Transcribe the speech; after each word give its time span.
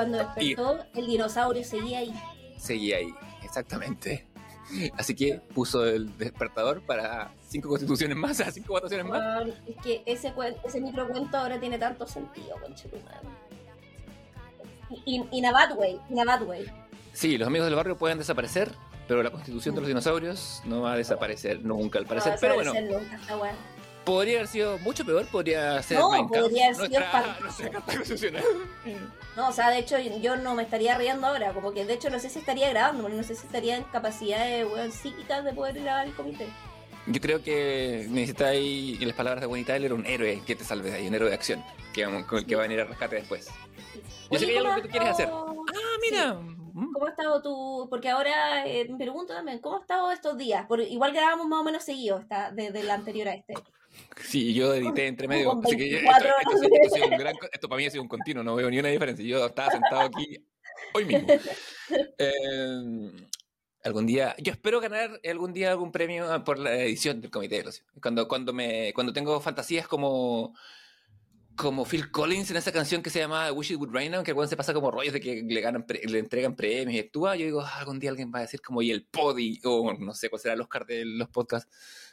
cuando 0.00 0.18
despertó, 0.18 0.78
el 0.94 1.06
dinosaurio 1.06 1.62
seguía 1.62 1.98
ahí. 1.98 2.14
Seguía 2.56 2.96
ahí, 2.96 3.14
exactamente. 3.42 4.26
Así 4.96 5.14
que 5.14 5.40
puso 5.54 5.84
el 5.84 6.16
despertador 6.16 6.80
para 6.82 7.34
cinco 7.46 7.68
constituciones 7.68 8.16
más, 8.16 8.42
cinco 8.52 8.74
votaciones 8.74 9.06
más. 9.06 9.48
es 9.66 9.76
que 9.82 10.02
ese, 10.06 10.32
ese 10.64 10.80
microcuento 10.80 11.36
ahora 11.36 11.60
tiene 11.60 11.78
tanto 11.78 12.06
sentido, 12.06 12.56
conchetumán. 12.62 13.20
In, 15.04 15.44
a 15.44 15.52
bad 15.52 15.76
way, 15.76 16.00
in 16.08 16.18
a 16.18 16.24
bad 16.24 16.42
way. 16.42 16.64
Sí, 17.12 17.36
los 17.36 17.46
amigos 17.46 17.66
del 17.66 17.74
barrio 17.74 17.98
pueden 17.98 18.16
desaparecer, 18.16 18.72
pero 19.06 19.22
la 19.22 19.30
constitución 19.30 19.74
de 19.74 19.82
los 19.82 19.88
dinosaurios 19.88 20.62
no 20.64 20.80
va 20.80 20.94
a 20.94 20.96
desaparecer 20.96 21.62
nunca, 21.62 21.98
al 21.98 22.06
parecer. 22.06 22.36
pero 22.40 22.54
bueno, 22.54 22.72
podría 24.04 24.38
haber 24.38 24.48
sido 24.48 24.78
mucho 24.78 25.04
peor, 25.04 25.26
podría 25.26 25.82
ser 25.82 25.98
no, 25.98 26.28
podría 26.28 26.66
haber 26.66 26.90
sido 28.16 28.30
No, 29.36 29.48
o 29.48 29.52
sea, 29.52 29.70
de 29.70 29.78
hecho 29.78 29.98
yo 29.98 30.36
no 30.36 30.54
me 30.54 30.62
estaría 30.64 30.98
riendo 30.98 31.26
ahora, 31.26 31.52
como 31.52 31.72
que 31.72 31.84
de 31.84 31.94
hecho 31.94 32.10
no 32.10 32.18
sé 32.18 32.28
si 32.30 32.40
estaría 32.40 32.68
grabando, 32.70 33.08
no 33.08 33.22
sé 33.22 33.34
si 33.34 33.46
estaría 33.46 33.76
en 33.76 33.84
capacidades 33.84 34.66
psíquicas 34.94 35.44
de 35.44 35.52
poder 35.52 35.80
grabar 35.80 36.06
el 36.06 36.14
comité. 36.14 36.46
Yo 37.06 37.20
creo 37.20 37.42
que 37.42 38.06
necesitáis, 38.10 39.00
en 39.00 39.08
las 39.08 39.16
palabras 39.16 39.40
de 39.40 39.46
Winnie 39.46 39.64
Tyler, 39.64 39.92
un 39.92 40.04
héroe 40.04 40.42
que 40.46 40.54
te 40.54 40.64
salve 40.64 40.90
de 40.90 40.96
ahí, 40.96 41.08
un 41.08 41.14
héroe 41.14 41.30
de 41.30 41.34
acción, 41.34 41.64
que, 41.94 42.04
con 42.04 42.38
el 42.38 42.46
que 42.46 42.56
va 42.56 42.62
a 42.62 42.66
venir 42.66 42.80
a 42.80 42.84
rescate 42.84 43.16
después. 43.16 43.48
Yo 44.30 44.38
sé 44.38 44.46
que 44.46 44.52
hay 44.52 44.58
algo 44.58 44.74
que 44.76 44.82
tú 44.82 44.88
quieres 44.88 45.08
hacer. 45.08 45.28
Ah, 45.30 45.96
mira. 46.02 46.34
Mm. 46.34 46.92
¿Cómo 46.92 47.06
ha 47.06 47.10
estado 47.10 47.42
tú? 47.42 47.88
Porque 47.90 48.08
ahora 48.08 48.64
eh, 48.66 48.86
me 48.88 48.96
pregunto 48.96 49.34
también, 49.34 49.58
¿cómo 49.58 49.78
ha 49.78 49.80
estado 49.80 50.12
estos 50.12 50.36
días? 50.36 50.66
Porque 50.68 50.84
igual 50.84 51.12
grabamos 51.12 51.48
más 51.48 51.60
o 51.60 51.64
menos 51.64 51.82
seguido 51.82 52.18
está, 52.18 52.52
desde 52.52 52.82
la 52.84 52.94
anterior 52.94 53.28
a 53.28 53.34
este. 53.34 53.54
Sí, 54.22 54.54
yo 54.54 54.74
edité 54.74 55.06
entre 55.06 55.28
medio. 55.28 55.60
Así 55.64 55.76
que 55.76 55.96
esto, 55.96 56.08
esto, 57.52 57.68
para 57.68 57.78
mí 57.78 57.86
ha 57.86 57.90
sido 57.90 58.02
un 58.02 58.08
continuo, 58.08 58.42
no 58.42 58.54
veo 58.54 58.70
ni 58.70 58.78
una 58.78 58.88
diferencia. 58.88 59.24
Yo 59.24 59.46
estaba 59.46 59.70
sentado 59.70 60.02
aquí 60.02 60.44
hoy 60.94 61.04
mismo. 61.04 61.28
Eh, 62.18 63.26
algún 63.82 64.06
día, 64.06 64.34
yo 64.38 64.52
espero 64.52 64.80
ganar 64.80 65.20
algún 65.28 65.52
día 65.52 65.70
algún 65.70 65.90
premio 65.90 66.44
por 66.44 66.58
la 66.58 66.74
edición 66.76 67.20
del 67.20 67.30
Comité 67.30 67.56
de 67.56 67.64
los 67.64 67.82
Cuando, 68.00 68.28
cuando, 68.28 68.52
me, 68.52 68.92
cuando 68.94 69.12
tengo 69.12 69.40
fantasías 69.40 69.88
como 69.88 70.54
como 71.60 71.84
Phil 71.84 72.10
Collins 72.10 72.50
en 72.50 72.56
esa 72.56 72.72
canción 72.72 73.02
que 73.02 73.10
se 73.10 73.18
llama 73.18 73.52
Wish 73.52 73.72
It 73.72 73.78
Would 73.78 73.92
Rain 73.92 74.12
Now, 74.12 74.22
que 74.22 74.34
se 74.46 74.56
pasa 74.56 74.72
como 74.72 74.90
rollos 74.90 75.12
de 75.12 75.20
que 75.20 75.42
le, 75.42 75.60
ganan 75.60 75.84
le 76.04 76.18
entregan 76.18 76.56
premios 76.56 76.94
y 76.94 76.98
actúa, 76.98 77.36
yo 77.36 77.44
digo, 77.44 77.60
ah, 77.60 77.80
algún 77.80 77.98
día 77.98 78.08
alguien 78.08 78.32
va 78.34 78.38
a 78.38 78.42
decir 78.42 78.62
como 78.62 78.80
y 78.80 78.90
el 78.90 79.04
podi, 79.04 79.60
o 79.64 79.92
no 79.92 80.14
sé 80.14 80.30
cuál 80.30 80.40
será 80.40 80.54
el 80.54 80.62
Oscar 80.62 80.86
de 80.86 81.04
los 81.04 81.28
podcasts, 81.28 81.70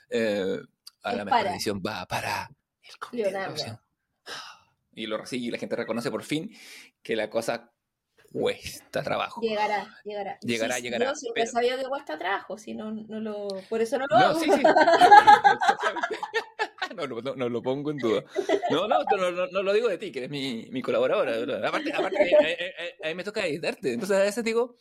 eh, 0.10 0.60
a 1.04 1.14
la 1.14 1.26
mejor 1.26 1.48
edición 1.48 1.82
va 1.86 2.06
para 2.06 2.50
el 3.12 3.18
Leonardo. 3.18 3.82
Y 4.94 5.06
lo 5.06 5.18
recibe 5.18 5.46
y 5.46 5.52
la 5.52 5.58
gente 5.58 5.76
reconoce 5.76 6.10
por 6.10 6.24
fin 6.24 6.52
que 7.04 7.16
la 7.16 7.30
cosa 7.30 7.72
cuesta 8.32 9.04
trabajo. 9.04 9.42
Llegará, 9.42 9.96
llegará. 10.04 10.38
Llegará, 10.42 10.80
llegará. 10.80 11.06
Yo 11.06 11.16
siempre 11.16 11.44
he 11.44 11.48
sabido 11.48 11.78
que 11.78 11.86
cuesta 11.86 12.18
trabajo, 12.18 12.58
si 12.58 12.74
no, 12.74 12.92
no 12.92 13.20
lo, 13.20 13.48
por 13.70 13.82
eso 13.82 13.98
no 13.98 14.06
lo 14.10 14.16
hago. 14.16 14.40
Sí, 14.40 14.52
sí. 14.52 14.62
no, 16.96 17.08
no, 17.08 17.36
no, 17.36 17.50
lo 17.50 17.62
pongo 17.62 17.92
en 17.92 17.98
duda. 17.98 18.24
No, 18.70 18.88
no, 18.88 19.04
no, 19.04 19.48
no, 19.48 19.64
lo 19.64 19.74
digo 19.74 19.88
de 19.88 19.98
ti, 19.98 20.12
que 20.12 20.20
eres 20.20 20.32
mi, 20.32 20.68
mi 20.72 20.82
colaboradora. 20.82 21.68
Aparte, 21.68 21.94
aparte 21.94 22.18
a, 23.04 23.08
mí 23.08 23.16
me 23.16 23.24
toca 23.24 23.46
editarte. 23.46 23.94
Entonces 23.94 24.18
a 24.18 24.22
veces 24.22 24.44
digo, 24.44 24.76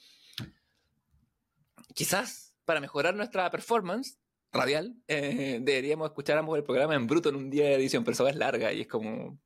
quizás 1.94 2.54
para 2.64 2.80
mejorar 2.80 3.14
nuestra 3.14 3.50
performance 3.50 4.18
radial, 4.56 4.96
eh, 5.08 5.58
deberíamos 5.62 6.08
escuchar 6.08 6.38
ambos 6.38 6.56
el 6.58 6.64
programa 6.64 6.94
en 6.94 7.06
bruto 7.06 7.28
en 7.28 7.36
un 7.36 7.50
día 7.50 7.64
de 7.64 7.74
edición, 7.74 8.04
pero 8.04 8.14
eso 8.14 8.28
es 8.28 8.36
larga 8.36 8.72
y 8.72 8.82
es 8.82 8.86
como 8.86 9.38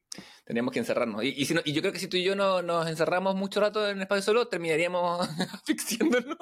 Teníamos 0.44 0.72
que 0.72 0.80
encerrarnos. 0.80 1.22
Y, 1.22 1.44
si 1.44 1.54
y 1.64 1.72
yo 1.72 1.80
creo 1.80 1.92
que 1.92 2.00
si 2.00 2.08
tú 2.08 2.16
y 2.16 2.24
yo 2.24 2.34
no, 2.34 2.60
nos 2.60 2.88
encerramos 2.88 3.36
mucho 3.36 3.60
rato 3.60 3.88
en 3.88 3.98
el 3.98 4.02
espacio 4.02 4.22
solo, 4.22 4.48
terminaríamos 4.48 5.28
asfixiándonos. 5.54 6.36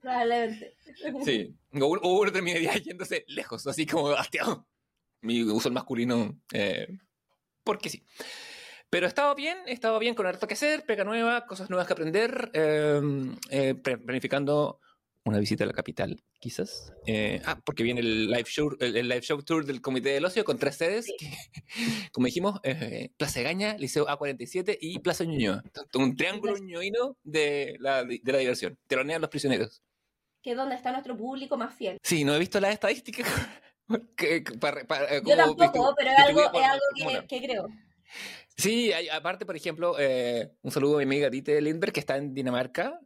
Probablemente. 0.00 0.76
Sí. 1.22 1.54
O 1.78 2.18
uno 2.18 2.32
terminaría 2.32 2.72
yéndose 2.78 3.24
lejos, 3.28 3.66
así 3.66 3.84
como 3.84 4.04
bastiado. 4.04 4.66
Mi 5.20 5.42
uso 5.42 5.68
el 5.68 5.74
masculino, 5.74 6.40
eh, 6.52 6.88
porque 7.62 7.90
sí. 7.90 8.06
Pero 8.88 9.06
he 9.06 9.08
estado 9.08 9.34
bien, 9.34 9.58
he 9.66 9.72
estado 9.72 9.98
bien 9.98 10.14
con 10.14 10.26
harto 10.26 10.46
que 10.46 10.54
hacer, 10.54 10.84
pega 10.86 11.04
nueva, 11.04 11.46
cosas 11.46 11.68
nuevas 11.68 11.86
que 11.86 11.92
aprender, 11.92 12.50
eh, 12.54 13.00
eh, 13.50 13.74
planificando 13.74 14.80
una 15.24 15.38
visita 15.38 15.64
a 15.64 15.66
la 15.66 15.72
capital, 15.72 16.22
quizás. 16.40 16.92
Eh, 17.06 17.40
ah, 17.44 17.60
porque 17.64 17.82
viene 17.82 18.00
el 18.00 18.30
live 18.30 18.44
show, 18.46 18.76
el, 18.80 19.08
live 19.08 19.20
show 19.20 19.40
tour 19.42 19.64
del 19.64 19.80
Comité 19.80 20.10
del 20.10 20.24
Ocio 20.24 20.44
con 20.44 20.58
tres 20.58 20.76
sedes, 20.76 21.06
como 22.12 22.26
dijimos, 22.26 22.60
eh, 22.64 23.10
Plaza 23.16 23.42
Gaña, 23.42 23.76
Liceo 23.78 24.06
A47 24.06 24.78
y 24.80 24.98
Plaza 24.98 25.24
Ñuñoa. 25.24 25.62
Un 25.94 26.16
triángulo 26.16 26.56
ñoíno 26.58 27.16
de 27.22 27.76
la, 27.78 28.04
de 28.04 28.20
la 28.24 28.38
diversión. 28.38 28.78
Telonean 28.86 29.20
los 29.20 29.30
prisioneros. 29.30 29.82
Que 30.42 30.52
es 30.52 30.56
donde 30.56 30.74
está 30.74 30.90
nuestro 30.90 31.16
público 31.16 31.56
más 31.56 31.74
fiel. 31.74 31.98
Sí, 32.02 32.24
no 32.24 32.34
he 32.34 32.38
visto 32.38 32.60
las 32.60 32.72
estadísticas. 32.72 33.28
Eh, 34.16 34.42
Yo 35.26 35.36
tampoco, 35.36 35.94
pero 35.98 36.12
es 36.12 36.18
algo, 36.18 36.40
es 36.40 36.64
algo 36.64 37.26
que, 37.28 37.42
creo. 37.42 37.68
Sí, 38.56 38.90
aparte, 39.10 39.44
por 39.44 39.54
ejemplo, 39.54 39.96
un 40.62 40.70
saludo 40.70 40.94
a 40.94 40.98
mi 40.98 41.02
amiga 41.02 41.28
Dite 41.28 41.60
Lindberg, 41.60 41.92
que 41.92 42.00
está 42.00 42.16
en 42.16 42.32
Dinamarca 42.32 42.98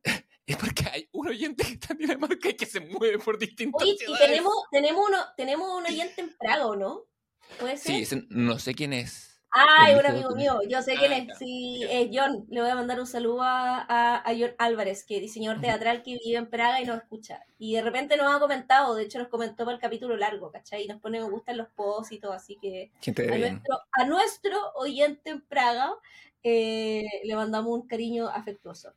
es 0.46 0.56
porque 0.56 0.84
hay 0.92 1.08
un 1.12 1.28
oyente 1.28 1.64
que 1.64 1.72
está 1.72 1.92
en 1.92 1.98
Dinamarca 1.98 2.48
y 2.48 2.54
que 2.54 2.66
se 2.66 2.80
mueve 2.80 3.18
por 3.18 3.38
distintos 3.38 3.82
Oye, 3.82 3.96
y 4.06 4.18
tenemos, 4.18 4.54
tenemos, 4.70 5.04
uno, 5.08 5.18
tenemos 5.36 5.68
un 5.68 5.84
oyente 5.84 6.20
en 6.20 6.36
Praga, 6.36 6.76
¿no? 6.76 7.04
¿Puede 7.58 7.76
ser? 7.76 8.06
Sí, 8.06 8.26
no 8.30 8.58
sé 8.58 8.74
quién 8.74 8.92
es. 8.92 9.36
Ah, 9.58 9.90
es 9.90 9.98
un 9.98 10.06
amigo 10.06 10.34
mío, 10.34 10.60
yo 10.68 10.82
sé 10.82 10.96
quién 10.96 11.12
es. 11.12 11.28
Ah, 11.30 11.34
sí, 11.38 11.80
es 11.88 12.10
John. 12.12 12.46
Le 12.50 12.60
voy 12.60 12.70
a 12.70 12.74
mandar 12.74 13.00
un 13.00 13.06
saludo 13.06 13.42
a, 13.42 13.86
a, 13.88 14.34
John 14.38 14.54
Álvarez, 14.58 15.04
que 15.04 15.16
es 15.16 15.22
diseñador 15.22 15.60
teatral 15.62 16.02
que 16.02 16.18
vive 16.22 16.36
en 16.36 16.50
Praga 16.50 16.80
y 16.80 16.84
nos 16.84 16.98
escucha. 16.98 17.42
Y 17.58 17.74
de 17.74 17.82
repente 17.82 18.16
nos 18.16 18.34
ha 18.34 18.38
comentado, 18.38 18.94
de 18.94 19.04
hecho 19.04 19.18
nos 19.18 19.28
comentó 19.28 19.64
para 19.64 19.76
el 19.76 19.80
capítulo 19.80 20.16
largo, 20.16 20.50
¿cachai? 20.52 20.84
Y 20.84 20.88
nos 20.88 21.00
pone 21.00 21.20
me 21.20 21.30
gustan 21.30 21.56
los 21.56 21.68
posts 21.68 22.12
y 22.12 22.18
todo, 22.18 22.32
así 22.32 22.58
que 22.60 22.92
a 23.06 23.38
nuestro, 23.38 23.78
a 23.92 24.04
nuestro, 24.04 24.72
oyente 24.74 25.30
en 25.30 25.40
Praga 25.40 25.90
eh, 26.42 27.04
le 27.24 27.34
mandamos 27.34 27.72
un 27.72 27.86
cariño 27.86 28.28
afectuoso. 28.28 28.92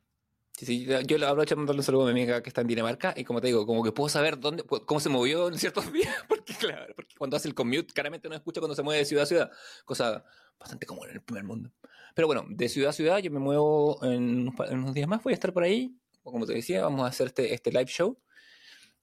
Sí, 0.66 0.86
yo 1.06 1.16
le 1.16 1.26
aprovecho 1.26 1.54
para 1.54 1.62
mandarle 1.62 1.80
un 1.80 1.84
saludo 1.84 2.02
a 2.02 2.04
mi 2.06 2.10
amiga 2.10 2.42
que 2.42 2.50
está 2.50 2.60
en 2.60 2.66
Dinamarca 2.66 3.14
y 3.16 3.24
como 3.24 3.40
te 3.40 3.46
digo, 3.46 3.64
como 3.64 3.82
que 3.82 3.92
puedo 3.92 4.10
saber 4.10 4.38
dónde, 4.38 4.62
cómo 4.62 5.00
se 5.00 5.08
movió 5.08 5.48
en 5.48 5.58
ciertos 5.58 5.90
días, 5.92 6.14
porque 6.28 6.52
claro, 6.54 6.92
porque 6.94 7.14
cuando 7.16 7.36
hace 7.36 7.48
el 7.48 7.54
commute 7.54 7.94
claramente 7.94 8.28
no 8.28 8.34
escucha 8.34 8.60
cuando 8.60 8.74
se 8.74 8.82
mueve 8.82 8.98
de 8.98 9.04
ciudad 9.06 9.22
a 9.22 9.26
ciudad, 9.26 9.50
cosa 9.86 10.22
bastante 10.58 10.84
común 10.84 11.08
en 11.08 11.14
el 11.14 11.22
primer 11.22 11.44
mundo. 11.44 11.72
Pero 12.14 12.26
bueno, 12.26 12.44
de 12.50 12.68
ciudad 12.68 12.90
a 12.90 12.92
ciudad 12.92 13.18
yo 13.18 13.30
me 13.30 13.38
muevo 13.38 14.04
en 14.04 14.52
unos, 14.70 14.94
días 14.94 15.08
más, 15.08 15.22
voy 15.22 15.32
a 15.32 15.34
estar 15.34 15.52
por 15.52 15.62
ahí, 15.62 15.96
como 16.22 16.44
te 16.44 16.52
decía, 16.52 16.82
vamos 16.82 17.02
a 17.02 17.06
hacer 17.06 17.28
este, 17.28 17.54
este 17.54 17.72
live 17.72 17.86
show, 17.86 18.18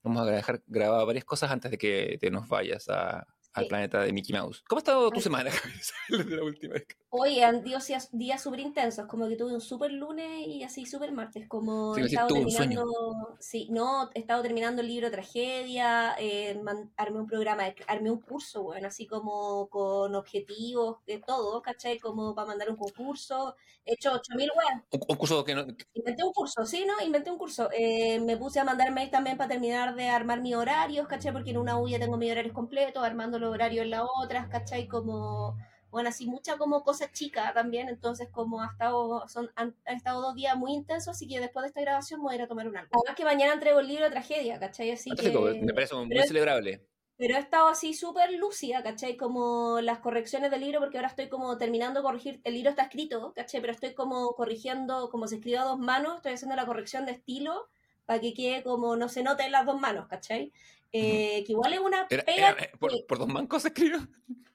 vamos 0.04 0.22
a 0.22 0.30
dejar 0.30 0.62
grabar 0.66 1.06
varias 1.06 1.24
cosas 1.24 1.50
antes 1.50 1.72
de 1.72 1.78
que 1.78 2.18
te 2.20 2.30
nos 2.30 2.46
vayas 2.46 2.88
a, 2.88 3.26
al 3.52 3.66
planeta 3.66 4.02
de 4.02 4.12
Mickey 4.12 4.32
Mouse. 4.32 4.62
¿Cómo 4.68 4.78
ha 4.78 4.82
estado 4.82 5.10
tu 5.10 5.20
semana, 5.20 5.50
la 6.08 6.44
última 6.44 6.74
vez? 6.74 6.86
Oye, 7.10 7.42
han 7.42 7.64
días, 7.64 8.10
días 8.12 8.42
súper 8.42 8.60
intensos, 8.60 9.06
como 9.06 9.26
que 9.28 9.36
tuve 9.36 9.54
un 9.54 9.62
súper 9.62 9.92
lunes 9.92 10.46
y 10.46 10.62
así 10.62 10.84
súper 10.84 11.10
martes, 11.12 11.48
como 11.48 11.96
he 11.96 12.02
estado 12.04 12.28
terminando, 12.28 13.36
sí, 13.40 13.66
no, 13.70 14.10
he 14.14 14.18
estado 14.18 14.42
terminando 14.42 14.82
el 14.82 14.88
libro 14.88 15.10
Tragedia, 15.10 16.14
eh, 16.18 16.60
armé 16.98 17.20
un 17.20 17.26
programa, 17.26 17.62
armé 17.86 18.10
un 18.10 18.20
curso, 18.20 18.62
bueno, 18.62 18.88
así 18.88 19.06
como 19.06 19.68
con 19.70 20.14
objetivos, 20.14 20.98
de 21.06 21.18
todo, 21.18 21.62
¿cachai? 21.62 21.98
Como 21.98 22.34
para 22.34 22.48
mandar 22.48 22.68
un 22.68 22.76
concurso, 22.76 23.56
he 23.86 23.94
hecho 23.94 24.12
8000 24.12 24.50
weas. 24.54 24.82
¿Un, 25.08 25.16
curso 25.16 25.42
que 25.44 25.54
no? 25.54 25.66
Inventé 25.94 26.24
un 26.24 26.32
curso, 26.34 26.66
sí, 26.66 26.84
¿no? 26.86 27.02
Inventé 27.02 27.30
un 27.30 27.38
curso. 27.38 27.70
Eh, 27.72 28.20
me 28.20 28.36
puse 28.36 28.60
a 28.60 28.64
mandar 28.64 28.92
mail 28.92 29.10
también 29.10 29.38
para 29.38 29.48
terminar 29.48 29.94
de 29.94 30.10
armar 30.10 30.42
mis 30.42 30.56
horarios, 30.56 31.08
¿cachai? 31.08 31.32
Porque 31.32 31.52
en 31.52 31.56
una 31.56 31.78
U 31.80 31.88
ya 31.88 31.98
tengo 31.98 32.18
mis 32.18 32.30
horarios 32.30 32.52
completos, 32.52 33.02
armando 33.02 33.38
los 33.38 33.50
horarios 33.50 33.84
en 33.84 33.90
la 33.92 34.04
otra, 34.04 34.50
¿cachai? 34.50 34.86
Como 34.86 35.56
bueno, 35.90 36.10
así 36.10 36.26
mucha 36.26 36.58
como 36.58 36.82
cosa 36.82 37.10
chica 37.12 37.52
también, 37.54 37.88
entonces 37.88 38.28
como 38.30 38.62
ha 38.62 38.66
estado, 38.66 39.26
son, 39.28 39.50
han, 39.56 39.74
estado 39.86 40.20
dos 40.20 40.34
días 40.34 40.56
muy 40.56 40.72
intensos, 40.72 41.08
así 41.08 41.26
que 41.26 41.40
después 41.40 41.62
de 41.62 41.68
esta 41.68 41.80
grabación 41.80 42.22
voy 42.22 42.32
a 42.32 42.36
ir 42.36 42.42
a 42.42 42.48
tomar 42.48 42.68
un 42.68 42.76
algo. 42.76 42.90
Además 42.94 43.16
que 43.16 43.24
mañana 43.24 43.54
entrego 43.54 43.80
el 43.80 43.88
libro 43.88 44.04
de 44.04 44.10
tragedia, 44.10 44.58
¿cachai? 44.58 44.90
Así 44.90 45.10
que, 45.10 45.30
me 45.62 45.74
parece 45.74 45.94
muy 45.94 46.22
celebrable. 46.26 46.86
Pero 47.16 47.34
he 47.34 47.40
estado 47.40 47.66
así 47.68 47.94
súper 47.94 48.32
lúcida, 48.32 48.82
¿cachai? 48.82 49.16
Como 49.16 49.80
las 49.80 49.98
correcciones 49.98 50.52
del 50.52 50.60
libro, 50.60 50.78
porque 50.78 50.98
ahora 50.98 51.08
estoy 51.08 51.28
como 51.28 51.58
terminando 51.58 52.00
de 52.00 52.04
corregir, 52.04 52.40
el 52.44 52.54
libro 52.54 52.70
está 52.70 52.82
escrito, 52.82 53.32
¿cachai? 53.34 53.60
Pero 53.60 53.72
estoy 53.72 53.94
como 53.94 54.34
corrigiendo, 54.34 55.10
como 55.10 55.26
se 55.26 55.36
escribe 55.36 55.58
a 55.58 55.64
dos 55.64 55.80
manos, 55.80 56.16
estoy 56.16 56.34
haciendo 56.34 56.54
la 56.54 56.64
corrección 56.64 57.06
de 57.06 57.12
estilo 57.12 57.68
para 58.04 58.20
que 58.20 58.34
quede 58.34 58.62
como 58.62 58.96
no 58.96 59.08
se 59.08 59.22
note 59.22 59.42
en 59.42 59.52
las 59.52 59.66
dos 59.66 59.80
manos, 59.80 60.06
¿cachai? 60.06 60.52
Eh, 60.92 61.44
que 61.46 61.52
igual 61.52 61.72
es 61.74 61.80
una 61.80 62.08
pega. 62.08 62.56
por, 62.78 63.18
dos 63.18 63.28
mancos 63.28 63.62
se 63.62 63.68
escribió? 63.68 63.98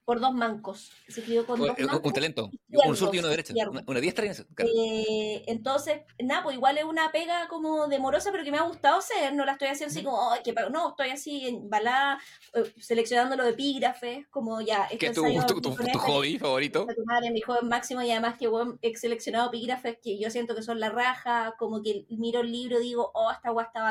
Por 0.04 0.20
dos 0.20 0.34
mancos. 0.34 0.92
Se 1.08 1.22
escribió 1.22 1.46
con 1.46 1.60
dos 1.60 1.70
mancos. 1.70 2.02
Un 2.04 2.14
talento. 2.14 2.52
un 2.70 2.98
surto 2.98 3.16
y 3.16 3.20
uno 3.20 3.30
derecho. 3.30 3.54
Una, 3.88 4.02
diestra 4.02 4.26
eh, 4.26 5.44
entonces, 5.48 6.02
nada, 6.20 6.44
pues 6.44 6.58
igual 6.58 6.78
es 6.78 6.84
una 6.84 7.12
pega 7.12 7.48
como 7.48 7.88
demorosa, 7.88 8.32
pero 8.32 8.44
que 8.44 8.52
me 8.52 8.58
ha 8.58 8.64
gustado 8.64 8.98
hacer. 8.98 9.34
No 9.34 9.46
la 9.46 9.54
estoy 9.54 9.70
haciendo 9.70 9.94
así 9.94 10.04
como, 10.04 10.30
que 10.44 10.54
no, 10.72 10.90
estoy 10.90 11.10
así 11.10 11.48
en 11.48 11.70
balada, 11.70 12.20
eh, 12.54 12.74
seleccionando 12.80 13.38
los 13.38 13.48
epígrafes, 13.48 14.28
como 14.28 14.60
ya. 14.60 14.90
¿Qué 15.00 15.08
es 15.08 15.14
tu, 15.14 15.62
tu, 15.62 16.00
hobby 16.00 16.38
favorito? 16.38 16.86
Madre, 17.06 17.32
mi 17.32 17.40
hobby 17.42 17.66
máximo, 17.66 18.02
y 18.02 18.12
además 18.12 18.38
que 18.38 18.50
he 18.82 18.98
seleccionado 18.98 19.48
epígrafes 19.48 20.00
que 20.04 20.20
yo 20.20 20.30
siento 20.30 20.54
que 20.54 20.64
son 20.64 20.82
la 20.82 20.90
raja, 20.90 21.56
como 21.58 21.82
que 21.82 22.06
miro 22.10 22.42
el 22.42 22.52
libro 22.52 22.82
y 22.82 22.84
digo, 22.84 23.12
oh, 23.14 23.32
esta 23.32 23.52
guay 23.52 23.68
está 23.68 23.84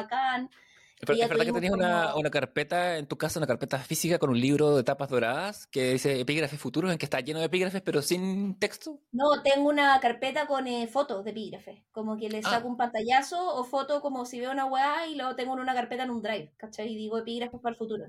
¿Es, 1.08 1.28
verdad 1.28 1.44
que 1.44 1.52
tenías 1.52 1.72
una, 1.72 2.14
una, 2.14 2.30
carpeta 2.30 2.96
en 2.96 3.06
tu 3.06 3.18
casa, 3.18 3.40
una 3.40 3.46
carpeta 3.48 3.76
física 3.78 4.20
con 4.20 4.30
un 4.30 4.40
libro 4.40 4.76
de 4.76 4.84
tapas 4.84 5.08
doradas 5.08 5.66
que 5.66 5.94
dice 5.94 6.20
epígrafes 6.20 6.60
futuros 6.60 6.92
en 6.92 6.98
que 6.98 7.06
está 7.06 7.18
lleno 7.18 7.40
de 7.40 7.46
epígrafes 7.46 7.82
pero 7.82 8.02
sin 8.02 8.56
texto? 8.60 9.00
No, 9.10 9.42
tengo 9.42 9.68
una 9.68 9.98
carpeta 9.98 10.46
con 10.46 10.68
eh, 10.68 10.86
fotos 10.86 11.24
de 11.24 11.32
epígrafes, 11.32 11.82
como 11.90 12.16
que 12.16 12.28
le 12.28 12.38
ah. 12.38 12.50
saco 12.50 12.68
un 12.68 12.76
pantallazo 12.76 13.56
o 13.56 13.64
foto 13.64 14.00
como 14.00 14.24
si 14.24 14.38
veo 14.38 14.52
una 14.52 14.66
weá 14.66 15.08
y 15.08 15.16
luego 15.16 15.34
tengo 15.34 15.54
en 15.54 15.60
una 15.60 15.74
carpeta 15.74 16.04
en 16.04 16.10
un 16.10 16.22
drive, 16.22 16.54
¿cachai? 16.56 16.92
Y 16.92 16.96
digo 16.96 17.18
epígrafes 17.18 17.60
para 17.60 17.72
el 17.72 17.78
futuro. 17.78 18.06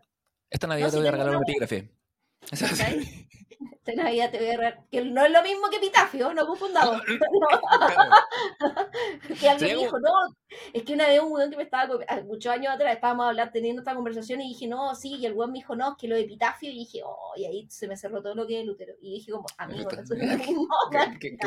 Esta 0.52 0.68
Navidad 0.68 0.92
te 0.92 0.98
voy 0.98 1.08
a 1.08 1.12
regalar 1.12 1.36
un 1.36 1.42
epígrafe. 1.42 1.90
Esta 2.52 2.68
Navidad 3.96 4.32
te 4.32 4.38
voy 4.38 4.48
a 4.48 4.58
regalar. 4.58 4.86
Que 4.92 5.04
no 5.04 5.26
es 5.26 5.32
lo 5.32 5.44
mismo 5.44 5.70
que 5.70 5.78
epitafio, 5.78 6.34
no 6.34 6.48
confundamos. 6.48 7.02
que 9.40 9.50
alguien 9.50 9.78
dijo, 9.78 10.00
no, 10.00 10.12
es 10.74 10.84
que 10.84 10.94
una 10.94 11.08
vez 11.08 11.22
un 11.22 11.32
weón 11.32 11.52
que 11.52 11.58
me 11.58 11.64
estaba, 11.64 11.98
muchos 12.26 12.52
años 12.52 12.74
atrás, 12.74 12.94
estábamos 12.94 13.28
hablando, 13.28 13.52
teniendo 13.52 13.82
esta 13.82 13.96
conversación 13.96 14.42
y 14.42 14.50
dije, 14.50 14.68
no, 14.68 14.96
sí, 14.96 15.16
y 15.16 15.26
el 15.26 15.34
weón 15.34 15.52
me 15.52 15.60
dijo, 15.60 15.76
no, 15.76 15.92
es 15.92 15.98
que 15.98 16.08
lo 16.08 16.16
de 16.16 16.22
epitafio, 16.22 16.72
y 16.72 16.80
dije, 16.80 17.02
oh, 17.04 17.34
y 17.36 17.46
ahí 17.46 17.68
se 17.70 17.88
me 17.88 17.98
cerró 17.98 18.22
todo 18.22 18.36
lo 18.36 18.48
que 18.48 18.58
es 18.58 18.64
el 18.64 18.70
útero. 18.70 18.94
Y 19.02 19.16
dije, 19.16 19.32
como, 19.32 19.46
amigo, 19.58 19.90
eso 19.92 20.02
es 20.02 20.10
lo 20.10 20.38
mismo. 20.38 20.68
Qué, 21.20 21.38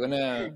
buena, 0.00 0.54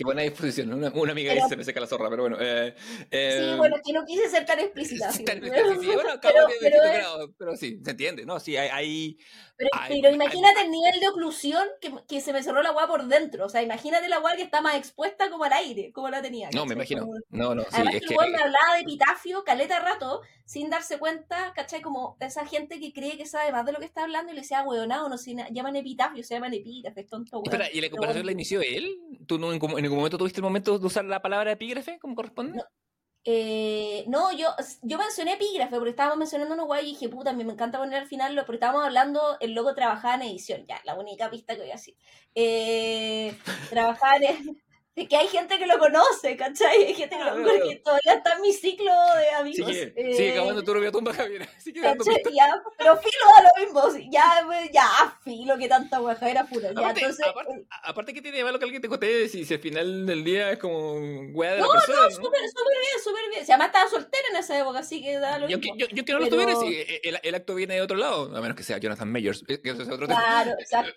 qué 0.00 0.04
buena 0.04 0.22
disposición, 0.22 0.72
una, 0.72 0.88
una 0.94 1.12
amiga 1.12 1.34
pero, 1.34 1.46
se 1.46 1.56
me 1.58 1.62
seca 1.62 1.78
la 1.78 1.86
zorra, 1.86 2.08
pero 2.08 2.22
bueno. 2.22 2.38
Eh, 2.40 2.74
eh, 3.10 3.50
sí, 3.52 3.58
bueno, 3.58 3.76
que 3.84 3.92
no 3.92 4.06
quise 4.06 4.30
ser 4.30 4.46
tan 4.46 4.58
explícita. 4.58 5.12
Sí, 5.20 5.24
tan, 5.24 5.40
pero, 5.40 5.78
sí, 5.78 5.86
bueno, 5.88 6.12
pero, 6.22 6.46
pero, 6.58 6.82
grado, 6.82 7.34
pero, 7.36 7.54
sí, 7.54 7.78
se 7.84 7.90
entiende, 7.90 8.24
¿no? 8.24 8.40
Sí, 8.40 8.56
hay... 8.56 8.70
hay 8.70 9.18
pero, 9.58 9.70
pero, 9.88 10.14
imagínate 10.14 10.62
el 10.62 10.70
nivel 10.70 11.00
de 11.00 11.08
oclusión 11.08 11.62
que, 11.82 11.92
que, 12.08 12.22
se 12.22 12.32
me 12.32 12.42
cerró 12.42 12.62
la 12.62 12.70
agua 12.70 12.86
por 12.86 13.06
dentro. 13.08 13.44
O 13.44 13.48
sea, 13.50 13.62
imagínate 13.62 14.08
la 14.08 14.16
agua 14.16 14.34
que 14.34 14.42
está 14.42 14.62
más 14.62 14.74
expuesta 14.76 15.28
como 15.28 15.44
al 15.44 15.52
aire, 15.52 15.92
como 15.92 16.08
la 16.08 16.22
tenía. 16.22 16.48
No, 16.54 16.64
me 16.64 16.72
imagino. 16.72 17.06
No, 17.28 17.54
no, 17.54 17.64
sí, 17.64 17.68
Además 17.72 17.94
es 17.96 18.00
que, 18.00 18.06
que... 18.06 18.30
me 18.30 18.38
hablaba 18.38 18.76
de 18.76 18.80
epitafio 18.80 19.44
caleta 19.44 19.78
rato, 19.80 20.22
sin 20.46 20.70
darse 20.70 20.98
cuenta, 20.98 21.52
¿cachai? 21.54 21.82
Como 21.82 22.16
esa 22.20 22.46
gente 22.46 22.80
que 22.80 22.94
cree 22.94 23.18
que 23.18 23.26
sabe 23.26 23.52
más 23.52 23.66
de 23.66 23.72
lo 23.72 23.80
que 23.80 23.84
está 23.84 24.04
hablando 24.04 24.32
y 24.32 24.34
le 24.34 24.40
decía, 24.40 24.62
hueonado, 24.62 25.10
no 25.10 25.18
se 25.18 25.36
llaman 25.50 25.76
epitafio, 25.76 26.24
se 26.24 26.34
llaman 26.34 26.54
epígrafes, 26.54 27.06
tonto, 27.06 27.42
Espera, 27.44 27.70
¿y 27.70 27.82
la 27.82 27.90
comparación 27.90 28.24
la 28.24 28.32
inició 28.32 28.62
él? 28.62 28.98
¿Tú 29.26 29.38
no, 29.38 29.52
en, 29.52 29.60
ningún 29.90 29.98
momento 30.00 30.18
tuviste 30.18 30.40
el 30.40 30.44
momento 30.44 30.78
de 30.78 30.86
usar 30.86 31.04
la 31.04 31.22
palabra 31.22 31.52
epígrafe 31.52 31.98
como 31.98 32.14
corresponde? 32.14 32.58
No. 32.58 32.64
Eh, 33.24 34.06
yo, 34.38 34.48
yo 34.82 34.98
mencioné 34.98 35.34
epígrafe 35.34 35.76
porque 35.76 35.90
estábamos 35.90 36.18
mencionando 36.18 36.54
unos 36.54 36.66
guay 36.66 36.86
y 36.86 36.90
dije, 36.92 37.08
puta, 37.08 37.30
a 37.30 37.32
mí 37.34 37.44
me 37.44 37.52
encanta 37.52 37.78
poner 37.78 38.00
al 38.00 38.08
final, 38.08 38.34
porque 38.46 38.54
estábamos 38.54 38.84
hablando, 38.84 39.36
el 39.40 39.52
loco 39.52 39.74
trabajaba 39.74 40.14
en 40.14 40.22
edición, 40.22 40.64
ya, 40.66 40.80
la 40.84 40.94
única 40.94 41.28
pista 41.30 41.54
que 41.54 41.60
voy 41.60 41.70
a 41.70 41.74
decir. 41.74 41.96
Eh, 42.34 43.36
trabajaba 43.68 44.16
en, 44.16 44.62
que 45.08 45.16
hay 45.16 45.28
gente 45.28 45.58
que 45.58 45.66
lo 45.66 45.78
conoce, 45.78 46.36
¿cachai? 46.36 46.84
Hay 46.84 46.94
gente 46.94 47.16
que 47.16 47.24
lo 47.24 47.32
conoce, 47.32 47.58
porque 47.58 47.76
todavía 47.76 48.14
está 48.14 48.34
en 48.34 48.42
mi 48.42 48.52
ciclo 48.52 48.92
de 49.16 49.30
amigos. 49.30 49.68
Sigue, 49.68 49.92
eh, 49.96 50.14
sigue 50.14 50.32
acabando 50.32 50.62
tu 50.62 50.74
rubia 50.74 50.92
tumba, 50.92 51.12
Javier. 51.12 51.48
Sigue 51.58 51.80
dando 51.80 52.04
ya, 52.04 52.62
pero 52.78 52.96
filo 52.96 53.24
da 53.36 53.42
lo 53.42 53.64
mismo. 53.64 54.10
Ya, 54.10 54.46
ya, 54.72 55.18
filo, 55.22 55.58
que 55.58 55.68
tanta 55.68 56.00
hueja 56.00 56.30
era 56.30 56.44
pura. 56.44 56.72
Ya, 56.72 56.80
aparte, 56.80 57.00
entonces, 57.00 57.26
aparte, 57.26 57.52
eh, 57.54 57.66
aparte, 57.84 58.14
que 58.14 58.22
tiene 58.22 58.38
de 58.38 58.44
malo 58.44 58.58
que 58.58 58.64
alguien 58.64 58.82
te 58.82 58.88
conté 58.88 59.28
si, 59.28 59.44
si 59.44 59.54
al 59.54 59.60
final 59.60 60.06
del 60.06 60.24
día 60.24 60.52
es 60.52 60.58
como 60.58 60.94
hueá 61.32 61.54
de 61.54 61.60
no, 61.60 61.66
la 61.66 61.72
persona. 61.72 61.96
No, 61.96 62.04
no, 62.04 62.10
súper, 62.10 62.40
súper 62.48 62.78
bien, 62.80 63.04
súper 63.04 63.30
bien. 63.30 63.46
Si 63.46 63.52
además 63.52 63.66
estaba 63.68 63.90
soltera 63.90 64.28
en 64.30 64.36
esa 64.36 64.58
época, 64.58 64.78
así 64.80 65.02
que 65.02 65.18
da 65.18 65.38
lo 65.38 65.48
yo, 65.48 65.58
mismo. 65.58 65.76
Yo, 65.76 65.86
yo, 65.88 66.04
quiero 66.04 66.20
pero... 66.20 66.36
no 66.36 66.50
estuviera 66.50 66.56
si 66.56 67.00
el, 67.08 67.18
el, 67.22 67.34
acto 67.34 67.54
viene 67.54 67.74
de 67.74 67.82
otro 67.82 67.96
lado, 67.96 68.36
a 68.36 68.40
menos 68.40 68.56
que 68.56 68.62
sea 68.62 68.78
Jonathan 68.78 69.10
Mayers, 69.10 69.44
que 69.46 69.60
eso 69.64 69.82
es 69.82 69.88
otro 69.88 70.06
tema. 70.06 70.20
Claro, 70.20 70.52
exacto. 70.58 70.92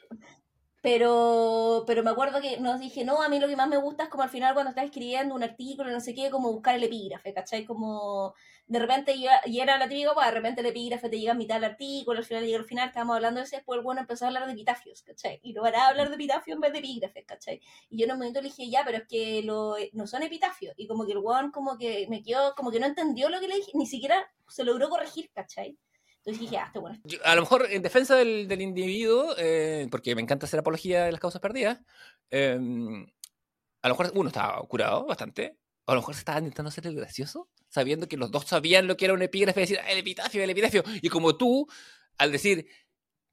Pero, 0.84 1.86
pero 1.88 2.04
me 2.04 2.10
acuerdo 2.10 2.42
que 2.42 2.60
nos 2.60 2.78
dije, 2.78 3.06
no, 3.06 3.22
a 3.24 3.30
mí 3.30 3.40
lo 3.40 3.48
que 3.48 3.56
más 3.56 3.70
me 3.70 3.78
gusta 3.78 4.04
es 4.04 4.10
como 4.10 4.24
al 4.24 4.30
final 4.30 4.54
cuando 4.54 4.70
estás 4.72 4.84
escribiendo 4.84 5.34
un 5.34 5.42
artículo, 5.42 5.90
no 5.90 6.02
sé 6.02 6.14
qué, 6.14 6.30
como 6.30 6.52
buscar 6.52 6.76
el 6.76 6.84
epígrafe, 6.84 7.34
¿cachai? 7.34 7.64
Como 7.64 8.34
de 8.68 8.80
repente, 8.80 9.18
yo, 9.18 9.30
y 9.46 9.62
era 9.62 9.78
la 9.78 9.88
típica, 9.88 10.14
pues 10.14 10.26
de 10.28 10.34
repente 10.34 10.60
el 10.60 10.68
epígrafe 10.68 11.08
te 11.08 11.18
llega 11.22 11.32
a 11.32 11.36
mitad 11.36 11.56
del 11.56 11.64
artículo, 11.64 12.20
al 12.20 12.26
final 12.26 12.44
llega 12.46 12.60
al 12.60 12.66
final, 12.66 12.88
estábamos 12.90 13.16
hablando 13.16 13.40
de 13.40 13.46
eso, 13.46 13.56
después 13.56 13.78
el 13.78 13.84
bueno 13.84 14.02
empezó 14.02 14.26
a 14.26 14.28
hablar 14.28 14.46
de 14.46 14.52
epitafios, 14.52 15.04
¿cachai? 15.04 15.40
Y 15.42 15.54
lo 15.54 15.64
hará 15.64 15.88
hablar 15.88 16.10
de 16.10 16.16
epitafios 16.16 16.56
en 16.56 16.62
vez 16.62 16.74
de 16.74 16.80
epígrafes, 16.80 17.26
¿cachai? 17.26 17.62
Y 17.90 17.98
yo 18.00 18.04
en 18.06 18.12
un 18.12 18.18
momento 18.18 18.42
le 18.42 18.50
dije, 18.50 18.70
ya, 18.70 18.84
pero 18.84 18.98
es 18.98 19.08
que 19.08 19.42
lo, 19.42 19.76
no 19.94 20.06
son 20.06 20.24
epitafios. 20.24 20.74
Y 20.76 20.88
como 20.88 21.06
que 21.06 21.14
el 21.14 21.20
one 21.24 21.52
como 21.54 21.78
que 21.78 22.08
me 22.10 22.22
quedó, 22.22 22.56
como 22.56 22.72
que 22.72 22.82
no 22.82 22.88
entendió 22.88 23.30
lo 23.30 23.40
que 23.40 23.48
le 23.48 23.56
dije, 23.56 23.72
ni 23.76 23.86
siquiera 23.88 24.30
se 24.50 24.66
logró 24.66 24.90
corregir, 24.90 25.32
¿cachai? 25.34 25.78
Dije, 26.26 26.58
ah, 26.58 26.72
bueno. 26.76 27.00
a 27.26 27.36
lo 27.36 27.42
mejor 27.42 27.68
en 27.70 27.82
defensa 27.82 28.16
del, 28.16 28.48
del 28.48 28.62
individuo, 28.62 29.36
eh, 29.38 29.88
porque 29.92 30.16
me 30.16 30.22
encanta 30.22 30.46
hacer 30.46 30.60
apología 30.60 31.04
de 31.04 31.12
las 31.12 31.20
causas 31.20 31.42
perdidas, 31.42 31.82
eh, 32.32 32.58
a 33.82 33.88
lo 33.90 33.94
mejor 33.94 34.12
uno 34.16 34.30
estaba 34.30 34.62
curado 34.68 35.06
bastante, 35.06 35.58
o 35.86 35.92
a 35.92 35.96
lo 35.96 36.02
mejor 36.02 36.16
se 36.16 36.20
estaba 36.20 36.40
intentando 36.40 36.70
hacer 36.70 36.88
el 36.88 36.96
gracioso, 36.96 37.50
sabiendo 37.68 38.08
que 38.08 38.16
los 38.16 38.32
dos 38.32 38.46
sabían 38.46 38.88
lo 38.88 38.96
que 38.96 39.06
era 39.06 39.14
un 39.14 39.22
epígrafe, 39.22 39.60
decir, 39.60 39.80
ah, 39.84 39.92
el 39.92 39.98
epitafio, 39.98 40.42
el 40.42 40.50
epitafio, 40.50 40.84
y 41.02 41.10
como 41.10 41.36
tú, 41.36 41.68
al 42.18 42.32
decir, 42.32 42.68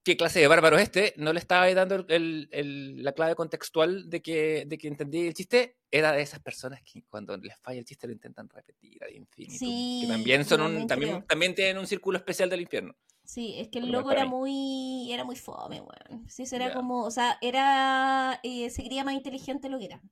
qué 0.02 0.16
clase 0.16 0.40
de 0.40 0.48
bárbaro 0.48 0.76
es 0.76 0.84
este, 0.84 1.14
no 1.16 1.32
le 1.32 1.38
estaba 1.38 1.72
dando 1.74 2.06
el, 2.08 2.48
el, 2.50 3.02
la 3.02 3.12
clave 3.12 3.34
contextual 3.34 4.08
de 4.08 4.22
que, 4.22 4.64
de 4.66 4.78
que 4.78 4.88
entendí 4.88 5.26
el 5.26 5.34
chiste, 5.34 5.76
era 5.90 6.12
de 6.12 6.22
esas 6.22 6.40
personas 6.40 6.80
que 6.82 7.02
cuando 7.08 7.36
les 7.36 7.56
falla 7.58 7.78
el 7.78 7.84
chiste 7.84 8.06
lo 8.06 8.12
intentan 8.12 8.48
repetir 8.48 9.02
ad 9.02 9.10
infinitum. 9.10 9.56
Sí, 9.56 10.00
que 10.02 10.12
también 10.12 10.44
son 10.44 10.60
un, 10.62 10.86
también, 10.86 11.24
también 11.26 11.54
tienen 11.54 11.78
un 11.78 11.86
círculo 11.86 12.18
especial 12.18 12.48
del 12.48 12.62
infierno. 12.62 12.96
Sí, 13.24 13.54
es 13.58 13.68
que 13.68 13.78
el 13.78 13.92
loco 13.92 14.10
era 14.10 14.26
muy, 14.26 15.12
era 15.12 15.22
muy 15.24 15.36
fome, 15.36 15.80
weón. 15.80 16.28
Sí, 16.28 16.44
era 16.50 16.72
como, 16.72 17.04
o 17.04 17.10
sea, 17.10 17.38
era, 17.40 18.40
eh, 18.42 18.70
se 18.70 18.82
creía 18.82 19.04
más 19.04 19.14
inteligente 19.14 19.68
lo 19.68 19.78
que 19.78 19.84
era. 19.84 20.02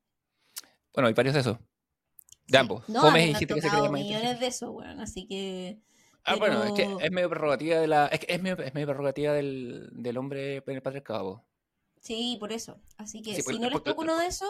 Bueno, 0.92 1.08
hay 1.08 1.14
varios 1.14 1.34
de 1.34 1.40
esos. 1.40 1.58
De 2.46 2.58
ambos. 2.58 2.88
No, 2.88 3.00
Fomes 3.00 3.28
y 3.28 3.34
gente 3.34 3.54
que 3.54 3.60
se 3.60 3.68
creía 3.68 3.90
más 3.90 4.00
millones 4.00 4.38
de 4.38 4.46
eso, 4.46 4.70
weón, 4.70 5.00
así 5.00 5.26
que... 5.26 5.80
Ah, 6.28 6.36
bueno, 6.36 6.64
es 6.64 6.72
que 6.72 6.96
es 7.00 7.10
medio 7.10 7.28
prerrogativa 7.28 7.78
de 7.78 7.86
la. 7.86 8.06
Es, 8.06 8.20
que 8.20 8.32
es, 8.32 8.42
medio, 8.42 8.58
es 8.58 8.74
medio 8.74 8.86
prerrogativa 8.86 9.32
del, 9.32 9.88
del 9.92 10.16
hombre 10.16 10.56
en 10.56 10.74
el 10.74 10.82
patriarcado. 10.82 11.44
Sí, 12.00 12.36
por 12.38 12.52
eso. 12.52 12.80
Así 12.96 13.22
que 13.22 13.40
si 13.40 13.58
no 13.58 13.70
les 13.70 13.82
toca 13.82 14.00
uno 14.00 14.18
de 14.18 14.26
esos, 14.26 14.48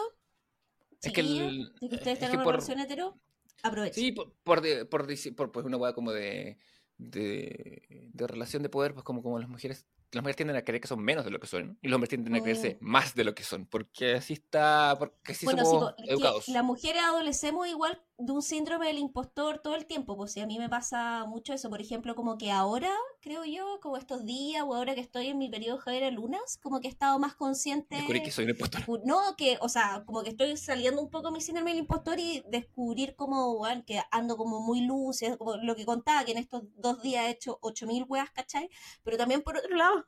es 1.01 1.13
que, 1.13 1.21
el, 1.21 1.73
de 1.79 1.89
que 1.89 1.95
ustedes 1.95 2.19
tengan 2.19 2.35
una 2.35 2.43
por, 2.43 2.53
relación 2.55 2.79
hetero, 2.79 3.19
aprovechen. 3.63 4.03
Sí, 4.03 4.11
por, 4.11 4.33
por, 4.43 4.61
por, 4.89 5.07
por 5.35 5.51
pues 5.51 5.65
una 5.65 5.77
hueá 5.77 5.93
como 5.93 6.11
de, 6.11 6.57
de, 6.97 8.09
de, 8.13 8.27
relación 8.27 8.61
de 8.63 8.69
poder, 8.69 8.93
pues 8.93 9.03
como, 9.03 9.23
como 9.23 9.39
las 9.39 9.49
mujeres 9.49 9.85
las 10.11 10.23
mujeres 10.23 10.35
tienden 10.37 10.55
a 10.57 10.63
creer 10.63 10.81
que 10.81 10.87
son 10.87 11.01
menos 11.01 11.25
de 11.25 11.31
lo 11.31 11.39
que 11.39 11.47
son 11.47 11.77
y 11.81 11.87
los 11.87 11.95
hombres 11.95 12.09
tienden 12.09 12.35
a 12.35 12.41
creerse 12.41 12.77
mm. 12.79 12.85
más 12.85 13.15
de 13.15 13.23
lo 13.23 13.35
que 13.35 13.43
son, 13.43 13.65
porque 13.65 14.15
así 14.15 14.33
está, 14.33 14.95
porque 14.97 15.33
así 15.33 15.45
bueno, 15.45 15.65
somos 15.65 15.93
sí, 15.97 16.05
educados. 16.07 16.47
las 16.47 16.63
mujeres 16.63 17.01
adolecemos 17.03 17.67
igual 17.67 18.01
de 18.19 18.33
un 18.33 18.41
síndrome 18.41 18.87
del 18.87 18.97
impostor 18.97 19.59
todo 19.59 19.75
el 19.75 19.85
tiempo, 19.85 20.17
pues 20.17 20.33
si 20.33 20.41
a 20.41 20.45
mí 20.45 20.59
me 20.59 20.67
pasa 20.67 21.25
mucho 21.25 21.53
eso, 21.53 21.69
por 21.69 21.79
ejemplo, 21.79 22.15
como 22.15 22.37
que 22.37 22.51
ahora, 22.51 22.91
creo 23.21 23.45
yo, 23.45 23.79
como 23.81 23.95
estos 23.95 24.25
días 24.25 24.63
o 24.67 24.75
ahora 24.75 24.93
que 24.93 24.99
estoy 25.01 25.27
en 25.27 25.37
mi 25.37 25.49
periodo 25.49 25.77
Javier 25.77 26.11
Lunas, 26.11 26.57
como 26.61 26.81
que 26.81 26.87
he 26.87 26.91
estado 26.91 27.17
más 27.17 27.35
consciente. 27.35 27.95
Descubrí 27.95 28.21
que 28.21 28.31
soy 28.31 28.43
un 28.43 28.51
impostor. 28.51 28.81
No, 29.05 29.35
que, 29.37 29.57
o 29.61 29.69
sea, 29.69 30.03
como 30.05 30.23
que 30.23 30.31
estoy 30.31 30.57
saliendo 30.57 31.01
un 31.01 31.09
poco 31.09 31.27
de 31.27 31.33
mi 31.33 31.41
síndrome 31.41 31.71
del 31.71 31.79
impostor 31.79 32.19
y 32.19 32.43
descubrir 32.49 33.15
como, 33.15 33.57
bueno, 33.57 33.83
que 33.85 34.01
ando 34.11 34.35
como 34.35 34.59
muy 34.59 34.81
lúcida, 34.81 35.37
como 35.37 35.55
lo 35.55 35.75
que 35.77 35.85
contaba, 35.85 36.25
que 36.25 36.33
en 36.33 36.39
estos 36.39 36.63
dos 36.75 37.01
días 37.01 37.25
he 37.25 37.29
hecho 37.29 37.57
8000 37.61 38.03
weas, 38.09 38.29
¿cachai? 38.31 38.69
Pero 39.03 39.15
también 39.15 39.41
por 39.43 39.55
otro 39.55 39.75
lado, 39.77 39.98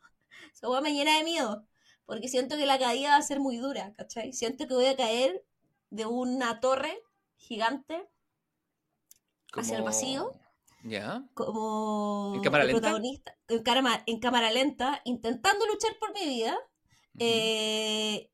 esa 0.53 0.69
wea 0.69 0.81
me 0.81 0.93
llena 0.93 1.17
de 1.17 1.23
miedo, 1.23 1.65
porque 2.05 2.27
siento 2.27 2.57
que 2.57 2.65
la 2.65 2.79
caída 2.79 3.11
va 3.11 3.17
a 3.17 3.21
ser 3.21 3.39
muy 3.39 3.57
dura, 3.57 3.93
¿cachai? 3.93 4.33
Siento 4.33 4.67
que 4.67 4.73
voy 4.73 4.85
a 4.85 4.95
caer 4.95 5.43
de 5.89 6.05
una 6.05 6.59
torre 6.59 7.01
gigante 7.37 8.07
hacia 9.53 9.77
el 9.77 9.83
vacío. 9.83 10.31
¿Ya? 10.83 11.23
Como 11.35 12.33
¿En 12.35 12.41
cámara 12.41 12.63
lenta? 12.63 12.81
protagonista, 12.81 13.37
en, 13.47 13.61
cámara, 13.61 14.03
en 14.07 14.19
cámara 14.19 14.51
lenta, 14.51 15.01
intentando 15.05 15.67
luchar 15.67 15.91
por 15.99 16.11
mi 16.13 16.25
vida, 16.25 16.57
eh, 17.19 18.31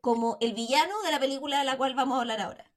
como 0.00 0.38
el 0.40 0.54
villano 0.54 1.02
de 1.02 1.10
la 1.10 1.20
película 1.20 1.58
de 1.58 1.64
la 1.64 1.76
cual 1.76 1.94
vamos 1.94 2.16
a 2.16 2.20
hablar 2.22 2.40
ahora. 2.40 2.72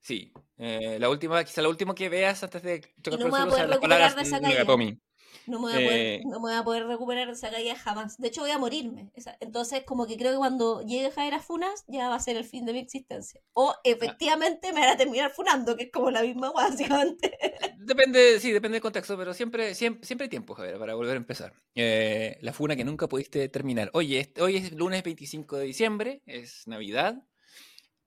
Sí, 0.00 0.32
eh, 0.58 0.98
la 1.00 1.08
última, 1.08 1.42
quizá 1.42 1.62
la 1.62 1.68
última 1.68 1.94
que 1.94 2.08
veas 2.08 2.42
antes 2.42 2.62
de 2.62 2.80
tocar 3.02 3.18
no 3.18 3.24
me 3.26 3.30
voy 3.30 3.40
a 3.40 3.46
poder 3.46 3.68
recuperar 3.68 4.14
de 4.14 4.30
caída. 4.30 4.98
No 5.46 5.60
me, 5.60 5.72
voy 5.72 5.72
a 5.72 5.86
poder, 5.86 6.00
eh, 6.00 6.22
no 6.24 6.40
me 6.40 6.48
voy 6.48 6.54
a 6.54 6.64
poder 6.64 6.86
recuperar 6.86 7.26
de 7.26 7.32
esa 7.32 7.50
caída 7.50 7.74
jamás. 7.74 8.18
De 8.18 8.28
hecho, 8.28 8.42
voy 8.42 8.50
a 8.50 8.58
morirme. 8.58 9.10
Entonces, 9.40 9.84
como 9.84 10.06
que 10.06 10.16
creo 10.16 10.32
que 10.32 10.38
cuando 10.38 10.82
llegue 10.82 11.10
Javier 11.10 11.34
a 11.34 11.40
Funas, 11.40 11.84
ya 11.86 12.08
va 12.08 12.16
a 12.16 12.20
ser 12.20 12.36
el 12.36 12.44
fin 12.44 12.66
de 12.66 12.72
mi 12.72 12.80
existencia. 12.80 13.40
O 13.52 13.70
ah. 13.70 13.80
efectivamente 13.84 14.72
me 14.72 14.80
van 14.80 14.90
a 14.90 14.96
terminar 14.96 15.30
funando, 15.30 15.76
que 15.76 15.84
es 15.84 15.92
como 15.92 16.10
la 16.10 16.22
misma 16.22 16.50
básicamente. 16.52 17.38
Depende, 17.78 18.38
sí, 18.40 18.52
depende 18.52 18.76
del 18.76 18.82
contexto, 18.82 19.16
pero 19.16 19.32
siempre, 19.32 19.74
siempre, 19.74 20.06
siempre 20.06 20.24
hay 20.24 20.28
tiempo, 20.28 20.54
Javier, 20.54 20.78
para 20.78 20.94
volver 20.94 21.14
a 21.14 21.16
empezar. 21.16 21.54
Eh, 21.74 22.36
la 22.42 22.52
funa 22.52 22.76
que 22.76 22.84
nunca 22.84 23.08
pudiste 23.08 23.48
terminar. 23.48 23.90
Oye, 23.94 24.32
hoy 24.40 24.56
es 24.56 24.72
lunes 24.72 25.02
25 25.02 25.56
de 25.56 25.64
diciembre, 25.64 26.22
es 26.26 26.66
Navidad. 26.66 27.22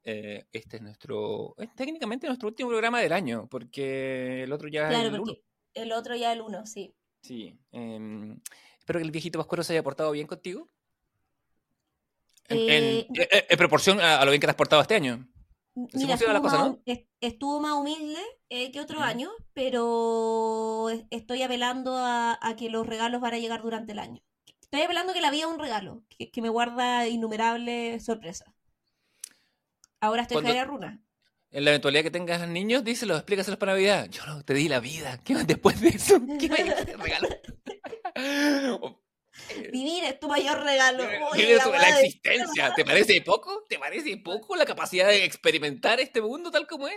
Eh, 0.03 0.45
este 0.51 0.77
es 0.77 0.81
nuestro, 0.81 1.55
es 1.57 1.73
técnicamente 1.75 2.27
nuestro 2.27 2.49
último 2.49 2.69
programa 2.69 2.99
del 2.99 3.13
año, 3.13 3.47
porque 3.49 4.43
el 4.43 4.51
otro 4.51 4.67
ya 4.67 4.89
claro, 4.89 5.07
es 5.07 5.13
el 5.13 5.19
1. 5.19 5.33
El 5.73 5.91
otro 5.91 6.15
ya 6.15 6.33
el 6.33 6.41
1, 6.41 6.65
sí. 6.65 6.95
Sí. 7.21 7.57
Em, 7.71 8.39
espero 8.79 8.99
que 8.99 9.05
el 9.05 9.11
viejito 9.11 9.39
Pascuero 9.39 9.63
se 9.63 9.73
haya 9.73 9.83
portado 9.83 10.11
bien 10.11 10.27
contigo. 10.27 10.69
En, 12.49 12.59
eh, 12.59 13.07
eh, 13.49 13.57
proporción 13.57 14.01
a, 14.01 14.23
lo 14.25 14.31
bien 14.31 14.41
que 14.41 14.47
te 14.47 14.51
has 14.51 14.57
portado 14.57 14.81
este 14.81 14.95
año. 14.95 15.27
Mira, 15.73 16.15
estuvo, 16.15 16.33
la 16.33 16.41
cosa, 16.41 16.57
más, 16.57 16.67
¿no? 16.67 16.81
estuvo, 17.21 17.61
más, 17.61 17.73
humilde 17.73 18.19
que 18.49 18.81
otro 18.81 18.99
año, 18.99 19.29
pero 19.53 20.89
estoy 21.09 21.43
apelando 21.43 21.95
a, 21.97 22.37
que 22.57 22.69
los 22.69 22.85
regalos 22.85 23.21
van 23.21 23.35
a 23.35 23.39
llegar 23.39 23.61
durante 23.61 23.93
el 23.93 23.99
año. 23.99 24.21
Estoy 24.61 24.81
apelando 24.81 25.13
que 25.13 25.21
la 25.21 25.31
vida 25.31 25.43
es 25.43 25.51
un 25.51 25.59
regalo, 25.59 26.03
que, 26.09 26.41
me 26.41 26.49
guarda 26.49 27.07
innumerables 27.07 28.03
sorpresas. 28.03 28.53
Ahora 30.01 30.23
estoy 30.23 30.41
Cuando... 30.41 30.65
Runa. 30.65 31.01
En 31.51 31.65
la 31.65 31.71
eventualidad 31.71 32.03
que 32.03 32.11
tengas 32.11 32.47
niños, 32.47 32.83
díselo, 32.83 33.15
explícaselos 33.15 33.59
para 33.59 33.73
Navidad. 33.73 34.07
Yo 34.09 34.25
no 34.25 34.41
te 34.43 34.53
di 34.53 34.69
la 34.69 34.79
vida. 34.79 35.19
¿Qué 35.23 35.33
más 35.33 35.45
después 35.45 35.81
de 35.81 35.89
eso? 35.89 36.15
¿Qué 36.39 36.47
me 36.47 36.63
regalo? 36.63 37.27
Vivir 39.71 40.03
es 40.05 40.19
tu 40.19 40.27
mayor 40.27 40.61
regalo. 40.63 41.03
la, 41.03 41.99
existencia. 41.99 42.73
¿Te 42.73 42.85
parece 42.85 43.21
poco? 43.21 43.65
¿Te 43.67 43.77
parece 43.79 44.15
poco 44.17 44.55
la 44.55 44.65
capacidad 44.65 45.07
de 45.07 45.25
experimentar 45.25 45.99
este 45.99 46.21
mundo 46.21 46.51
tal 46.51 46.67
como 46.67 46.87
es? 46.87 46.95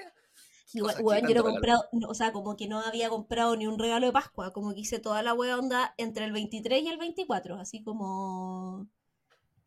Igual, 0.73 1.23
yo 1.23 1.35
no 1.35 1.41
he 1.41 1.53
comprado, 1.53 1.85
o 2.09 2.15
sea, 2.15 2.33
como 2.33 2.57
que 2.57 2.67
no 2.67 2.81
había 2.81 3.09
comprado 3.09 3.57
ni 3.57 3.67
un 3.69 3.79
regalo 3.79 4.07
de 4.07 4.13
Pascua, 4.13 4.53
como 4.53 4.75
que 4.75 4.81
hice 4.81 4.99
toda 4.99 5.23
la 5.23 5.33
wea 5.33 5.57
onda 5.57 5.95
entre 5.99 6.25
el 6.25 6.33
23 6.33 6.83
y 6.83 6.89
el 6.89 6.99
24, 6.99 7.61
así 7.61 7.83
como... 7.85 8.89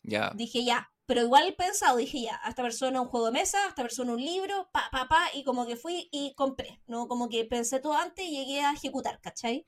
Ya. 0.03 0.31
Dije 0.35 0.65
ya, 0.65 0.91
pero 1.07 1.21
igual 1.21 1.55
pensado, 1.57 1.97
dije 1.97 2.21
ya, 2.21 2.39
a 2.43 2.49
esta 2.49 2.61
persona 2.61 3.01
un 3.01 3.07
juego 3.07 3.27
de 3.27 3.31
mesa, 3.31 3.57
a 3.65 3.69
esta 3.69 3.81
persona 3.81 4.11
un 4.11 4.23
libro, 4.23 4.69
pa, 4.73 4.89
pa, 4.91 5.07
pa, 5.07 5.29
y 5.33 5.43
como 5.43 5.65
que 5.65 5.77
fui 5.77 6.09
y 6.11 6.33
compré, 6.35 6.81
¿no? 6.85 7.07
Como 7.07 7.29
que 7.29 7.45
pensé 7.45 7.79
todo 7.79 7.93
antes 7.93 8.25
y 8.25 8.31
llegué 8.31 8.61
a 8.61 8.73
ejecutar, 8.73 9.21
¿cachai? 9.21 9.65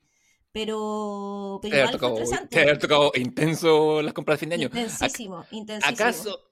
Pero, 0.52 1.58
pero 1.62 1.76
igual 1.76 1.92
tocado, 1.92 2.12
fue 2.12 2.24
interesante. 2.24 2.64
Te 2.64 2.76
tocado 2.76 3.12
intenso 3.14 4.02
las 4.02 4.12
compras 4.12 4.34
de 4.34 4.40
fin 4.40 4.48
de 4.50 4.54
año. 4.56 4.66
Intensísimo, 4.66 5.46
intensísimo. 5.50 5.94
¿Acaso, 5.94 6.50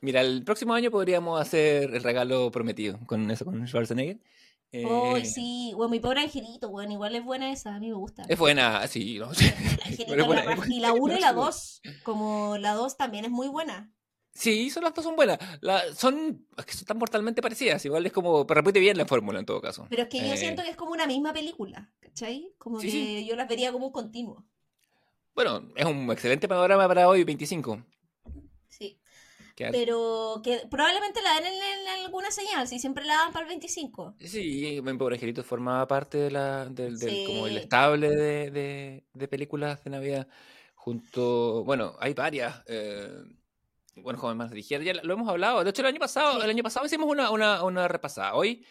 mira, 0.00 0.20
el 0.20 0.42
próximo 0.42 0.74
año 0.74 0.90
podríamos 0.90 1.40
hacer 1.40 1.94
el 1.94 2.02
regalo 2.02 2.50
prometido 2.50 2.98
con 3.06 3.30
eso, 3.30 3.44
con 3.44 3.64
Schwarzenegger? 3.68 4.18
Oh, 4.84 5.16
sí, 5.22 5.72
bueno, 5.76 5.90
mi 5.90 6.00
pobre 6.00 6.22
angelito, 6.22 6.68
bueno, 6.68 6.92
igual 6.92 7.14
es 7.14 7.24
buena 7.24 7.52
esa, 7.52 7.76
a 7.76 7.78
mí 7.78 7.90
me 7.90 7.94
gusta. 7.94 8.24
Es 8.28 8.36
buena, 8.36 8.84
sí, 8.88 9.20
no 9.20 9.30
y 10.68 10.80
la 10.80 10.92
1 10.92 11.16
y 11.16 11.20
la 11.20 11.32
2, 11.34 11.82
como 12.02 12.58
la 12.58 12.72
2 12.72 12.96
también 12.96 13.24
es 13.24 13.30
muy 13.30 13.46
buena. 13.46 13.93
Sí, 14.34 14.68
son 14.68 14.82
las 14.82 14.92
dos 14.92 15.04
son 15.04 15.14
buenas. 15.14 15.38
son, 15.96 16.44
es 16.56 16.64
que 16.66 16.72
son 16.72 16.86
tan 16.86 16.98
mortalmente 16.98 17.40
parecidas. 17.40 17.84
Igual 17.84 18.04
es 18.04 18.12
como, 18.12 18.46
pero 18.46 18.60
repite 18.60 18.80
bien 18.80 18.98
la 18.98 19.06
fórmula 19.06 19.38
en 19.38 19.46
todo 19.46 19.60
caso. 19.60 19.86
Pero 19.88 20.02
es 20.02 20.08
que 20.08 20.28
yo 20.28 20.36
siento 20.36 20.62
eh, 20.62 20.64
que 20.64 20.70
es 20.72 20.76
como 20.76 20.90
una 20.90 21.06
misma 21.06 21.32
película, 21.32 21.90
¿cachai? 22.00 22.52
Como 22.58 22.80
que 22.80 23.24
yo 23.24 23.36
las 23.36 23.48
vería 23.48 23.70
como 23.70 23.86
un 23.86 23.92
continuo. 23.92 24.44
Bueno, 25.34 25.68
es 25.76 25.84
un 25.84 26.10
excelente 26.10 26.48
panorama 26.48 26.86
para 26.88 27.08
hoy, 27.08 27.22
25. 27.22 27.84
Sí. 28.68 28.98
Pero 29.56 30.40
que 30.42 30.62
probablemente 30.68 31.22
la 31.22 31.40
den 31.40 31.54
en, 31.54 32.04
alguna 32.04 32.30
señal, 32.32 32.66
si 32.66 32.80
siempre 32.80 33.04
la 33.04 33.14
dan 33.14 33.32
para 33.32 33.44
el 33.44 33.48
25. 33.50 34.16
Sí, 34.18 34.80
Mi 34.82 34.94
Pobre 34.94 35.14
Angelito 35.14 35.44
formaba 35.44 35.86
parte 35.86 36.18
de 36.18 36.30
la, 36.32 36.66
del, 36.66 36.98
como 37.24 37.46
el 37.46 37.58
estable 37.58 38.10
de, 38.10 39.04
de, 39.12 39.28
películas 39.28 39.82
de 39.84 39.90
Navidad. 39.90 40.28
Junto, 40.74 41.62
bueno, 41.64 41.94
hay 42.00 42.14
varias. 42.14 42.62
Eh, 42.66 43.22
bueno, 43.96 44.18
joven 44.18 44.36
más 44.36 44.50
ligera, 44.50 44.82
ya 44.82 44.94
lo 44.94 45.14
hemos 45.14 45.28
hablado. 45.28 45.62
De 45.62 45.70
hecho, 45.70 45.82
el 45.82 45.88
año 45.88 46.00
pasado, 46.00 46.42
el 46.42 46.50
año 46.50 46.62
pasado 46.62 46.86
hicimos 46.86 47.08
una, 47.08 47.30
una, 47.30 47.62
una 47.62 47.88
repasada. 47.88 48.34
Hoy 48.34 48.64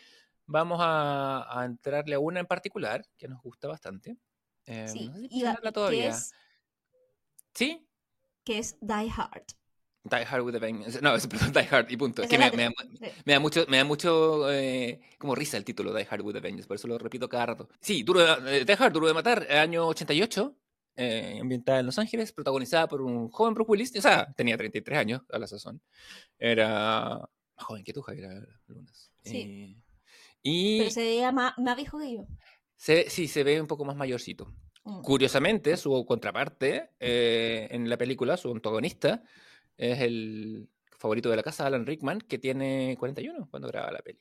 vamos 0.45 0.79
a, 0.81 1.59
a, 1.59 1.65
entrarle 1.65 2.15
a 2.15 2.19
una 2.19 2.39
en 2.39 2.45
particular 2.45 3.05
que 3.17 3.27
nos 3.27 3.41
gusta 3.41 3.67
bastante. 3.67 4.17
Eh, 4.65 4.87
sí, 4.87 5.09
no 5.09 5.15
sé 5.15 5.27
si 5.29 5.71
todavía. 5.73 6.09
Es, 6.09 6.33
¿Sí? 7.53 7.87
Que 8.43 8.59
es 8.59 8.77
Die 8.81 9.11
Hard. 9.15 9.45
Die 10.03 10.25
Hard 10.25 10.41
with 10.41 10.55
a 10.55 10.59
Vengeance. 10.59 11.01
No, 11.01 11.15
es 11.15 11.27
perdón, 11.27 11.53
Die 11.53 11.67
Hard 11.71 11.89
y 11.89 11.97
punto. 11.97 12.23
Es 12.23 12.29
que 12.29 12.37
me, 12.37 12.51
me, 12.51 12.69
me, 13.25 13.33
da 13.33 13.39
mucho, 13.39 13.65
me 13.69 13.77
da 13.77 13.85
mucho 13.85 14.51
eh, 14.51 14.99
como 15.17 15.33
risa 15.33 15.55
el 15.55 15.63
título 15.63 15.93
Die 15.93 16.07
Hard 16.09 16.21
with 16.21 16.35
a 16.35 16.41
Vengeance, 16.41 16.67
por 16.67 16.75
eso 16.75 16.87
lo 16.87 16.97
repito 16.97 17.29
cada 17.29 17.45
rato. 17.47 17.69
Sí, 17.79 18.03
duro 18.03 18.19
de, 18.19 18.61
eh, 18.61 18.65
Die 18.65 18.75
Hard, 18.77 18.91
Duro 18.91 19.07
de 19.07 19.13
Matar, 19.13 19.49
año 19.51 19.87
88 19.87 20.57
eh, 20.95 21.39
ambientada 21.41 21.79
en 21.79 21.85
Los 21.85 21.97
Ángeles, 21.97 22.31
protagonizada 22.31 22.87
por 22.87 23.01
un 23.01 23.29
joven 23.29 23.53
Bruce 23.53 23.71
Willis, 23.71 23.95
o 23.97 24.01
sea, 24.01 24.31
tenía 24.35 24.57
33 24.57 24.99
años 24.99 25.21
a 25.31 25.39
la 25.39 25.47
sazón. 25.47 25.81
Era 26.37 27.19
más 27.55 27.65
joven 27.65 27.83
que 27.83 27.93
tú, 27.93 28.01
Javier 28.01 28.47
Lunas. 28.67 29.11
Sí. 29.23 29.37
Eh, 29.37 29.75
y... 30.41 30.79
Pero 30.79 30.91
se 30.91 31.01
veía 31.01 31.31
más, 31.31 31.53
viejo 31.75 31.99
que 31.99 32.13
yo. 32.13 32.27
sí, 32.77 33.27
se 33.27 33.43
ve 33.43 33.59
un 33.59 33.67
poco 33.67 33.85
más 33.85 33.95
mayorcito. 33.95 34.53
Mm. 34.83 35.01
Curiosamente, 35.01 35.77
su 35.77 36.05
contraparte 36.05 36.91
eh, 36.99 37.67
en 37.71 37.89
la 37.89 37.97
película, 37.97 38.37
su 38.37 38.51
antagonista, 38.51 39.23
es 39.77 39.99
el 39.99 40.69
favorito 40.97 41.29
de 41.29 41.37
la 41.37 41.43
casa, 41.43 41.65
Alan 41.65 41.85
Rickman, 41.85 42.19
que 42.19 42.37
tiene 42.37 42.95
41 42.99 43.47
cuando 43.49 43.67
graba 43.67 43.91
la 43.91 43.99
peli 43.99 44.19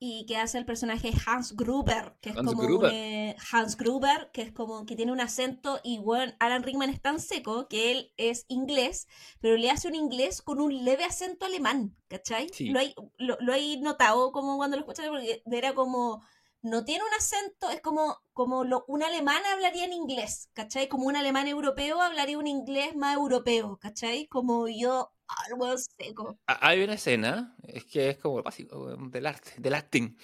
y 0.00 0.26
que 0.26 0.36
hace 0.36 0.58
el 0.58 0.64
personaje 0.64 1.12
Hans 1.26 1.56
Gruber, 1.56 2.16
que 2.20 2.30
es 2.30 2.36
como 2.36 2.86
eh, 2.86 3.34
Hans 3.50 3.76
Gruber, 3.76 4.30
que 4.32 4.42
es 4.42 4.52
como 4.52 4.86
que 4.86 4.94
tiene 4.94 5.10
un 5.10 5.20
acento 5.20 5.80
y 5.82 5.98
bueno, 5.98 6.32
Alan 6.38 6.62
Rickman 6.62 6.90
es 6.90 7.02
tan 7.02 7.20
seco 7.20 7.66
que 7.68 7.90
él 7.90 8.12
es 8.16 8.44
inglés, 8.48 9.08
pero 9.40 9.56
le 9.56 9.70
hace 9.70 9.88
un 9.88 9.96
inglés 9.96 10.40
con 10.40 10.60
un 10.60 10.84
leve 10.84 11.04
acento 11.04 11.46
alemán, 11.46 11.96
¿cachai? 12.06 12.48
Lo, 12.60 12.78
hay, 12.78 12.94
lo, 13.18 13.36
notado 13.80 14.30
como 14.30 14.56
cuando 14.56 14.76
lo 14.76 14.82
escuchaste 14.82 15.10
porque 15.10 15.42
era 15.50 15.74
como 15.74 16.22
no 16.62 16.84
tiene 16.84 17.04
un 17.04 17.14
acento, 17.14 17.70
es 17.70 17.80
como, 17.80 18.18
como 18.32 18.64
lo, 18.64 18.84
un 18.88 19.02
alemán 19.02 19.42
hablaría 19.52 19.84
en 19.84 19.92
inglés, 19.92 20.50
¿cachai? 20.52 20.88
Como 20.88 21.06
un 21.06 21.16
alemán 21.16 21.48
europeo 21.48 22.00
hablaría 22.00 22.38
un 22.38 22.46
inglés 22.46 22.94
más 22.96 23.16
europeo, 23.16 23.78
¿cachai? 23.78 24.26
Como 24.26 24.68
yo 24.68 25.12
algo 25.28 25.76
seco. 25.76 26.38
Hay 26.46 26.82
una 26.82 26.94
escena, 26.94 27.54
es 27.62 27.84
que 27.84 28.10
es 28.10 28.18
como 28.18 28.42
básico 28.42 28.96
del 28.96 29.26
arte, 29.26 29.52
del 29.58 29.74
acting. 29.74 30.16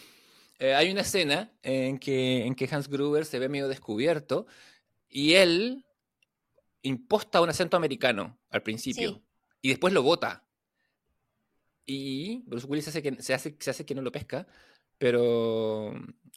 Eh, 0.58 0.74
hay 0.74 0.90
una 0.90 1.02
escena 1.02 1.52
en 1.62 1.98
que, 1.98 2.46
en 2.46 2.54
que 2.54 2.68
Hans 2.70 2.88
Gruber 2.88 3.24
se 3.24 3.38
ve 3.38 3.48
medio 3.48 3.68
descubierto 3.68 4.46
y 5.08 5.34
él 5.34 5.84
imposta 6.82 7.40
un 7.40 7.48
acento 7.48 7.76
americano 7.76 8.38
al 8.50 8.62
principio 8.62 9.22
y 9.60 9.68
después 9.68 9.92
lo 9.92 10.02
bota. 10.02 10.46
Y 11.86 12.42
Bruce 12.46 12.66
Willis 12.66 12.88
hace 12.88 13.02
que, 13.02 13.22
se, 13.22 13.34
hace, 13.34 13.56
se 13.58 13.70
hace 13.70 13.84
que 13.84 13.94
no 13.94 14.02
lo 14.02 14.12
pesca 14.12 14.46
pero, 14.98 15.92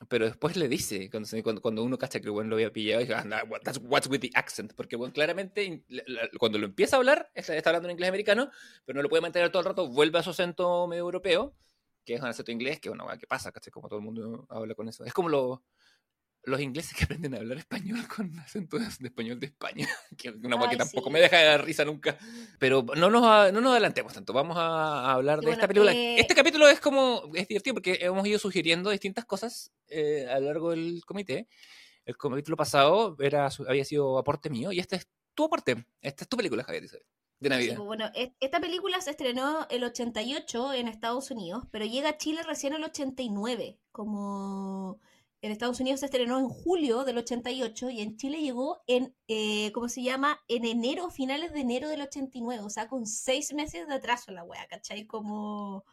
pero 0.09 0.25
después 0.25 0.55
le 0.55 0.67
dice, 0.67 1.09
cuando, 1.09 1.61
cuando 1.61 1.83
uno 1.83 1.97
cacha 1.97 2.19
que 2.19 2.27
lo 2.27 2.39
había 2.39 2.71
pillado, 2.71 3.01
dice, 3.01 3.13
ah, 3.13 3.43
that's 3.63 3.79
what's 3.83 4.07
with 4.07 4.19
the 4.19 4.31
accent, 4.33 4.73
porque 4.73 4.97
claramente 5.13 5.83
cuando 6.39 6.57
lo 6.57 6.65
empieza 6.65 6.95
a 6.95 6.99
hablar, 6.99 7.31
está, 7.35 7.53
hablando 7.69 7.87
en 7.87 7.93
inglés 7.93 8.09
americano, 8.09 8.49
pero 8.85 8.97
no 8.97 9.03
lo 9.03 9.09
puede 9.09 9.21
mantener 9.21 9.51
todo 9.51 9.61
el 9.61 9.67
rato, 9.67 9.87
vuelve 9.87 10.19
a 10.19 10.23
su 10.23 10.31
acento 10.31 10.87
medio 10.87 11.01
europeo, 11.01 11.55
que 12.03 12.15
es 12.15 12.21
un 12.21 12.27
acento 12.27 12.51
inglés, 12.51 12.79
que 12.79 12.89
bueno, 12.89 13.05
¿qué 13.19 13.27
pasa? 13.27 13.51
¿cachai? 13.51 13.71
Como 13.71 13.89
todo 13.89 13.99
el 13.99 14.05
mundo 14.05 14.47
habla 14.49 14.73
con 14.75 14.87
eso. 14.87 15.03
Es 15.03 15.13
como 15.13 15.29
lo, 15.29 15.63
los 16.47 16.61
ingleses 16.61 16.95
que 16.95 17.03
aprenden 17.03 17.35
a 17.35 17.37
hablar 17.37 17.57
español 17.57 18.07
con 18.07 18.39
acento 18.39 18.79
de, 18.79 18.85
español 18.85 19.37
de 19.39 19.47
España, 19.47 19.87
que 20.17 20.29
es 20.29 20.35
una 20.35 20.69
que 20.69 20.77
tampoco 20.77 21.09
me 21.09 21.19
deja 21.19 21.37
de 21.37 21.45
dar 21.45 21.65
risa 21.65 21.83
nunca. 21.83 22.17
Pero 22.57 22.85
no 22.95 23.09
nos, 23.09 23.51
no 23.51 23.59
nos 23.59 23.71
adelantemos 23.71 24.13
tanto, 24.13 24.31
vamos 24.31 24.55
a, 24.57 25.11
hablar 25.11 25.41
de 25.41 25.51
esta 25.51 25.67
película. 25.67 25.93
Eh, 25.93 26.19
este 26.19 26.33
capítulo 26.33 26.67
es 26.69 26.79
como, 26.79 27.23
es 27.33 27.49
divertido 27.49 27.73
porque 27.73 27.97
hemos 27.99 28.25
ido 28.25 28.39
sugiriendo 28.39 28.89
distintas 28.89 29.25
cosas 29.25 29.71
eh, 29.89 30.25
a 30.31 30.39
lo 30.39 30.47
largo 30.47 30.71
del 30.71 31.03
comité. 31.05 31.47
El 32.05 32.15
capítulo 32.15 32.55
pasado 32.55 33.17
era, 33.19 33.49
había 33.67 33.83
sido 33.83 34.17
aporte 34.17 34.49
mío 34.49 34.71
y 34.71 34.79
este 34.79 34.95
es 34.95 35.07
tu 35.33 35.45
aporte, 35.45 35.85
esta 36.01 36.23
es 36.23 36.29
tu 36.29 36.37
película, 36.37 36.63
Javier 36.63 36.85
de 37.39 37.49
Navidad. 37.49 37.75
Pues, 37.75 37.85
bueno, 37.85 38.09
esta 38.39 38.59
película 38.61 39.01
se 39.01 39.11
estrenó 39.11 39.67
el 39.69 39.83
88 39.83 40.73
en 40.73 40.87
Estados 40.87 41.29
Unidos, 41.29 41.65
pero 41.71 41.85
llega 41.85 42.09
a 42.09 42.17
Chile 42.17 42.41
recién 42.43 42.73
el 42.73 42.83
89, 42.83 43.77
como 43.91 45.01
en 45.47 45.53
Estados 45.53 45.79
Unidos 45.79 46.01
se 46.01 46.07
estrenó 46.07 46.37
en 46.39 46.49
julio 46.49 47.05
del 47.05 47.17
88 47.17 47.89
y 47.89 48.01
en 48.01 48.17
Chile 48.17 48.41
llegó 48.41 48.83
en, 48.85 49.15
eh, 49.27 49.71
¿cómo 49.71 49.87
se 49.87 50.03
llama? 50.03 50.41
En 50.47 50.65
enero, 50.65 51.09
finales 51.09 51.53
de 51.53 51.61
enero 51.61 51.87
del 51.87 52.01
89, 52.01 52.63
o 52.63 52.69
sea, 52.69 52.87
con 52.87 53.05
seis 53.05 53.53
meses 53.53 53.87
de 53.87 53.95
atraso 53.95 54.31
la 54.31 54.43
wea, 54.43 54.67
¿cachai? 54.67 55.07
Como... 55.07 55.85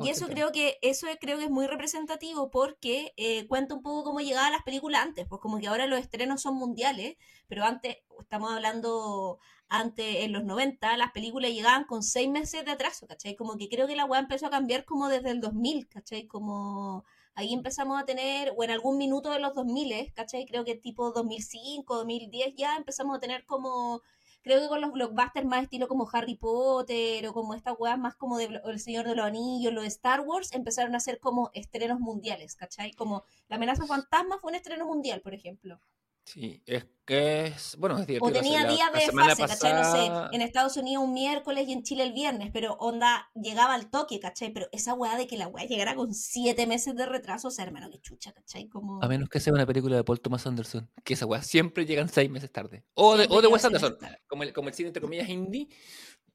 Y, 0.00 0.08
eso 0.08 0.28
creo 0.28 0.52
que 0.52 0.78
eso 0.82 1.08
creo 1.20 1.36
que 1.36 1.44
es 1.44 1.50
muy 1.50 1.66
representativo 1.66 2.48
porque 2.48 3.12
eh, 3.16 3.46
cuenta 3.48 3.74
un 3.74 3.82
poco 3.82 4.04
cómo 4.04 4.20
llegaban 4.20 4.52
las 4.52 4.62
películas 4.62 5.02
antes, 5.02 5.26
pues 5.28 5.40
como 5.42 5.58
que 5.58 5.66
ahora 5.66 5.86
los 5.86 5.98
estrenos 5.98 6.40
son 6.40 6.54
mundiales, 6.54 7.16
pero 7.48 7.64
antes, 7.64 7.96
estamos 8.20 8.52
hablando 8.52 9.40
antes, 9.68 10.24
en 10.24 10.32
los 10.32 10.44
90, 10.44 10.96
las 10.96 11.10
películas 11.10 11.50
llegaban 11.50 11.84
con 11.84 12.04
seis 12.04 12.30
meses 12.30 12.64
de 12.64 12.70
atraso, 12.70 13.08
¿cachai? 13.08 13.34
Como 13.34 13.58
que 13.58 13.68
creo 13.68 13.88
que 13.88 13.96
la 13.96 14.04
weá 14.04 14.20
empezó 14.20 14.46
a 14.46 14.50
cambiar 14.50 14.84
como 14.84 15.08
desde 15.08 15.30
el 15.32 15.40
2000, 15.40 15.88
¿cachai? 15.88 16.26
Como 16.28 17.04
ahí 17.34 17.52
empezamos 17.54 18.00
a 18.00 18.04
tener, 18.04 18.52
o 18.56 18.64
en 18.64 18.70
algún 18.70 18.98
minuto 18.98 19.30
de 19.30 19.38
los 19.40 19.54
2000, 19.54 20.12
¿cachai? 20.14 20.46
Creo 20.46 20.64
que 20.64 20.74
tipo 20.74 21.12
2005, 21.12 21.96
2010 21.96 22.54
ya 22.56 22.76
empezamos 22.76 23.16
a 23.16 23.20
tener 23.20 23.44
como 23.46 24.02
creo 24.42 24.60
que 24.60 24.68
con 24.68 24.80
los 24.80 24.92
blockbusters 24.92 25.46
más 25.46 25.64
estilo 25.64 25.88
como 25.88 26.08
Harry 26.12 26.36
Potter 26.36 27.26
o 27.26 27.32
como 27.32 27.54
estas 27.54 27.74
weas 27.78 27.98
más 27.98 28.14
como 28.16 28.38
de 28.38 28.60
El 28.64 28.80
Señor 28.80 29.06
de 29.06 29.14
los 29.14 29.26
Anillos, 29.26 29.72
los 29.72 29.84
Star 29.84 30.20
Wars, 30.20 30.52
empezaron 30.52 30.94
a 30.94 31.00
ser 31.00 31.20
como 31.20 31.50
estrenos 31.54 32.00
mundiales, 32.00 32.56
¿cachai? 32.56 32.92
Como 32.92 33.24
La 33.48 33.56
amenaza 33.56 33.86
fantasma 33.86 34.38
fue 34.38 34.50
un 34.50 34.56
estreno 34.56 34.86
mundial, 34.86 35.20
por 35.20 35.34
ejemplo. 35.34 35.80
Sí, 36.28 36.62
es 36.66 36.84
que 37.06 37.46
es, 37.46 37.74
bueno, 37.78 37.96
es 37.96 38.06
divertido. 38.06 38.28
O 38.28 38.30
tenía 38.30 38.66
días 38.70 38.92
de 38.92 39.10
fase, 39.12 39.46
¿cachai? 39.46 39.72
No 39.72 40.28
sé, 40.30 40.36
en 40.36 40.42
Estados 40.42 40.76
Unidos 40.76 41.02
un 41.02 41.14
miércoles 41.14 41.66
y 41.66 41.72
en 41.72 41.82
Chile 41.82 42.02
el 42.02 42.12
viernes, 42.12 42.50
pero 42.52 42.74
onda, 42.74 43.30
llegaba 43.34 43.72
al 43.72 43.88
toque, 43.88 44.20
¿cachai? 44.20 44.52
Pero 44.52 44.68
esa 44.70 44.92
weá 44.92 45.16
de 45.16 45.26
que 45.26 45.38
la 45.38 45.48
weá 45.48 45.64
llegara 45.64 45.94
con 45.94 46.12
siete 46.12 46.66
meses 46.66 46.94
de 46.96 47.06
retraso, 47.06 47.48
o 47.48 47.50
sea, 47.50 47.64
hermano, 47.64 47.88
que 47.90 47.98
chucha, 48.02 48.34
¿cachai? 48.34 48.68
Como... 48.68 49.02
A 49.02 49.08
menos 49.08 49.30
que 49.30 49.40
sea 49.40 49.54
una 49.54 49.64
película 49.64 49.96
de 49.96 50.04
Paul 50.04 50.20
Thomas 50.20 50.46
Anderson, 50.46 50.90
que 51.02 51.14
esa 51.14 51.24
weá 51.24 51.40
siempre 51.40 51.86
llegan 51.86 52.10
seis 52.10 52.28
meses 52.28 52.52
tarde. 52.52 52.84
O 52.92 53.16
de, 53.16 53.26
o 53.30 53.40
de 53.40 53.48
Wes 53.48 53.64
Anderson, 53.64 53.96
como 54.26 54.42
el, 54.42 54.52
como 54.52 54.68
el 54.68 54.74
cine 54.74 54.88
entre 54.88 55.00
comillas 55.00 55.30
indie, 55.30 55.66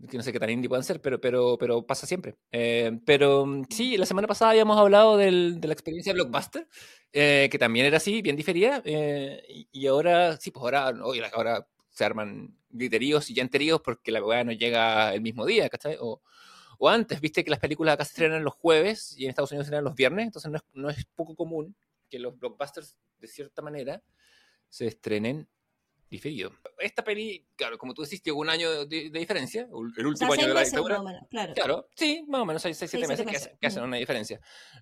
que 0.09 0.17
no 0.17 0.23
sé 0.23 0.31
qué 0.31 0.39
tan 0.39 0.49
indie 0.49 0.69
pueden 0.69 0.83
ser, 0.83 1.01
pero, 1.01 1.19
pero, 1.19 1.57
pero 1.57 1.85
pasa 1.85 2.05
siempre. 2.05 2.35
Eh, 2.51 2.99
pero 3.05 3.45
mm, 3.45 3.65
sí, 3.69 3.97
la 3.97 4.05
semana 4.05 4.27
pasada 4.27 4.51
habíamos 4.51 4.77
hablado 4.77 5.17
del, 5.17 5.59
de 5.59 5.67
la 5.67 5.73
experiencia 5.73 6.13
Blockbuster, 6.13 6.67
eh, 7.11 7.47
que 7.51 7.57
también 7.57 7.85
era 7.85 7.97
así, 7.97 8.21
bien 8.21 8.35
diferida, 8.35 8.81
eh, 8.85 9.67
y, 9.71 9.87
ahora, 9.87 10.37
sí, 10.37 10.51
pues 10.51 10.63
ahora, 10.63 10.93
ahora 11.33 11.67
se 11.89 12.05
arman 12.05 12.57
griteríos 12.69 13.29
y 13.29 13.33
llanteríos 13.33 13.81
porque 13.81 14.11
la 14.11 14.23
weá 14.23 14.43
no 14.43 14.51
llega 14.51 15.13
el 15.13 15.21
mismo 15.21 15.45
día, 15.45 15.69
¿cachai? 15.69 15.97
O, 15.99 16.21
o, 16.79 16.89
antes, 16.89 17.21
viste 17.21 17.43
que 17.43 17.51
las 17.51 17.59
películas 17.59 17.93
acá 17.93 18.05
se 18.05 18.11
estrenan 18.11 18.43
los 18.43 18.53
jueves 18.55 19.15
y 19.17 19.25
en 19.25 19.29
Estados 19.29 19.51
Unidos 19.51 19.65
se 19.65 19.69
estrenan 19.69 19.85
los 19.85 19.95
viernes, 19.95 20.25
entonces 20.25 20.51
no 20.51 20.57
es, 20.57 20.63
no 20.73 20.89
es 20.89 21.05
poco 21.15 21.35
común 21.35 21.75
que 22.09 22.19
los 22.19 22.37
blockbusters, 22.37 22.95
de 23.19 23.27
cierta 23.27 23.61
manera, 23.61 24.01
se 24.69 24.87
estrenen 24.87 25.47
diferido. 26.13 26.51
Esta 26.77 27.03
peli, 27.03 27.47
claro, 27.55 27.77
como 27.77 27.93
tú 27.93 28.03
decís, 28.03 28.21
llegó 28.21 28.39
un 28.39 28.49
año 28.49 28.85
de, 28.85 29.09
diferencia, 29.09 29.67
el 29.97 30.05
último 30.05 30.33
año 30.33 30.47
de 30.47 30.53
la 30.53 30.63
dictadura. 30.63 31.01
claro. 31.29 31.53
claro. 31.53 31.89
sí, 31.95 32.23
más 32.27 32.41
o 32.41 32.45
menos, 32.45 32.63
hay 32.65 32.75
6, 32.75 32.91
7 32.91 33.07
meses, 33.07 33.49
Que, 33.59 33.67
hacen, 33.67 33.83
una 33.83 33.97
diferencia. 33.97 34.39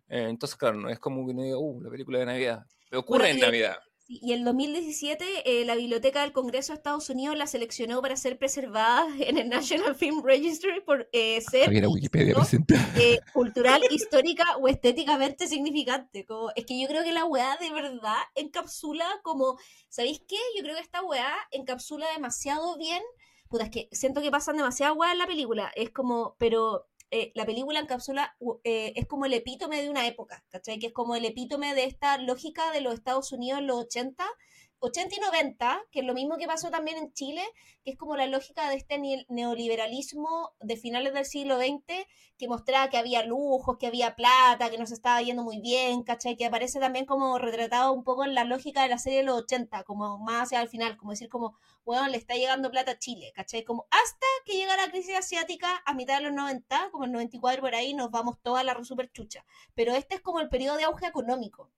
Eh, 0.10 0.28
entonces, 0.30 0.58
claro, 0.58 0.78
no 0.78 0.90
es 0.90 1.00
como 1.00 1.26
que 1.26 1.34
no 1.34 1.42
diga, 1.42 1.58
uh, 1.58 1.82
la 1.82 1.90
película 1.90 2.20
de 2.20 2.26
Navidad. 2.26 2.66
Pero 2.90 3.00
ocurre 3.00 3.30
en 3.30 3.40
Navidad. 3.40 3.78
Y 4.14 4.34
en 4.34 4.44
2017 4.44 5.26
eh, 5.46 5.64
la 5.64 5.76
Biblioteca 5.76 6.22
del 6.22 6.34
Congreso 6.34 6.74
de 6.74 6.78
Estados 6.78 7.10
Unidos 7.10 7.38
la 7.38 7.48
seleccionó 7.48 8.02
para 8.02 8.18
ser 8.18 8.38
preservada 8.38 9.08
en 9.20 9.38
el 9.38 9.48
National 9.48 9.96
Film 9.96 10.22
Registry 10.22 10.82
por 10.82 11.08
eh, 11.14 11.40
ser 11.40 11.70
Wikipedia 11.88 12.36
eh, 12.98 13.20
cultural, 13.34 13.82
histórica 13.90 14.58
o 14.58 14.68
estéticamente 14.68 15.48
significante. 15.48 16.26
Como, 16.26 16.52
es 16.58 16.66
que 16.66 16.80
yo 16.80 16.90
creo 16.90 17.06
que 17.06 17.14
la 17.14 17.24
weá 17.24 17.56
de 17.56 17.72
verdad 17.72 18.18
encapsula 18.36 19.06
como, 19.24 19.58
¿sabéis 19.88 20.22
qué? 20.28 20.38
Yo 20.58 20.64
creo 20.64 20.76
que 20.76 20.82
esta 20.82 21.02
weá 21.04 21.34
encapsula 21.52 22.12
demasiado 22.12 22.78
bien. 22.78 23.02
Puta, 23.48 23.64
es 23.64 23.70
que 23.70 23.88
siento 23.94 24.22
que 24.22 24.32
pasan 24.32 24.58
demasiadas 24.58 24.98
weá 24.98 25.14
en 25.14 25.20
la 25.20 25.28
película. 25.28 25.72
Es 25.76 25.90
como, 25.90 26.36
pero 26.38 26.91
eh, 27.12 27.34
la 27.36 27.46
película 27.46 27.80
encapsula, 27.80 28.38
eh, 28.64 28.94
es 28.96 29.06
como 29.06 29.26
el 29.26 29.34
epítome 29.34 29.82
de 29.82 29.90
una 29.90 30.08
época, 30.08 30.46
¿cachai? 30.50 30.80
Que 30.80 30.88
es 30.88 30.94
como 30.94 31.16
el 31.16 31.26
epítome 31.26 31.76
de 31.76 31.84
esta 31.84 32.18
lógica 32.18 32.72
de 32.72 32.80
los 32.80 32.94
Estados 32.94 33.34
Unidos 33.34 33.60
en 33.60 33.68
los 33.68 33.80
80, 33.80 34.26
80 34.80 35.16
y 35.16 35.20
90, 35.20 35.82
que 35.92 36.00
es 36.00 36.06
lo 36.06 36.14
mismo 36.14 36.38
que 36.38 36.48
pasó 36.48 36.72
también 36.72 36.98
en 36.98 37.12
Chile, 37.12 37.44
que 37.84 37.92
es 37.92 37.98
como 37.98 38.16
la 38.16 38.28
lógica 38.28 38.70
de 38.70 38.78
este 38.78 38.98
neoliberalismo 39.28 40.54
de 40.62 40.78
finales 40.78 41.14
del 41.14 41.26
siglo 41.26 41.58
XX, 41.60 42.08
que 42.38 42.48
mostraba 42.48 42.90
que 42.90 42.98
había 42.98 43.24
lujos, 43.26 43.78
que 43.78 43.88
había 43.88 44.16
plata, 44.16 44.70
que 44.70 44.78
nos 44.78 44.92
estaba 44.92 45.22
yendo 45.22 45.44
muy 45.44 45.60
bien, 45.60 46.04
¿cachai? 46.04 46.38
Que 46.38 46.46
aparece 46.46 46.80
también 46.80 47.06
como 47.06 47.38
retratado 47.38 47.92
un 47.92 48.04
poco 48.06 48.24
en 48.24 48.34
la 48.34 48.46
lógica 48.46 48.84
de 48.84 48.90
la 48.90 48.98
serie 48.98 49.20
de 49.20 49.26
los 49.26 49.44
80, 49.44 49.84
como 49.84 50.18
más 50.18 50.44
hacia 50.44 50.62
el 50.62 50.70
final, 50.70 50.96
como 50.98 51.12
decir 51.12 51.28
como, 51.28 51.58
bueno, 51.86 52.08
le 52.08 52.18
está 52.18 52.36
llegando 52.36 52.72
plata 52.72 52.92
a 52.92 53.00
Chile, 53.00 53.32
¿cachai? 53.36 53.64
Como 53.64 53.88
hasta 53.90 54.26
que 54.46 54.54
llega 54.54 54.78
la 54.78 54.92
crisis 54.92 55.16
asiática 55.18 55.82
a 55.86 55.94
mitad 55.94 56.18
de 56.18 56.24
los 56.24 56.34
90, 56.34 56.90
como 56.92 57.06
el 57.06 57.12
94 57.12 57.62
por 57.62 57.76
ahí, 57.76 57.94
nos 57.94 58.12
vamos 58.12 58.38
toda 58.42 58.64
la 58.64 58.82
super 58.84 59.12
chucha. 59.12 59.46
Pero 59.76 59.94
este 59.94 60.16
es 60.16 60.22
como 60.22 60.40
el 60.40 60.50
periodo 60.50 60.78
de 60.78 60.84
auge 60.84 61.08
económico. 61.08 61.72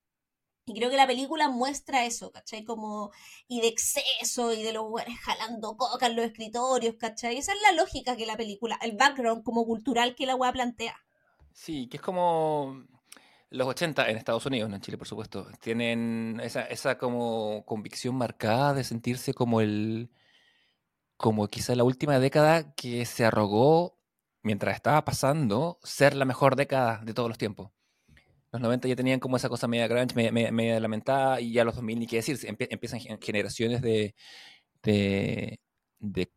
Y 0.65 0.73
creo 0.73 0.89
que 0.89 0.97
la 0.97 1.07
película 1.07 1.49
muestra 1.49 2.05
eso, 2.05 2.31
¿cachai? 2.31 2.63
Como, 2.63 3.11
y 3.47 3.59
de 3.59 3.67
exceso, 3.67 4.53
y 4.53 4.63
de 4.63 4.71
los 4.71 4.85
jalando 5.21 5.75
coca 5.75 6.07
en 6.07 6.15
los 6.15 6.25
escritorios, 6.25 6.95
¿cachai? 6.95 7.37
Esa 7.37 7.51
es 7.53 7.61
la 7.61 7.73
lógica 7.73 8.15
que 8.15 8.25
la 8.25 8.37
película, 8.37 8.79
el 8.81 8.95
background 8.95 9.43
como 9.43 9.65
cultural 9.65 10.15
que 10.15 10.25
la 10.25 10.35
weá 10.35 10.53
plantea. 10.53 10.97
Sí, 11.51 11.87
que 11.87 11.97
es 11.97 12.03
como 12.03 12.85
los 13.53 13.67
80 13.67 14.09
en 14.09 14.17
Estados 14.17 14.45
Unidos, 14.47 14.69
no 14.69 14.75
en 14.75 14.81
Chile, 14.81 14.97
por 14.97 15.07
supuesto, 15.07 15.47
tienen 15.61 16.41
esa, 16.43 16.63
esa 16.63 16.97
como 16.97 17.63
convicción 17.65 18.15
marcada 18.15 18.73
de 18.73 18.83
sentirse 18.83 19.33
como 19.33 19.61
el, 19.61 20.09
como 21.17 21.47
quizá 21.47 21.75
la 21.75 21.83
última 21.83 22.19
década 22.19 22.73
que 22.75 23.05
se 23.05 23.25
arrogó, 23.25 23.99
mientras 24.41 24.75
estaba 24.75 25.05
pasando, 25.05 25.79
ser 25.83 26.15
la 26.15 26.25
mejor 26.25 26.55
década 26.55 27.01
de 27.05 27.13
todos 27.13 27.29
los 27.29 27.37
tiempos. 27.37 27.71
Los 28.51 28.61
90 28.61 28.87
ya 28.87 28.95
tenían 28.95 29.19
como 29.19 29.37
esa 29.37 29.49
cosa 29.49 29.67
media 29.67 29.87
grunge, 29.87 30.15
media, 30.15 30.51
media, 30.51 30.79
lamentada, 30.79 31.39
y 31.39 31.53
ya 31.53 31.63
los 31.63 31.75
2000 31.75 31.99
ni 31.99 32.07
qué 32.07 32.17
decir, 32.17 32.39
empiezan 32.43 32.99
generaciones 33.21 33.81
de, 33.81 34.15
de, 34.83 35.59
de, 35.99 36.31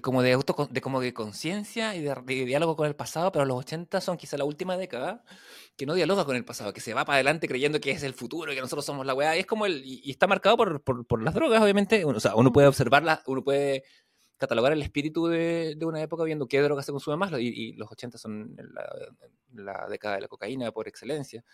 como 0.00 0.22
de 0.22 0.32
auto, 0.32 0.68
de 0.70 0.80
como 0.80 1.00
de 1.00 1.12
conciencia 1.12 1.94
y 1.94 2.02
de, 2.02 2.14
diálogo 2.44 2.76
con 2.76 2.86
el 2.86 2.96
pasado, 2.96 3.32
pero 3.32 3.44
los 3.44 3.58
80 3.58 4.00
son 4.00 4.16
quizá 4.16 4.36
la 4.36 4.44
última 4.44 4.76
década 4.76 5.24
que 5.76 5.86
no 5.86 5.94
dialoga 5.94 6.24
con 6.24 6.36
el 6.36 6.44
pasado, 6.44 6.72
que 6.72 6.80
se 6.80 6.94
va 6.94 7.04
para 7.04 7.16
adelante 7.16 7.48
creyendo 7.48 7.80
que 7.80 7.90
es 7.90 8.02
el 8.02 8.14
futuro 8.14 8.52
y 8.52 8.54
que 8.54 8.60
nosotros 8.60 8.84
somos 8.84 9.06
la 9.06 9.14
weá, 9.14 9.36
y 9.36 9.40
es 9.40 9.46
como 9.46 9.66
el, 9.66 9.82
y, 9.84 10.10
está 10.10 10.26
marcado 10.26 10.56
por, 10.56 10.82
por, 10.82 11.22
las 11.22 11.34
drogas, 11.34 11.62
obviamente, 11.62 12.04
o 12.04 12.20
sea, 12.20 12.34
uno 12.36 12.52
puede 12.52 12.68
observarla, 12.68 13.22
uno 13.26 13.42
puede 13.42 13.84
catalogar 14.36 14.72
el 14.72 14.82
espíritu 14.82 15.26
de, 15.26 15.76
una 15.82 16.02
época 16.02 16.24
viendo 16.24 16.46
qué 16.46 16.60
drogas 16.60 16.86
se 16.86 16.92
consume 16.92 17.16
más, 17.16 17.32
y, 17.38 17.72
los 17.74 17.90
80 17.90 18.18
son 18.18 18.56
la, 19.52 19.86
década 19.88 20.16
de 20.16 20.22
la 20.22 20.28
cocaína 20.28 20.72
por 20.72 20.88
excelencia. 20.88 21.44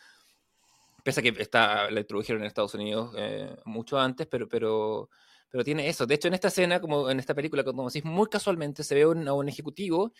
Pese 1.02 1.20
a 1.20 1.22
que 1.22 1.34
está, 1.38 1.90
la 1.90 2.00
introdujeron 2.00 2.42
en 2.42 2.46
Estados 2.46 2.74
Unidos 2.74 3.14
eh, 3.16 3.56
mucho 3.64 3.98
antes, 3.98 4.26
pero, 4.26 4.48
pero, 4.48 5.08
pero 5.50 5.64
tiene 5.64 5.88
eso. 5.88 6.06
De 6.06 6.14
hecho, 6.14 6.28
en 6.28 6.34
esta 6.34 6.48
escena, 6.48 6.80
como 6.80 7.10
en 7.10 7.18
esta 7.20 7.34
película, 7.34 7.64
como 7.64 7.86
decís, 7.88 8.04
muy 8.04 8.28
casualmente 8.28 8.84
se 8.84 8.94
ve 8.94 9.06
un, 9.06 9.28
un 9.28 9.48
ejecutivo 9.48 10.12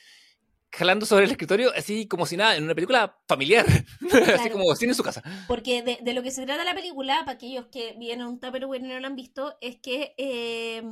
jalando 0.73 1.07
sobre 1.07 1.25
el 1.25 1.31
escritorio, 1.31 1.73
así 1.77 2.07
como 2.07 2.27
si 2.27 2.37
nada, 2.37 2.57
en 2.57 2.65
una 2.65 2.75
película 2.75 3.19
familiar, 3.27 3.67
así 4.35 4.51
como 4.51 4.75
sin 4.77 4.91
en 4.91 4.95
su 4.95 5.03
casa. 5.03 5.23
Porque 5.49 5.83
de, 5.83 6.15
lo 6.15 6.23
que 6.23 6.31
se 6.31 6.45
trata 6.47 6.65
la 6.65 6.75
película, 6.75 7.21
para 7.21 7.33
aquellos 7.33 7.67
que 7.67 7.95
vienen 7.99 8.27
un 8.27 8.41
Tupperware 8.41 8.83
y 8.83 8.87
no 8.87 9.01
lo 9.01 9.07
han 9.07 9.17
visto, 9.17 9.57
es 9.61 9.77
que, 9.77 10.15
eh, 10.17 10.83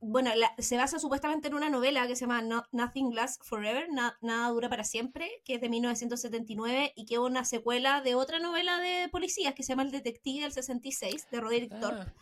bueno, 0.00 0.30
se 0.58 0.76
basa 0.76 0.98
supuestamente 0.98 1.48
en 1.48 1.54
una 1.54 1.70
novela 1.70 2.06
que 2.06 2.16
se 2.16 2.26
llama 2.26 2.42
Nothing 2.72 3.14
Lasts 3.14 3.46
Forever, 3.46 3.88
Nada 3.90 4.48
dura 4.50 4.68
para 4.68 4.84
siempre, 4.84 5.30
que 5.44 5.54
es 5.54 5.60
de 5.60 5.68
1979 5.68 6.92
y 6.96 7.06
que 7.06 7.14
es 7.14 7.20
una 7.20 7.44
secuela 7.44 8.02
de 8.02 8.14
otra 8.14 8.38
novela 8.38 8.78
de 8.78 9.08
policías 9.08 9.54
que 9.54 9.62
se 9.62 9.70
llama 9.70 9.82
El 9.82 9.90
Detective 9.90 10.42
del 10.42 10.52
66, 10.52 11.28
de 11.30 11.40
Roderick 11.40 11.72
ah. 11.82 12.12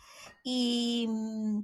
Y 0.43 1.07
mm, 1.09 1.59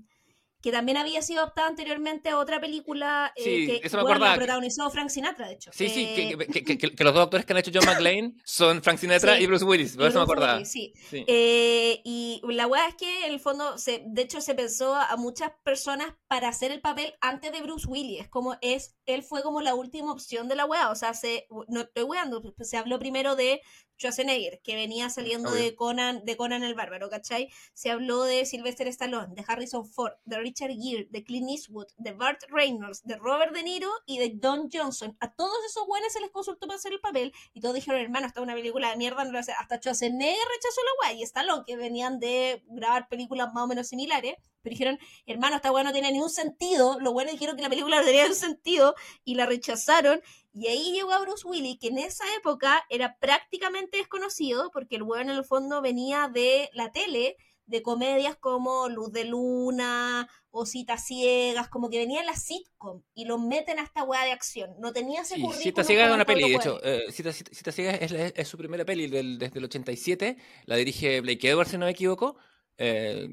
que 0.61 0.71
también 0.71 0.97
había 0.97 1.21
sido 1.21 1.41
adaptada 1.41 1.67
anteriormente 1.67 2.29
a 2.29 2.37
otra 2.37 2.59
película 2.61 3.33
eh, 3.35 3.79
que 3.81 3.97
bueno, 3.97 4.25
protagonizó 4.35 4.89
Frank 4.89 5.09
Sinatra, 5.09 5.47
de 5.47 5.53
hecho. 5.53 5.71
Sí, 5.73 5.89
sí, 5.89 6.05
que, 6.15 6.73
eh, 6.73 7.03
los 7.03 7.13
dos 7.13 7.23
actores 7.23 7.45
que 7.45 7.53
han 7.53 7.59
hecho 7.59 7.71
John 7.73 7.85
McClane 7.85 8.33
son 8.43 8.81
Frank 8.81 8.99
Sinatra 8.99 9.39
y 9.39 9.47
Bruce 9.47 9.65
Willis, 9.65 9.95
por 9.95 10.07
eso 10.07 10.19
me 10.19 10.23
acordaba. 10.23 10.63
sí. 10.65 10.93
Eh, 11.11 12.01
y 12.03 12.41
la 12.43 12.67
weá 12.67 12.87
es 12.87 12.95
que 12.95 13.25
en 13.25 13.31
el 13.31 13.39
fondo, 13.39 13.77
se, 13.77 14.03
de 14.05 14.21
hecho, 14.21 14.41
se 14.41 14.55
pensó 14.55 14.95
a 14.95 15.15
muchas 15.17 15.51
personas 15.63 16.13
para 16.27 16.49
hacer 16.49 16.71
el 16.71 16.81
papel 16.81 17.13
antes 17.21 17.51
de 17.51 17.61
Bruce 17.61 17.87
Willis. 17.87 18.27
Como 18.29 18.57
es, 18.61 18.95
él 19.13 19.23
fue 19.23 19.43
como 19.43 19.61
la 19.61 19.75
última 19.75 20.11
opción 20.11 20.47
de 20.47 20.55
la 20.55 20.65
weá. 20.65 20.89
O 20.89 20.95
sea, 20.95 21.13
se, 21.13 21.47
no 21.67 21.81
estoy 21.81 22.03
weando, 22.03 22.41
se 22.59 22.77
habló 22.77 22.99
primero 22.99 23.35
de 23.35 23.61
Schwarzenegger, 24.01 24.61
que 24.63 24.75
venía 24.75 25.09
saliendo 25.09 25.51
de 25.51 25.75
Conan, 25.75 26.25
de 26.25 26.35
Conan 26.35 26.63
el 26.63 26.73
Bárbaro, 26.73 27.09
¿cachai? 27.09 27.49
Se 27.73 27.91
habló 27.91 28.23
de 28.23 28.45
Sylvester 28.45 28.87
Stallone, 28.87 29.35
de 29.35 29.45
Harrison 29.47 29.85
Ford, 29.85 30.13
de 30.25 30.39
Richard 30.39 30.71
Gere, 30.71 31.07
de 31.11 31.23
Clint 31.23 31.49
Eastwood, 31.49 31.87
de 31.97 32.13
Burt 32.13 32.41
Reynolds, 32.49 33.03
de 33.03 33.15
Robert 33.17 33.53
De 33.53 33.61
Niro 33.61 33.91
y 34.07 34.17
de 34.17 34.31
Don 34.33 34.69
Johnson. 34.71 35.15
A 35.19 35.33
todos 35.33 35.57
esos 35.67 35.85
buenos 35.85 36.11
se 36.11 36.19
les 36.19 36.31
consultó 36.31 36.67
para 36.67 36.77
hacer 36.77 36.93
el 36.93 36.99
papel 36.99 37.31
y 37.53 37.61
todos 37.61 37.75
dijeron, 37.75 38.01
hermano, 38.01 38.25
esta 38.25 38.39
es 38.39 38.43
una 38.43 38.55
película 38.55 38.89
de 38.89 38.97
mierda, 38.97 39.23
no 39.23 39.31
lo 39.31 39.39
hace. 39.39 39.51
Hasta 39.51 39.77
Schwarzenegger 39.77 40.47
rechazó 40.55 40.81
la 40.83 40.91
guay 40.97 41.19
y 41.19 41.23
Stallone, 41.23 41.63
que 41.67 41.77
venían 41.77 42.19
de 42.19 42.63
grabar 42.69 43.07
películas 43.07 43.53
más 43.53 43.63
o 43.63 43.67
menos 43.67 43.87
similares, 43.87 44.35
pero 44.61 44.73
dijeron, 44.73 44.99
hermano, 45.25 45.55
esta 45.55 45.71
weá 45.71 45.83
no 45.83 45.91
tiene 45.91 46.11
ningún 46.11 46.29
sentido, 46.29 46.99
los 46.99 47.13
buenos 47.13 47.33
dijeron 47.33 47.55
que 47.55 47.63
la 47.63 47.69
película 47.69 47.99
no 47.99 48.05
tenía 48.05 48.23
ningún 48.23 48.37
sentido 48.37 48.95
y 49.23 49.35
la 49.35 49.45
rechazaron, 49.45 50.21
y 50.53 50.67
ahí 50.67 50.91
llegó 50.91 51.11
a 51.11 51.19
Bruce 51.19 51.47
Willis, 51.47 51.79
que 51.79 51.87
en 51.87 51.97
esa 51.97 52.23
época 52.37 52.83
era 52.89 53.17
prácticamente 53.19 53.97
desconocido, 53.97 54.69
porque 54.71 54.97
el 54.97 55.03
weón 55.03 55.29
en 55.29 55.37
el 55.37 55.45
fondo 55.45 55.81
venía 55.81 56.27
de 56.27 56.69
la 56.73 56.91
tele, 56.91 57.37
de 57.71 57.81
comedias 57.81 58.35
como 58.35 58.89
Luz 58.89 59.11
de 59.13 59.23
Luna 59.23 60.27
o 60.51 60.65
Citas 60.65 61.05
Ciegas, 61.05 61.69
como 61.69 61.89
que 61.89 61.97
venía 61.97 62.19
en 62.19 62.25
la 62.25 62.35
sitcom 62.35 63.01
y 63.15 63.25
lo 63.25 63.39
meten 63.39 63.79
a 63.79 63.83
esta 63.83 64.03
weá 64.03 64.25
de 64.25 64.31
acción. 64.31 64.75
No 64.77 64.91
tenía 64.91 65.21
ese 65.21 65.35
sí, 65.35 65.47
Citas 65.53 65.87
Ciegas 65.87 66.09
es 66.09 66.13
una 66.13 66.25
peli, 66.25 66.49
de 66.49 66.55
hecho. 66.55 66.83
Eh, 66.83 67.05
Citas, 67.11 67.43
Ciegas 67.73 67.99
es, 68.01 68.47
su 68.47 68.57
primera 68.57 68.83
peli 68.83 69.07
del, 69.07 69.39
desde 69.39 69.59
el 69.59 69.65
87. 69.65 70.37
La 70.65 70.75
dirige 70.75 71.21
Blake 71.21 71.49
Edwards, 71.49 71.71
si 71.71 71.77
no 71.77 71.85
me 71.85 71.91
equivoco. 71.91 72.35
Eh, 72.83 73.29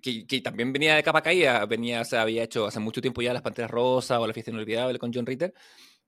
que, 0.00 0.40
también 0.42 0.72
venía 0.72 0.94
de 0.94 1.02
capa 1.02 1.20
caída, 1.20 1.66
venía, 1.66 2.04
se 2.04 2.16
había 2.16 2.44
hecho 2.44 2.66
hace 2.66 2.78
mucho 2.78 3.00
tiempo 3.00 3.20
ya 3.20 3.32
Las 3.32 3.42
Panteras 3.42 3.70
Rosas 3.70 4.18
o 4.20 4.26
La 4.26 4.32
Fiesta 4.32 4.52
Inolvidable 4.52 5.00
con 5.00 5.12
John 5.12 5.26
Ritter 5.26 5.52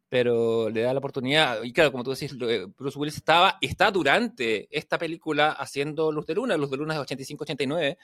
pero 0.08 0.70
le 0.70 0.82
da 0.82 0.92
la 0.92 1.00
oportunidad. 1.00 1.62
Y 1.62 1.72
claro, 1.72 1.92
como 1.92 2.02
tú 2.02 2.12
decís, 2.12 2.34
Bruce 2.36 2.98
Willis 2.98 3.16
estaba 3.16 3.58
está 3.60 3.90
durante 3.90 4.68
esta 4.70 4.98
película 4.98 5.50
haciendo 5.50 6.10
Luz 6.10 6.26
de 6.26 6.34
Luna, 6.34 6.56
Luz 6.56 6.70
de 6.70 6.76
Luna 6.78 6.94
es 6.94 7.00
85-89. 7.00 7.98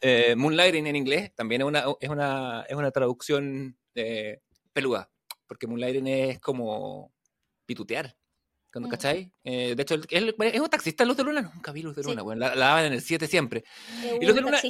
Eh, 0.00 0.34
Moonlighting 0.36 0.86
en 0.86 0.96
inglés 0.96 1.34
también 1.34 1.62
es 1.62 1.68
una, 1.68 1.84
es 2.00 2.08
una, 2.08 2.64
es 2.68 2.74
una 2.74 2.90
traducción 2.90 3.76
eh, 3.94 4.40
peluda, 4.72 5.08
porque 5.46 5.66
Moonlighting 5.66 6.06
es 6.08 6.40
como 6.40 7.12
pitutear. 7.66 8.16
Cuando, 8.74 8.90
¿Cachai? 8.90 9.32
Eh, 9.44 9.74
de 9.76 9.82
hecho, 9.82 9.96
es 10.10 10.60
un 10.60 10.68
taxista 10.68 11.04
Luz 11.04 11.16
de 11.16 11.24
Luna, 11.24 11.42
nunca 11.42 11.70
vi 11.70 11.82
Luz 11.82 11.94
de 11.94 12.02
Luna, 12.02 12.22
bueno, 12.22 12.40
la, 12.40 12.56
daban 12.56 12.86
en 12.86 12.92
el 12.92 13.00
7 13.00 13.26
siempre. 13.26 13.64
y 14.20 14.24
Luz 14.26 14.34
de 14.34 14.40
Luna, 14.40 14.60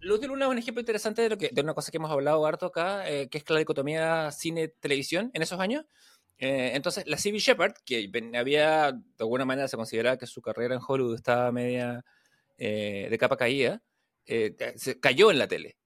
Luz 0.00 0.20
de 0.20 0.26
Luna 0.26 0.46
es 0.46 0.50
un 0.50 0.58
ejemplo 0.58 0.80
interesante 0.80 1.22
de, 1.22 1.28
lo 1.30 1.38
que, 1.38 1.50
de 1.52 1.60
una 1.60 1.72
cosa 1.72 1.90
que 1.90 1.98
hemos 1.98 2.10
hablado 2.10 2.44
harto 2.44 2.66
acá, 2.66 3.04
que 3.04 3.28
es 3.32 3.48
la 3.48 3.58
dicotomía 3.58 4.30
cine-televisión 4.32 5.30
en 5.32 5.42
esos 5.42 5.60
años. 5.60 5.84
Eh, 6.38 6.72
entonces, 6.74 7.04
la 7.06 7.16
C.B. 7.16 7.38
Shepard, 7.38 7.74
que 7.84 8.10
había, 8.34 8.92
de 8.92 9.00
alguna 9.20 9.44
manera 9.44 9.68
se 9.68 9.76
consideraba 9.76 10.18
que 10.18 10.26
su 10.26 10.42
carrera 10.42 10.74
en 10.74 10.80
Hollywood 10.86 11.14
estaba 11.14 11.52
media 11.52 12.04
eh, 12.58 13.06
de 13.10 13.18
capa 13.18 13.36
caída, 13.36 13.82
eh, 14.26 14.54
se 14.76 14.98
cayó 15.00 15.30
en 15.30 15.38
la 15.38 15.48
tele. 15.48 15.78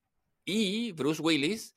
Y 0.44 0.92
Bruce 0.92 1.20
Willis 1.22 1.74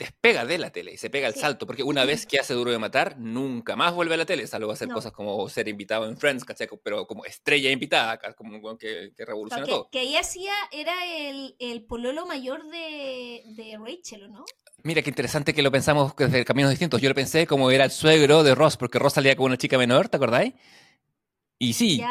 despega 0.00 0.44
de 0.46 0.58
la 0.58 0.70
tele 0.70 0.94
y 0.94 0.96
se 0.96 1.10
pega 1.10 1.28
el 1.28 1.34
salto, 1.34 1.66
porque 1.66 1.82
una 1.82 2.04
vez 2.04 2.26
que 2.26 2.40
hace 2.40 2.54
Duro 2.54 2.72
de 2.72 2.78
Matar, 2.78 3.18
nunca 3.18 3.76
más 3.76 3.94
vuelve 3.94 4.14
a 4.14 4.16
la 4.16 4.26
tele, 4.26 4.46
salvo 4.46 4.70
a 4.70 4.74
hacer 4.74 4.88
cosas 4.88 5.12
como 5.12 5.48
ser 5.48 5.68
invitado 5.68 6.08
en 6.08 6.16
Friends, 6.16 6.44
¿cachai? 6.44 6.68
Pero 6.82 7.06
como 7.06 7.24
estrella 7.24 7.70
invitada, 7.70 8.18
como 8.34 8.76
que, 8.76 9.12
que 9.16 9.24
revoluciona 9.24 9.66
todo. 9.66 9.88
Que 9.90 10.00
ahí 10.00 10.16
hacía, 10.16 10.54
era 10.72 10.94
el, 11.06 11.54
el 11.58 11.84
pololo 11.84 12.26
mayor 12.26 12.66
de, 12.68 13.42
de 13.44 13.78
Rachel, 13.78 14.32
¿no? 14.32 14.44
Mira, 14.82 15.02
qué 15.02 15.10
interesante 15.10 15.52
que 15.52 15.62
lo 15.62 15.70
pensamos 15.70 16.14
desde 16.16 16.44
caminos 16.44 16.70
distintos. 16.70 17.00
Yo 17.02 17.10
lo 17.10 17.14
pensé 17.14 17.46
como 17.46 17.70
era 17.70 17.84
el 17.84 17.90
suegro 17.90 18.42
de 18.42 18.54
Ross, 18.54 18.78
porque 18.78 18.98
Ross 18.98 19.14
salía 19.14 19.36
como 19.36 19.46
una 19.46 19.58
chica 19.58 19.76
menor, 19.76 20.08
¿te 20.08 20.16
acordáis? 20.16 20.54
Y 21.58 21.74
sí. 21.74 22.02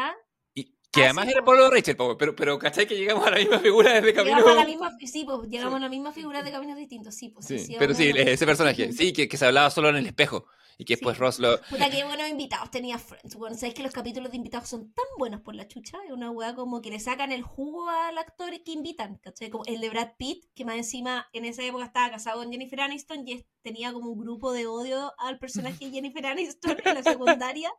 Que 0.91 1.01
ah, 1.01 1.05
además 1.05 1.27
era 1.27 1.43
Pablo 1.43 1.65
de 1.65 1.69
Rachel, 1.69 1.97
pero, 2.17 2.35
pero 2.35 2.57
¿cachai 2.57 2.87
que 2.87 2.95
llegamos 2.95 3.25
a 3.27 3.31
la 3.31 3.37
misma 3.37 3.59
figura 3.59 3.93
desde 3.93 4.13
caminos 4.13 4.39
Llegamos 4.39 4.57
a 4.57 4.63
la 4.63 4.67
misma, 4.67 4.97
sí, 5.05 5.23
pues 5.23 5.49
llegamos 5.49 5.75
a 5.75 5.79
la 5.79 5.89
misma 5.89 6.11
figura 6.11 6.41
de 6.41 6.51
caminos 6.51 6.77
distintos, 6.77 7.15
sí, 7.15 7.29
pues. 7.29 7.45
Sí, 7.45 7.75
pero 7.77 7.93
sí, 7.93 8.11
ese 8.15 8.45
personaje, 8.45 8.91
sí, 8.91 9.13
que, 9.13 9.27
que 9.27 9.37
se 9.37 9.45
hablaba 9.45 9.69
solo 9.69 9.89
en 9.89 9.97
el 9.97 10.07
espejo. 10.07 10.47
Y 10.81 10.85
que 10.85 10.93
después 10.93 11.17
Ross 11.17 11.39
lo. 11.39 11.59
Puta, 11.63 11.89
qué 11.89 12.05
buenos 12.05 12.29
invitados 12.29 12.71
tenía 12.71 12.97
Friends. 12.97 13.35
Bueno, 13.35 13.57
sabes 13.57 13.75
que 13.75 13.83
los 13.83 13.91
capítulos 13.91 14.31
de 14.31 14.37
invitados 14.37 14.69
son 14.69 14.93
tan 14.93 15.05
buenos 15.17 15.41
por 15.41 15.53
la 15.53 15.67
chucha. 15.67 15.97
Es 16.05 16.13
una 16.13 16.31
weá 16.31 16.55
como 16.55 16.81
que 16.81 16.89
le 16.89 17.01
sacan 17.01 17.33
el 17.33 17.41
jugo 17.41 17.89
al 17.89 18.17
actor 18.17 18.51
que 18.63 18.71
invitan, 18.71 19.17
¿cachai? 19.17 19.49
Como 19.49 19.65
el 19.65 19.81
de 19.81 19.89
Brad 19.89 20.13
Pitt, 20.17 20.45
que 20.55 20.63
más 20.63 20.77
encima 20.77 21.27
en 21.33 21.43
esa 21.43 21.63
época 21.63 21.83
estaba 21.83 22.09
casado 22.11 22.41
con 22.41 22.49
Jennifer 22.49 22.79
Aniston 22.79 23.27
y 23.27 23.45
tenía 23.61 23.91
como 23.91 24.09
un 24.09 24.19
grupo 24.19 24.53
de 24.53 24.67
odio 24.67 25.11
al 25.17 25.37
personaje 25.37 25.83
de 25.83 25.91
Jennifer 25.91 26.25
Aniston 26.25 26.77
en 26.85 26.95
la 26.95 27.03
secundaria. 27.43 27.69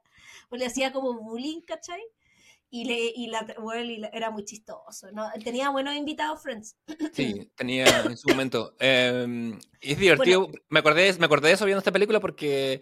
pues 0.51 0.61
le 0.61 0.66
hacía 0.66 0.92
como 0.92 1.14
bullying, 1.14 1.62
¿cachai? 1.62 2.03
Y, 2.72 2.85
le, 2.85 3.12
y, 3.14 3.26
la, 3.26 3.44
bueno, 3.59 4.09
era 4.12 4.30
muy 4.30 4.44
chistoso. 4.44 5.11
¿no? 5.12 5.28
Tenía 5.42 5.70
buenos 5.70 5.96
invitados, 5.96 6.40
Friends. 6.40 6.76
Sí, 7.12 7.50
tenía 7.56 7.85
en 8.02 8.16
su 8.16 8.28
momento. 8.28 8.76
Eh, 8.78 9.59
es 9.80 9.98
divertido. 9.98 10.48
me, 10.68 10.78
acordé, 10.78 11.12
me 11.18 11.26
acordé 11.26 11.48
de 11.48 11.54
eso 11.54 11.64
viendo 11.64 11.80
esta 11.80 11.92
película 11.92 12.20
porque, 12.20 12.80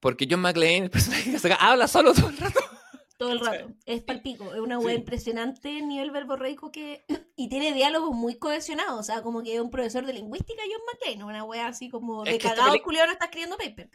porque 0.00 0.26
John 0.28 0.40
McClane, 0.40 0.84
el 0.84 0.90
personaje 0.90 1.30
que 1.30 1.56
habla 1.58 1.88
solo 1.88 2.14
todo 2.14 2.30
el 2.30 2.38
rato. 2.38 2.60
Todo 3.18 3.32
el 3.32 3.40
rato. 3.44 3.70
Es 3.84 4.00
palpico. 4.00 4.54
Es 4.54 4.60
una 4.60 4.78
wea 4.78 4.94
impresionante 4.94 5.82
nivel 5.82 6.10
verborreico 6.10 6.72
que. 6.72 7.04
Y 7.34 7.48
tiene 7.48 7.72
diálogos 7.72 8.14
muy 8.14 8.36
cohesionados. 8.36 9.00
O 9.00 9.02
sea, 9.02 9.22
como 9.22 9.42
que 9.42 9.54
es 9.54 9.60
un 9.60 9.70
profesor 9.70 10.04
de 10.04 10.12
lingüística, 10.12 10.62
John 10.70 10.82
McClane. 10.86 11.24
Una 11.24 11.42
wea 11.42 11.66
así 11.66 11.88
como 11.88 12.22
de 12.24 12.38
cagado 12.38 12.80
culiado 12.82 13.06
no 13.06 13.14
está 13.14 13.24
escribiendo 13.24 13.56
paper. 13.56 13.90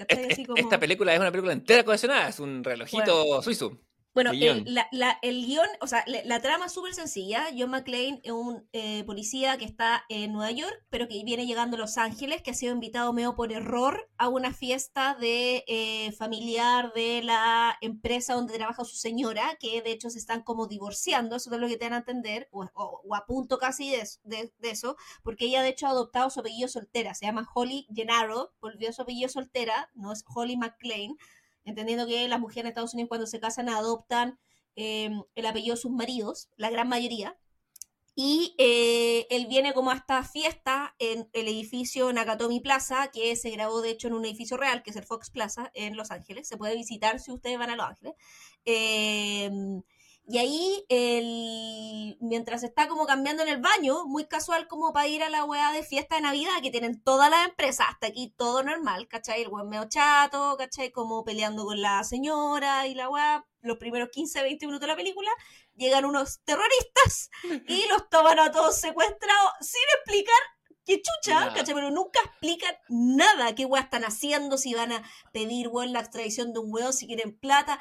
Esta 0.56 0.80
película 0.80 1.13
es 1.13 1.19
una 1.19 1.32
película 1.32 1.53
entera 1.53 1.84
cohesionada. 1.86 2.30
Es 2.30 2.39
un 2.39 2.63
relojito 2.63 3.41
suizo. 3.43 3.80
Bueno, 4.17 4.32
el, 4.32 4.63
la, 4.73 4.88
la, 4.91 5.19
el 5.21 5.45
guion, 5.45 5.67
o 5.80 5.86
sea, 5.86 6.03
la, 6.08 6.41
trama 6.41 6.65
es 6.65 6.71
súper 6.71 6.95
sencilla. 6.95 7.49
John 7.56 7.69
McClane 7.69 8.19
es 8.23 8.32
un 8.32 8.67
eh, 8.73 9.03
policía 9.03 9.60
que 9.60 9.65
está 9.65 10.06
en 10.10 10.34
Nueva 10.34 10.49
York, 10.49 10.73
pero 10.89 11.08
que 11.08 11.23
viene 11.23 11.45
llegando 11.45 11.77
a 11.77 11.80
Los 11.80 11.99
Ángeles, 11.99 12.41
que 12.41 12.49
ha 12.49 12.56
sido 12.56 12.73
invitado 12.73 13.13
medio 13.13 13.36
por 13.36 13.51
error 13.51 14.10
a 14.17 14.27
una 14.27 14.56
fiesta 14.56 15.15
de 15.21 15.63
eh, 15.67 16.12
familiar 16.13 16.91
de 16.93 17.21
la 17.21 17.77
empresa 17.80 18.34
donde 18.34 18.56
trabaja 18.56 18.86
su 18.86 18.95
señora, 18.95 19.56
que 19.60 19.84
de 19.84 19.91
hecho 19.91 20.10
se 20.10 20.17
están 20.17 20.41
como 20.41 20.65
divorciando, 20.65 21.36
eso 21.36 21.53
es 21.53 21.62
lo 21.62 21.67
que 21.67 21.77
te 21.77 21.86
van 21.86 21.93
a 21.93 21.97
entender, 21.97 22.49
o, 22.51 22.65
o, 22.73 23.15
a 23.15 23.27
punto 23.27 23.60
casi 23.60 23.91
de, 23.91 24.03
de, 24.23 24.51
eso, 24.71 24.97
porque 25.21 25.45
ella 25.45 25.62
de 25.62 25.69
hecho 25.69 25.86
ha 25.86 25.91
adoptado 25.91 26.32
su 26.32 26.39
apellido 26.39 26.67
soltera, 26.67 27.13
se 27.13 27.27
llama 27.27 27.47
Holly 27.53 27.86
Gennaro, 27.93 28.51
volvió 28.62 28.91
su 28.93 29.03
apellido 29.03 29.30
soltera, 29.30 29.91
no 29.93 30.12
es 30.12 30.23
Holly 30.27 30.58
McClane 30.58 31.17
entendiendo 31.67 32.08
que 32.08 32.27
las 32.27 32.39
mujeres 32.39 32.63
en 32.63 32.67
Estados 32.67 32.93
Unidos 32.93 33.10
cuando 33.10 33.27
se 33.27 33.39
casan 33.39 33.69
adoptan 33.69 34.39
em, 34.75 35.21
el 35.36 35.45
apellido 35.45 35.75
de 35.75 35.82
sus 35.82 35.91
maridos, 35.91 36.49
la 36.56 36.69
gran 36.69 36.88
mayoría. 36.88 37.38
Y 38.15 38.56
eh, 38.58 39.27
él 39.30 39.45
viene 39.47 39.73
como 39.73 39.91
a 39.91 39.95
esta 39.95 40.23
fiesta 40.23 40.95
en 40.97 41.30
el 41.34 41.47
edificio 41.47 42.12
Nakatomi 42.12 42.62
Plaza, 42.62 43.12
que 43.13 43.36
se 43.36 43.51
grabó 43.51 43.82
de 43.82 43.91
hecho 43.91 44.08
en 44.08 44.15
un 44.15 44.25
edificio 44.25 44.58
real, 44.58 44.82
que 44.82 44.89
es 44.89 44.95
el 44.95 45.06
Fox 45.06 45.30
Plaza 45.30 45.69
en 45.75 45.95
Los 45.95 46.10
Ángeles. 46.10 46.47
Se 46.47 46.58
puede 46.58 46.75
visitar 46.75 47.19
si 47.19 47.32
ustedes 47.32 47.60
van 47.60 47.69
a 47.69 47.75
Los 47.75 47.86
Ángeles. 47.86 48.15
Eh, 48.65 49.51
y 50.29 50.39
ahí, 50.39 50.85
el, 50.89 52.17
mientras 52.19 52.61
está 52.63 52.89
como 52.89 53.05
cambiando 53.05 53.43
en 53.43 53.49
el 53.49 53.61
baño, 53.61 54.05
muy 54.05 54.27
casual 54.27 54.67
como 54.67 54.91
para 54.91 55.07
ir 55.07 55.23
a 55.23 55.29
la 55.29 55.45
weá 55.45 55.71
de 55.71 55.83
fiesta 55.83 56.15
de 56.15 56.21
Navidad, 56.21 56.61
que 56.61 56.69
tienen 56.69 57.01
todas 57.01 57.29
las 57.29 57.47
empresas, 57.47 57.87
hasta 57.91 58.07
aquí 58.07 58.33
todo 58.35 58.61
normal, 58.61 59.07
¿cachai? 59.07 59.43
El 59.43 59.47
weón 59.47 59.69
medio 59.69 59.87
chato, 59.87 60.57
¿cachai? 60.57 60.91
Como 60.91 61.23
peleando 61.23 61.63
con 61.63 61.81
la 61.81 62.03
señora 62.03 62.87
y 62.87 62.93
la 62.93 63.07
weá. 63.09 63.45
Los 63.61 63.77
primeros 63.77 64.09
15, 64.09 64.43
20 64.43 64.65
minutos 64.65 64.81
de 64.81 64.87
la 64.87 64.97
película, 64.97 65.29
llegan 65.75 66.03
unos 66.03 66.41
terroristas 66.43 67.29
y 67.67 67.87
los 67.87 68.09
toman 68.09 68.39
a 68.39 68.51
todos 68.51 68.77
secuestrados 68.77 69.51
sin 69.61 69.81
explicar 69.95 70.35
qué 70.85 71.01
chucha, 71.01 71.53
¿cachai? 71.53 71.73
Pero 71.73 71.89
nunca 71.89 72.19
explican 72.25 72.75
nada, 72.89 73.55
qué 73.55 73.63
weá 73.63 73.83
están 73.83 74.03
haciendo, 74.03 74.57
si 74.57 74.73
van 74.73 74.91
a 74.91 75.03
pedir, 75.31 75.69
weón, 75.69 75.93
la 75.93 76.01
extradición 76.01 76.51
de 76.51 76.59
un 76.59 76.73
weón, 76.73 76.91
si 76.91 77.07
quieren 77.07 77.37
plata 77.37 77.79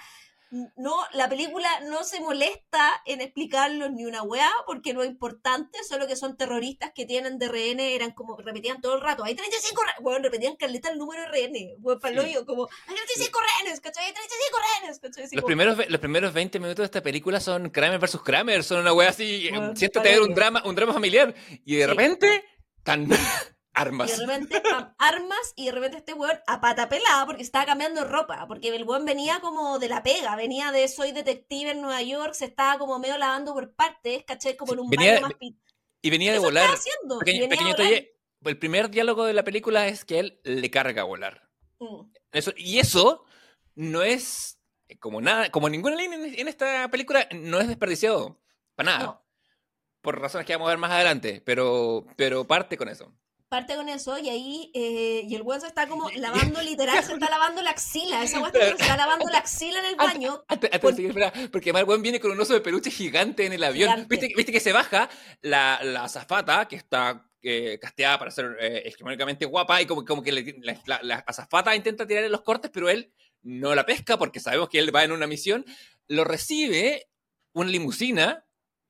no, 0.50 0.96
la 1.12 1.28
película 1.28 1.68
no 1.88 2.04
se 2.04 2.20
molesta 2.20 3.02
en 3.04 3.20
explicarlos 3.20 3.90
ni 3.90 4.04
una 4.04 4.22
weá, 4.22 4.50
porque 4.66 4.92
lo 4.92 5.04
importante, 5.04 5.78
solo 5.82 6.06
que 6.06 6.14
son 6.14 6.36
terroristas 6.36 6.92
que 6.94 7.04
tienen 7.04 7.38
de 7.38 7.48
RN, 7.48 7.80
eran 7.80 8.12
como, 8.12 8.36
repetían 8.36 8.80
todo 8.80 8.94
el 8.94 9.00
rato, 9.00 9.24
hay 9.24 9.34
35 9.34 9.82
rehenes, 9.82 10.02
bueno, 10.02 10.22
repetían 10.22 10.56
caleta 10.56 10.90
el 10.90 10.98
número 10.98 11.22
de 11.22 11.28
rehenes, 11.28 11.74
bueno, 11.78 12.00
para 12.00 12.22
sí. 12.22 12.34
como, 12.46 12.68
hay 12.86 12.94
35 12.94 13.38
rehenes, 13.40 13.80
¿cachai? 13.80 14.04
Hay 14.06 14.12
35 14.12 14.58
rehenes, 14.80 14.98
¿cachai? 15.00 15.28
los, 15.32 15.44
primeros, 15.44 15.90
los 15.90 16.00
primeros 16.00 16.32
20 16.32 16.60
minutos 16.60 16.78
de 16.78 16.84
esta 16.84 17.02
película 17.02 17.40
son 17.40 17.70
Kramer 17.70 17.98
versus 17.98 18.22
Kramer, 18.22 18.62
son 18.62 18.80
una 18.80 18.92
weá 18.92 19.10
así, 19.10 19.48
bueno, 19.50 19.74
siéntate 19.74 20.10
ver 20.10 20.22
un 20.22 20.34
drama, 20.34 20.62
un 20.64 20.74
drama 20.76 20.92
familiar, 20.92 21.34
y 21.64 21.76
de 21.76 21.86
repente, 21.86 22.44
tan... 22.82 23.08
Armas. 23.76 24.08
Y 24.08 24.18
de 24.18 24.26
repente, 24.26 24.62
armas, 24.98 25.52
y 25.54 25.66
de 25.66 25.72
repente 25.72 25.98
este 25.98 26.14
weón 26.14 26.38
a 26.46 26.62
pata 26.62 26.88
pelada 26.88 27.26
porque 27.26 27.42
estaba 27.42 27.66
cambiando 27.66 28.04
ropa, 28.04 28.46
porque 28.48 28.74
el 28.74 28.84
weón 28.84 29.04
venía 29.04 29.40
como 29.40 29.78
de 29.78 29.90
la 29.90 30.02
pega, 30.02 30.34
venía 30.34 30.72
de 30.72 30.88
soy 30.88 31.12
detective 31.12 31.72
en 31.72 31.82
Nueva 31.82 32.00
York, 32.00 32.32
se 32.32 32.46
estaba 32.46 32.78
como 32.78 32.98
medio 32.98 33.18
lavando 33.18 33.52
por 33.52 33.74
partes, 33.74 34.24
caché 34.24 34.56
como 34.56 34.72
en 34.72 34.80
un 34.80 34.88
venía, 34.88 35.20
más 35.20 35.32
Y 36.00 36.08
venía 36.08 36.32
de 36.32 36.38
volar. 36.38 36.70
el 38.44 38.58
primer 38.58 38.90
diálogo 38.90 39.26
de 39.26 39.34
la 39.34 39.44
película 39.44 39.86
es 39.88 40.06
que 40.06 40.20
él 40.20 40.40
le 40.42 40.70
carga 40.70 41.02
a 41.02 41.04
volar. 41.04 41.50
Mm. 41.78 42.10
Eso, 42.32 42.54
y 42.56 42.78
eso 42.78 43.24
no 43.74 44.02
es 44.02 44.58
como 45.00 45.20
nada, 45.20 45.50
como 45.50 45.68
ninguna 45.68 45.96
línea 45.96 46.18
en 46.18 46.48
esta 46.48 46.88
película, 46.90 47.28
no 47.32 47.60
es 47.60 47.68
desperdiciado. 47.68 48.40
Para 48.74 48.98
nada. 48.98 49.22
Por 50.00 50.18
razones 50.18 50.46
que 50.46 50.54
vamos 50.54 50.68
a 50.68 50.70
ver 50.70 50.78
más 50.78 50.92
adelante, 50.92 51.42
pero, 51.44 52.06
pero 52.16 52.46
parte 52.46 52.78
con 52.78 52.88
eso. 52.88 53.12
Parte 53.48 53.76
con 53.76 53.88
eso 53.88 54.18
y 54.18 54.28
ahí 54.28 54.70
eh, 54.74 55.22
y 55.28 55.34
el 55.34 55.42
weón 55.42 55.60
se 55.60 55.68
está 55.68 55.86
como 55.86 56.10
lavando 56.10 56.60
literal 56.62 57.02
se 57.04 57.12
está 57.12 57.30
lavando 57.30 57.62
la 57.62 57.70
axila 57.70 58.22
esa 58.22 58.40
weón 58.40 58.52
se 58.52 58.70
está 58.70 58.96
lavando 58.96 59.28
la 59.30 59.38
axila 59.38 59.78
en 59.80 59.86
el 59.86 59.96
baño 59.96 60.44
antes, 60.48 60.70
espera, 60.72 61.32
porque 61.50 61.70
además 61.70 61.82
el 61.82 61.88
weón 61.88 62.02
viene 62.02 62.20
con 62.20 62.30
un 62.30 62.40
oso 62.40 62.54
de 62.54 62.60
peluche 62.60 62.90
gigante 62.90 63.46
en 63.46 63.52
el 63.52 63.64
avión. 63.64 64.06
¿Viste, 64.08 64.32
¿Viste, 64.36 64.52
que 64.52 64.60
se 64.60 64.72
baja 64.72 65.08
la, 65.42 65.80
la 65.82 66.04
azafata 66.04 66.66
que 66.68 66.76
está 66.76 67.26
eh, 67.42 67.78
casteada 67.80 68.18
para 68.18 68.30
ser 68.30 68.56
eh, 68.60 68.82
hegemónicamente 68.86 69.44
guapa 69.44 69.80
y 69.80 69.86
como, 69.86 70.04
como 70.04 70.22
que 70.22 70.32
la, 70.32 71.00
la, 71.02 71.14
azafata 71.26 71.76
intenta 71.76 72.06
tirarle 72.06 72.28
los 72.28 72.42
cortes 72.42 72.70
pero 72.72 72.88
él 72.88 73.12
no 73.42 73.74
la 73.74 73.86
pesca 73.86 74.18
porque 74.18 74.40
sabemos 74.40 74.68
que 74.68 74.78
él 74.78 74.94
va 74.94 75.04
en 75.04 75.12
una 75.12 75.26
misión. 75.26 75.64
Lo 76.08 76.24
recibe 76.24 77.08
una 77.52 77.70
limusina 77.70 78.45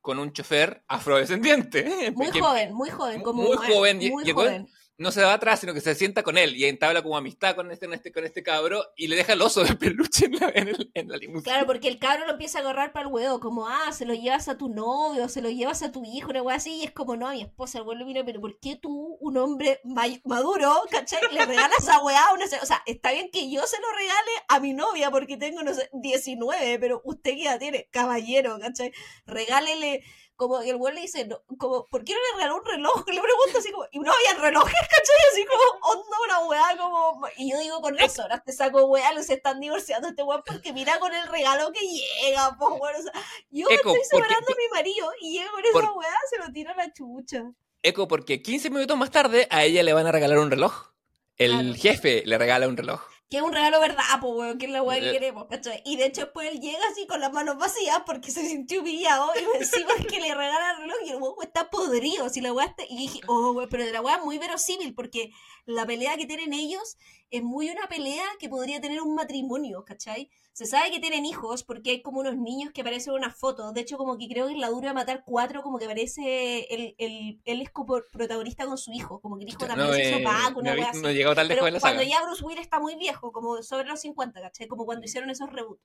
con 0.07 0.21
un 0.21 0.33
chofer 0.33 0.85
afrodescendiente. 0.87 2.13
Muy 2.15 2.31
joven, 2.31 2.73
muy 2.73 2.91
joven. 2.91 3.23
Como 3.23 3.43
muy 3.43 3.57
joven. 3.57 3.99
Muy 3.99 4.31
joven 4.31 4.69
no 4.99 5.11
se 5.13 5.23
va 5.23 5.35
atrás, 5.35 5.61
sino 5.61 5.75
que 5.75 5.81
se 5.81 5.95
sienta 5.95 6.23
con 6.23 6.39
él 6.39 6.57
y 6.57 6.65
entabla 6.65 7.03
como 7.03 7.17
amistad 7.17 7.55
con 7.55 7.71
este, 7.71 7.87
con 7.87 7.95
este, 7.95 8.13
con 8.13 8.25
este 8.25 8.43
cabro 8.43 8.83
y 8.97 9.09
le 9.09 9.17
deja 9.17 9.35
el 9.35 9.43
oso 9.43 9.63
de 9.63 9.75
peluche 9.75 10.27
en 10.27 10.37
la, 10.37 10.53
en, 10.95 11.09
la 11.09 11.17
limusina. 11.17 11.53
Claro, 11.53 11.67
porque 11.67 11.89
el 11.89 11.99
cabro 11.99 12.25
lo 12.25 12.33
empieza 12.33 12.59
a 12.59 12.63
agarrar 12.63 12.93
para 12.93 13.07
el 13.07 13.13
huevo, 13.13 13.39
como, 13.41 13.69
ah, 13.69 13.93
se 13.93 14.07
lo 14.07 14.15
llevas 14.15 14.49
a 14.49 14.57
tu 14.57 14.69
novio, 14.69 15.29
se 15.29 15.43
lo 15.43 15.51
llevas 15.51 15.83
a 15.83 15.93
tu 15.93 16.03
hijo, 16.05 16.31
una 16.31 16.55
así, 16.55 16.77
y 16.77 16.85
es 16.85 16.93
como, 16.93 17.17
no, 17.17 17.29
a 17.29 17.33
mi 17.33 17.43
esposa, 17.43 17.79
el 17.79 17.85
huevo 17.85 18.07
mira, 18.07 18.25
pero 18.25 18.41
¿por 18.41 18.59
qué 18.59 18.77
tú, 18.77 19.19
un 19.21 19.37
hombre 19.37 19.81
maduro, 20.25 20.83
¿cachai? 20.91 21.21
Le 21.33 21.45
regalas 21.45 21.89
a 21.89 22.03
weá 22.03 22.25
una... 22.35 22.45
O 22.63 22.67
sea, 22.67 22.83
está 22.87 23.13
bien 23.13 23.31
que 23.31 23.51
yo 23.51 23.67
se 23.67 23.81
lo 23.81 23.91
regale 23.93 24.31
a 24.49 24.61
mi 24.61 24.73
novia 24.73 25.11
porque 25.11 25.37
tengo, 25.37 25.63
no 25.63 25.75
sé, 25.75 25.91
19, 25.93 26.79
pero 26.79 27.03
usted 27.05 27.37
ya 27.37 27.59
tiene, 27.59 27.89
caballero, 27.91 28.59
¿cachai? 28.59 28.93
Regálele 29.27 30.03
como 30.37 30.61
el 30.61 30.77
güey 30.77 30.95
le 30.95 31.01
dice, 31.01 31.29
como, 31.59 31.87
¿por 31.87 32.05
qué 32.05 32.13
no 32.13 32.19
le 32.19 32.37
regaló 32.37 32.57
un 32.57 32.65
reloj? 32.65 33.09
Le 33.09 33.21
pregunto 33.21 33.59
así 33.59 33.73
como, 33.73 33.87
y 33.91 33.99
no 33.99 34.13
había 34.13 34.43
relojes, 34.43 34.75
¿cachai? 34.81 35.17
Así 35.33 35.45
como, 35.47 35.63
onda 35.83 36.17
una 36.25 36.39
weá, 36.47 36.77
como, 36.77 37.27
y 37.37 37.51
yo 37.51 37.59
digo 37.59 37.81
con 37.81 37.99
eso, 37.99 38.23
ahora 38.23 38.43
te 38.45 38.53
saco 38.53 38.85
weá, 38.85 39.13
los 39.13 39.29
están 39.31 39.61
divorciando 39.61 40.09
este 40.09 40.23
weá 40.23 40.43
porque 40.43 40.73
mira 40.73 40.99
con 40.99 41.13
el 41.13 41.27
regalo 41.29 41.73
que 41.73 41.81
llega, 41.81 42.57
pues 42.59 42.79
bueno, 42.79 42.99
o 42.99 43.03
sea, 43.03 43.13
yo 43.51 43.67
estoy 43.69 44.01
separando 44.05 44.53
a 44.53 44.57
mi 44.57 44.69
marido 44.73 45.11
y 45.21 45.39
llego 45.39 45.51
con 45.53 45.65
esa 45.65 45.93
weá, 45.93 46.19
se 46.31 46.39
lo 46.39 46.53
tira 46.53 46.75
la 46.75 46.93
chucha. 46.93 47.43
Eco, 47.83 48.09
porque 48.09 48.43
15 48.43 48.71
minutos 48.71 48.97
más 48.97 49.11
tarde 49.11 49.47
a 49.51 49.65
ella 49.65 49.83
le 49.83 49.93
van 49.93 50.07
a 50.07 50.13
regalar 50.13 50.39
un 50.39 50.51
reloj. 50.51 50.93
El 51.37 51.77
jefe 51.77 52.23
le 52.25 52.39
regala 52.39 52.67
un 52.67 52.77
reloj 52.77 53.03
que 53.29 53.39
es 53.39 53.43
un 53.43 53.53
regalo 53.53 53.81
verdad, 53.81 54.05
pues, 54.21 54.35
weón, 54.35 54.59
que 54.59 54.67
es 54.67 54.73
la 54.73 54.83
weá 54.83 55.01
que 55.01 55.09
eh, 55.09 55.13
queremos, 55.13 55.47
¿cachai? 55.51 55.83
Y 55.85 55.97
de 55.97 56.07
hecho, 56.07 56.23
después 56.23 56.49
él 56.53 56.61
llega 56.61 56.79
así 56.93 57.07
con 57.07 57.21
las 57.21 57.33
manos 57.33 57.59
vacías 57.59 58.03
porque 58.07 58.31
se 58.31 58.47
sintió 58.47 58.81
humillado 58.81 59.33
y 59.35 59.57
encima 59.59 59.91
es 59.99 60.07
que 60.07 60.21
le 60.21 60.35
regala 60.35 60.73
el 60.73 60.77
reloj 60.83 60.97
y 61.05 61.11
el 61.11 61.17
weón 61.17 61.35
está 61.43 61.69
podrido. 61.69 62.29
Si 62.29 62.41
la 62.41 62.53
weá 62.53 62.67
está... 62.67 62.85
Y 62.89 62.97
dije, 62.97 63.21
oh, 63.27 63.53
weón, 63.53 63.69
pero 63.69 63.85
la 63.91 64.01
weá 64.01 64.17
es 64.17 64.25
muy 64.25 64.39
verosímil 64.39 64.95
porque 64.95 65.33
la 65.65 65.85
pelea 65.85 66.17
que 66.17 66.27
tienen 66.27 66.53
ellos 66.53 66.97
es 67.31 67.43
muy 67.43 67.71
una 67.71 67.89
pelea 67.89 68.25
que 68.39 68.49
podría 68.49 68.81
tener 68.81 69.01
un 69.01 69.15
matrimonio, 69.15 69.85
¿cachai? 69.85 70.31
Se 70.53 70.65
sabe 70.65 70.91
que 70.91 71.01
tienen 71.01 71.27
hijos 71.27 71.65
porque 71.65 71.91
hay 71.91 72.03
como 72.03 72.21
unos 72.21 72.37
niños 72.37 72.73
que 72.73 72.81
aparecen 72.81 73.13
en 73.13 73.19
una 73.19 73.31
foto. 73.31 73.73
De 73.73 73.81
hecho, 73.81 73.99
como 73.99 74.17
que 74.17 74.29
creo 74.29 74.47
que 74.47 74.55
en 74.55 74.61
la 74.61 74.71
dura 74.71 74.95
matar 74.95 75.23
cuatro, 75.27 75.63
como 75.63 75.79
que 75.79 75.85
aparece 75.85 76.67
el, 76.73 76.95
el, 76.99 77.41
él 77.45 77.61
es 77.61 77.71
como 77.71 78.01
protagonista 78.13 78.65
con 78.65 78.79
su 78.79 78.93
hijo. 78.93 79.21
Como 79.21 79.37
que 79.37 79.45
el 79.45 79.51
hijo 79.51 79.67
también 79.67 79.93
se 79.93 80.11
hizo 80.11 80.23
Paco, 80.23 80.61
una 80.61 80.75
no, 80.75 80.93
no 81.01 81.11
llegó 81.11 81.35
tan 81.35 81.49
lejos 81.49 81.63
Pero 81.63 81.75
la 81.75 81.81
cuando 81.81 82.03
ya 82.03 82.23
Bruce 82.25 82.45
Willis 82.45 82.63
está 82.63 82.81
muy 82.81 82.95
viejo, 82.97 83.33
como 83.33 83.63
sobre 83.63 83.87
los 83.87 84.01
50, 84.01 84.41
¿cachai? 84.41 84.67
Como 84.67 84.87
cuando 84.87 85.05
hicieron 85.05 85.29
esos 85.29 85.53
reboots. 85.53 85.83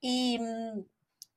Y 0.00 0.38
mm, 0.38 0.80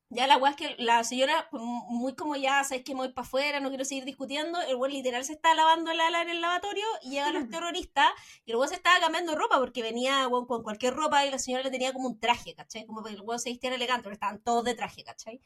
ya 0.09 0.27
la 0.27 0.37
weá 0.37 0.51
es 0.51 0.57
que 0.57 0.75
la 0.77 1.03
señora, 1.03 1.49
muy 1.51 2.15
como 2.15 2.35
ya, 2.35 2.63
sabes 2.63 2.83
que 2.83 2.93
me 2.93 3.01
voy 3.01 3.13
para 3.13 3.25
afuera, 3.25 3.59
no 3.59 3.69
quiero 3.69 3.83
seguir 3.83 4.05
discutiendo, 4.05 4.61
el 4.61 4.75
weón 4.75 4.93
literal 4.93 5.25
se 5.25 5.33
está 5.33 5.55
lavando 5.55 5.91
el 5.91 5.99
ala 5.99 6.21
en 6.21 6.29
el 6.29 6.41
lavatorio 6.41 6.85
y 7.01 7.11
llegan 7.11 7.33
los 7.33 7.49
terroristas 7.49 8.11
y 8.45 8.51
el 8.51 8.57
weón 8.57 8.69
se 8.69 8.75
estaba 8.75 8.99
cambiando 8.99 9.35
ropa 9.35 9.59
porque 9.59 9.81
venía 9.81 10.27
con 10.29 10.63
cualquier 10.63 10.93
ropa 10.93 11.25
y 11.25 11.31
la 11.31 11.39
señora 11.39 11.63
le 11.63 11.71
tenía 11.71 11.93
como 11.93 12.07
un 12.07 12.19
traje, 12.19 12.53
¿cachai? 12.53 12.85
Como 12.85 13.03
que 13.03 13.11
el 13.13 13.21
weón 13.21 13.39
se 13.39 13.49
vistía 13.49 13.73
elegante, 13.73 14.03
pero 14.03 14.13
estaban 14.13 14.41
todos 14.43 14.63
de 14.63 14.75
traje, 14.75 15.03
¿cachai? 15.03 15.41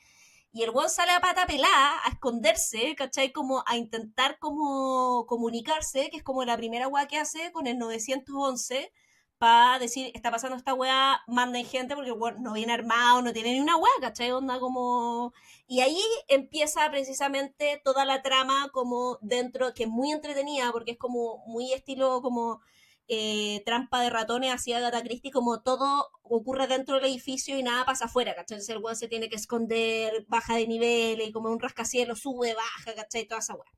Y 0.52 0.63
el 0.63 0.72
weón 0.72 0.89
sale 0.89 1.12
a 1.12 1.22
pata 1.22 1.46
pelada 1.46 2.02
a 2.04 2.10
esconderse, 2.10 2.96
¿cachai? 2.96 3.32
Como 3.32 3.63
a 3.67 3.78
intentar 3.78 4.39
como 4.39 5.26
comunicarse, 5.28 6.10
que 6.10 6.17
es 6.17 6.24
como 6.24 6.43
la 6.46 6.58
primera 6.58 6.88
weá 6.88 7.08
que 7.08 7.17
hace 7.17 7.52
con 7.52 7.67
el 7.67 7.78
911 7.78 8.91
para 9.38 9.80
decir, 9.80 10.12
está 10.15 10.32
pasando 10.32 10.58
esta 10.58 10.73
weá, 10.73 11.21
manden 11.28 11.65
gente 11.65 11.95
porque 11.95 12.12
bueno, 12.12 12.39
no 12.41 12.54
viene 12.54 12.73
armado, 12.73 13.21
no 13.21 13.34
tiene 13.34 13.54
ni 13.54 13.60
una 13.60 13.78
weá, 13.78 13.91
¿cachai? 14.02 14.32
Onda 14.32 14.60
como... 14.60 15.34
Y 15.67 15.82
ahí 15.82 16.02
empieza 16.28 16.89
precisamente 16.89 17.82
toda 17.84 18.06
la 18.06 18.21
trama 18.21 18.69
como 18.71 19.17
dentro, 19.21 19.73
que 19.73 19.84
es 19.84 19.89
muy 19.89 20.12
entretenida 20.12 20.71
porque 20.71 20.91
es 20.91 20.97
como 20.97 21.43
muy 21.47 21.73
estilo 21.73 22.21
como 22.21 22.62
eh, 23.08 23.63
trampa 23.65 24.02
de 24.02 24.10
ratones 24.10 24.54
hacia 24.54 24.78
Agatha 24.78 25.02
Christie, 25.04 25.32
como 25.32 25.62
todo 25.62 26.10
ocurre 26.23 26.67
dentro 26.67 26.95
del 26.95 27.06
edificio 27.06 27.58
y 27.58 27.63
nada 27.63 27.86
pasa 27.86 28.06
afuera, 28.06 28.36
¿cachai? 28.36 28.56
Entonces 28.58 28.76
el 28.76 28.84
weón 28.84 28.95
se 28.95 29.08
tiene 29.08 29.30
que 29.30 29.36
esconder, 29.38 30.26
baja 30.28 30.56
de 30.56 30.67
nivel 30.67 31.21
y 31.21 31.32
como 31.32 31.50
un 31.50 31.60
rascacielos 31.60 32.19
sube, 32.21 32.54
baja, 32.56 32.95
¿cachai? 32.95 33.26
Toda 33.28 33.39
esa 33.39 33.56
weá 33.56 33.71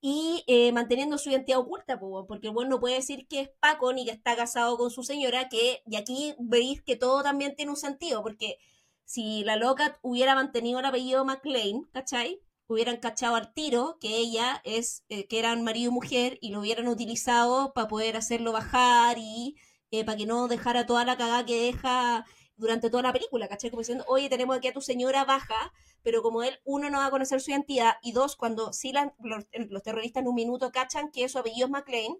y 0.00 0.44
eh, 0.46 0.72
manteniendo 0.72 1.18
su 1.18 1.30
identidad 1.30 1.58
oculta, 1.58 1.98
porque 1.98 2.48
el 2.48 2.52
bueno 2.54 2.70
no 2.70 2.80
puede 2.80 2.96
decir 2.96 3.26
que 3.28 3.40
es 3.40 3.50
Paco 3.60 3.92
ni 3.92 4.04
que 4.04 4.12
está 4.12 4.36
casado 4.36 4.76
con 4.76 4.90
su 4.90 5.02
señora, 5.02 5.48
que, 5.48 5.82
y 5.86 5.96
aquí 5.96 6.34
veis 6.38 6.82
que 6.82 6.96
todo 6.96 7.22
también 7.22 7.56
tiene 7.56 7.70
un 7.72 7.76
sentido, 7.76 8.22
porque 8.22 8.58
si 9.04 9.42
la 9.44 9.56
loca 9.56 9.98
hubiera 10.02 10.34
mantenido 10.34 10.78
el 10.80 10.84
apellido 10.84 11.24
McLean, 11.24 11.82
¿cachai? 11.92 12.40
Hubieran 12.68 12.98
cachado 12.98 13.36
al 13.36 13.52
tiro 13.54 13.98
que 14.00 14.16
ella 14.18 14.60
es, 14.64 15.04
eh, 15.08 15.26
que 15.26 15.38
eran 15.38 15.64
marido 15.64 15.90
y 15.90 15.94
mujer, 15.94 16.38
y 16.40 16.50
lo 16.50 16.60
hubieran 16.60 16.88
utilizado 16.88 17.72
para 17.72 17.88
poder 17.88 18.16
hacerlo 18.16 18.52
bajar 18.52 19.18
y 19.18 19.56
eh, 19.90 20.04
para 20.04 20.18
que 20.18 20.26
no 20.26 20.48
dejara 20.48 20.86
toda 20.86 21.04
la 21.04 21.16
cagada 21.16 21.46
que 21.46 21.60
deja 21.72 22.26
durante 22.58 22.90
toda 22.90 23.04
la 23.04 23.12
película, 23.12 23.48
¿cachai? 23.48 23.70
Como 23.70 23.80
diciendo, 23.80 24.04
oye, 24.08 24.28
tenemos 24.28 24.56
aquí 24.56 24.68
a 24.68 24.72
tu 24.72 24.80
señora 24.80 25.24
baja, 25.24 25.72
pero 26.02 26.22
como 26.22 26.42
él, 26.42 26.58
uno, 26.64 26.90
no 26.90 26.98
va 26.98 27.06
a 27.06 27.10
conocer 27.10 27.40
su 27.40 27.50
identidad, 27.50 27.94
y 28.02 28.12
dos, 28.12 28.36
cuando 28.36 28.72
sí 28.72 28.92
los, 28.92 29.46
los, 29.68 29.82
terroristas 29.82 30.22
en 30.22 30.28
un 30.28 30.34
minuto 30.34 30.70
cachan 30.70 31.10
que 31.10 31.28
su 31.28 31.38
apellido 31.38 31.66
es 31.66 31.70
McLean, 31.70 32.16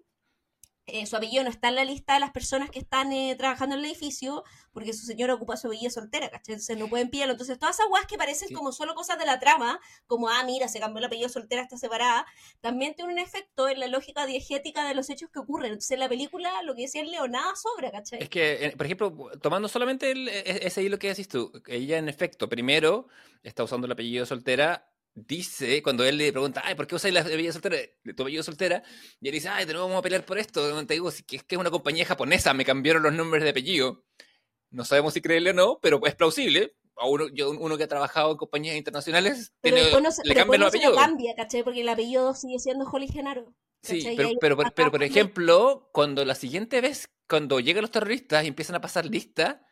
eh, 0.93 1.05
su 1.05 1.15
apellido 1.15 1.43
no 1.43 1.49
está 1.49 1.69
en 1.69 1.75
la 1.75 1.85
lista 1.85 2.13
de 2.13 2.19
las 2.19 2.31
personas 2.31 2.69
que 2.69 2.79
están 2.79 3.11
eh, 3.11 3.35
trabajando 3.37 3.75
en 3.75 3.81
el 3.81 3.87
edificio, 3.87 4.43
porque 4.71 4.93
su 4.93 5.05
señora 5.05 5.33
ocupa 5.33 5.57
su 5.57 5.67
apellido 5.67 5.91
soltera, 5.91 6.29
¿cachai? 6.29 6.53
Entonces 6.53 6.77
no 6.77 6.87
pueden 6.87 7.09
pillarlo. 7.09 7.33
Entonces 7.33 7.57
todas 7.59 7.75
esas 7.75 7.87
guas 7.87 8.05
que 8.05 8.17
parecen 8.17 8.53
como 8.53 8.71
solo 8.71 8.95
cosas 8.95 9.17
de 9.17 9.25
la 9.25 9.39
trama, 9.39 9.79
como, 10.07 10.29
ah, 10.29 10.43
mira, 10.43 10.67
se 10.67 10.79
cambió 10.79 10.99
el 10.99 11.05
apellido 11.05 11.29
soltera, 11.29 11.61
está 11.61 11.77
separada, 11.77 12.25
también 12.61 12.95
tiene 12.95 13.13
un 13.13 13.19
efecto 13.19 13.69
en 13.69 13.79
la 13.79 13.87
lógica 13.87 14.25
diegética 14.25 14.87
de 14.87 14.95
los 14.95 15.09
hechos 15.09 15.29
que 15.29 15.39
ocurren. 15.39 15.71
Entonces 15.71 15.91
en 15.91 15.99
la 15.99 16.09
película, 16.09 16.61
lo 16.63 16.75
que 16.75 16.83
decía 16.83 17.01
el 17.01 17.11
Leo, 17.11 17.27
nada 17.27 17.55
sobra, 17.55 17.91
¿cachai? 17.91 18.21
Es 18.21 18.29
que, 18.29 18.65
eh, 18.65 18.73
por 18.75 18.85
ejemplo, 18.85 19.31
tomando 19.41 19.67
solamente 19.67 20.11
e, 20.11 20.67
ese 20.67 20.83
hilo 20.83 20.99
que 20.99 21.09
decís 21.09 21.27
tú, 21.27 21.51
ella 21.67 21.97
en 21.97 22.09
efecto, 22.09 22.49
primero 22.49 23.07
está 23.43 23.63
usando 23.63 23.85
el 23.85 23.91
apellido 23.91 24.25
soltera 24.25 24.88
dice, 25.13 25.81
cuando 25.83 26.03
él 26.05 26.17
le 26.17 26.31
pregunta, 26.31 26.61
ay, 26.63 26.75
¿por 26.75 26.87
qué 26.87 26.95
usáis 26.95 27.13
la 27.13 27.23
bebida 27.23 27.51
soltera, 27.51 27.77
tu 28.15 28.23
bebida 28.23 28.43
soltera? 28.43 28.83
Y 29.19 29.27
él 29.27 29.33
dice, 29.33 29.49
ay, 29.49 29.65
de 29.65 29.73
nuevo 29.73 29.87
vamos 29.87 29.99
a 29.99 30.03
pelear 30.03 30.25
por 30.25 30.37
esto. 30.37 30.85
Te 30.85 30.93
digo, 30.93 31.09
que 31.27 31.35
es 31.37 31.43
que 31.43 31.55
es 31.55 31.59
una 31.59 31.71
compañía 31.71 32.05
japonesa, 32.05 32.53
me 32.53 32.65
cambiaron 32.65 33.03
los 33.03 33.13
nombres 33.13 33.43
de 33.43 33.49
apellido. 33.49 34.05
No 34.71 34.85
sabemos 34.85 35.13
si 35.13 35.21
creerle 35.21 35.51
o 35.51 35.53
no, 35.53 35.79
pero 35.81 35.99
es 36.05 36.15
plausible. 36.15 36.75
A 36.95 37.07
uno, 37.07 37.29
yo, 37.29 37.51
uno 37.51 37.77
que 37.77 37.83
ha 37.83 37.87
trabajado 37.87 38.31
en 38.31 38.37
compañías 38.37 38.75
internacionales, 38.75 39.53
pero 39.61 39.77
tiene, 39.77 39.91
no 39.91 40.09
le 40.23 40.35
cambian 40.35 40.61
los 40.61 40.69
apellidos. 40.69 40.97
cambia, 40.97 41.33
¿cachai? 41.33 41.63
Porque 41.63 41.81
el 41.81 41.89
apellido 41.89 42.35
sigue 42.35 42.59
siendo 42.59 42.85
Holly 42.89 43.07
Genaro. 43.07 43.55
Sí, 43.81 44.03
pero, 44.17 44.31
pero, 44.41 44.57
pero, 44.75 44.91
por 44.91 45.03
ejemplo, 45.03 45.89
cuando 45.93 46.25
la 46.25 46.35
siguiente 46.35 46.81
vez, 46.81 47.09
cuando 47.29 47.61
llegan 47.61 47.83
los 47.83 47.91
terroristas 47.91 48.43
y 48.43 48.47
empiezan 48.47 48.75
a 48.75 48.81
pasar 48.81 49.05
lista, 49.05 49.65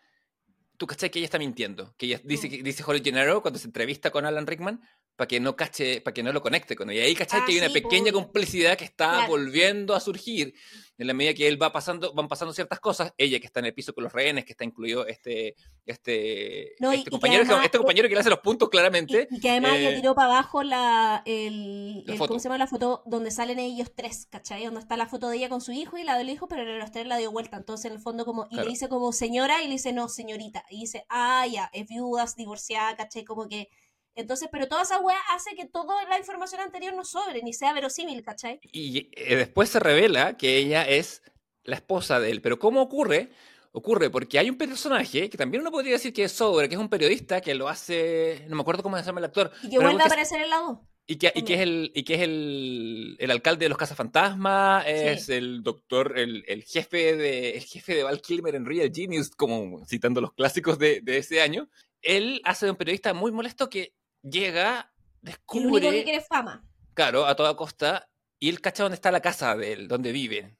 tú 0.77 0.87
cachai 0.87 1.09
que 1.09 1.19
ella 1.19 1.25
está 1.25 1.39
mintiendo. 1.39 1.93
Que 1.97 2.05
ella 2.05 2.21
dice, 2.23 2.47
mm. 2.47 2.63
dice 2.63 2.83
Holly 2.85 3.01
Gennaro 3.03 3.41
cuando 3.41 3.59
se 3.59 3.67
entrevista 3.67 4.11
con 4.11 4.25
Alan 4.25 4.47
Rickman, 4.47 4.81
para 5.15 5.27
que 5.27 5.39
no 5.39 5.55
cache, 5.55 6.01
para 6.01 6.13
que 6.13 6.23
no 6.23 6.31
lo 6.31 6.41
conecte 6.41 6.75
con 6.75 6.89
ella. 6.89 7.01
Y 7.01 7.07
ahí 7.07 7.15
cachai 7.15 7.45
que 7.45 7.53
hay 7.53 7.57
una 7.57 7.69
pequeña 7.69 8.11
complicidad 8.11 8.77
que 8.77 8.85
está 8.85 9.27
volviendo 9.27 9.95
a 9.95 9.99
surgir 9.99 10.53
en 10.97 11.07
la 11.07 11.13
medida 11.13 11.33
que 11.33 11.47
él 11.47 11.61
va 11.61 11.71
pasando, 11.71 12.13
van 12.13 12.27
pasando 12.27 12.53
ciertas 12.53 12.79
cosas, 12.79 13.13
ella 13.17 13.39
que 13.39 13.45
está 13.45 13.59
en 13.59 13.67
el 13.67 13.73
piso 13.73 13.93
con 13.93 14.03
los 14.03 14.13
rehenes, 14.13 14.45
que 14.45 14.53
está 14.53 14.63
incluido 14.63 15.05
este, 15.05 15.55
este, 15.85 16.73
este 16.73 17.11
compañero, 17.11 17.45
que 17.45 17.65
este 17.65 17.77
compañero 17.77 18.07
que 18.07 18.15
le 18.15 18.21
hace 18.21 18.29
los 18.29 18.39
puntos 18.39 18.69
claramente. 18.69 19.27
Y, 19.29 19.39
que 19.39 19.51
además 19.51 19.73
le 19.73 19.91
eh, 19.91 19.95
tiró 19.95 20.15
para 20.15 20.27
abajo 20.29 20.63
la, 20.63 21.21
el, 21.25 22.03
¿cómo 22.17 22.39
se 22.39 22.45
llama 22.45 22.57
la 22.57 22.67
foto? 22.67 23.03
Donde 23.05 23.29
salen 23.29 23.59
ellos 23.59 23.91
tres, 23.95 24.27
¿cachai? 24.29 24.65
Donde 24.65 24.79
está 24.79 24.97
la 24.97 25.07
foto 25.07 25.29
de 25.29 25.37
ella 25.37 25.49
con 25.49 25.61
su 25.61 25.71
hijo 25.71 25.97
y 25.97 26.03
la 26.03 26.17
del 26.17 26.29
hijo, 26.29 26.47
pero 26.47 26.63
los 26.63 26.91
tres 26.91 27.05
la 27.05 27.17
dio 27.17 27.31
vuelta. 27.31 27.57
Entonces, 27.57 27.85
en 27.85 27.93
el 27.93 27.99
fondo, 27.99 28.25
como, 28.25 28.47
y 28.49 28.55
le 28.55 28.65
dice 28.65 28.89
como 28.89 29.11
señora 29.11 29.61
y 29.61 29.67
le 29.67 29.73
dice 29.73 29.93
no, 29.93 30.09
señorita. 30.09 30.63
Y 30.69 30.81
dice, 30.81 31.05
ah, 31.09 31.45
ya, 31.45 31.69
es 31.73 31.87
viuda, 31.87 32.25
divorciada, 32.35 32.95
¿cachai? 32.95 33.23
Como 33.23 33.47
que 33.47 33.69
entonces, 34.17 34.49
pero 34.51 34.67
toda 34.67 34.81
esa 34.81 34.99
weá 34.99 35.19
hace 35.33 35.55
que 35.55 35.67
toda 35.67 36.03
la 36.09 36.17
información 36.17 36.59
anterior 36.61 36.93
no 36.95 37.05
sobre, 37.05 37.43
ni 37.43 37.53
sea 37.53 37.71
verosímil, 37.73 38.23
¿cachai? 38.23 38.59
Y 38.71 39.09
eh, 39.13 39.35
después 39.35 39.69
se 39.69 39.79
revela 39.79 40.37
que 40.37 40.57
ella 40.57 40.87
es 40.87 41.21
la 41.63 41.75
esposa 41.75 42.19
de 42.19 42.31
él. 42.31 42.41
Pero 42.41 42.57
¿cómo 42.57 42.81
ocurre? 42.81 43.29
Ocurre 43.73 44.09
porque 44.09 44.39
hay 44.39 44.49
un 44.49 44.57
personaje 44.57 45.29
que 45.29 45.37
también 45.37 45.61
uno 45.61 45.69
podría 45.69 45.93
decir 45.93 46.13
que 46.13 46.23
es 46.23 46.31
sobre, 46.31 46.67
que 46.67 46.75
es 46.75 46.81
un 46.81 46.89
periodista 46.89 47.41
que 47.41 47.53
lo 47.53 47.69
hace. 47.69 48.43
No 48.47 48.55
me 48.55 48.61
acuerdo 48.61 48.81
cómo 48.81 48.97
se 48.97 49.03
llama 49.03 49.19
el 49.19 49.25
actor. 49.25 49.51
Y 49.61 49.69
que 49.69 49.77
vuelve 49.77 50.01
a 50.01 50.07
aparecer 50.07 50.41
en 50.41 50.49
la 50.49 50.79
Y 51.05 51.17
que, 51.17 51.31
y 51.35 51.43
que, 51.43 51.53
es, 51.53 51.59
el, 51.59 51.91
y 51.93 52.03
que 52.03 52.15
es 52.15 52.21
el, 52.21 53.17
el 53.19 53.29
alcalde 53.29 53.65
de 53.65 53.69
los 53.69 53.77
cazafantasmas, 53.77 54.83
es 54.87 55.29
el 55.29 55.61
doctor, 55.61 56.17
el, 56.17 56.43
el, 56.47 56.63
jefe 56.63 57.15
de, 57.15 57.51
el 57.51 57.63
jefe 57.65 57.93
de 57.93 58.03
Val 58.03 58.21
Kilmer 58.21 58.55
en 58.55 58.65
Real 58.65 58.91
Genius, 58.91 59.29
como 59.29 59.85
citando 59.85 60.21
los 60.21 60.33
clásicos 60.33 60.79
de, 60.79 61.01
de 61.01 61.17
ese 61.17 61.41
año. 61.41 61.69
Él 62.01 62.41
hace 62.45 62.65
de 62.65 62.71
un 62.71 62.77
periodista 62.77 63.13
muy 63.13 63.31
molesto 63.31 63.69
que 63.69 63.93
llega, 64.21 64.93
descubre... 65.21 65.87
El 65.87 65.87
único 65.87 65.91
que 65.91 66.03
quiere 66.03 66.21
fama. 66.21 66.65
Claro, 66.93 67.25
a 67.25 67.35
toda 67.35 67.55
costa, 67.55 68.09
y 68.39 68.49
él 68.49 68.61
cacha 68.61 68.83
dónde 68.83 68.95
está 68.95 69.11
la 69.11 69.21
casa 69.21 69.55
de 69.55 69.73
él, 69.73 69.87
donde 69.87 70.11
viven. 70.11 70.57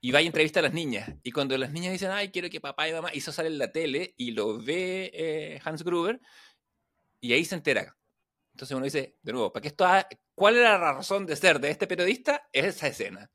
Y 0.00 0.10
va 0.10 0.22
y 0.22 0.26
entrevista 0.26 0.60
a 0.60 0.64
las 0.64 0.74
niñas. 0.74 1.10
Y 1.22 1.32
cuando 1.32 1.56
las 1.58 1.72
niñas 1.72 1.92
dicen, 1.92 2.10
ay, 2.10 2.30
quiero 2.30 2.48
que 2.50 2.60
papá 2.60 2.88
y 2.88 2.92
mamá, 2.92 3.10
y 3.12 3.18
eso 3.18 3.32
sale 3.32 3.48
en 3.48 3.58
la 3.58 3.72
tele, 3.72 4.14
y 4.16 4.32
lo 4.32 4.58
ve 4.58 5.10
eh, 5.14 5.60
Hans 5.64 5.82
Gruber, 5.82 6.20
y 7.20 7.32
ahí 7.32 7.44
se 7.44 7.54
entera 7.54 7.96
entonces 8.56 8.74
uno 8.74 8.86
dice, 8.86 9.18
de 9.20 9.32
nuevo, 9.34 9.52
¿para 9.52 9.60
qué 9.60 9.68
esto 9.68 9.86
¿cuál 10.34 10.56
era 10.56 10.78
la 10.78 10.94
razón 10.94 11.26
de 11.26 11.36
ser 11.36 11.60
de 11.60 11.68
este 11.68 11.86
periodista? 11.86 12.48
Es 12.50 12.64
esa 12.64 12.86
escena. 12.86 13.30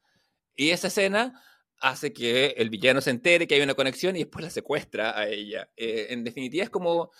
Y 0.55 0.71
esa 0.71 0.87
escena 0.87 1.39
hace 1.77 2.11
que 2.11 2.55
el 2.57 2.71
villano 2.71 3.01
se 3.01 3.11
entere 3.11 3.45
que 3.45 3.53
hay 3.53 3.61
una 3.61 3.75
conexión 3.75 4.15
y 4.15 4.23
después 4.23 4.43
la 4.43 4.49
secuestra 4.49 5.15
a 5.15 5.27
ella. 5.27 5.69
Eh, 5.77 6.07
en 6.09 6.23
definitiva 6.23 6.63
es 6.63 6.71
como... 6.71 7.11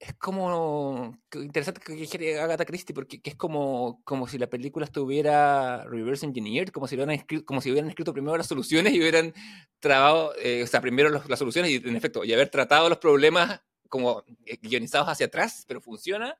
Es 0.00 0.14
como 0.14 1.18
interesante 1.34 1.80
que 1.84 1.92
dijera 1.92 2.44
Agatha 2.44 2.64
Christie, 2.64 2.94
porque 2.94 3.20
es 3.24 3.34
como, 3.34 4.00
como 4.04 4.28
si 4.28 4.38
la 4.38 4.46
película 4.48 4.84
estuviera 4.84 5.84
reverse 5.86 6.24
engineered, 6.24 6.68
como 6.68 6.86
si 6.86 6.94
hubieran 6.94 7.14
escrito, 7.16 7.44
como 7.44 7.60
si 7.60 7.72
hubieran 7.72 7.90
escrito 7.90 8.12
primero 8.12 8.36
las 8.36 8.46
soluciones 8.46 8.92
y 8.92 9.00
hubieran 9.00 9.34
trabado, 9.80 10.34
eh, 10.38 10.62
o 10.62 10.66
sea, 10.68 10.80
primero 10.80 11.10
las 11.10 11.38
soluciones 11.38 11.72
y 11.72 11.76
en 11.76 11.96
efecto, 11.96 12.24
y 12.24 12.32
haber 12.32 12.48
tratado 12.48 12.88
los 12.88 12.98
problemas 12.98 13.60
como 13.88 14.22
eh, 14.46 14.58
guionizados 14.62 15.08
hacia 15.08 15.26
atrás, 15.26 15.64
pero 15.66 15.80
funciona 15.80 16.38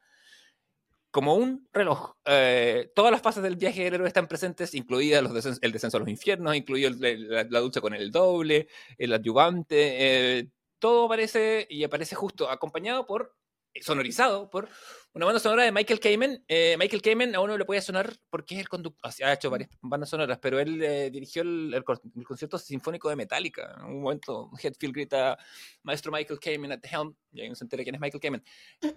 como 1.11 1.35
un 1.35 1.69
reloj. 1.73 2.15
Eh, 2.27 2.93
todas 2.95 3.11
las 3.11 3.23
fases 3.23 3.43
del 3.43 3.57
viaje 3.57 3.83
del 3.83 3.95
héroe 3.95 4.07
están 4.07 4.29
presentes, 4.29 4.73
incluidas 4.75 5.23
los 5.23 5.59
el 5.63 5.73
descenso 5.73 5.97
a 5.97 6.01
los 6.01 6.09
infiernos, 6.09 6.55
incluido 6.55 6.91
la, 6.91 7.43
la, 7.43 7.61
ducha 7.61 7.81
con 7.81 7.95
el 7.95 8.13
doble, 8.13 8.69
el 8.99 9.13
adyuvante, 9.13 10.49
todo 10.79 11.07
aparece 11.07 11.67
y 11.69 11.83
aparece 11.85 12.15
justo 12.15 12.49
acompañado 12.49 13.07
por, 13.07 13.35
sonorizado 13.83 14.51
por 14.51 14.69
una 15.15 15.27
banda 15.27 15.41
sonora 15.41 15.65
de 15.65 15.73
Michael 15.73 16.01
Kamen. 16.01 16.45
Eh, 16.47 16.77
Michael 16.79 17.03
Kamen 17.03 17.35
a 17.35 17.41
uno 17.41 17.59
le 17.59 17.65
puede 17.65 17.81
sonar 17.81 18.15
porque 18.31 18.55
es 18.55 18.61
el 18.61 18.69
conductor, 18.69 19.11
ha 19.25 19.33
hecho 19.33 19.51
varias 19.51 19.71
bandas 19.81 20.11
sonoras, 20.11 20.39
pero 20.41 20.61
él 20.61 20.83
eh, 20.83 21.11
dirigió 21.11 21.43
el, 21.43 21.83
concierto 22.25 22.59
sinfónico 22.59 23.09
de 23.09 23.17
Metallica. 23.17 23.75
En 23.79 23.87
un 23.87 24.03
momento, 24.03 24.51
Hetfield 24.63 24.95
grita, 24.95 25.39
Maestro 25.83 26.13
Michael 26.13 26.39
Kamen 26.39 26.73
at 26.73 26.81
the 26.81 26.89
helm, 26.89 27.15
y 27.33 27.41
ahí 27.41 27.49
no 27.49 27.55
se 27.55 27.65
entera 27.65 27.83
quién 27.83 27.95
es 27.95 28.01
Michael 28.01 28.21
Kamen. 28.21 28.45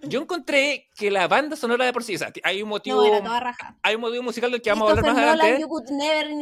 Yo 0.02 0.20
encontré 0.20 0.88
que 0.94 1.10
la 1.10 1.26
banda 1.28 1.56
sonora 1.56 1.84
de 1.84 1.92
por 1.92 2.04
sí, 2.04 2.14
o 2.14 2.18
sea, 2.18 2.32
hay 2.44 2.62
un 2.62 2.68
motivo, 2.68 3.02
hay 3.82 3.94
un 3.94 4.00
motivo 4.00 4.22
musical 4.22 4.50
del 4.50 4.62
que 4.62 4.70
vamos 4.70 4.88
a 4.88 4.90
hablar 4.92 5.14
más 5.14 5.18
adelante. 5.18 5.60
You 5.60 5.68
could 5.68 5.90
never 5.90 6.30
in 6.30 6.40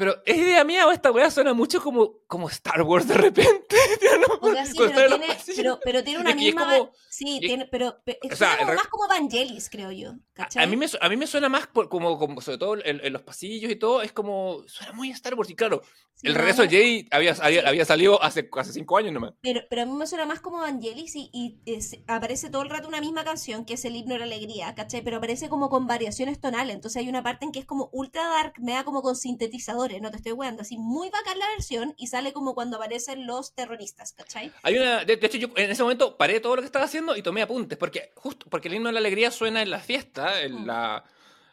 pero 0.00 0.16
¿es 0.24 0.34
idea 0.34 0.64
mía 0.64 0.86
o 0.86 0.92
esta 0.92 1.12
weá 1.12 1.30
suena 1.30 1.52
mucho 1.52 1.82
como, 1.82 2.20
como 2.26 2.48
Star 2.48 2.80
Wars 2.80 3.06
de 3.06 3.12
repente? 3.12 3.76
pero, 4.40 5.78
pero, 5.84 6.02
tiene 6.02 6.20
una 6.20 6.34
misma. 6.34 6.90
sí, 7.10 7.38
tiene, 7.38 7.66
pero, 7.66 7.98
es 8.06 8.40
más 8.40 8.86
como 8.88 9.06
Vangelis, 9.08 9.68
creo 9.68 9.92
yo. 9.92 10.14
A, 10.56 10.66
mí 10.66 10.78
me, 10.78 10.86
a 10.98 11.08
mí 11.10 11.18
me 11.18 11.26
suena 11.26 11.50
más 11.50 11.66
como, 11.66 12.18
como 12.18 12.40
sobre 12.40 12.56
todo 12.56 12.78
en, 12.82 13.12
los 13.12 13.20
pasillos 13.20 13.70
y 13.70 13.76
todo, 13.76 14.00
es 14.00 14.12
como. 14.12 14.64
Suena 14.68 14.94
muy 14.94 15.10
Star 15.10 15.34
Wars. 15.34 15.50
Y 15.50 15.54
claro, 15.54 15.82
el 16.22 16.34
regreso 16.34 16.62
de 16.62 16.70
Jay 16.70 17.08
había, 17.10 17.34
había, 17.42 17.84
salido 17.84 18.22
hace, 18.22 18.48
hace 18.56 18.72
cinco 18.72 18.96
años 18.96 19.12
nomás. 19.12 19.34
Pero, 19.42 19.60
pero 19.68 19.82
a 19.82 19.84
mí 19.84 19.92
me 19.92 20.06
suena 20.06 20.24
más 20.24 20.40
como 20.40 20.60
Vangelis 20.60 21.14
y, 21.14 21.28
y 21.34 21.60
aparece 22.06 22.48
todo 22.48 22.62
el 22.62 22.70
rato 22.70 22.88
una 22.88 23.02
misma 23.02 23.22
canción 23.22 23.66
que 23.66 23.74
es 23.74 23.84
el 23.84 23.96
himno 23.96 24.14
de 24.14 24.20
la 24.20 24.24
alegría, 24.24 24.74
¿cachai? 24.74 25.02
Pero 25.02 25.18
aparece 25.18 25.50
como 25.50 25.68
con 25.68 25.86
variaciones 25.86 26.40
tonales. 26.40 26.74
Entonces 26.74 27.02
hay 27.02 27.10
una 27.10 27.22
parte 27.22 27.44
en 27.44 27.52
que 27.52 27.58
es 27.58 27.66
como 27.66 27.90
ultra 27.92 28.26
dark, 28.26 28.54
me 28.60 28.72
da 28.72 28.84
como 28.84 29.02
con 29.02 29.14
sintetizador 29.14 29.89
no 29.98 30.10
te 30.10 30.18
estoy 30.18 30.32
weando, 30.32 30.62
así 30.62 30.76
muy 30.78 31.10
bacán 31.10 31.38
la 31.38 31.48
versión 31.48 31.94
y 31.96 32.06
sale 32.08 32.32
como 32.32 32.54
cuando 32.54 32.76
aparecen 32.76 33.26
los 33.26 33.54
terroristas, 33.54 34.12
¿cachai? 34.12 34.52
Hay 34.62 34.76
una, 34.76 35.04
de, 35.04 35.14
hecho 35.14 35.38
yo 35.38 35.48
en 35.56 35.70
ese 35.70 35.82
momento 35.82 36.16
paré 36.16 36.40
todo 36.40 36.56
lo 36.56 36.62
que 36.62 36.66
estaba 36.66 36.84
haciendo 36.84 37.16
y 37.16 37.22
tomé 37.22 37.42
apuntes, 37.42 37.78
porque 37.78 38.12
justo 38.14 38.46
porque 38.50 38.68
el 38.68 38.74
himno 38.74 38.88
de 38.88 38.92
la 38.92 39.00
alegría 39.00 39.30
suena 39.30 39.62
en 39.62 39.70
la 39.70 39.80
fiesta, 39.80 40.42
en 40.42 40.62
mm. 40.62 40.66
la, 40.66 41.04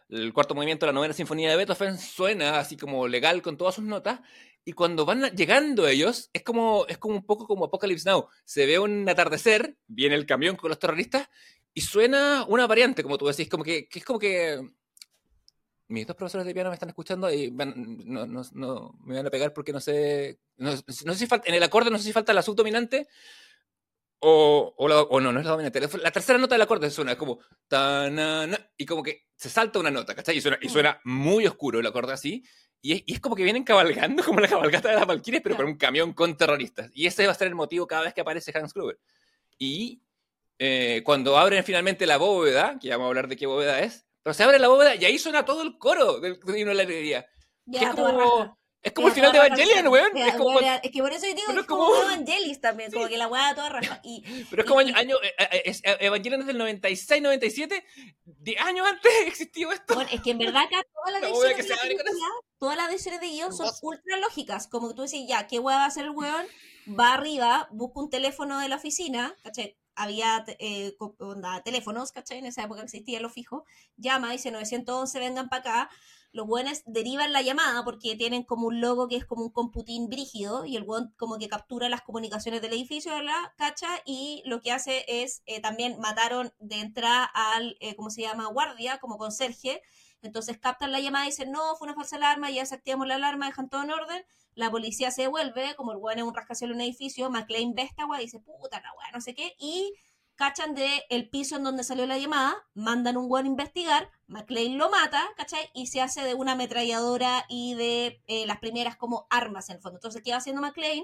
el 0.10 0.34
cuarto 0.34 0.54
movimiento 0.54 0.86
de 0.86 0.92
la 0.92 0.96
novena 0.96 1.14
sinfonía 1.14 1.50
de 1.50 1.56
Beethoven 1.56 1.98
suena 1.98 2.60
así 2.60 2.78
como 2.78 3.08
legal 3.08 3.42
con 3.42 3.58
todas 3.58 3.76
sus 3.76 3.86
notas, 3.86 4.20
y 4.68 4.74
cuando 4.74 5.06
van 5.06 5.24
llegando 5.34 5.88
ellos, 5.88 6.30
es 6.34 6.44
como, 6.44 6.86
es 6.90 6.98
como 6.98 7.16
un 7.16 7.26
poco 7.26 7.48
como 7.48 7.64
Apocalypse 7.64 8.10
Now. 8.10 8.28
Se 8.44 8.66
ve 8.66 8.80
un 8.80 9.08
atardecer, 9.08 9.78
viene 9.88 10.16
el 10.16 10.26
camión 10.26 10.58
con 10.58 10.68
los 10.68 10.78
terroristas, 10.78 11.30
y 11.74 11.82
suena 11.82 12.44
una 12.50 12.68
variante, 12.68 13.02
como 13.02 13.18
tú 13.18 13.28
decís, 13.28 13.48
como 13.48 13.64
que, 13.64 13.88
que 13.88 14.00
es 14.00 14.04
como 14.04 14.20
que 14.20 14.60
mis 15.88 16.06
dos 16.06 16.16
profesores 16.16 16.46
de 16.46 16.54
piano 16.54 16.70
me 16.70 16.74
están 16.74 16.90
escuchando 16.90 17.32
y 17.32 17.52
no, 17.52 18.26
no, 18.26 18.42
no, 18.54 19.00
me 19.04 19.16
van 19.16 19.28
a 19.28 19.30
pegar 19.30 19.54
porque 19.54 19.72
no 19.72 19.80
sé, 19.80 20.40
no, 20.58 20.76
sé 20.76 21.16
si 21.16 21.28
falta, 21.28 21.48
en 21.48 21.56
el 21.56 21.64
acorde 21.64 21.90
no 21.90 21.98
sé 21.98 22.06
si 22.06 22.12
falta 22.12 22.34
la 22.34 22.42
subdominante 22.42 23.08
o, 24.20 24.74
o, 24.76 24.86
o, 24.86 25.22
no, 25.22 25.32
no 25.32 25.40
es 25.40 25.46
la 25.46 25.52
dominante. 25.52 25.80
La 26.00 26.12
tercera 26.12 26.40
nota 26.40 26.56
del 26.56 26.64
acorde 26.64 26.90
suena 26.90 27.16
como 27.16 27.40
y 28.78 28.86
como 28.86 29.04
que 29.04 29.28
se 29.36 29.50
salta 29.50 29.80
una 29.80 29.92
nota, 29.92 30.16
¿cachai? 30.16 30.38
Y 30.38 30.42
suena, 30.42 30.58
y 30.62 30.70
suena 30.70 31.00
muy 31.04 31.46
oscuro 31.46 31.80
el 31.80 31.86
acorde 31.86 32.14
así. 32.14 32.44
Y 32.82 32.94
es, 32.94 33.04
y 33.06 33.14
es, 33.14 33.20
como 33.20 33.36
que 33.36 33.44
vienen 33.44 33.64
cabalgando 33.64 34.24
como 34.24 34.40
la 34.40 34.48
cabalgata 34.48 34.90
de 34.90 34.96
las 34.96 35.06
Valkyries, 35.06 35.42
pero 35.42 35.56
con 35.56 35.66
un 35.66 35.78
camión 35.78 36.14
con 36.14 36.36
terroristas. 36.36 36.90
Y 36.94 37.06
ese 37.06 37.26
va 37.26 37.32
a 37.32 37.36
ser 37.36 37.48
el 37.48 37.56
motivo 37.56 37.86
cada 37.86 38.04
vez 38.04 38.14
que 38.14 38.22
aparece 38.22 38.52
Hans 38.58 38.74
Gruber. 38.74 39.00
Y 39.58 40.02
eh, 40.60 41.02
cuando 41.04 41.38
abren 41.38 41.64
finalmente 41.64 42.06
la 42.08 42.18
bóveda, 42.18 42.78
que 42.80 42.88
ya 42.88 42.96
vamos 42.96 43.06
a 43.06 43.10
hablar 43.10 43.28
de 43.28 43.36
qué 43.36 43.46
bóveda 43.46 43.82
es, 43.82 44.07
pero 44.28 44.34
se 44.34 44.44
abre 44.44 44.60
la 44.60 44.68
bóveda 44.68 44.94
y 44.94 45.06
ahí 45.06 45.18
suena 45.18 45.46
todo 45.46 45.62
el 45.62 45.78
coro 45.78 46.20
del 46.20 46.38
himno 46.48 46.72
de 46.72 46.76
la 46.76 46.84
alegría. 46.84 47.26
es 47.72 47.90
como, 47.92 48.58
es 48.82 48.92
como 48.92 49.08
el 49.08 49.14
final 49.14 49.32
de 49.32 49.38
Evangelion, 49.38 49.88
weón. 49.88 50.18
Es, 50.18 50.36
como, 50.36 50.60
es 50.60 50.92
que 50.92 51.00
por 51.00 51.14
eso 51.14 51.28
yo 51.28 51.34
digo 51.34 51.54
que 51.54 51.60
es 51.62 51.66
como, 51.66 51.86
como 51.86 52.02
Evangelis 52.02 52.60
también, 52.60 52.92
como 52.92 53.08
que 53.08 53.18
la 53.18 53.30
weá 53.30 53.56
toda 53.56 53.70
raja. 53.70 54.02
Y, 54.04 54.26
pero 54.50 54.64
es 54.64 54.68
como 54.68 54.82
año, 54.82 55.16
eh, 55.24 55.34
eh, 55.50 55.62
es, 55.64 55.82
Evangelion 55.82 56.42
es 56.42 56.48
del 56.48 56.58
96, 56.58 57.22
97, 57.22 57.86
de 58.26 58.58
años 58.58 58.86
antes 58.86 59.10
existió 59.28 59.72
esto. 59.72 59.96
Bueno, 59.96 60.10
es 60.12 60.22
que 60.22 60.32
en 60.32 60.40
verdad 60.40 60.64
acá 60.64 60.84
todas 60.94 61.14
las 61.14 61.22
decisiones 61.22 61.66
de 61.66 61.70
la 61.70 61.82
película, 61.82 62.12
todas 62.60 62.76
las 62.76 62.90
decisiones 62.90 63.22
de 63.22 63.28
guion 63.28 63.54
son 63.54 63.70
ultra 63.82 64.18
lógicas. 64.18 64.68
Como 64.68 64.90
que 64.90 64.94
tú 64.94 65.04
decís, 65.04 65.26
ya, 65.26 65.48
¿qué 65.48 65.60
weá 65.60 65.78
va 65.78 65.84
a 65.86 65.88
hacer 65.88 66.04
el 66.04 66.12
weón? 66.12 66.46
Va 67.00 67.14
arriba, 67.14 67.70
busca 67.72 68.02
un 68.02 68.10
teléfono 68.10 68.60
de 68.60 68.68
la 68.68 68.76
oficina, 68.76 69.38
¿cachai? 69.42 69.78
Había 69.98 70.46
eh, 70.60 70.96
onda, 71.20 71.62
teléfonos, 71.64 72.12
¿cachai? 72.12 72.38
En 72.38 72.46
esa 72.46 72.64
época 72.64 72.84
existía 72.84 73.20
lo 73.20 73.30
fijo, 73.30 73.66
llama, 73.98 74.32
dice 74.32 74.52
911, 74.52 75.20
vengan 75.20 75.50
para 75.50 75.60
acá. 75.60 75.90
Los 76.32 76.46
buenos 76.46 76.84
derivan 76.86 77.32
la 77.32 77.42
llamada 77.42 77.84
porque 77.84 78.16
tienen 78.16 78.44
como 78.44 78.68
un 78.68 78.80
logo 78.80 79.08
que 79.08 79.16
es 79.16 79.26
como 79.26 79.44
un 79.44 79.52
computín 79.52 80.08
brígido 80.08 80.66
y 80.66 80.76
el 80.76 80.84
buen 80.84 81.10
como 81.18 81.38
que 81.38 81.48
captura 81.48 81.90
las 81.90 82.02
comunicaciones 82.02 82.62
del 82.62 82.74
edificio, 82.74 83.20
la 83.22 83.54
cacha, 83.58 83.88
y 84.06 84.44
lo 84.46 84.62
que 84.62 84.72
hace 84.72 85.06
es 85.08 85.42
eh, 85.46 85.62
también 85.62 86.00
mataron 86.00 86.54
de 86.60 86.80
entrada 86.82 87.24
al, 87.26 87.78
eh, 87.80 87.96
¿cómo 87.96 88.10
se 88.10 88.22
llama? 88.22 88.48
Guardia, 88.48 89.00
como 89.00 89.18
conserje. 89.18 89.82
Entonces 90.22 90.58
captan 90.58 90.92
la 90.92 91.00
llamada 91.00 91.26
y 91.26 91.30
dicen, 91.30 91.52
no, 91.52 91.76
fue 91.76 91.88
una 91.88 91.96
falsa 91.96 92.16
alarma, 92.16 92.50
ya 92.50 92.62
desactivamos 92.62 93.08
la 93.08 93.16
alarma, 93.16 93.48
dejan 93.48 93.70
todo 93.70 93.84
en 93.84 93.92
orden 93.92 94.26
la 94.58 94.72
policía 94.72 95.12
se 95.12 95.22
devuelve, 95.22 95.76
como 95.76 95.92
el 95.92 96.00
weón 96.00 96.18
es 96.18 96.24
un 96.24 96.34
rascacielos 96.34 96.74
en 96.74 96.82
un 96.82 96.88
edificio, 96.88 97.30
McLean 97.30 97.76
ve 97.76 97.84
esta 97.84 98.08
weá 98.08 98.20
y 98.20 98.26
dice, 98.26 98.40
puta 98.40 98.82
la 98.82 98.92
weá, 98.94 99.12
no 99.14 99.22
sé 99.22 99.36
qué, 99.36 99.56
y 99.60 99.94
cachan 100.34 100.74
de 100.74 101.04
el 101.12 101.30
piso 101.30 101.58
en 101.58 101.64
donde 101.64 101.84
salió 101.84 102.08
la 102.08 102.18
llamada, 102.18 102.56
mandan 102.74 103.18
un 103.18 103.28
weón 103.30 103.46
a 103.46 103.50
investigar, 103.50 104.10
McLean 104.26 104.80
lo 104.80 104.90
mata, 104.90 105.24
¿cachai? 105.38 105.70
Y 105.76 105.86
se 105.88 106.02
hace 106.02 106.24
de 106.24 106.34
una 106.34 106.54
ametralladora 106.54 107.46
y 107.48 107.76
de 107.76 108.24
eh, 108.26 108.48
las 108.48 108.58
primeras 108.58 108.98
como 108.98 109.28
armas 109.30 109.70
en 109.70 109.76
el 109.76 109.82
fondo. 109.84 109.98
Entonces, 109.98 110.24
¿qué 110.24 110.32
va 110.32 110.38
haciendo 110.38 110.62
McLean? 110.64 111.04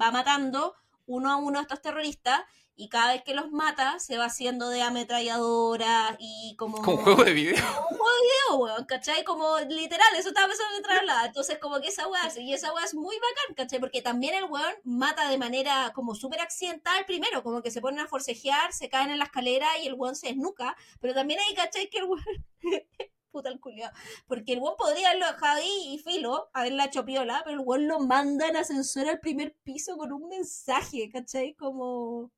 Va 0.00 0.12
matando 0.12 0.76
uno 1.06 1.32
a 1.32 1.36
uno 1.36 1.58
a 1.58 1.62
estos 1.62 1.82
terroristas 1.82 2.42
y 2.74 2.88
cada 2.88 3.12
vez 3.12 3.22
que 3.22 3.34
los 3.34 3.50
mata 3.50 3.98
se 3.98 4.16
va 4.16 4.26
haciendo 4.26 4.68
de 4.68 4.82
ametralladora 4.82 6.16
y 6.18 6.56
como... 6.56 6.80
Como 6.82 6.98
un 6.98 7.04
juego 7.04 7.24
de 7.24 7.32
video. 7.32 7.54
Como 7.62 7.88
un 7.90 7.96
juego 7.96 8.10
de 8.12 8.22
video, 8.22 8.58
weón, 8.58 8.84
¿cachai? 8.86 9.24
Como 9.24 9.58
literal, 9.68 10.08
eso 10.16 10.28
estaba 10.28 10.48
pensando 10.48 10.76
en 10.76 10.82
trasladar. 10.82 11.26
Entonces 11.26 11.58
como 11.58 11.80
que 11.80 11.88
esa 11.88 12.08
weá, 12.08 12.30
y 12.38 12.52
esa 12.54 12.72
weá 12.72 12.84
es 12.84 12.94
muy 12.94 13.16
bacán, 13.16 13.54
¿cachai? 13.54 13.78
Porque 13.78 14.02
también 14.02 14.34
el 14.34 14.44
weón 14.44 14.74
mata 14.84 15.28
de 15.28 15.38
manera 15.38 15.92
como 15.94 16.14
súper 16.14 16.40
accidental 16.40 17.04
primero, 17.06 17.42
como 17.42 17.62
que 17.62 17.70
se 17.70 17.80
ponen 17.80 18.00
a 18.00 18.08
forcejear, 18.08 18.72
se 18.72 18.88
caen 18.88 19.10
en 19.10 19.18
la 19.18 19.24
escalera 19.24 19.66
y 19.82 19.86
el 19.86 19.94
weón 19.94 20.16
se 20.16 20.30
esnuca, 20.30 20.76
pero 21.00 21.14
también 21.14 21.40
hay, 21.40 21.54
¿cachai? 21.54 21.88
Que 21.88 21.98
el 21.98 22.04
weón... 22.04 22.24
puta 23.30 23.48
el 23.48 23.60
culiado. 23.60 23.92
Porque 24.26 24.52
el 24.52 24.60
weón 24.60 24.76
podría 24.76 25.08
haberlo 25.08 25.26
dejado 25.26 25.58
ahí 25.58 25.94
y 25.94 25.98
filo, 25.98 26.50
haberla 26.52 26.84
hecho 26.86 27.04
piola, 27.04 27.42
pero 27.44 27.60
el 27.60 27.66
weón 27.66 27.88
lo 27.88 28.00
manda 28.00 28.48
en 28.48 28.56
ascensor 28.56 29.08
al 29.08 29.20
primer 29.20 29.54
piso 29.62 29.96
con 29.96 30.12
un 30.12 30.28
mensaje, 30.28 31.08
¿cachai? 31.10 31.54
Como 31.54 32.30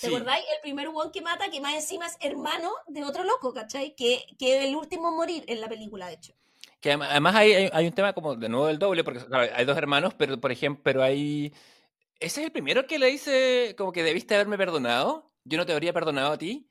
¿Te 0.00 0.08
acordáis? 0.08 0.44
El 0.54 0.60
primer 0.60 0.88
one 0.88 1.10
que 1.12 1.22
mata, 1.22 1.50
que 1.50 1.60
más 1.60 1.74
encima 1.74 2.06
es 2.06 2.16
hermano 2.20 2.70
de 2.86 3.02
otro 3.02 3.24
loco, 3.24 3.54
¿cachai? 3.54 3.94
Que, 3.94 4.26
que 4.38 4.64
el 4.64 4.76
último 4.76 5.08
a 5.08 5.10
morir 5.10 5.44
en 5.46 5.60
la 5.60 5.68
película, 5.68 6.08
de 6.08 6.14
hecho. 6.14 6.34
Que 6.80 6.92
además 6.92 7.34
hay, 7.34 7.70
hay, 7.72 7.86
un 7.86 7.92
tema 7.92 8.12
como 8.12 8.36
de 8.36 8.48
nuevo 8.48 8.66
del 8.66 8.78
doble, 8.78 9.02
porque 9.04 9.24
hay 9.32 9.64
dos 9.64 9.78
hermanos, 9.78 10.12
pero 10.14 10.38
por 10.38 10.52
ejemplo, 10.52 10.82
pero 10.84 11.02
hay... 11.02 11.52
Ese 12.20 12.40
es 12.40 12.46
el 12.46 12.52
primero 12.52 12.86
que 12.86 12.98
le 12.98 13.06
dice 13.06 13.74
como 13.76 13.92
que 13.92 14.02
debiste 14.02 14.34
haberme 14.34 14.58
perdonado. 14.58 15.32
Yo 15.44 15.58
no 15.58 15.66
te 15.66 15.72
habría 15.72 15.92
perdonado 15.92 16.32
a 16.32 16.38
ti. 16.38 16.68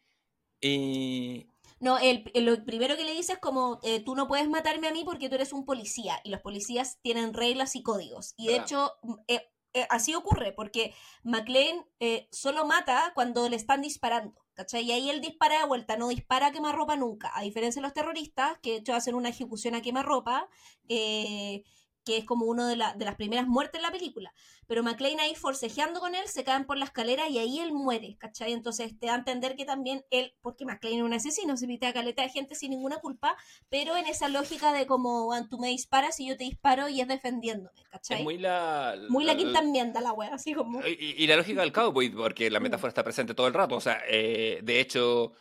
Y, 0.61 1.47
No, 1.79 1.97
el, 1.97 2.31
lo 2.35 2.63
primero 2.63 2.95
que 2.95 3.03
le 3.03 3.13
dice 3.13 3.33
es 3.33 3.39
como, 3.39 3.79
eh, 3.83 4.01
tú 4.01 4.15
no 4.15 4.27
puedes 4.27 4.47
matarme 4.49 4.87
a 4.87 4.91
mí 4.91 5.03
porque 5.03 5.29
tú 5.29 5.35
eres 5.35 5.53
un 5.53 5.65
policía 5.65 6.19
y 6.23 6.29
los 6.29 6.41
policías 6.41 6.99
tienen 7.01 7.33
reglas 7.33 7.75
y 7.75 7.83
códigos. 7.83 8.33
Y 8.37 8.47
de 8.47 8.57
hecho, 8.57 8.93
mm, 9.03 9.13
eh, 9.27 9.51
eh, 9.75 9.87
así 9.89 10.15
ocurre 10.15 10.53
porque 10.53 10.93
McLean 11.23 11.85
solo 12.31 12.65
mata 12.65 13.11
cuando 13.13 13.47
le 13.49 13.55
están 13.55 13.81
disparando. 13.81 14.45
¿Cachai? 14.55 14.85
Y 14.85 14.91
ahí 14.93 15.09
él 15.09 15.19
dispara 15.19 15.59
de 15.59 15.67
vuelta, 15.67 15.97
no 15.97 16.07
dispara 16.07 16.47
a 16.47 16.51
quemarropa 16.53 16.95
nunca. 16.95 17.29
A 17.35 17.41
diferencia 17.41 17.81
de 17.81 17.87
los 17.87 17.93
terroristas, 17.93 18.57
que 18.59 18.71
de 18.71 18.77
hecho 18.77 18.93
hacen 18.95 19.13
una 19.13 19.27
ejecución 19.27 19.75
a 19.75 19.81
quemarropa, 19.81 20.47
eh, 20.87 21.63
que 22.05 22.17
es 22.17 22.25
como 22.25 22.45
una 22.45 22.69
de, 22.69 22.75
de, 22.95 23.05
las 23.05 23.15
primeras 23.15 23.47
muertes 23.47 23.79
en 23.79 23.81
la 23.81 23.91
película. 23.91 24.33
Pero 24.67 24.83
McLean 24.83 25.19
ahí 25.19 25.35
forcejeando 25.35 25.99
con 25.99 26.15
él, 26.15 26.27
se 26.27 26.43
caen 26.43 26.65
por 26.65 26.77
la 26.77 26.85
escalera 26.85 27.27
y 27.27 27.39
ahí 27.39 27.59
él 27.59 27.73
muere, 27.73 28.15
¿cachai? 28.17 28.53
Entonces 28.53 28.97
te 28.97 29.07
da 29.07 29.13
a 29.13 29.17
entender 29.17 29.55
que 29.55 29.65
también 29.65 30.05
él, 30.11 30.33
porque 30.41 30.65
McLean 30.65 30.97
es 30.97 31.03
un 31.03 31.13
asesino, 31.13 31.57
se 31.57 31.67
pide 31.67 31.87
a 31.87 31.93
caleta 31.93 32.21
de 32.21 32.29
gente 32.29 32.55
sin 32.55 32.71
ninguna 32.71 32.97
culpa, 32.97 33.35
pero 33.69 33.97
en 33.97 34.05
esa 34.05 34.29
lógica 34.29 34.71
de 34.71 34.85
como 34.85 35.31
tú 35.49 35.57
me 35.59 35.69
disparas 35.69 36.19
y 36.19 36.27
yo 36.27 36.37
te 36.37 36.45
disparo 36.45 36.87
y 36.89 37.01
es 37.01 37.07
defendiéndome, 37.07 37.83
¿cachai? 37.89 38.19
Es 38.19 38.23
muy 38.23 38.37
la... 38.37 38.95
Muy 39.09 39.25
la, 39.25 39.35
quinta 39.35 39.59
enmienda 39.59 40.01
la 40.01 40.13
wea, 40.13 40.33
así 40.33 40.53
como... 40.53 40.81
Y, 40.85 41.27
la 41.27 41.37
lógica 41.37 41.61
del 41.61 41.71
cowboy, 41.71 42.09
porque 42.09 42.49
la 42.49 42.59
metáfora 42.59 42.89
está 42.89 43.03
presente 43.03 43.33
todo 43.33 43.47
el 43.47 43.53
rato, 43.53 43.75
o 43.75 43.81
sea, 43.81 44.01
eh, 44.07 44.59
de 44.63 44.79
hecho 44.79 45.33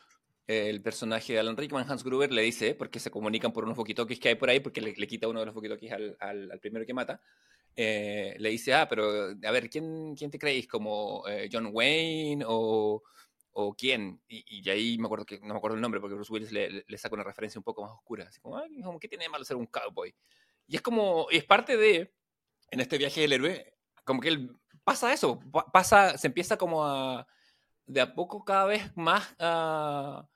el 0.47 0.83
personaje 0.83 1.33
de 1.33 1.39
Alan 1.41 1.57
Rickman, 1.57 1.91
Hans 1.91 2.05
Gruber, 2.05 2.31
le 2.33 2.43
dice, 2.43 2.75
porque 2.75 3.01
se 3.01 3.11
comunican 3.11 3.53
por 3.53 3.65
unos 3.65 3.79
walkie 3.79 3.95
que 3.95 4.29
hay 4.29 4.35
por 4.35 4.51
ahí, 4.51 4.61
porque 4.61 4.81
le, 4.81 5.07
quita 5.07 5.29
uno 5.29 5.41
de 5.41 5.47
los 5.47 5.57
walkie 5.57 5.89
al, 5.89 6.17
al, 6.21 6.59
primero 6.61 6.85
que 6.85 6.93
mata, 6.93 7.21
eh, 7.77 8.37
le 8.39 8.51
dice, 8.51 8.75
ah, 8.75 8.87
pero 8.89 9.31
a 9.43 9.51
ver, 9.51 9.71
¿quién, 9.71 10.15
quién 10.15 10.31
te 10.31 10.39
creéis? 10.39 10.69
¿Como 10.69 11.27
eh, 11.29 11.49
John 11.51 11.71
Wayne 11.73 12.45
o, 12.47 13.03
o 13.53 13.75
quién? 13.75 14.21
Y, 14.29 14.69
ahí 14.69 14.99
me 14.99 15.07
acuerdo 15.07 15.25
que, 15.25 15.41
no 15.41 15.55
me 15.55 15.59
acuerdo 15.59 15.77
el 15.77 15.81
nombre, 15.81 16.01
porque 16.01 16.15
Bruce 16.15 16.33
Willis 16.33 16.53
le, 16.53 16.85
le, 16.87 16.99
saca 16.99 17.15
una 17.15 17.25
referencia 17.25 17.59
un 17.59 17.65
poco 17.65 17.83
más 17.83 17.93
oscura, 17.93 18.27
así 18.29 18.41
como, 18.41 18.61
¿qué 19.01 19.09
tiene 19.09 19.25
de 19.25 19.31
malo 19.31 19.45
ser 19.45 19.57
un 19.57 19.67
cowboy? 19.67 20.15
Y 20.67 20.77
es 20.77 20.83
como, 20.83 21.27
es 21.31 21.45
parte 21.45 21.77
de, 21.77 22.15
en 22.71 22.81
este 22.81 22.99
viaje 22.99 23.23
del 23.23 23.33
héroe, 23.33 23.75
como 24.05 24.21
que 24.21 24.29
él 24.29 24.57
pasa 24.85 25.13
eso, 25.13 25.41
pasa, 25.73 26.19
se 26.19 26.27
empieza 26.27 26.57
como 26.59 26.85
a, 26.85 27.27
de 27.87 28.01
a 28.01 28.15
poco 28.15 28.45
cada 28.45 28.67
vez 28.67 28.97
más 28.97 29.35
a 29.39 30.29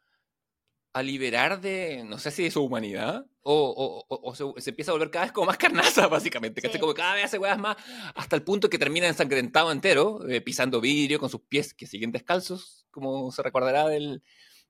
a 0.98 1.02
liberar 1.02 1.60
de, 1.60 2.04
no 2.04 2.18
sé 2.18 2.30
si 2.30 2.44
de 2.44 2.50
su 2.50 2.62
humanidad, 2.62 3.24
o, 3.42 4.04
o, 4.08 4.34
se, 4.34 4.70
empieza 4.70 4.90
a 4.90 4.94
volver 4.94 5.10
cada 5.10 5.24
vez 5.26 5.32
como 5.32 5.46
más 5.46 5.56
carnaza, 5.56 6.06
básicamente, 6.08 6.60
que 6.60 6.78
como 6.78 6.94
cada 6.94 7.14
vez 7.14 7.26
hace 7.26 7.38
weas 7.38 7.58
más, 7.58 7.76
hasta 8.14 8.36
el 8.36 8.42
punto 8.42 8.68
que 8.68 8.78
termina 8.78 9.06
ensangrentado 9.06 9.72
entero, 9.72 10.28
eh, 10.28 10.40
pisando 10.40 10.80
vidrio 10.80 11.18
con 11.18 11.30
sus 11.30 11.42
pies 11.42 11.72
que 11.74 11.86
siguen 11.86 12.12
descalzos, 12.12 12.86
como 12.90 13.30
se 13.32 13.42
recordará 13.42 13.86
del, 13.88 14.22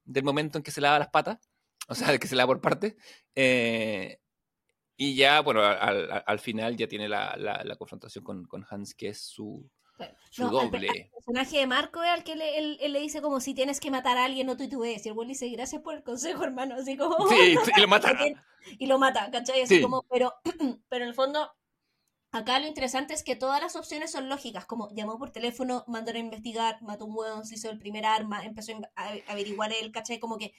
del 0.05 0.25
momento 0.25 0.59
en 0.59 0.65
que 0.65 0.71
se 0.71 0.81
lava 0.81 0.99
las 0.99 1.09
patas, 1.09 1.51
o 1.89 1.95
sea, 1.95 2.13
de 2.13 2.19
que 2.19 2.29
se 2.29 2.37
lava 2.37 2.49
por 2.49 2.61
parte. 2.61 2.97
Eh, 3.35 4.19
y 4.97 5.15
ya, 5.15 5.41
bueno, 5.41 5.63
al, 5.63 6.25
al, 6.27 6.39
final 6.41 6.77
ya 6.77 6.89
tiene 6.89 7.09
la, 7.09 7.37
la, 7.37 7.63
la 7.65 7.77
confrontación 7.77 8.25
con, 8.25 8.45
con, 8.47 8.67
Hans, 8.69 8.95
que 8.95 9.09
es 9.09 9.21
su, 9.21 9.71
el 9.99 11.11
personaje 11.11 11.59
de 11.59 11.67
Marco 11.67 12.03
es 12.03 12.11
al 12.11 12.25
que 12.25 12.33
él, 12.33 12.79
le 12.81 13.01
dice 13.01 13.21
como 13.21 13.41
si 13.41 13.55
tienes 13.55 13.81
que 13.81 13.91
matar 13.91 14.17
a 14.19 14.25
alguien, 14.25 14.47
no 14.47 14.57
tú 14.57 14.65
y 14.65 14.67
el 15.05 15.13
güey 15.15 15.29
dice, 15.29 15.49
gracias 15.49 15.83
por 15.83 15.95
el 15.95 16.03
consejo, 16.03 16.45
hermano. 16.45 16.77
Así 16.77 16.97
como... 16.97 17.29
Sí, 17.29 17.57
y 17.77 17.81
lo 17.81 17.89
mata. 17.89 18.13
y 18.79 18.87
lo 18.87 18.99
mata, 18.99 19.31
¿cachai? 19.31 19.63
Así 19.63 19.81
como, 19.81 20.05
pero, 20.11 20.35
pero 20.89 21.05
en 21.05 21.09
el 21.09 21.15
fondo, 21.15 21.51
acá 22.33 22.59
lo 22.59 22.67
interesante 22.67 23.15
es 23.15 23.23
que 23.23 23.37
todas 23.37 23.61
las 23.61 23.77
opciones 23.77 24.13
son 24.13 24.29
lógicas, 24.29 24.67
como 24.67 24.89
llamó 24.95 25.19
por 25.19 25.31
teléfono, 25.31 25.85
mandó 25.87 26.13
a 26.13 26.19
investigar, 26.19 26.81
mató 26.83 27.07
un 27.07 27.17
hueón, 27.17 27.45
se 27.45 27.57
hizo 27.57 27.71
el 27.71 27.79
primer 27.79 28.07
arma, 28.07 28.45
empezó 28.45 28.73
a 28.97 29.15
averiguar 29.29 29.73
él, 29.73 29.93
¿cachai? 29.93 30.19
Como 30.19 30.39
que 30.39 30.53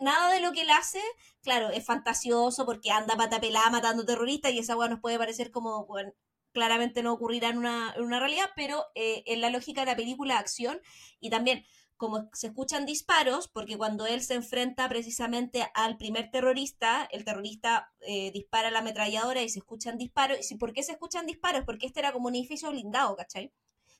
nada 0.00 0.32
de 0.32 0.40
lo 0.40 0.52
que 0.52 0.62
él 0.62 0.70
hace, 0.70 1.00
claro, 1.42 1.70
es 1.70 1.84
fantasioso 1.84 2.64
porque 2.64 2.90
anda 2.90 3.16
pata 3.16 3.40
pelada 3.40 3.70
matando 3.70 4.04
terroristas 4.04 4.52
y 4.52 4.58
esa 4.60 4.76
hueá 4.76 4.88
nos 4.88 5.00
puede 5.00 5.18
parecer 5.18 5.50
como, 5.50 5.86
bueno, 5.86 6.12
claramente 6.52 7.02
no 7.02 7.12
ocurrirá 7.12 7.48
en 7.48 7.58
una, 7.58 7.92
en 7.96 8.02
una 8.02 8.20
realidad, 8.20 8.50
pero 8.54 8.84
eh, 8.94 9.22
en 9.26 9.40
la 9.40 9.50
lógica 9.50 9.82
de 9.82 9.86
la 9.86 9.96
película 9.96 10.38
acción 10.38 10.80
y 11.20 11.30
también 11.30 11.64
como 12.02 12.28
se 12.32 12.48
escuchan 12.48 12.84
disparos, 12.84 13.46
porque 13.46 13.78
cuando 13.78 14.06
él 14.06 14.22
se 14.22 14.34
enfrenta 14.34 14.88
precisamente 14.88 15.70
al 15.72 15.96
primer 15.96 16.32
terrorista, 16.32 17.08
el 17.12 17.24
terrorista 17.24 17.92
eh, 18.00 18.32
dispara 18.32 18.72
la 18.72 18.80
ametralladora 18.80 19.40
y 19.42 19.48
se 19.48 19.60
escuchan 19.60 19.98
disparos. 19.98 20.50
¿Y 20.50 20.56
por 20.56 20.72
qué 20.72 20.82
se 20.82 20.90
escuchan 20.92 21.26
disparos? 21.26 21.62
Porque 21.64 21.86
este 21.86 22.00
era 22.00 22.12
como 22.12 22.26
un 22.26 22.34
edificio 22.34 22.70
blindado, 22.72 23.14
¿cachai? 23.14 23.52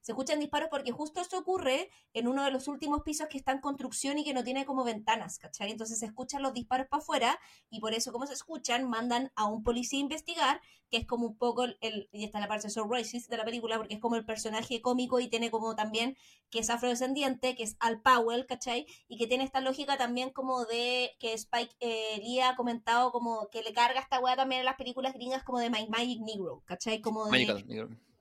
Se 0.03 0.13
escuchan 0.13 0.41
disparos 0.41 0.69
porque 0.69 0.91
justo 0.91 1.21
esto 1.21 1.39
ocurre 1.39 1.89
en 2.13 2.29
uno 2.29 2.45
de 2.45 2.51
los 2.51 2.69
últimos 2.69 3.03
pisos 3.03 3.29
que 3.29 3.39
está 3.39 3.53
en 3.53 3.61
construcción 3.61 4.19
y 4.19 4.25
que 4.25 4.35
no 4.35 4.43
tiene 4.43 4.67
como 4.67 4.85
ventanas, 4.85 5.39
¿cachai? 5.39 5.71
Entonces 5.71 6.01
se 6.01 6.07
escuchan 6.07 6.43
los 6.43 6.53
disparos 6.53 6.89
para 6.89 7.01
afuera 7.01 7.41
y 7.71 7.81
por 7.81 7.95
eso 7.95 8.13
como 8.13 8.27
se 8.27 8.35
escuchan 8.35 8.89
mandan 8.91 9.33
a 9.37 9.47
un 9.47 9.63
policía 9.63 10.01
a 10.01 10.03
investigar, 10.03 10.61
que 10.91 10.99
es 10.99 11.07
como 11.07 11.27
un 11.27 11.39
poco 11.39 11.65
el, 11.65 12.09
y 12.13 12.25
está 12.25 12.41
la 12.41 12.49
parte 12.49 12.69
de 12.69 13.23
de 13.29 13.37
la 13.37 13.45
película, 13.45 13.79
porque 13.79 13.95
es 13.95 14.01
como 14.01 14.17
el 14.17 14.25
personaje 14.25 14.83
cómico 14.83 15.21
y 15.21 15.29
tiene 15.29 15.51
como 15.51 15.77
también 15.77 16.17
que 16.51 16.59
es 16.59 16.69
afrodescendiente, 16.69 17.55
que 17.55 17.63
es 17.63 17.77
Al 17.79 18.03
Powell, 18.03 18.45
¿cachai? 18.47 18.87
Y 19.07 19.19
que 19.19 19.29
tiene 19.29 19.45
esta 19.45 19.61
lógica 19.61 19.97
también 19.97 20.31
como 20.31 20.65
de 20.65 21.13
que 21.21 21.33
Spike 21.33 21.75
eh, 21.81 22.21
Lee 22.23 22.41
ha 22.41 22.57
comentado 22.57 23.13
como 23.13 23.49
que 23.51 23.63
le 23.63 23.73
carga 23.73 24.01
esta 24.01 24.19
weá 24.19 24.35
también 24.35 24.61
en 24.61 24.67
las 24.67 24.77
películas 24.77 25.15
gringas 25.15 25.45
como 25.45 25.61
de 25.61 25.71
My 25.71 25.89
Magic 25.89 26.21
Negro, 26.21 26.63
¿cachai? 26.67 27.01
Como 27.01 27.25
de... 27.27 27.31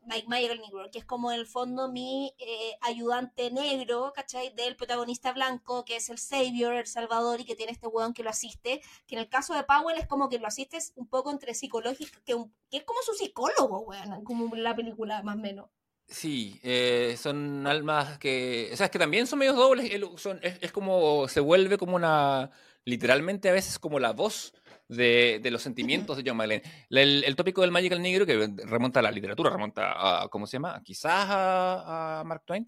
Mike 0.05 0.27
Mayer, 0.27 0.51
el 0.51 0.61
negro, 0.61 0.89
que 0.91 0.99
es 0.99 1.05
como 1.05 1.31
en 1.31 1.39
el 1.39 1.45
fondo 1.45 1.91
mi 1.91 2.33
eh, 2.39 2.77
ayudante 2.81 3.51
negro, 3.51 4.11
¿cachai? 4.15 4.53
Del 4.55 4.75
protagonista 4.75 5.31
blanco, 5.31 5.85
que 5.85 5.97
es 5.97 6.09
el 6.09 6.17
Savior, 6.17 6.73
el 6.73 6.87
Salvador, 6.87 7.39
y 7.39 7.45
que 7.45 7.55
tiene 7.55 7.71
este 7.71 7.87
weón 7.87 8.13
que 8.13 8.23
lo 8.23 8.29
asiste, 8.29 8.81
que 9.07 9.15
en 9.15 9.21
el 9.21 9.29
caso 9.29 9.53
de 9.53 9.63
Powell 9.63 9.97
es 9.97 10.07
como 10.07 10.29
que 10.29 10.39
lo 10.39 10.47
asiste 10.47 10.77
un 10.95 11.07
poco 11.07 11.31
entre 11.31 11.53
psicológico, 11.53 12.19
que, 12.25 12.33
es 12.77 12.83
como 12.83 13.01
su 13.03 13.13
psicólogo, 13.13 13.79
weón, 13.81 14.23
como 14.23 14.55
la 14.55 14.75
película 14.75 15.21
más 15.23 15.35
o 15.35 15.39
menos. 15.39 15.69
Sí, 16.07 16.59
eh, 16.63 17.15
son 17.17 17.65
almas 17.67 18.17
que, 18.17 18.69
o 18.73 18.75
sea, 18.75 18.87
es 18.87 18.91
que 18.91 18.99
también 18.99 19.27
son 19.27 19.39
medios 19.39 19.55
dobles, 19.55 19.89
son, 20.17 20.39
es, 20.43 20.57
es 20.61 20.71
como, 20.71 21.27
se 21.29 21.39
vuelve 21.39 21.77
como 21.77 21.95
una, 21.95 22.51
literalmente 22.83 23.49
a 23.49 23.53
veces 23.53 23.79
como 23.79 23.99
la 23.99 24.11
voz 24.11 24.53
de, 24.95 25.41
los 25.51 25.61
sentimientos 25.61 26.17
de 26.17 26.23
John 26.25 26.37
Magdalene. 26.37 26.63
El, 26.89 27.35
tópico 27.35 27.61
del 27.61 27.71
Magical 27.71 28.01
Negro, 28.01 28.25
que 28.25 28.49
remonta 28.65 28.99
a 28.99 29.03
la 29.03 29.11
literatura, 29.11 29.49
remonta 29.49 30.23
a, 30.23 30.27
¿cómo 30.27 30.45
se 30.45 30.53
llama? 30.53 30.81
Quizás 30.83 31.27
a 31.29 32.23
Mark 32.25 32.43
Twain, 32.45 32.67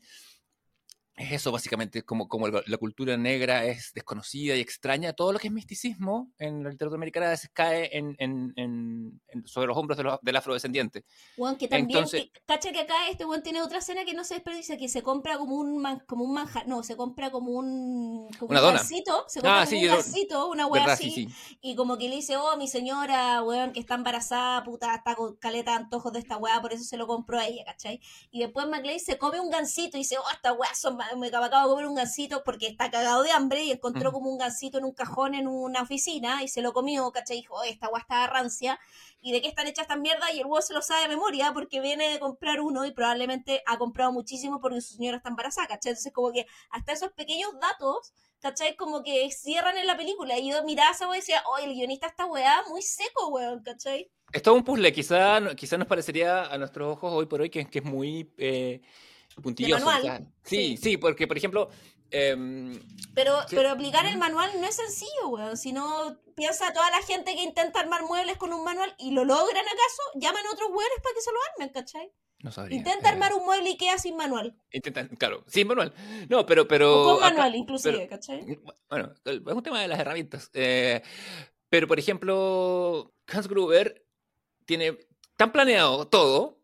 es 1.16 1.32
eso 1.32 1.52
básicamente, 1.52 2.04
como, 2.04 2.28
como 2.28 2.48
la 2.48 2.78
cultura 2.78 3.16
negra 3.18 3.66
es 3.66 3.92
desconocida 3.94 4.56
y 4.56 4.62
extraña, 4.62 5.14
todo 5.14 5.32
lo 5.32 5.38
que 5.38 5.48
es 5.48 5.54
misticismo 5.54 6.32
en 6.40 6.64
la 6.64 6.72
literatura 6.72 6.98
americana 6.98 7.30
veces 7.30 7.52
cae 7.54 7.96
en, 7.96 8.16
en, 8.18 9.22
sobre 9.46 9.68
los 9.68 9.78
hombros 9.78 9.98
de 9.98 10.04
los, 10.04 10.20
del 10.22 10.36
afrodescendiente. 10.36 11.06
Juan, 11.38 11.56
que 11.56 11.68
también, 11.68 12.06
cacha 12.46 12.72
que 12.72 12.80
acá 12.80 13.10
este 13.10 13.26
Juan 13.26 13.44
tiene 13.44 13.62
otra 13.62 13.78
escena 13.78 14.06
que 14.06 14.16
no 14.16 14.24
se 14.24 14.36
desperdicia, 14.36 14.78
que 14.78 14.90
se 14.90 15.04
compra 15.04 15.38
como 15.38 15.56
un 15.56 15.84
como 16.08 16.24
un 16.24 16.34
manja, 16.34 16.64
no, 16.66 16.82
se 16.82 16.96
compra 16.96 17.30
como 17.30 17.52
un 17.52 18.30
como 18.40 18.50
una 18.50 18.60
un 18.62 18.66
dona. 18.66 18.84
Se 18.84 19.04
compra 19.04 19.62
ah, 19.62 19.66
como 19.66 19.82
un 19.82 19.88
gancito, 19.88 20.50
una 20.50 20.66
wea 20.66 20.86
así, 20.86 21.28
y 21.62 21.76
como 21.76 21.98
que 21.98 22.10
le 22.10 22.16
dice, 22.16 22.38
oh, 22.38 22.58
mi 22.58 22.68
señora, 22.68 23.44
weón, 23.44 23.72
que 23.72 23.80
está 23.80 23.94
embarazada, 23.94 24.64
puta, 24.64 24.96
está 24.96 25.14
con 25.14 25.36
caleta 25.36 25.72
de 25.72 25.78
antojos 25.78 26.12
de 26.12 26.20
esta 26.20 26.38
wea, 26.38 26.60
por 26.60 26.74
eso 26.74 26.84
se 26.84 26.98
lo 26.98 27.06
compró 27.06 27.40
a 27.40 27.46
ella, 27.46 27.64
¿cachai? 27.66 28.02
Y 28.32 28.40
después 28.40 28.68
McLean 28.68 29.00
se 29.00 29.20
come 29.20 29.40
un 29.40 29.52
gancito 29.52 29.98
y 29.98 30.00
dice, 30.02 30.18
oh, 30.18 30.32
esta 30.34 30.54
wea 30.54 30.74
son 30.74 30.98
me 31.18 31.28
acabo 31.28 31.68
de 31.68 31.74
comer 31.74 31.88
un 31.88 31.96
gansito 31.96 32.44
porque 32.44 32.68
está 32.68 32.90
cagado 32.92 33.24
de 33.24 33.32
hambre 33.32 33.64
y 33.64 33.72
encontró 33.72 34.12
como 34.12 34.30
un 34.30 34.38
gansito 34.38 34.78
en 34.78 34.86
un 34.86 34.94
cajón 34.94 35.36
en 35.36 35.48
una 35.48 35.82
oficina 35.82 36.44
y 36.44 36.48
se 36.48 36.62
lo 36.62 36.74
comió, 36.74 37.12
¿cachai? 37.12 37.38
Dijo, 37.38 37.64
esta 37.64 37.88
agua 37.88 38.00
está 38.00 38.28
rancia. 38.28 38.80
¿Y 39.22 39.32
de 39.32 39.42
qué 39.42 39.48
están 39.48 39.68
hechas 39.68 39.84
estas 39.84 40.00
mierdas? 40.00 40.34
Y 40.34 40.40
el 40.40 40.46
huevo 40.46 40.62
se 40.62 40.74
lo 40.74 40.82
sabe 40.82 41.04
de 41.04 41.08
memoria 41.10 41.54
porque 41.54 41.80
viene 41.80 42.10
de 42.10 42.20
comprar 42.20 42.60
uno 42.60 42.86
y 42.86 42.92
probablemente 42.92 43.64
ha 43.66 43.78
comprado 43.78 44.12
muchísimo 44.12 44.60
porque 44.60 44.82
su 44.82 44.96
señora 44.96 45.18
está 45.18 45.30
embarazada, 45.30 45.68
¿cachai? 45.68 45.92
Entonces 45.92 46.14
como 46.14 46.32
que 46.32 46.46
hasta 46.72 46.94
esos 46.94 47.12
pequeños 47.14 47.52
datos 47.60 48.14
¿cachai? 48.44 48.76
Como 48.76 49.02
que 49.04 49.32
cierran 49.32 49.78
en 49.78 49.88
la 49.88 49.96
película. 49.96 50.38
Y 50.38 50.52
yo 50.52 50.64
miraba 50.66 50.90
a 50.90 50.92
esa 50.92 51.08
y 51.08 51.16
decía, 51.16 51.42
oye, 51.56 51.66
el 51.66 51.74
guionista 51.74 52.08
está 52.08 52.26
weá 52.26 52.62
muy 52.70 52.82
seco, 52.82 53.30
weón, 53.30 53.64
¿cachai? 53.64 54.12
Es 54.34 54.42
todo 54.42 54.56
un 54.56 54.64
puzzle, 54.64 54.92
quizá, 54.92 55.56
quizá 55.56 55.78
nos 55.78 55.88
parecería 55.88 56.46
a 56.46 56.58
nuestros 56.58 56.98
ojos 56.98 57.14
hoy 57.14 57.26
por 57.26 57.40
hoy 57.40 57.50
que, 57.50 57.66
que 57.66 57.80
es 57.80 57.86
muy 57.86 58.34
eh, 58.38 58.82
puntilloso. 59.42 59.90
Sí, 60.44 60.78
sí, 60.78 60.98
porque 60.98 61.28
por 61.28 61.38
ejemplo... 61.38 61.70
Em, 62.12 62.80
pero, 63.16 63.40
pero 63.50 63.72
aplicar 63.72 64.06
el 64.06 64.18
manual 64.18 64.52
no 64.60 64.68
es 64.68 64.76
sencillo, 64.76 65.30
weón. 65.30 65.58
Si 65.58 65.74
no 65.74 66.16
piensa 66.36 66.72
toda 66.72 66.90
la 66.92 67.02
gente 67.02 67.36
que 67.36 67.42
intenta 67.42 67.80
armar 67.80 68.04
muebles 68.04 68.38
con 68.38 68.54
un 68.54 68.64
manual 68.64 68.94
y 69.00 69.12
lo 69.12 69.26
logran 69.26 69.66
acaso, 69.66 70.02
llaman 70.16 70.46
a 70.46 70.52
otros 70.52 70.70
weones 70.70 71.00
para 71.02 71.16
que 71.16 71.22
se 71.22 71.32
lo 71.32 71.38
armen, 71.52 71.70
¿cachai? 71.74 72.12
No 72.44 72.52
sabría. 72.52 72.78
Intenta 72.78 73.10
eh. 73.10 73.14
armar 73.14 73.34
un 73.34 73.46
mueble 73.46 73.70
y 73.72 73.78
queda 73.78 73.98
sin 73.98 74.16
manual. 74.16 74.56
Intenta, 74.72 75.08
claro, 75.18 75.44
sin 75.48 75.68
manual. 75.68 75.94
No, 76.30 76.46
pero. 76.46 76.68
pero 76.68 77.02
o 77.02 77.12
con 77.14 77.22
manual, 77.22 77.56
inclusive, 77.56 78.08
¿cachai? 78.08 78.60
Bueno, 78.90 79.14
es 79.26 79.42
un 79.42 79.64
tema 79.64 79.82
de 79.82 79.88
las 79.88 80.00
herramientas. 80.00 80.52
Eh, 80.54 81.02
pero, 81.70 81.88
por 81.88 81.98
ejemplo, 81.98 83.14
Hans 83.28 83.48
Gruber 83.48 84.06
tiene 84.66 85.00
tan 85.38 85.52
planeado 85.52 86.08
todo 86.08 86.60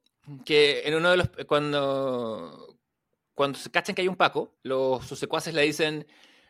que 0.46 0.82
en 0.86 0.96
uno 0.96 1.12
de 1.12 1.18
los. 1.18 1.30
Cuando 1.48 2.70
cuando 3.40 3.58
se 3.58 3.72
cachan 3.72 3.96
que 3.96 4.02
hay 4.02 4.10
un 4.10 4.18
Paco, 4.18 4.58
los, 4.64 5.08
sus 5.08 5.18
secuaces 5.18 5.54
le 5.54 5.62
dicen, 5.62 6.06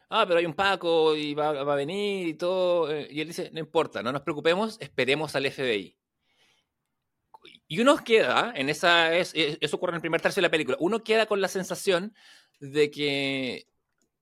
ah, 0.09 0.25
pero 0.25 0.39
hay 0.39 0.47
un 0.47 0.55
Paco 0.55 1.15
y 1.15 1.36
va, 1.36 1.49
a 1.49 1.75
venir 1.75 2.27
y 2.27 2.34
todo. 2.34 2.91
Eh, 2.91 3.07
y 3.11 3.21
él 3.21 3.27
dice, 3.27 3.51
no 3.53 3.59
importa, 3.59 4.01
no 4.01 4.11
nos 4.11 4.23
preocupemos, 4.23 4.75
esperemos 4.82 5.36
al 5.36 5.51
FBI. 5.51 5.95
Y 7.67 7.80
uno 7.80 7.95
queda, 8.03 8.53
en 8.55 8.69
esa, 8.69 9.15
es, 9.15 9.34
eso 9.36 9.75
ocurre 9.75 9.91
en 9.91 9.97
el 9.97 10.01
primer 10.01 10.19
tercio 10.19 10.41
de 10.41 10.47
la 10.47 10.51
película, 10.51 10.77
uno 10.80 11.03
queda 11.03 11.27
con 11.27 11.41
la 11.41 11.47
sensación 11.47 12.15
de 12.59 12.89
que 12.89 13.67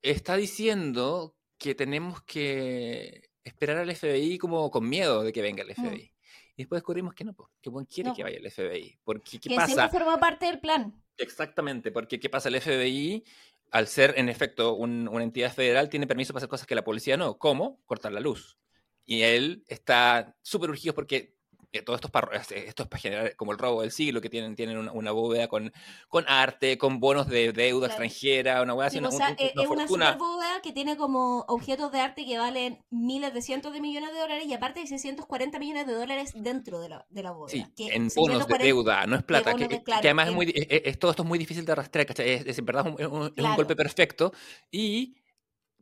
está 0.01 0.35
diciendo 0.35 1.37
que 1.57 1.73
tenemos 1.73 2.21
que 2.23 3.29
esperar 3.45 3.77
al 3.77 3.95
FBI 3.95 4.37
como 4.37 4.69
con 4.69 4.89
miedo 4.89 5.23
de 5.23 5.31
que 5.31 5.41
venga 5.41 5.63
el 5.63 5.73
FBI. 5.73 6.11
Y 6.57 6.63
después 6.63 6.81
descubrimos 6.81 7.13
que 7.13 7.23
no, 7.23 7.35
que 7.61 7.69
buen 7.69 7.85
quiere 7.85 8.13
que 8.15 8.23
vaya 8.23 8.37
el 8.37 8.51
FBI. 8.51 8.99
Porque, 9.03 9.39
¿qué 9.39 9.49
que 9.49 9.55
pasa? 9.55 9.67
siempre 9.67 9.99
forma 9.99 10.19
parte 10.19 10.47
del 10.47 10.59
plan. 10.59 10.91
Exactamente, 11.15 11.91
porque 11.91 12.19
¿qué 12.19 12.29
pasa? 12.29 12.49
El 12.49 12.59
FBI, 12.59 13.23
al 13.69 13.87
ser 13.87 14.15
en 14.17 14.27
efecto 14.27 14.73
una 14.73 15.23
entidad 15.23 15.53
federal, 15.53 15.87
tiene 15.87 16.07
permiso 16.07 16.33
para 16.33 16.39
hacer 16.39 16.49
cosas 16.49 16.65
que 16.65 16.73
la 16.73 16.83
policía 16.83 17.15
no. 17.15 17.37
¿Cómo? 17.37 17.79
Cortar 17.85 18.11
la 18.11 18.19
luz. 18.19 18.57
Y 19.05 19.21
él 19.21 19.63
está 19.67 20.35
súper 20.41 20.71
urgido 20.71 20.95
porque 20.95 21.36
eh, 21.73 21.81
todo 21.81 21.95
esto 21.97 22.07
es, 22.07 22.11
para, 22.11 22.37
esto 22.37 22.83
es 22.83 22.89
para 22.89 23.01
generar 23.01 23.35
como 23.35 23.51
el 23.51 23.57
robo 23.57 23.81
del 23.81 23.91
siglo, 23.91 24.21
que 24.21 24.29
tienen, 24.29 24.55
tienen 24.55 24.77
una, 24.77 25.11
bóveda 25.11 25.47
con, 25.47 25.73
con 26.07 26.23
arte, 26.27 26.77
con 26.77 26.99
bonos 26.99 27.27
de 27.27 27.51
deuda 27.51 27.87
extranjera, 27.87 28.61
una 28.61 28.73
hueá 28.73 28.87
así. 28.87 28.99
o 28.99 29.11
sea, 29.11 29.31
eh, 29.31 29.53
es 29.53 29.67
una 29.67 29.87
super 29.87 30.17
bóveda 30.17 30.61
que 30.63 30.71
tiene 30.71 30.95
como 30.95 31.39
objetos 31.49 31.91
de 31.91 31.99
arte 31.99 32.25
que 32.25 32.37
valen 32.37 32.83
miles 32.89 33.33
de 33.33 33.41
cientos 33.41 33.73
de 33.73 33.81
millones 33.81 34.13
de 34.13 34.19
dólares 34.19 34.45
y 34.47 34.53
aparte 34.53 34.79
hay 34.79 34.87
640 34.87 35.59
millones 35.59 35.87
de 35.87 35.93
dólares 35.93 36.31
dentro 36.35 36.79
de 36.79 36.89
la, 36.89 37.05
de 37.09 37.23
la 37.23 37.31
bóveda. 37.31 37.69
Sí, 37.75 37.89
en 37.89 38.07
bonos 38.15 38.47
de 38.47 38.57
deuda, 38.57 39.05
no 39.05 39.17
es 39.17 39.23
plata. 39.23 39.53
Que, 39.55 39.81
además 39.91 40.29
es 40.29 40.33
muy, 40.33 40.53
es, 40.55 40.97
todo 40.97 41.11
esto 41.11 41.23
es 41.23 41.27
muy 41.27 41.37
difícil 41.37 41.65
de 41.65 41.71
arrastrar, 41.73 42.05
Es, 42.19 42.57
en 42.57 42.65
verdad 42.65 42.85
un, 42.87 43.33
un 43.35 43.55
golpe 43.55 43.75
perfecto 43.75 44.31
y 44.71 45.17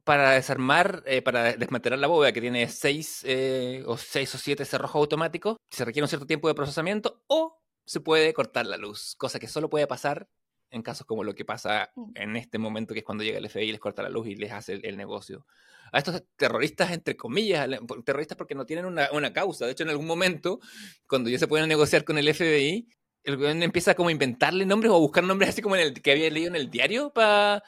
para 0.06 0.32
desarmar, 0.32 1.04
eh, 1.08 1.22
para 1.22 1.54
desmantelar 1.54 2.00
la 2.00 2.08
bóveda 2.08 2.32
que 2.32 2.40
tiene 2.40 2.70
seis 2.70 3.22
eh, 3.24 3.84
o 3.88 3.98
seis 3.98 4.34
o 4.36 4.38
siete 4.38 4.64
cerrojos 4.64 5.02
automáticos, 5.02 5.58
se 5.70 5.84
requiere 5.84 6.06
un 6.06 6.10
cierto 6.10 6.28
tiempo 6.28 6.48
de 6.48 6.54
procesamiento 6.54 7.24
o 7.28 7.60
se 7.86 8.00
puede 8.00 8.34
cortar 8.34 8.68
la 8.68 8.78
luz, 8.78 9.16
cosa 9.18 9.40
que 9.40 9.48
solo 9.48 9.70
puede 9.70 9.88
pasar 9.88 10.30
en 10.70 10.84
casos 10.84 11.08
como 11.08 11.24
lo 11.24 11.34
que 11.34 11.44
pasa 11.44 11.92
mm. 11.96 12.12
en 12.16 12.36
este 12.36 12.60
momento, 12.60 12.94
que 12.94 13.00
es 13.00 13.06
cuando 13.06 13.24
llega 13.24 13.40
el 13.40 13.50
FBI 13.50 13.64
y 13.64 13.72
les 13.72 13.82
corta 13.82 14.04
la 14.04 14.10
luz 14.10 14.28
y 14.28 14.36
les 14.36 14.52
hace 14.52 14.74
el, 14.74 14.96
negocio. 14.96 15.48
A 15.92 15.98
estos 15.98 16.24
terroristas, 16.36 16.92
entre 16.92 17.18
comillas, 17.18 17.68
terroristas 18.04 18.38
porque 18.38 18.56
no 18.56 18.66
tienen 18.66 18.86
una, 18.86 19.10
una, 19.12 19.34
causa. 19.34 19.66
De 19.66 19.72
hecho, 19.72 19.84
en 19.84 19.90
algún 19.90 20.08
momento, 20.08 20.60
cuando 21.08 21.30
ya 21.30 21.40
se 21.40 21.48
pueden 21.48 21.68
negociar 21.68 22.04
con 22.04 22.18
el 22.18 22.32
FBI, 22.34 22.90
el 23.24 23.38
gobierno 23.38 23.64
empieza 23.64 23.96
como 23.96 24.10
a 24.10 24.12
inventarle 24.12 24.66
nombres 24.66 24.92
o 24.92 24.96
a 24.96 25.00
buscar 25.00 25.24
nombres 25.24 25.50
así 25.50 25.62
como 25.62 25.76
en 25.76 25.82
el 25.82 26.02
que 26.02 26.12
había 26.12 26.30
leído 26.30 26.50
en 26.50 26.56
el 26.56 26.70
diario 26.70 27.12
para 27.12 27.64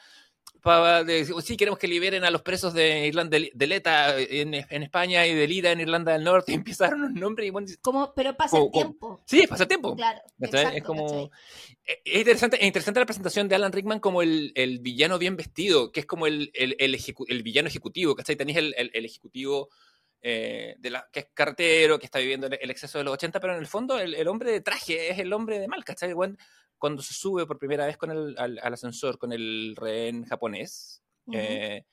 para 0.62 1.04
decir, 1.04 1.34
sí, 1.42 1.56
queremos 1.56 1.78
que 1.78 1.88
liberen 1.88 2.24
a 2.24 2.30
los 2.30 2.42
presos 2.42 2.74
de 2.74 3.06
Irlanda 3.06 3.38
de, 3.38 3.66
Leta 3.66 4.18
en, 4.18 4.54
en, 4.54 4.82
España 4.82 5.26
y 5.26 5.34
de 5.34 5.46
Lira 5.46 5.72
en 5.72 5.80
Irlanda 5.80 6.12
del 6.12 6.24
Norte, 6.24 6.52
y 6.52 6.54
empezaron 6.56 7.02
los 7.02 7.12
nombres 7.12 7.46
y 7.46 7.50
bueno, 7.50 7.68
como, 7.80 8.12
pero 8.14 8.36
pasa 8.36 8.58
el 8.58 8.70
tiempo. 8.70 9.20
Sí, 9.26 9.46
pasa 9.46 9.64
el 9.64 9.68
tiempo. 9.68 9.94
Claro. 9.96 10.20
es 10.38 10.82
como 10.82 11.30
e, 11.88 12.02
es 12.04 12.18
interesante, 12.18 12.58
es 12.60 12.66
interesante 12.66 13.00
la 13.00 13.06
presentación 13.06 13.48
de 13.48 13.54
Alan 13.54 13.72
Rickman 13.72 14.00
como 14.00 14.20
el, 14.20 14.52
el 14.54 14.80
villano 14.80 15.18
bien 15.18 15.36
vestido, 15.36 15.90
que 15.90 16.00
es 16.00 16.06
como 16.06 16.26
el, 16.26 16.50
el, 16.54 16.76
el, 16.78 17.42
villano 17.42 17.68
ejecutivo, 17.68 18.14
¿cachai? 18.14 18.36
Tenéis 18.36 18.58
el, 18.58 18.74
el, 18.76 19.04
ejecutivo 19.04 19.70
eh, 20.20 20.74
de 20.78 20.90
la, 20.90 21.08
que 21.10 21.20
es 21.20 21.26
cartero, 21.32 21.98
que 21.98 22.06
está 22.06 22.18
viviendo 22.18 22.46
el 22.46 22.70
exceso 22.70 22.98
de 22.98 23.04
los 23.04 23.14
80, 23.14 23.40
pero 23.40 23.54
en 23.54 23.60
el 23.60 23.66
fondo 23.66 23.98
el, 23.98 24.28
hombre 24.28 24.52
de 24.52 24.60
traje 24.60 25.10
es 25.10 25.18
el 25.18 25.32
hombre 25.32 25.58
de 25.58 25.68
mal, 25.68 25.84
¿cachai? 25.84 26.12
Cuando 26.78 27.02
se 27.02 27.14
sube 27.14 27.46
por 27.46 27.58
primera 27.58 27.86
vez 27.86 27.96
con 27.96 28.10
el, 28.10 28.36
al, 28.38 28.58
ascensor 28.72 29.18
con 29.18 29.32
el 29.32 29.74
rehén 29.76 30.24
japonés, 30.24 31.02
eh, 31.32 31.84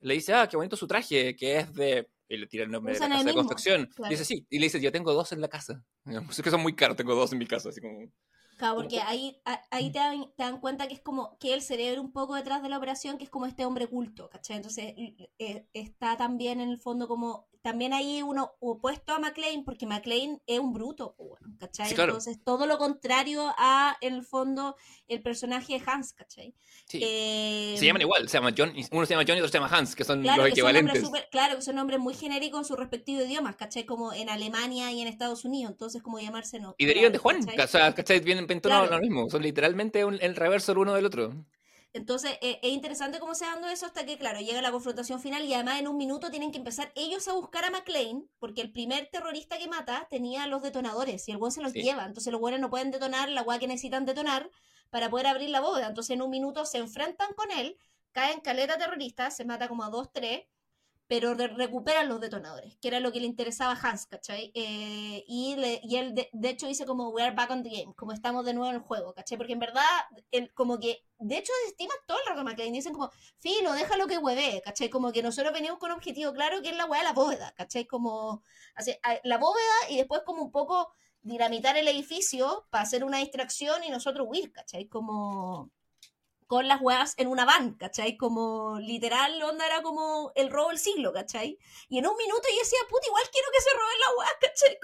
le 0.00 0.14
dice, 0.14 0.34
ah, 0.34 0.48
qué 0.48 0.56
bonito 0.56 0.76
su 0.76 0.86
traje, 0.86 1.34
que 1.34 1.58
es 1.58 1.74
de... 1.74 2.08
Y 2.28 2.36
le 2.38 2.48
tira 2.48 2.64
el 2.64 2.70
nombre 2.70 2.92
de 2.92 2.98
la 2.98 3.08
casa 3.08 3.24
de 3.24 3.34
construcción. 3.34 3.88
dice, 4.08 4.24
sí. 4.24 4.44
Y 4.50 4.58
le 4.58 4.66
dice, 4.66 4.80
yo 4.80 4.90
tengo 4.90 5.12
dos 5.12 5.30
en 5.32 5.40
la 5.40 5.48
casa. 5.48 5.84
Es 6.30 6.42
que 6.42 6.50
son 6.50 6.60
muy 6.60 6.74
caros, 6.74 6.96
tengo 6.96 7.14
dos 7.14 7.32
en 7.32 7.38
mi 7.38 7.46
casa. 7.46 7.68
Así 7.68 7.80
como... 7.80 8.10
Claro, 8.56 8.76
porque 8.76 9.00
ahí, 9.00 9.40
ahí 9.70 9.92
te, 9.92 9.98
dan, 9.98 10.32
te, 10.34 10.42
dan, 10.42 10.60
cuenta 10.60 10.88
que 10.88 10.94
es 10.94 11.00
como 11.00 11.36
que 11.38 11.52
el 11.52 11.60
cerebro 11.60 12.00
un 12.00 12.12
poco 12.12 12.34
detrás 12.34 12.62
de 12.62 12.70
la 12.70 12.78
operación, 12.78 13.18
que 13.18 13.24
es 13.24 13.30
como 13.30 13.44
este 13.44 13.66
hombre 13.66 13.86
culto, 13.86 14.30
¿cachai? 14.30 14.56
Entonces 14.56 14.94
eh, 14.96 15.68
está 15.74 16.16
también 16.16 16.60
en 16.60 16.70
el 16.70 16.80
fondo 16.80 17.06
como 17.06 17.48
también 17.66 17.92
hay 17.92 18.22
uno 18.22 18.52
opuesto 18.60 19.12
a 19.12 19.18
McLean, 19.18 19.64
porque 19.64 19.86
McLean 19.86 20.40
es 20.46 20.60
un 20.60 20.72
bruto, 20.72 21.16
¿cachai? 21.58 21.90
Entonces, 21.90 22.38
todo 22.44 22.64
lo 22.64 22.78
contrario 22.78 23.52
a, 23.58 23.96
en 24.00 24.14
el 24.14 24.22
fondo, 24.22 24.76
el 25.08 25.20
personaje 25.20 25.72
de 25.72 25.82
Hans, 25.84 26.12
¿cachai? 26.12 26.54
Eh, 26.92 27.74
se 27.76 27.84
llaman 27.84 28.02
igual, 28.02 28.28
se 28.28 28.38
llama 28.38 28.54
John, 28.56 28.72
uno 28.92 29.04
se 29.04 29.14
llama 29.14 29.24
John 29.26 29.36
y 29.36 29.40
otro 29.40 29.48
se 29.48 29.58
llama 29.58 29.76
Hans, 29.76 29.96
que 29.96 30.04
son 30.04 30.22
los 30.22 30.46
equivalentes. 30.46 31.10
claro, 31.32 31.56
que 31.56 31.62
son 31.62 31.74
nombres 31.74 31.98
muy 31.98 32.14
genéricos 32.14 32.60
en 32.60 32.64
sus 32.66 32.78
respectivos 32.78 33.24
idiomas, 33.24 33.56
¿cachai? 33.56 33.84
Como 33.84 34.12
en 34.12 34.30
Alemania 34.30 34.92
y 34.92 35.00
en 35.00 35.08
Estados 35.08 35.44
Unidos, 35.44 35.72
entonces 35.72 36.04
como 36.04 36.20
llamarse 36.20 36.60
no. 36.60 36.76
Y 36.78 36.86
derivan 36.86 37.10
de 37.10 37.18
Juan, 37.18 37.44
¿cachai? 37.46 37.94
¿cachai? 37.94 38.20
Vienen 38.20 38.46
claro. 38.46 38.88
lo 38.88 39.00
mismo, 39.00 39.28
son 39.28 39.42
literalmente 39.42 40.02
el 40.02 40.36
reverso 40.36 40.70
el 40.70 40.78
uno 40.78 40.94
del 40.94 41.06
otro. 41.06 41.34
Entonces 41.96 42.32
eh, 42.42 42.60
es 42.62 42.72
interesante 42.72 43.18
cómo 43.18 43.34
se 43.34 43.46
dando 43.46 43.68
eso 43.68 43.86
hasta 43.86 44.04
que, 44.04 44.18
claro, 44.18 44.40
llega 44.40 44.60
la 44.60 44.70
confrontación 44.70 45.20
final 45.20 45.44
y 45.44 45.54
además 45.54 45.80
en 45.80 45.88
un 45.88 45.96
minuto 45.96 46.30
tienen 46.30 46.52
que 46.52 46.58
empezar 46.58 46.92
ellos 46.94 47.26
a 47.28 47.32
buscar 47.32 47.64
a 47.64 47.70
McLean, 47.70 48.28
porque 48.38 48.60
el 48.60 48.70
primer 48.70 49.08
terrorista 49.10 49.58
que 49.58 49.66
mata 49.66 50.06
tenía 50.10 50.46
los 50.46 50.62
detonadores 50.62 51.26
y 51.28 51.32
el 51.32 51.38
buen 51.38 51.52
se 51.52 51.62
los 51.62 51.72
lleva. 51.72 52.04
Entonces 52.04 52.30
los 52.32 52.40
buenos 52.40 52.60
no 52.60 52.70
pueden 52.70 52.90
detonar 52.90 53.30
la 53.30 53.40
agua 53.40 53.58
que 53.58 53.66
necesitan 53.66 54.04
detonar 54.04 54.50
para 54.90 55.10
poder 55.10 55.26
abrir 55.26 55.50
la 55.50 55.60
bóveda. 55.60 55.88
Entonces 55.88 56.14
en 56.14 56.22
un 56.22 56.30
minuto 56.30 56.66
se 56.66 56.78
enfrentan 56.78 57.32
con 57.34 57.50
él, 57.50 57.78
caen 58.12 58.40
caleta 58.40 58.78
terrorista, 58.78 59.30
se 59.30 59.44
mata 59.44 59.68
como 59.68 59.84
a 59.84 59.90
dos, 59.90 60.12
tres, 60.12 60.44
pero 61.08 61.34
recuperan 61.34 62.08
los 62.08 62.20
detonadores, 62.20 62.76
que 62.78 62.88
era 62.88 62.98
lo 62.98 63.12
que 63.12 63.20
le 63.20 63.26
interesaba 63.26 63.72
a 63.72 63.80
Hans, 63.80 64.06
¿cachai? 64.06 64.50
Eh, 64.54 65.24
y, 65.28 65.56
y 65.82 65.96
él, 65.96 66.14
de, 66.14 66.48
hecho, 66.48 66.66
dice 66.66 66.84
como, 66.84 67.10
we 67.10 67.22
are 67.22 67.34
back 67.34 67.50
on 67.50 67.62
the 67.62 67.70
game, 67.70 67.94
como 67.94 68.12
estamos 68.12 68.44
de 68.44 68.54
nuevo 68.54 68.70
en 68.70 68.76
el 68.76 68.82
juego, 68.82 69.14
¿cachai? 69.14 69.38
Porque 69.38 69.52
en 69.52 69.60
verdad, 69.60 69.84
él, 70.32 70.52
como 70.54 70.78
que, 70.78 71.04
de 71.18 71.38
hecho, 71.38 71.52
estima 71.68 71.94
todo 72.06 72.18
el 72.18 72.26
rato 72.26 72.42
McLean, 72.42 72.72
dicen 72.72 72.92
como, 72.92 73.10
filo, 73.38 73.72
déjalo 73.72 74.08
que 74.08 74.18
hueve, 74.18 74.60
¿cachai? 74.64 74.90
Como 74.90 75.12
que 75.12 75.22
nosotros 75.22 75.52
venimos 75.52 75.78
con 75.78 75.90
un 75.90 75.96
objetivo 75.96 76.32
claro, 76.32 76.60
que 76.60 76.70
es 76.70 76.76
la 76.76 76.86
hueá 76.86 77.00
de 77.00 77.04
la 77.04 77.12
bóveda, 77.12 77.52
¿cachai? 77.52 77.86
Como, 77.86 78.42
así, 78.74 78.96
la 79.22 79.38
bóveda 79.38 79.90
y 79.90 79.98
después 79.98 80.22
como 80.24 80.42
un 80.42 80.50
poco 80.50 80.92
dinamitar 81.22 81.76
el 81.76 81.88
edificio 81.88 82.66
para 82.70 82.82
hacer 82.82 83.04
una 83.04 83.18
distracción 83.18 83.84
y 83.84 83.90
nosotros 83.90 84.26
huir, 84.28 84.52
¿cachai? 84.52 84.88
Como 84.88 85.70
con 86.46 86.68
las 86.68 86.80
weas 86.80 87.14
en 87.16 87.28
una 87.28 87.44
van, 87.44 87.74
¿cachai? 87.74 88.16
Como 88.16 88.78
literal, 88.80 89.42
onda 89.42 89.66
era 89.66 89.82
como 89.82 90.32
el 90.34 90.50
robo 90.50 90.68
del 90.68 90.78
siglo, 90.78 91.12
¿cachai? 91.12 91.58
Y 91.88 91.98
en 91.98 92.06
un 92.06 92.16
minuto 92.16 92.42
yo 92.50 92.58
decía, 92.58 92.78
puta, 92.88 93.06
igual 93.06 93.24
quiero 93.32 93.48
que 93.52 93.62
se 93.62 93.70
roben 93.70 94.00
las 94.00 94.10
weas, 94.18 94.32
¿cachai? 94.40 94.78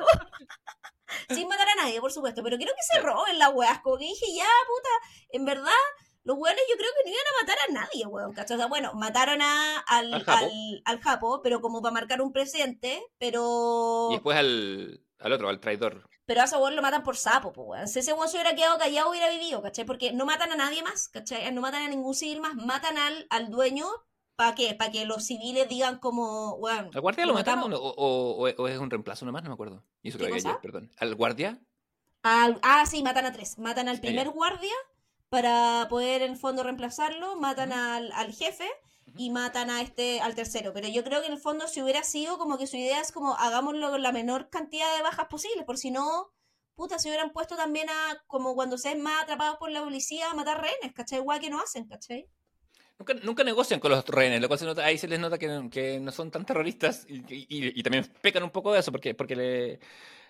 Sin 1.38 1.48
matar 1.48 1.68
a 1.68 1.82
nadie, 1.82 2.00
por 2.00 2.12
supuesto, 2.12 2.42
pero 2.42 2.56
quiero 2.56 2.72
que 2.72 2.94
se 2.94 3.00
roben 3.00 3.38
las 3.38 3.52
weas, 3.52 3.80
como 3.80 3.98
que 3.98 4.06
dije, 4.06 4.26
ya, 4.34 4.48
puta, 4.66 4.88
en 5.30 5.44
verdad, 5.44 5.72
los 6.24 6.36
weones 6.38 6.64
yo 6.70 6.76
creo 6.76 6.90
que 6.96 7.10
no 7.10 7.14
iban 7.14 7.26
a 7.26 7.42
matar 7.42 7.58
a 7.68 7.72
nadie, 7.72 8.06
weón, 8.06 8.32
¿cachai? 8.32 8.56
O 8.56 8.58
sea, 8.58 8.66
bueno, 8.66 8.94
mataron 8.94 9.40
a, 9.42 9.78
al, 9.80 10.14
al, 10.84 11.00
Japo? 11.00 11.42
pero 11.42 11.60
como 11.60 11.82
para 11.82 11.92
marcar 11.92 12.22
un 12.22 12.32
presente, 12.32 13.02
pero... 13.18 14.08
Y 14.10 14.14
después 14.14 14.36
al, 14.36 15.04
al 15.18 15.32
otro, 15.32 15.48
al 15.48 15.60
traidor. 15.60 16.08
Pero 16.24 16.40
a 16.40 16.44
ese 16.44 16.56
weón 16.56 16.76
lo 16.76 16.82
matan 16.82 17.02
por 17.02 17.16
sapo, 17.16 17.52
pues 17.52 17.66
weón. 17.68 17.88
Si 17.88 17.98
ese 17.98 18.12
weón 18.12 18.28
se 18.28 18.36
hubiera 18.36 18.54
quedado 18.54 18.78
callado, 18.78 19.10
hubiera 19.10 19.28
vivido, 19.28 19.60
¿cachai? 19.60 19.84
Porque 19.84 20.12
no 20.12 20.24
matan 20.24 20.52
a 20.52 20.56
nadie 20.56 20.82
más, 20.82 21.08
¿cachai? 21.08 21.52
No 21.52 21.60
matan 21.60 21.82
a 21.82 21.88
ningún 21.88 22.14
civil 22.14 22.40
más, 22.40 22.54
matan 22.54 22.98
al, 22.98 23.26
al 23.30 23.50
dueño 23.50 23.86
¿Para 24.36 24.54
qué? 24.54 24.74
Para 24.74 24.90
que 24.90 25.04
los 25.04 25.24
civiles 25.24 25.68
digan 25.68 25.98
como, 25.98 26.54
weón. 26.54 26.90
¿Al 26.94 27.00
guardia 27.00 27.26
lo, 27.26 27.34
mataron 27.34 27.72
o, 27.72 27.76
o, 27.76 28.48
o, 28.48 28.68
es 28.68 28.78
un 28.78 28.90
reemplazo 28.90 29.26
nomás? 29.26 29.42
No 29.42 29.50
me 29.50 29.54
acuerdo. 29.54 29.84
Y 30.02 30.08
eso 30.08 30.18
que 30.18 30.40
yo, 30.40 30.60
perdón. 30.60 30.90
¿Al 30.98 31.14
guardia? 31.14 31.60
ah, 32.22 32.84
sí, 32.88 33.02
matan 33.02 33.26
a 33.26 33.32
tres. 33.32 33.58
Matan 33.58 33.88
al 33.88 34.00
primer 34.00 34.30
guardia 34.30 34.72
para 35.28 35.86
poder 35.88 36.22
en 36.22 36.32
el 36.32 36.36
fondo 36.36 36.62
reemplazarlo, 36.62 37.36
matan 37.36 37.72
al, 37.72 38.12
al 38.12 38.32
jefe 38.32 38.68
y 39.16 39.30
matan 39.30 39.70
a 39.70 39.82
este, 39.82 40.20
al 40.20 40.34
tercero. 40.34 40.72
Pero 40.72 40.88
yo 40.88 41.04
creo 41.04 41.20
que 41.20 41.26
en 41.26 41.34
el 41.34 41.38
fondo 41.38 41.68
si 41.68 41.82
hubiera 41.82 42.02
sido 42.02 42.38
como 42.38 42.58
que 42.58 42.66
su 42.66 42.76
idea 42.76 43.00
es 43.00 43.12
como 43.12 43.34
hagámoslo 43.34 43.90
con 43.90 44.02
la 44.02 44.12
menor 44.12 44.50
cantidad 44.50 44.96
de 44.96 45.02
bajas 45.02 45.26
posibles, 45.26 45.64
por 45.64 45.78
si 45.78 45.90
no, 45.90 46.32
puta, 46.74 46.98
se 46.98 47.08
hubieran 47.08 47.32
puesto 47.32 47.56
también 47.56 47.88
a, 47.90 48.22
como 48.26 48.54
cuando 48.54 48.78
se 48.78 48.92
es 48.92 48.98
más 48.98 49.22
atrapados 49.22 49.58
por 49.58 49.70
la 49.70 49.82
policía, 49.82 50.30
a 50.30 50.34
matar 50.34 50.60
rehenes, 50.60 50.92
¿cachai? 50.94 51.18
Igual 51.18 51.40
que 51.40 51.50
no 51.50 51.60
hacen, 51.60 51.86
¿cachai? 51.86 52.28
Nunca, 52.98 53.14
nunca 53.14 53.44
negocian 53.44 53.80
con 53.80 53.90
los 53.90 54.06
rehenes, 54.06 54.40
lo 54.40 54.48
cual 54.48 54.58
se 54.58 54.64
nota, 54.64 54.84
ahí 54.84 54.96
se 54.96 55.08
les 55.08 55.18
nota 55.18 55.38
que, 55.38 55.68
que 55.70 55.98
no 55.98 56.12
son 56.12 56.30
tan 56.30 56.44
terroristas 56.44 57.04
y, 57.08 57.22
y, 57.28 57.82
también 57.82 58.04
pecan 58.20 58.42
un 58.44 58.50
poco 58.50 58.72
de 58.72 58.80
eso 58.80 58.92
porque, 58.92 59.14
porque 59.14 59.34
le, 59.34 59.80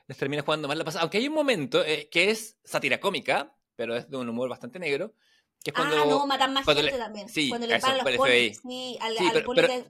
les 0.07 0.17
termina 0.17 0.43
jugando 0.43 0.69
mal 0.69 0.79
la 0.79 0.85
pasada. 0.85 1.03
Aunque 1.03 1.19
hay 1.19 1.29
un 1.29 1.35
momento 1.35 1.85
eh, 1.85 2.09
que 2.11 2.31
es 2.31 2.59
sátira 2.65 2.99
cómica, 2.99 3.55
pero 3.77 3.97
es 3.97 4.09
de 4.09 4.17
un 4.17 4.29
humor 4.29 4.49
bastante 4.49 4.79
negro, 4.79 5.15
ah, 5.75 6.05
no, 6.07 6.27
matan 6.27 6.53
más 6.53 6.65
gente 6.65 6.99
también. 6.99 7.29
Sí, 7.29 7.49
cuando 7.49 7.67
le 7.67 7.79
pagan 7.79 8.05
los 8.05 8.17
polis, 8.17 8.61
sí, 8.63 8.99
al, 9.01 9.17
sí, 9.17 9.25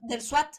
del 0.01 0.21
SWAT. 0.21 0.55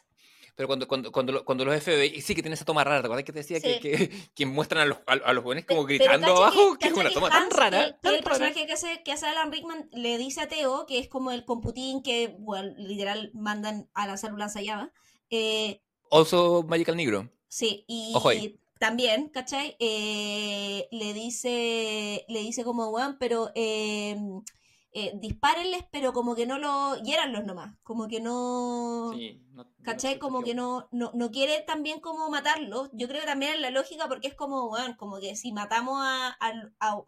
pero 0.55 0.67
cuando, 0.67 0.87
cuando, 0.87 1.11
cuando, 1.11 1.45
cuando 1.45 1.65
los 1.65 1.81
FBI, 1.83 2.21
sí 2.21 2.35
que 2.35 2.41
tiene 2.41 2.55
esa 2.55 2.65
toma 2.65 2.83
rara, 2.83 3.01
¿te 3.01 3.07
acuerdas 3.07 3.25
que 3.25 3.33
te 3.33 3.39
decía 3.39 3.59
que, 3.59 3.79
que, 3.79 4.09
que, 4.33 4.45
muestran 4.45 4.83
a 4.83 4.85
los, 4.85 4.97
a, 5.05 5.33
los 5.33 5.43
jóvenes 5.43 5.65
como 5.65 5.85
gritando 5.85 6.37
abajo? 6.37 6.77
Que, 6.77 6.87
es 6.87 6.93
una 6.93 7.09
toma 7.11 7.29
tan 7.29 7.49
rara. 7.49 7.97
el 8.01 8.23
personaje 8.23 8.65
que 8.65 8.73
hace, 8.73 9.03
que 9.03 9.11
hace 9.11 9.27
Alan 9.27 9.51
Rickman 9.51 9.89
le 9.91 10.17
dice 10.17 10.41
a 10.41 10.47
Teo, 10.47 10.85
que 10.85 10.99
es 10.99 11.07
como 11.07 11.31
el 11.31 11.45
computín 11.45 12.01
que, 12.03 12.35
bueno, 12.39 12.73
literal, 12.77 13.31
mandan 13.33 13.89
a 13.93 14.07
lanzar 14.07 14.33
un 14.33 14.39
lanzallamas. 14.39 14.89
Eh, 15.29 15.81
also 16.11 16.63
Magical 16.67 16.95
Negro. 16.95 17.29
Sí, 17.47 17.85
y, 17.87 18.59
también, 18.79 19.29
¿cachai? 19.29 19.75
Eh, 19.79 20.87
le 20.91 21.13
dice, 21.13 22.25
le 22.27 22.39
dice 22.39 22.63
como, 22.63 22.89
weón, 22.89 23.17
pero 23.17 23.51
eh, 23.55 24.17
eh, 24.97 25.11
dispárenles, 25.15 25.83
pero 25.91 26.13
como 26.13 26.35
que 26.35 26.45
no 26.45 26.57
lo 26.57 26.95
hieranlos 27.03 27.43
nomás, 27.43 27.75
como 27.83 28.07
que 28.07 28.21
no, 28.21 29.11
sí, 29.13 29.41
no 29.51 29.67
¿cachai? 29.83 30.19
como 30.19 30.41
que 30.41 30.55
no, 30.55 30.87
no, 30.93 31.11
no, 31.13 31.31
quiere 31.31 31.59
también 31.67 31.99
como 31.99 32.29
matarlos, 32.29 32.89
yo 32.93 33.09
creo 33.09 33.19
que 33.19 33.27
también 33.27 33.55
es 33.55 33.59
la 33.59 33.71
lógica 33.71 34.07
porque 34.07 34.29
es 34.29 34.35
como, 34.35 34.69
bueno, 34.69 34.95
como 34.95 35.19
que 35.19 35.35
si 35.35 35.51
matamos 35.51 35.97
a, 35.99 36.37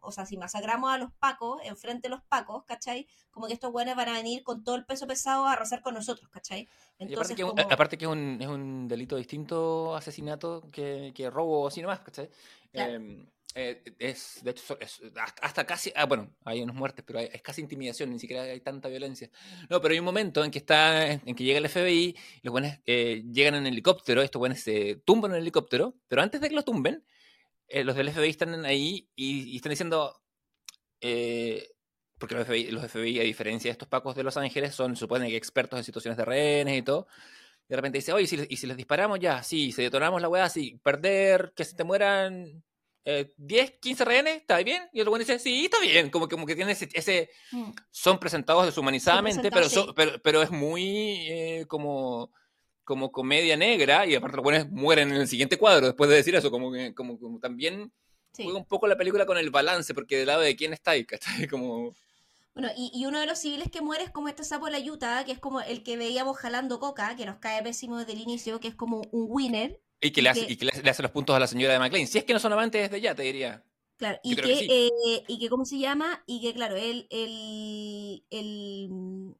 o 0.02 0.12
sea, 0.12 0.26
si 0.26 0.36
masacramos 0.36 0.92
a 0.92 0.98
los 0.98 1.14
pacos, 1.14 1.62
enfrente 1.64 2.10
de 2.10 2.16
los 2.16 2.22
pacos, 2.24 2.66
¿cachai? 2.66 3.08
Como 3.32 3.48
que 3.48 3.54
estos 3.54 3.72
buenos 3.72 3.96
van 3.96 4.10
a 4.10 4.18
venir 4.18 4.44
con 4.44 4.66
todo 4.66 4.76
el 4.76 4.84
peso 4.84 5.08
pesado 5.08 5.46
a 5.46 5.54
arrasar 5.54 5.82
con 5.82 5.94
nosotros, 5.94 6.30
¿cachai? 6.30 6.68
Entonces, 7.00 7.38
aparte, 7.72 7.98
que, 7.98 8.04
es 8.04 8.12
un, 8.12 8.38
es 8.42 8.48
un 8.50 8.90
delito 8.90 9.16
distinto 9.16 9.96
asesinato 9.96 10.62
que, 10.74 11.14
que 11.16 11.30
robo 11.30 11.66
así 11.68 11.82
nomás, 11.82 12.02
¿cachai? 12.02 12.30
Em, 12.74 13.22
eh, 13.22 13.26
es, 13.58 14.43
de 14.43 14.51
hecho, 14.51 14.78
hasta, 15.41 15.66
casi, 15.66 15.91
ah, 15.95 16.05
bueno, 16.05 16.32
hay 16.45 16.62
unas 16.62 16.76
muertes, 16.76 17.03
pero 17.05 17.20
es 17.20 17.41
casi 17.41 17.62
intimidación, 17.62 18.12
ni 18.12 18.20
siquiera 18.20 18.43
hay 18.43 18.62
tanta 18.62 18.88
violencia. 18.88 19.30
No, 19.70 19.82
pero 19.82 19.93
hay 19.93 19.99
un 19.99 20.05
momento 20.05 20.43
en 20.43 20.51
que 20.51 20.60
está, 20.60 21.12
en 21.12 21.36
que 21.36 21.43
llega 21.43 21.58
el 21.58 21.68
FBI, 21.68 22.16
los 22.43 22.51
buenos 22.51 22.74
eh, 22.86 23.24
llegan 23.32 23.55
en 23.55 23.66
helicóptero, 23.66 24.22
estos 24.22 24.39
buenos 24.39 24.60
se 24.60 25.01
tumban 25.05 25.32
en 25.32 25.38
el 25.38 25.41
helicóptero, 25.43 25.95
pero 26.08 26.22
antes 26.22 26.39
de 26.39 26.49
que 26.49 26.55
lo 26.55 26.64
tumben, 26.64 27.03
eh, 27.68 27.84
los 27.84 27.95
del 27.95 28.12
FBI 28.12 28.30
están 28.30 28.66
ahí 28.66 29.10
y, 29.16 29.55
están 29.55 29.72
diciendo, 29.72 30.22
porque 32.20 32.36
los 32.36 32.45
FBI, 32.45 32.72
los 32.72 32.86
FBI, 32.91 33.20
a 33.20 33.24
diferencia 33.24 33.70
de 33.70 33.74
estos 33.74 33.88
pacos 33.88 34.16
de 34.16 34.24
Los 34.24 34.38
Ángeles, 34.38 34.76
son, 34.76 34.95
supone 34.95 35.30
que 35.30 35.38
expertos 35.38 35.80
en 35.80 35.84
situaciones 35.84 36.18
de 36.18 36.26
rehenes 36.26 36.78
y 36.78 36.82
todo, 36.84 37.08
de 37.68 37.76
repente 37.76 37.97
dice, 37.97 38.14
oye, 38.14 38.47
¿y 38.49 38.58
si 38.58 38.68
les 38.68 38.78
disparamos 38.78 39.20
ya? 39.20 39.43
Sí, 39.43 39.72
si 39.72 39.82
detonamos 39.82 40.22
la 40.22 40.30
weá, 40.30 40.47
sí, 40.47 40.80
perder, 40.84 41.53
que 41.55 41.66
se 41.66 41.76
te 41.76 41.84
mueran 41.84 42.64
10, 43.38 43.70
eh, 43.70 43.80
15 43.80 44.05
rehenes, 44.05 44.38
¿está 44.38 44.58
bien? 44.58 44.84
Y 44.91 44.97
el 44.97 45.03
otro 45.03 45.12
bueno 45.12 45.24
dice, 45.24 45.39
sí, 45.39 45.66
está 45.66 45.80
bien, 45.80 46.10
como, 46.10 46.28
como 46.28 46.45
que 46.45 46.55
tiene 46.55 46.74
ese, 46.74 47.30
mm. 47.51 47.72
son 47.89 48.20
presentados 48.20 48.66
deshumanizadamente, 48.66 49.49
pero, 49.49 49.93
pero, 50.22 50.41
es 50.41 50.51
muy 50.51 51.28
eh, 51.30 51.66
como, 51.68 52.34
como 52.84 53.12
comedia 53.12 53.55
negra 53.55 54.05
y 54.05 54.16
aparte 54.16 54.36
los 54.36 54.43
buenos 54.43 54.70
mueren 54.70 55.10
en 55.12 55.22
el 55.22 55.28
siguiente 55.28 55.58
cuadro 55.58 55.88
después 55.88 56.10
de 56.10 56.18
decir 56.18 56.36
eso, 56.36 56.51
como 56.51 56.72
que 56.72 56.93
como, 56.93 57.18
como 57.18 57.39
también 57.39 57.93
juega 58.36 58.58
un 58.58 58.66
poco 58.66 58.88
la 58.88 58.97
película 58.97 59.26
con 59.26 59.38
el 59.38 59.51
balance, 59.51 59.93
porque 59.93 60.18
del 60.18 60.28
lado 60.28 60.41
de 60.41 60.55
quién 60.55 60.74
está 60.74 60.91
ahí, 60.91 61.05
¿cachai? 61.05 61.47
Como... 61.49 61.95
Bueno, 62.53 62.70
y, 62.76 62.91
y, 62.93 63.05
uno 63.05 63.20
de 63.20 63.26
los 63.26 63.39
civiles 63.39 63.70
que 63.72 63.82
muere 63.82 64.03
es 64.03 64.10
como 64.10 64.30
este 64.30 64.43
sapo 64.43 64.66
de 64.66 64.72
la 64.72 64.80
yuta, 64.80 65.24
que 65.26 65.32
es 65.32 65.38
como 65.38 65.62
el 65.62 65.84
que 65.84 65.95
veíamos 65.95 66.38
jalando 66.38 66.80
coca, 66.80 67.16
que 67.16 67.28
nos 67.28 67.38
cae 67.38 67.62
pésimo 67.62 67.99
desde 67.99 68.14
el 68.14 68.20
inicio, 68.20 68.60
que 68.60 68.68
es 68.68 68.74
como 68.74 69.01
un 69.12 69.28
winner, 69.30 69.80
y 70.00 70.12
que, 70.12 70.22
le 70.22 70.30
hace, 70.30 70.45
y 70.48 70.56
que 70.58 70.66
le 70.66 70.89
hace 70.89 71.02
los 71.02 71.12
puntos 71.12 71.36
a 71.36 71.39
la 71.39 71.48
señora 71.48 71.74
de 71.74 71.80
McLean. 71.80 72.08
Si 72.08 72.18
es 72.18 72.24
que 72.24 72.34
no 72.34 72.39
son 72.39 72.54
amantes 72.54 72.84
desde 72.84 73.02
ya, 73.02 73.16
te 73.16 73.24
diría. 73.24 73.64
Claro, 73.98 74.20
y 74.24 74.36
que, 74.36 74.68
eh, 74.70 75.24
y 75.28 75.39
que, 75.39 75.50
¿cómo 75.50 75.66
se 75.66 75.80
llama? 75.80 76.24
Y 76.28 76.39
que, 76.41 76.54
claro, 76.54 76.76
él, 76.76 77.08
el, 77.10 78.24
el, 78.30 79.36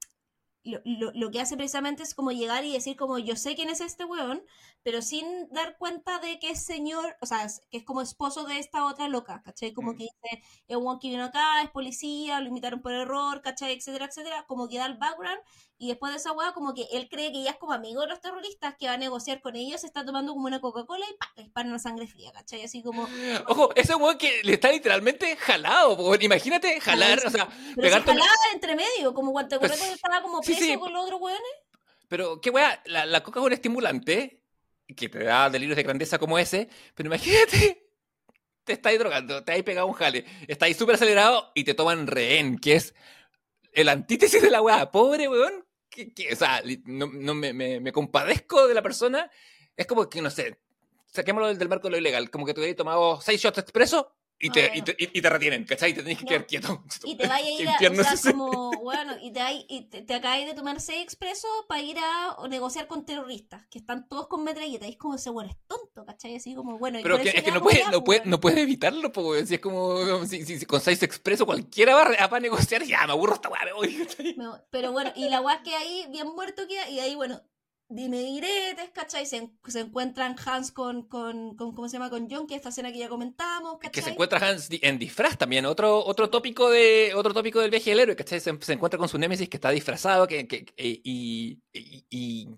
lo, 0.64 1.12
lo, 1.14 1.32
que 1.32 1.40
hace 1.40 1.56
precisamente 1.56 2.02
es 2.02 2.16
como 2.16 2.32
llegar 2.32 2.66
y 2.66 2.74
decir 2.74 2.98
como 2.98 3.20
yo 3.20 3.36
sé 3.36 3.56
quién 3.56 3.70
es 3.70 3.82
este 3.82 4.04
weón, 4.04 4.44
pero 4.82 5.04
sin 5.04 5.48
dar 5.50 5.78
cuenta 5.78 6.20
de 6.20 6.40
que 6.40 6.50
es 6.50 6.66
señor, 6.66 7.18
o 7.22 7.28
sea, 7.28 7.48
que 7.70 7.78
es 7.78 7.84
como 7.84 8.02
esposo 8.02 8.46
de 8.46 8.58
esta 8.58 8.86
otra 8.86 9.08
loca, 9.08 9.44
¿cachai? 9.44 9.74
Como 9.74 9.94
mm. 9.94 9.98
que 9.98 10.04
dice, 10.04 10.44
es 10.68 10.76
un 10.76 10.86
weón 10.86 11.00
que 11.00 11.10
vino 11.10 11.24
acá, 11.24 11.62
es 11.62 11.70
policía, 11.70 12.42
lo 12.42 12.48
invitaron 12.48 12.82
por 12.82 12.94
error, 12.94 13.42
¿cachai? 13.42 13.74
Etcétera, 13.74 14.06
etcétera, 14.06 14.46
como 14.48 14.68
que 14.68 14.78
da 14.78 14.88
el 14.88 14.98
background 14.98 15.40
y 15.78 15.90
después 15.90 16.12
de 16.12 16.18
esa 16.18 16.32
weá 16.32 16.54
como 16.54 16.74
que 16.74 16.88
él 16.92 17.08
cree 17.10 17.32
que 17.32 17.44
ya 17.44 17.52
es 17.52 17.58
como 17.58 17.74
amigo 17.74 18.02
de 18.02 18.08
los 18.08 18.20
terroristas 18.20 18.76
que 18.80 18.88
va 18.88 18.94
a 18.94 18.98
negociar 18.98 19.42
con 19.42 19.56
ellos, 19.56 19.84
está 19.84 20.04
tomando 20.06 20.34
como 20.34 20.48
una 20.48 20.60
Coca-Cola 20.60 21.06
y 21.10 21.14
¡pam! 21.18 21.30
le 21.36 21.44
disparan 21.44 21.72
la 21.72 21.80
sangre 21.80 22.08
fría, 22.08 22.32
¿cachai? 22.32 22.64
Así 22.64 22.82
como... 22.82 23.08
Ojo, 23.48 23.70
ese 23.76 23.96
weón 23.96 24.18
que 24.18 24.42
le 24.44 24.54
está 24.54 24.72
literalmente 24.72 25.36
jalado, 25.38 26.16
imagínate 26.20 26.80
jalar, 26.80 27.20
o 27.26 27.30
sea... 27.30 27.48
Pero 27.76 27.90
se 27.90 28.02
jalaba 28.02 28.32
entre 28.54 28.76
medio, 28.76 29.14
como 29.14 29.32
cuando 29.32 29.60
te 29.60 29.66
estaba 29.66 30.22
como 30.22 30.42
preso 30.42 30.80
con 30.80 30.94
los 30.94 31.04
otros 31.04 31.22
weones. 31.22 31.42
Pero 32.08 32.42
qué 32.42 32.50
weá, 32.50 32.82
la, 32.86 33.06
la 33.06 33.22
coca 33.22 33.40
es 33.40 33.46
un 33.46 33.54
estimulante 33.54 34.44
que 34.96 35.10
te 35.10 35.24
da 35.24 35.50
delirios 35.50 35.76
de 35.76 35.84
grandeza 35.84 36.18
como 36.18 36.40
ese, 36.40 36.70
pero 36.96 37.08
imagínate 37.08 37.88
te 38.64 38.74
estáis 38.74 39.00
drogando, 39.00 39.44
te 39.44 39.54
has 39.54 39.64
pegado 39.64 39.88
un 39.88 39.94
jale, 39.94 40.26
estáis 40.48 40.78
súper 40.78 40.96
acelerado 40.96 41.52
y 41.56 41.64
te 41.64 41.74
toman 41.74 42.08
rehén, 42.08 42.58
que 42.58 42.76
es 42.76 42.94
el 43.72 43.90
antítesis 43.90 44.42
de 44.42 44.50
la 44.52 44.62
weá. 44.62 44.92
Pobre 44.92 45.28
weón, 45.28 45.67
que, 46.06 46.34
o 46.34 46.36
sea, 46.36 46.62
no, 46.86 47.08
no 47.08 47.34
me, 47.34 47.54
me, 47.54 47.80
me, 47.80 47.92
compadezco 47.92 48.68
de 48.68 48.74
la 48.74 48.82
persona. 48.82 49.30
Es 49.76 49.88
como 49.88 50.10
que, 50.10 50.22
no 50.22 50.30
sé, 50.30 50.60
saquémoslo 51.08 51.54
del, 51.54 51.70
marco 51.70 51.88
de 51.88 51.92
lo 51.92 51.98
ilegal, 51.98 52.30
como 52.30 52.46
que 52.46 52.54
te 52.54 52.60
hubieras 52.60 52.78
tomado 52.78 53.20
seis 53.22 53.42
shots 53.42 53.58
expreso 53.58 54.14
y 54.40 54.50
te, 54.52 54.72
y, 54.76 54.82
te, 54.84 54.96
y 55.00 55.22
te, 55.22 55.30
retienen, 55.30 55.64
¿cachai? 55.66 55.92
Y 55.92 55.94
te 55.96 56.04
tenés 56.04 56.20
que 56.20 56.26
quedar 56.26 56.46
quieto. 56.46 56.84
Y 57.04 57.16
te 57.16 57.28
vayas 57.28 57.48
a 57.48 57.62
ir 57.62 57.70
a, 57.70 58.02
o 58.02 58.18
sea, 58.18 58.32
como, 58.32 58.72
bueno, 58.84 59.16
y 59.22 59.32
te, 59.32 59.42
y 59.68 59.82
te, 59.90 60.02
te 60.04 60.14
acabas 60.14 60.46
de 60.46 60.54
tomar 60.54 60.80
seis 60.80 61.02
expresos 61.02 61.50
para 61.68 61.82
ir 61.82 61.98
a 61.98 62.36
negociar 62.48 62.88
con 62.88 63.06
terroristas, 63.06 63.66
que 63.68 63.80
están 63.80 64.08
todos 64.08 64.28
con 64.28 64.44
metralletas, 64.44 64.88
y 64.90 64.92
es 64.92 64.98
como 64.98 65.16
ese 65.16 65.30
bueno 65.32 65.50
es 65.50 65.58
tonto, 65.68 66.06
¿cachai? 66.06 66.36
Así 66.36 66.54
como, 66.54 66.78
bueno. 66.78 67.00
Pero 67.02 67.20
que, 67.20 67.30
es 67.30 67.44
que 67.44 67.52
no 67.52 67.62
puede, 67.62 67.84
no, 67.92 68.04
puede, 68.04 68.22
no 68.26 68.40
puede 68.40 68.62
evitarlo, 68.62 69.12
porque 69.12 69.46
si 69.48 69.56
es 69.56 69.60
como, 69.60 70.26
si, 70.26 70.46
si, 70.46 70.66
con 70.66 70.82
seis 70.82 71.02
expresos 71.02 71.46
cualquiera 71.46 71.96
va 71.96 72.04
a, 72.20 72.30
para 72.30 72.40
negociar, 72.40 72.84
ya 72.84 73.08
me 73.08 73.14
aburro 73.14 73.36
esta 73.36 73.50
weá, 73.50 73.66
me 73.66 73.74
voy, 73.74 74.08
Pero 74.70 74.92
bueno, 74.92 75.12
y 75.16 75.30
la 75.30 75.42
weá 75.42 75.64
que 75.64 75.76
ahí, 75.76 76.06
bien 76.12 76.28
muerto 76.28 76.68
queda, 76.68 76.90
y 76.90 77.00
ahí, 77.00 77.16
bueno, 77.16 77.42
dime 77.90 78.18
diretes, 78.20 78.90
¿cachai? 78.94 79.26
Se, 79.26 79.50
se 79.68 79.80
encuentran 79.80 80.36
Hans 80.46 80.72
con, 80.72 81.08
con, 81.08 81.56
con, 81.56 81.74
¿cómo 81.74 81.88
se 81.88 81.94
llama? 81.94 82.10
Con 82.10 82.30
John, 82.30 82.48
que 82.48 82.56
es 82.56 82.60
esta 82.60 82.70
escena 82.70 82.92
que 82.92 83.00
ya 83.00 83.10
comentamos, 83.10 83.78
¿cachai? 83.80 83.92
Que 83.92 84.02
se 84.02 84.10
encuentra 84.10 84.40
Hans 84.40 84.70
en 84.72 85.00
disfraz 85.00 85.38
también, 85.38 85.66
otro, 85.66 86.04
otro 86.06 86.30
tópico 86.30 86.70
de 86.70 87.14
otro 87.16 87.34
tópico 87.34 87.60
del 87.60 87.72
viaje 87.72 87.92
del 87.92 88.00
héroe, 88.00 88.16
¿cachai? 88.16 88.40
Se, 88.40 88.58
se 88.60 88.74
encuentra 88.74 88.98
con 88.98 89.10
su 89.10 89.18
némesis 89.18 89.50
que 89.50 89.58
está 89.58 89.70
disfrazado 89.70 90.28
que, 90.28 90.48
que 90.48 90.66
y, 90.78 91.62
y, 91.74 92.06
y, 92.10 92.50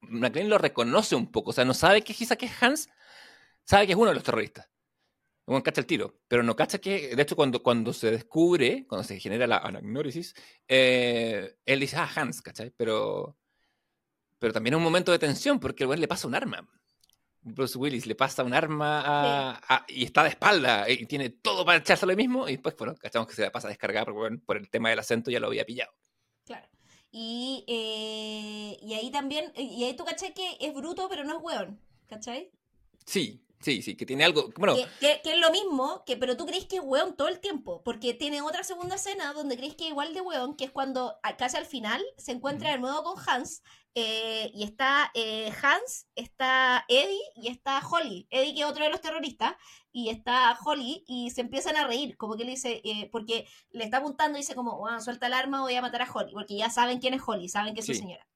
McLean 0.00 0.48
lo 0.48 0.58
reconoce 0.58 1.14
un 1.14 1.30
poco, 1.30 1.50
o 1.50 1.52
sea, 1.52 1.64
no 1.64 1.74
sabe 1.74 2.02
que 2.02 2.14
quizá 2.14 2.36
que 2.36 2.46
es 2.46 2.62
Hans, 2.62 2.88
sabe 3.64 3.86
que 3.86 3.92
es 3.92 3.98
uno 3.98 4.08
de 4.08 4.14
los 4.14 4.24
terroristas. 4.24 4.68
Uno 5.46 5.62
cacha 5.62 5.80
el 5.80 5.86
tiro, 5.86 6.20
pero 6.28 6.42
no 6.42 6.54
cacha 6.54 6.78
que, 6.78 7.16
de 7.16 7.22
hecho, 7.22 7.34
cuando, 7.34 7.62
cuando 7.62 7.94
se 7.94 8.10
descubre, 8.10 8.84
cuando 8.86 9.02
se 9.02 9.18
genera 9.18 9.46
la 9.46 9.56
anagnórisis, 9.56 10.34
eh, 10.68 11.56
él 11.64 11.80
dice, 11.80 11.96
ah, 11.96 12.10
Hans, 12.14 12.42
¿cachai? 12.42 12.70
Pero 12.76 13.37
pero 14.38 14.52
también 14.52 14.74
es 14.74 14.78
un 14.78 14.84
momento 14.84 15.12
de 15.12 15.18
tensión 15.18 15.58
porque 15.60 15.84
el 15.84 16.00
le 16.00 16.08
pasa 16.08 16.28
un 16.28 16.34
arma. 16.34 16.68
Bruce 17.40 17.78
Willis 17.78 18.06
le 18.06 18.14
pasa 18.14 18.44
un 18.44 18.52
arma 18.52 19.60
y 19.88 20.04
está 20.04 20.22
de 20.22 20.30
espalda 20.30 20.88
y 20.88 21.06
tiene 21.06 21.30
todo 21.30 21.64
para 21.64 21.78
echarse 21.78 22.06
lo 22.06 22.14
mismo 22.14 22.48
y 22.48 22.52
después, 22.52 22.76
bueno, 22.76 22.94
cachamos 22.96 23.28
que 23.28 23.34
se 23.34 23.42
la 23.42 23.52
pasa 23.52 23.68
a 23.68 23.70
descargar 23.70 24.12
porque, 24.12 24.40
por 24.40 24.56
el 24.56 24.68
tema 24.68 24.90
del 24.90 24.98
acento 24.98 25.30
ya 25.30 25.40
lo 25.40 25.46
había 25.46 25.64
pillado. 25.64 25.92
Claro. 26.44 26.68
Y, 27.10 27.64
eh, 27.66 28.78
y 28.84 28.94
ahí 28.94 29.10
también, 29.10 29.52
y 29.56 29.84
ahí 29.84 29.94
tú 29.96 30.04
cachai 30.04 30.34
que 30.34 30.56
es 30.60 30.74
bruto 30.74 31.08
pero 31.08 31.24
no 31.24 31.38
es 31.38 31.42
weón, 31.42 31.80
¿cachai? 32.06 32.50
Sí, 33.06 33.42
Sí, 33.60 33.82
sí, 33.82 33.96
que 33.96 34.06
tiene 34.06 34.24
algo. 34.24 34.50
Bueno. 34.56 34.76
Que, 35.00 35.20
es 35.24 35.38
lo 35.38 35.50
mismo, 35.50 36.04
que, 36.06 36.16
pero 36.16 36.36
tú 36.36 36.46
crees 36.46 36.66
que 36.66 36.76
es 36.76 36.82
weón 36.82 37.16
todo 37.16 37.28
el 37.28 37.40
tiempo. 37.40 37.82
Porque 37.82 38.14
tiene 38.14 38.40
otra 38.40 38.62
segunda 38.62 38.96
escena 38.96 39.32
donde 39.32 39.56
crees 39.56 39.74
que 39.74 39.84
es 39.84 39.90
igual 39.90 40.14
de 40.14 40.20
weón, 40.20 40.56
que 40.56 40.64
es 40.64 40.70
cuando 40.70 41.18
casi 41.36 41.56
al 41.56 41.66
final 41.66 42.04
se 42.16 42.32
encuentra 42.32 42.70
de 42.70 42.78
nuevo 42.78 43.02
con 43.02 43.16
Hans. 43.26 43.62
Eh, 43.94 44.52
y 44.54 44.62
está 44.62 45.10
eh, 45.14 45.50
Hans, 45.60 46.06
está 46.14 46.84
Eddie 46.86 47.18
y 47.34 47.48
está 47.48 47.80
Holly. 47.80 48.28
Eddie, 48.30 48.54
que 48.54 48.60
es 48.60 48.66
otro 48.66 48.84
de 48.84 48.90
los 48.90 49.00
terroristas, 49.00 49.54
y 49.90 50.10
está 50.10 50.56
Holly, 50.64 51.02
y 51.08 51.30
se 51.30 51.40
empiezan 51.40 51.76
a 51.76 51.84
reír. 51.84 52.16
Como 52.16 52.36
que 52.36 52.44
le 52.44 52.52
dice, 52.52 52.80
eh, 52.84 53.08
porque 53.10 53.48
le 53.72 53.82
está 53.82 53.96
apuntando 53.96 54.38
y 54.38 54.42
dice, 54.42 54.54
como, 54.54 54.86
suelta 55.00 55.26
el 55.26 55.32
arma, 55.32 55.62
voy 55.62 55.74
a 55.74 55.82
matar 55.82 56.02
a 56.02 56.12
Holly. 56.12 56.32
Porque 56.32 56.56
ya 56.56 56.70
saben 56.70 57.00
quién 57.00 57.14
es 57.14 57.22
Holly, 57.26 57.48
saben 57.48 57.74
que 57.74 57.80
es 57.80 57.86
su 57.86 57.94
señora. 57.94 58.27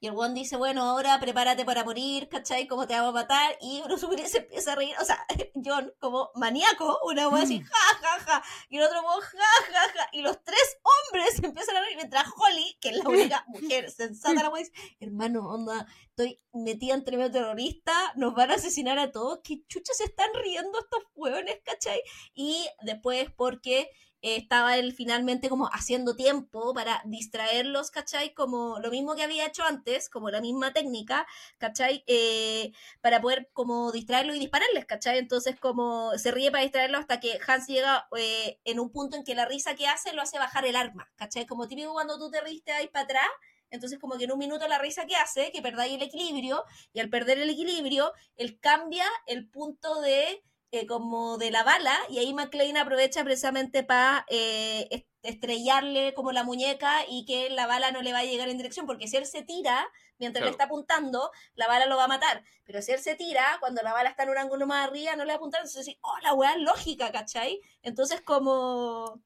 Y 0.00 0.06
el 0.06 0.14
one 0.16 0.34
dice, 0.34 0.56
bueno, 0.56 0.84
ahora 0.84 1.18
prepárate 1.18 1.64
para 1.64 1.82
morir, 1.82 2.28
¿cachai? 2.28 2.68
¿Cómo 2.68 2.86
te 2.86 2.94
vamos 2.94 3.10
a 3.10 3.22
matar? 3.22 3.58
Y 3.60 3.82
Willis 4.08 4.30
se 4.32 4.38
empieza 4.38 4.72
a 4.72 4.76
reír. 4.76 4.94
O 5.00 5.04
sea, 5.04 5.26
John 5.64 5.92
como 5.98 6.30
maníaco, 6.34 6.98
una 7.04 7.28
voz 7.28 7.42
así, 7.42 7.60
ja, 7.60 7.98
ja, 8.00 8.20
ja, 8.20 8.44
y 8.68 8.78
el 8.78 8.84
otro 8.84 9.02
modo, 9.02 9.20
ja, 9.20 9.72
ja, 9.72 9.92
ja, 9.94 10.08
y 10.12 10.22
los 10.22 10.42
tres 10.44 10.78
hombres 10.82 11.38
empiezan 11.42 11.76
a 11.76 11.80
reír 11.80 11.96
mientras 11.96 12.26
Holly, 12.36 12.78
que 12.80 12.90
es 12.90 12.96
la 12.96 13.08
única 13.08 13.44
mujer 13.48 13.90
sensata, 13.90 14.42
la 14.42 14.56
dice, 14.56 14.72
hermano, 15.00 15.48
onda, 15.48 15.86
estoy 16.10 16.40
metida 16.52 16.94
entre 16.94 17.16
medio 17.16 17.30
terrorista, 17.30 18.12
nos 18.16 18.34
van 18.34 18.50
a 18.50 18.54
asesinar 18.54 18.98
a 18.98 19.10
todos, 19.10 19.40
qué 19.42 19.64
chucha 19.66 19.92
se 19.94 20.04
están 20.04 20.28
riendo 20.34 20.78
estos 20.78 21.02
hueones, 21.14 21.60
¿cachai? 21.64 22.02
Y 22.34 22.66
después 22.82 23.28
porque 23.36 23.90
estaba 24.22 24.76
él 24.76 24.92
finalmente 24.92 25.48
como 25.48 25.68
haciendo 25.72 26.16
tiempo 26.16 26.74
para 26.74 27.02
distraerlos, 27.04 27.90
¿cachai? 27.90 28.34
Como 28.34 28.78
lo 28.80 28.90
mismo 28.90 29.14
que 29.14 29.22
había 29.22 29.46
hecho 29.46 29.64
antes, 29.64 30.08
como 30.08 30.30
la 30.30 30.40
misma 30.40 30.72
técnica, 30.72 31.26
¿cachai? 31.58 32.04
Eh, 32.06 32.72
para 33.00 33.20
poder 33.20 33.50
como 33.52 33.92
distraerlos 33.92 34.36
y 34.36 34.40
dispararles, 34.40 34.86
¿cachai? 34.86 35.18
Entonces 35.18 35.58
como 35.60 36.16
se 36.18 36.30
ríe 36.30 36.50
para 36.50 36.62
distraerlos 36.62 37.00
hasta 37.00 37.20
que 37.20 37.38
Hans 37.46 37.66
llega 37.68 38.08
eh, 38.16 38.58
en 38.64 38.80
un 38.80 38.90
punto 38.90 39.16
en 39.16 39.24
que 39.24 39.34
la 39.34 39.46
risa 39.46 39.74
que 39.74 39.86
hace 39.86 40.12
lo 40.12 40.22
hace 40.22 40.38
bajar 40.38 40.66
el 40.66 40.76
arma, 40.76 41.10
¿cachai? 41.16 41.46
Como 41.46 41.68
típico 41.68 41.92
cuando 41.92 42.18
tú 42.18 42.30
te 42.30 42.40
riste 42.40 42.72
ahí 42.72 42.88
para 42.88 43.04
atrás, 43.04 43.28
entonces 43.70 43.98
como 43.98 44.16
que 44.16 44.24
en 44.24 44.32
un 44.32 44.38
minuto 44.38 44.66
la 44.68 44.78
risa 44.78 45.06
que 45.06 45.16
hace, 45.16 45.52
que 45.52 45.62
perdáis 45.62 45.94
el 45.94 46.02
equilibrio, 46.02 46.64
y 46.92 47.00
al 47.00 47.10
perder 47.10 47.38
el 47.38 47.50
equilibrio, 47.50 48.12
él 48.36 48.58
cambia 48.60 49.06
el 49.26 49.48
punto 49.48 50.00
de 50.00 50.42
eh, 50.70 50.86
como 50.86 51.38
de 51.38 51.50
la 51.50 51.62
bala 51.62 51.96
y 52.10 52.18
ahí 52.18 52.34
McLean 52.34 52.76
aprovecha 52.76 53.24
precisamente 53.24 53.82
para 53.82 54.26
eh, 54.28 55.06
estrellarle 55.22 56.14
como 56.14 56.32
la 56.32 56.44
muñeca 56.44 57.04
y 57.08 57.24
que 57.24 57.50
la 57.50 57.66
bala 57.66 57.90
no 57.90 58.02
le 58.02 58.12
va 58.12 58.20
a 58.20 58.24
llegar 58.24 58.48
en 58.48 58.58
dirección, 58.58 58.86
porque 58.86 59.08
si 59.08 59.16
él 59.16 59.26
se 59.26 59.42
tira 59.42 59.88
mientras 60.18 60.44
le 60.44 60.50
está 60.50 60.64
apuntando, 60.64 61.30
la 61.54 61.68
bala 61.68 61.86
lo 61.86 61.96
va 61.96 62.04
a 62.04 62.08
matar, 62.08 62.42
pero 62.64 62.82
si 62.82 62.92
él 62.92 62.98
se 62.98 63.14
tira, 63.14 63.56
cuando 63.60 63.82
la 63.82 63.92
bala 63.92 64.10
está 64.10 64.24
en 64.24 64.30
un 64.30 64.38
ángulo 64.38 64.66
más 64.66 64.86
arriba, 64.86 65.16
no 65.16 65.24
le 65.24 65.28
va 65.28 65.34
a 65.34 65.36
apuntar, 65.36 65.60
entonces, 65.60 65.96
oh, 66.00 66.18
la 66.22 66.34
weá 66.34 66.52
es 66.52 66.60
lógica, 66.60 67.12
¿cachai? 67.12 67.60
Entonces 67.82 68.20
como 68.20 69.22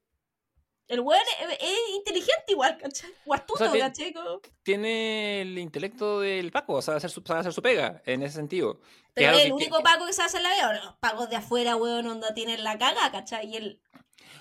el 0.88 1.00
weón 1.00 1.22
es, 1.60 1.78
inteligente 1.94 2.44
igual, 2.48 2.76
¿cachai? 2.78 3.10
O 3.26 3.34
astuto, 3.34 3.72
¿cachai? 3.78 4.14
Tiene 4.62 5.42
el 5.42 5.58
intelecto 5.58 6.20
del 6.20 6.50
Paco, 6.52 6.74
o 6.74 6.82
sea, 6.82 6.96
hacer 6.96 7.10
su, 7.10 7.22
hacer 7.28 7.52
su 7.52 7.62
pega 7.62 8.02
en 8.04 8.22
ese 8.22 8.36
sentido. 8.36 8.80
Pero 9.14 9.36
es 9.36 9.46
el 9.46 9.52
único 9.52 9.82
Paco 9.82 10.06
que 10.06 10.12
se 10.12 10.22
hace 10.22 10.38
en 10.38 10.42
la 10.44 10.54
vida, 10.54 10.84
los 10.84 10.94
Pacos 10.96 11.30
de 11.30 11.36
afuera, 11.36 11.76
weón, 11.76 12.06
onda 12.06 12.34
tienen 12.34 12.64
la 12.64 12.78
caga, 12.78 13.10
¿cachai? 13.10 13.48
Y 13.48 13.56
el... 13.56 13.80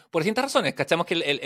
Por 0.09 0.23
distintas 0.23 0.45
razones, 0.45 0.73
¿cachamos 0.73 1.05
que 1.05 1.13
el, 1.13 1.23
el, 1.23 1.39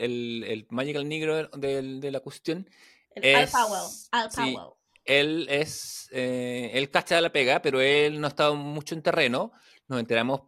el, 0.00 0.44
el 0.48 0.66
Magical 0.70 1.06
Negro 1.06 1.48
de, 1.48 1.82
de 2.00 2.10
la 2.10 2.20
cuestión 2.20 2.68
el 3.14 3.24
es... 3.24 3.54
Al 3.54 3.66
Powell. 3.66 3.82
Al 4.12 4.30
Powell. 4.30 4.72
él 5.04 5.46
es... 5.50 6.08
Eh, 6.12 6.70
él 6.74 6.90
cacha 6.90 7.20
la 7.20 7.32
pega, 7.32 7.60
pero 7.60 7.80
él 7.80 8.20
no 8.20 8.26
ha 8.26 8.30
estado 8.30 8.54
mucho 8.54 8.94
en 8.94 9.02
terreno. 9.02 9.52
Nos 9.88 10.00
enteramos 10.00 10.42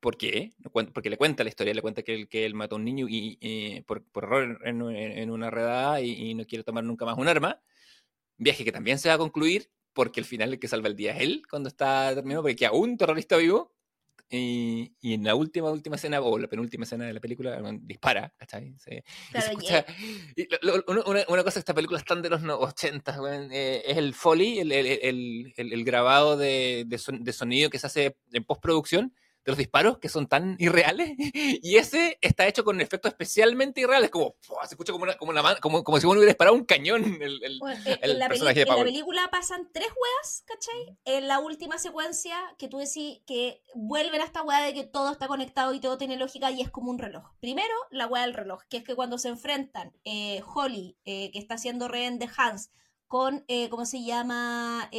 ¿Por 0.00 0.16
qué? 0.16 0.52
Porque 0.72 1.10
le 1.10 1.16
cuenta 1.16 1.42
la 1.42 1.50
historia, 1.50 1.74
le 1.74 1.82
cuenta 1.82 2.02
que 2.02 2.14
él, 2.14 2.28
que 2.28 2.46
él 2.46 2.54
mató 2.54 2.76
a 2.76 2.78
un 2.78 2.84
niño 2.84 3.06
y, 3.08 3.82
por, 3.86 4.04
error 4.14 4.60
en, 4.64 5.30
una 5.30 5.50
redada 5.50 6.00
y, 6.00 6.34
no 6.34 6.46
quiere 6.46 6.64
tomar 6.64 6.84
nunca 6.84 7.04
más 7.04 7.18
un 7.18 7.28
arma. 7.28 7.60
Viaje 8.36 8.64
que 8.64 8.72
también 8.72 8.98
se 8.98 9.08
va 9.08 9.16
a 9.16 9.18
concluir 9.18 9.70
porque 9.92 10.20
al 10.20 10.26
final 10.26 10.52
el 10.52 10.60
que 10.60 10.68
salva 10.68 10.86
el 10.88 10.94
día 10.94 11.16
es 11.16 11.22
él 11.22 11.42
cuando 11.50 11.68
está 11.68 12.14
terminado, 12.14 12.42
porque 12.42 12.54
queda 12.54 12.72
un 12.72 12.96
terrorista 12.96 13.36
vivo. 13.36 13.74
Y, 14.30 14.92
en 15.02 15.24
la 15.24 15.34
última, 15.34 15.70
última 15.70 15.96
escena, 15.96 16.20
o 16.20 16.38
la 16.38 16.48
penúltima 16.48 16.84
escena 16.84 17.06
de 17.06 17.14
la 17.14 17.20
película, 17.20 17.60
dispara, 17.80 18.32
¿cachai? 18.36 18.76
una, 21.28 21.42
cosa, 21.42 21.58
esta 21.58 21.72
película 21.72 21.98
están 21.98 22.20
de 22.20 22.28
los 22.28 22.42
80, 22.44 23.16
eh, 23.50 23.82
es 23.86 23.96
el 23.96 24.12
Foley, 24.12 24.58
el, 24.58 24.70
el, 24.70 25.54
el, 25.56 25.84
grabado 25.84 26.36
de, 26.36 26.84
de, 26.86 27.32
sonido 27.32 27.70
que 27.70 27.78
se 27.78 27.86
hace 27.86 28.18
en 28.30 28.44
postproducción, 28.44 29.14
de 29.44 29.52
los 29.52 29.58
disparos 29.58 29.98
que 29.98 30.08
son 30.08 30.26
tan 30.26 30.56
irreales 30.58 31.14
y 31.18 31.76
ese 31.76 32.18
está 32.20 32.46
hecho 32.46 32.64
con 32.64 32.80
efectos 32.80 33.12
especialmente 33.12 33.80
irreales, 33.80 34.10
como 34.10 34.36
se 34.40 34.74
escucha 34.74 34.92
como, 34.92 35.04
una, 35.04 35.16
como, 35.16 35.32
como, 35.60 35.84
como, 35.84 36.00
si 36.00 36.06
uno 36.06 36.18
hubiera 36.18 36.32
disparado 36.32 36.56
un 36.56 36.64
cañón 36.64 37.04
el, 37.20 37.42
el, 37.42 37.60
eh, 37.86 37.98
en, 38.02 38.18
la 38.18 38.28
personaje 38.28 38.64
de 38.64 38.70
En 38.70 38.76
la 38.76 38.84
película 38.84 39.28
pasan 39.30 39.68
tres 39.72 39.88
weas, 39.88 40.44
¿cachai? 40.46 40.96
En 41.04 41.28
la 41.28 41.40
última 41.40 41.78
secuencia 41.78 42.36
que 42.58 42.68
tú 42.68 42.78
decís 42.78 43.20
que 43.26 43.62
vuelven 43.74 44.20
a 44.20 44.24
esta 44.24 44.42
wea 44.42 44.62
de 44.62 44.74
que 44.74 44.84
todo 44.84 45.12
está 45.12 45.28
conectado 45.28 45.74
y 45.74 45.80
todo 45.80 45.98
tiene 45.98 46.16
lógica 46.16 46.50
y 46.50 46.60
es 46.60 46.70
como 46.70 46.90
un 46.90 46.98
reloj. 46.98 47.24
Primero, 47.40 47.74
la 47.90 48.06
wea 48.06 48.22
del 48.22 48.34
reloj, 48.34 48.62
que 48.68 48.78
es 48.78 48.84
que 48.84 48.94
cuando 48.94 49.18
se 49.18 49.28
enfrentan 49.28 49.92
eh, 50.04 50.42
Holly, 50.54 50.96
eh, 51.04 51.30
que 51.32 51.38
está 51.38 51.54
haciendo 51.54 51.88
rehén 51.88 52.18
de 52.18 52.28
Hans, 52.36 52.70
con, 53.06 53.46
¿cómo 53.70 53.86
se 53.86 54.04
llama? 54.04 54.90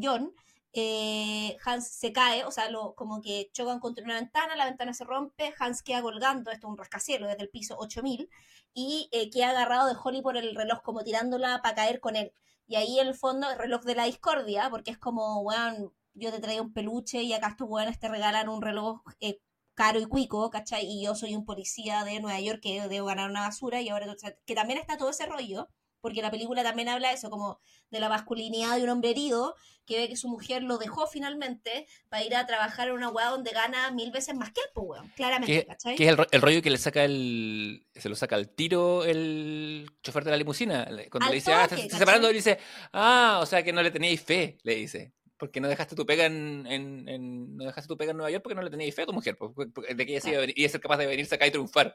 John, 0.00 0.32
eh, 0.72 1.56
Hans 1.64 1.88
se 1.88 2.12
cae, 2.12 2.44
o 2.44 2.50
sea, 2.50 2.70
lo, 2.70 2.94
como 2.94 3.20
que 3.20 3.50
chocan 3.52 3.80
contra 3.80 4.04
una 4.04 4.14
ventana, 4.14 4.56
la 4.56 4.66
ventana 4.66 4.92
se 4.94 5.04
rompe, 5.04 5.54
Hans 5.58 5.82
queda 5.82 6.02
colgando, 6.02 6.50
esto 6.50 6.66
es 6.66 6.70
un 6.70 6.78
rascacielos 6.78 7.28
desde 7.28 7.42
el 7.42 7.50
piso 7.50 7.76
8000, 7.78 8.28
y 8.74 9.08
eh, 9.12 9.30
queda 9.30 9.50
agarrado 9.50 9.88
de 9.88 9.96
Holly 10.02 10.22
por 10.22 10.36
el 10.36 10.54
reloj, 10.54 10.82
como 10.82 11.02
tirándola 11.04 11.60
para 11.62 11.74
caer 11.74 12.00
con 12.00 12.16
él. 12.16 12.32
Y 12.66 12.76
ahí 12.76 12.98
el 12.98 13.14
fondo, 13.14 13.50
el 13.50 13.58
reloj 13.58 13.82
de 13.84 13.94
la 13.94 14.04
discordia, 14.04 14.68
porque 14.70 14.90
es 14.90 14.98
como, 14.98 15.40
weón, 15.40 15.92
yo 16.14 16.30
te 16.32 16.40
traigo 16.40 16.64
un 16.64 16.72
peluche 16.72 17.22
y 17.22 17.32
acá 17.32 17.48
estos 17.48 17.68
weones 17.68 17.98
te 17.98 18.08
regalan 18.08 18.48
un 18.48 18.60
reloj 18.62 19.00
eh, 19.20 19.40
caro 19.74 20.00
y 20.00 20.06
cuico, 20.06 20.50
¿cachai? 20.50 20.84
Y 20.86 21.04
yo 21.04 21.14
soy 21.14 21.34
un 21.36 21.44
policía 21.44 22.04
de 22.04 22.20
Nueva 22.20 22.40
York 22.40 22.60
que 22.62 22.88
debo 22.88 23.06
ganar 23.06 23.30
una 23.30 23.42
basura 23.42 23.80
y 23.80 23.88
ahora, 23.88 24.14
que 24.44 24.54
también 24.54 24.78
está 24.78 24.96
todo 24.98 25.10
ese 25.10 25.26
rollo 25.26 25.68
porque 26.00 26.22
la 26.22 26.30
película 26.30 26.62
también 26.62 26.88
habla 26.88 27.12
eso, 27.12 27.30
como 27.30 27.60
de 27.90 28.00
la 28.00 28.08
masculinidad 28.08 28.76
de 28.76 28.84
un 28.84 28.90
hombre 28.90 29.10
herido, 29.10 29.54
que 29.88 29.96
ve 29.96 30.08
que 30.08 30.16
su 30.16 30.28
mujer 30.28 30.62
lo 30.62 30.78
dejó 30.78 31.06
finalmente 31.06 31.86
para 32.08 32.22
ir 32.22 32.36
a 32.36 32.46
trabajar 32.46 32.88
en 32.88 32.94
una 32.94 33.08
weá 33.08 33.28
donde 33.28 33.50
gana 33.52 33.90
mil 33.90 34.12
veces 34.12 34.34
más 34.34 34.52
que 34.52 34.60
él, 34.60 34.66
pues 34.74 34.86
weón, 34.86 35.08
claramente, 35.16 35.64
¿cachai? 35.66 35.96
Que 35.96 36.08
es 36.08 36.16
el, 36.30 36.42
rollo 36.42 36.62
que 36.62 36.70
le 36.70 36.78
saca 36.78 37.04
el, 37.04 37.86
se 37.94 38.08
lo 38.08 38.14
saca 38.14 38.36
al 38.36 38.50
tiro 38.50 39.04
el 39.04 39.90
chofer 40.02 40.24
de 40.24 40.30
la 40.30 40.36
limusina, 40.36 40.86
cuando 41.10 41.30
le 41.30 41.36
dice, 41.36 41.52
ah, 41.52 41.64
estás 41.64 41.98
separando, 41.98 42.30
y 42.30 42.34
dice, 42.34 42.58
ah, 42.92 43.38
o 43.42 43.46
sea 43.46 43.62
que 43.62 43.72
no 43.72 43.82
le 43.82 43.90
teníais 43.90 44.20
fe, 44.20 44.58
le 44.62 44.74
dice. 44.74 45.12
Porque 45.38 45.60
no 45.60 45.68
dejaste 45.68 45.94
tu 45.94 46.04
pega 46.04 46.26
en, 46.26 46.66
en, 46.66 47.56
no 47.56 47.64
dejaste 47.64 47.86
tu 47.86 47.96
pega 47.96 48.10
en 48.10 48.16
Nueva 48.16 48.30
York 48.30 48.42
porque 48.42 48.56
no 48.56 48.62
le 48.62 48.70
teníais 48.70 48.92
fe 48.92 49.02
a 49.02 49.06
tu 49.06 49.12
mujer, 49.12 49.38
de 49.38 50.06
que 50.06 50.16
ella 50.16 50.44
iba 50.54 50.66
a 50.66 50.70
ser 50.70 50.80
capaz 50.80 50.96
de 50.96 51.06
venirse 51.06 51.36
acá 51.36 51.46
y 51.46 51.52
triunfar. 51.52 51.94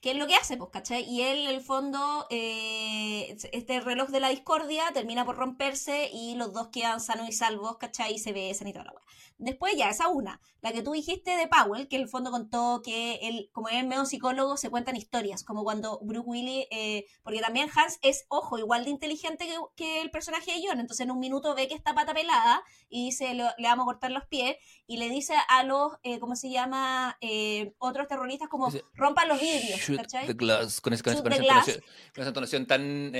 ¿Qué 0.00 0.12
es 0.12 0.16
lo 0.16 0.28
que 0.28 0.36
hace? 0.36 0.56
Pues, 0.56 0.70
¿cachai? 0.70 1.02
Y 1.04 1.22
él, 1.22 1.38
en 1.48 1.54
el 1.56 1.60
fondo, 1.60 2.26
eh, 2.30 3.36
este 3.52 3.80
reloj 3.80 4.08
de 4.10 4.20
la 4.20 4.28
discordia 4.28 4.84
termina 4.92 5.24
por 5.24 5.36
romperse 5.36 6.08
y 6.12 6.36
los 6.36 6.52
dos 6.52 6.68
quedan 6.68 7.00
sanos 7.00 7.28
y 7.28 7.32
salvos, 7.32 7.78
¿cachai? 7.78 8.14
Y 8.14 8.18
se 8.18 8.32
besan 8.32 8.68
y 8.68 8.72
toda 8.72 8.84
la 8.86 8.92
weá. 8.92 9.02
Después 9.38 9.74
ya, 9.76 9.88
esa 9.88 10.08
una. 10.08 10.40
La 10.60 10.72
que 10.72 10.82
tú 10.82 10.92
dijiste 10.92 11.36
de 11.36 11.46
Powell, 11.46 11.86
que 11.86 11.94
en 11.94 12.02
el 12.02 12.08
fondo 12.08 12.32
contó 12.32 12.82
que 12.84 13.20
él, 13.22 13.48
como 13.52 13.68
es 13.68 13.86
medio 13.86 14.04
psicólogo, 14.04 14.56
se 14.56 14.68
cuentan 14.68 14.96
historias, 14.96 15.44
como 15.44 15.62
cuando 15.62 16.00
Brooke 16.02 16.26
Willy, 16.26 16.66
eh, 16.72 17.06
porque 17.22 17.40
también 17.40 17.68
Hans 17.72 18.00
es, 18.02 18.26
ojo, 18.28 18.58
igual 18.58 18.84
de 18.84 18.90
inteligente 18.90 19.46
que, 19.76 20.00
el 20.00 20.10
personaje 20.10 20.52
de 20.52 20.62
John, 20.66 20.80
entonces 20.80 21.04
en 21.04 21.12
un 21.12 21.20
minuto 21.20 21.54
ve 21.54 21.68
que 21.68 21.74
está 21.74 21.94
pata 21.94 22.14
pelada 22.14 22.62
y 22.88 23.06
dice, 23.06 23.32
le, 23.34 23.44
vamos 23.60 23.84
a 23.84 23.86
cortar 23.86 24.10
los 24.10 24.26
pies, 24.26 24.56
y 24.88 24.96
le 24.96 25.08
dice 25.08 25.34
a 25.48 25.62
los, 25.62 25.92
eh, 26.02 26.18
¿cómo 26.18 26.34
se 26.34 26.50
llama? 26.50 27.16
Eh, 27.20 27.74
otros 27.78 28.08
terroristas 28.08 28.48
como, 28.48 28.72
rompan 28.94 29.28
los 29.28 29.40
vidrios, 29.40 29.80
¿cachai? 29.96 30.26
glass, 30.34 30.80
con, 30.80 30.92
esa, 30.92 31.10
entonación, 31.12 32.66
tan... 32.66 33.12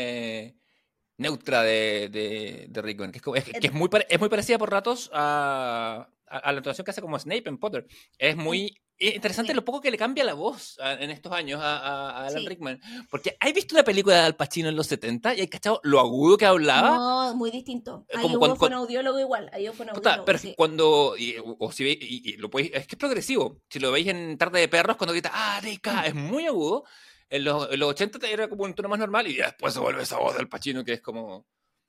Eh, 1.18 1.22
neutra 1.22 1.62
de, 1.62 2.08
de, 2.10 2.66
de 2.68 2.82
Rickman, 2.82 3.12
que, 3.12 3.18
es, 3.34 3.44
que 3.44 3.66
es, 3.66 3.72
muy, 3.72 3.88
es 4.08 4.20
muy 4.20 4.28
parecida 4.28 4.58
por 4.58 4.70
ratos 4.70 5.10
a, 5.12 6.08
a, 6.26 6.52
la 6.52 6.58
entonación 6.58 6.84
que 6.84 6.92
hace 6.92 7.00
como 7.00 7.18
Snape 7.18 7.48
en 7.48 7.58
Potter. 7.58 7.86
Es 8.18 8.36
muy 8.36 8.80
interesante 9.00 9.54
lo 9.54 9.64
poco 9.64 9.80
que 9.80 9.90
le 9.90 9.96
cambia 9.96 10.24
la 10.24 10.34
voz 10.34 10.76
en 10.80 11.10
estos 11.10 11.32
años 11.32 11.60
a, 11.62 12.26
Alan 12.26 12.46
Rickman. 12.46 12.80
Porque 13.10 13.36
¿hay 13.40 13.52
visto 13.52 13.74
una 13.74 13.84
película 13.84 14.16
de 14.16 14.22
Al 14.22 14.36
Pacino 14.36 14.68
en 14.68 14.76
los 14.76 14.86
70 14.86 15.34
y 15.34 15.40
hay 15.40 15.48
cachado 15.48 15.80
lo 15.82 16.00
agudo 16.00 16.36
que 16.36 16.46
hablaba? 16.46 16.90
No, 16.96 17.34
muy 17.34 17.50
distinto. 17.50 18.06
Ahí 18.14 18.22
como 18.22 18.38
hubo 18.38 18.56
fue 18.56 18.68
un 18.68 18.74
audiólogo 18.74 19.18
igual. 19.18 19.50
Ahí 19.52 19.68
fue 19.72 19.86
un 19.86 19.90
audiólogo, 19.90 20.24
pero 20.24 20.38
cuando, 20.56 21.14
o 21.58 21.72
si 21.72 21.84
veis, 21.84 21.98
y, 22.00 22.36
lo 22.36 22.50
podéis, 22.50 22.72
es 22.74 22.86
que 22.86 22.94
es 22.94 22.98
progresivo. 22.98 23.60
Si 23.68 23.78
lo 23.78 23.92
veis 23.92 24.08
en 24.08 24.38
Tarde 24.38 24.60
de 24.60 24.68
Perros, 24.68 24.96
cuando 24.96 25.12
grita, 25.12 25.30
ah, 25.32 25.60
Rica, 25.60 26.06
es 26.06 26.14
muy 26.14 26.46
agudo 26.46 26.84
en 27.30 27.44
los, 27.44 27.70
en 27.70 27.80
los 27.80 27.90
80 27.90 28.26
era 28.28 28.48
como 28.48 28.64
un 28.64 28.74
tono 28.74 28.88
más 28.88 28.98
normal 28.98 29.26
y 29.26 29.36
después 29.36 29.74
se 29.74 29.80
vuelve 29.80 30.02
esa 30.02 30.18
voz 30.18 30.36
del 30.36 30.48
Pachino 30.48 30.84
que 30.84 30.94
es 30.94 31.00
como 31.00 31.46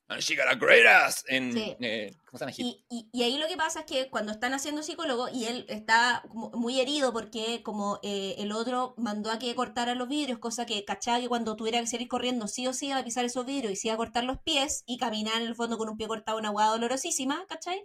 And 0.09 0.21
she 0.23 0.35
got 0.35 0.47
a 0.47 0.55
great 0.55 0.87
ass 0.87 1.23
en, 1.27 1.55
eh, 1.55 2.11
y, 2.57 2.83
y, 2.89 3.09
y, 3.13 3.23
ahí 3.23 3.37
lo 3.37 3.47
que 3.47 3.55
pasa 3.55 3.81
es 3.81 3.85
que 3.85 4.09
cuando 4.09 4.31
están 4.31 4.55
haciendo 4.55 4.81
psicólogo 4.81 5.29
y 5.29 5.45
él 5.45 5.67
está 5.69 6.23
muy 6.33 6.81
herido 6.81 7.13
porque 7.13 7.61
como 7.61 7.99
eh, 8.01 8.33
el 8.39 8.51
otro 8.51 8.95
mandó 8.97 9.29
a 9.29 9.37
que 9.37 9.53
cortara 9.53 9.93
los 9.93 10.07
vidrios, 10.07 10.39
cosa 10.39 10.65
que 10.65 10.83
cachaba 10.83 11.19
que 11.19 11.27
cuando 11.27 11.55
tuviera 11.55 11.79
que 11.79 11.85
salir 11.85 12.07
corriendo 12.07 12.47
sí 12.47 12.65
o 12.65 12.73
sí 12.73 12.87
iba 12.87 12.97
a 12.97 13.03
pisar 13.03 13.23
esos 13.23 13.45
vidrios 13.45 13.71
y 13.71 13.75
se 13.75 13.89
iba 13.89 13.93
a 13.93 13.97
cortar 13.97 14.23
los 14.23 14.39
pies 14.39 14.81
y 14.87 14.97
caminar 14.97 15.43
en 15.43 15.47
el 15.47 15.55
fondo 15.55 15.77
con 15.77 15.89
un 15.89 15.97
pie 15.97 16.07
cortado, 16.07 16.39
una 16.39 16.49
hueá 16.49 16.69
dolorosísima, 16.69 17.45
¿cachai? 17.47 17.83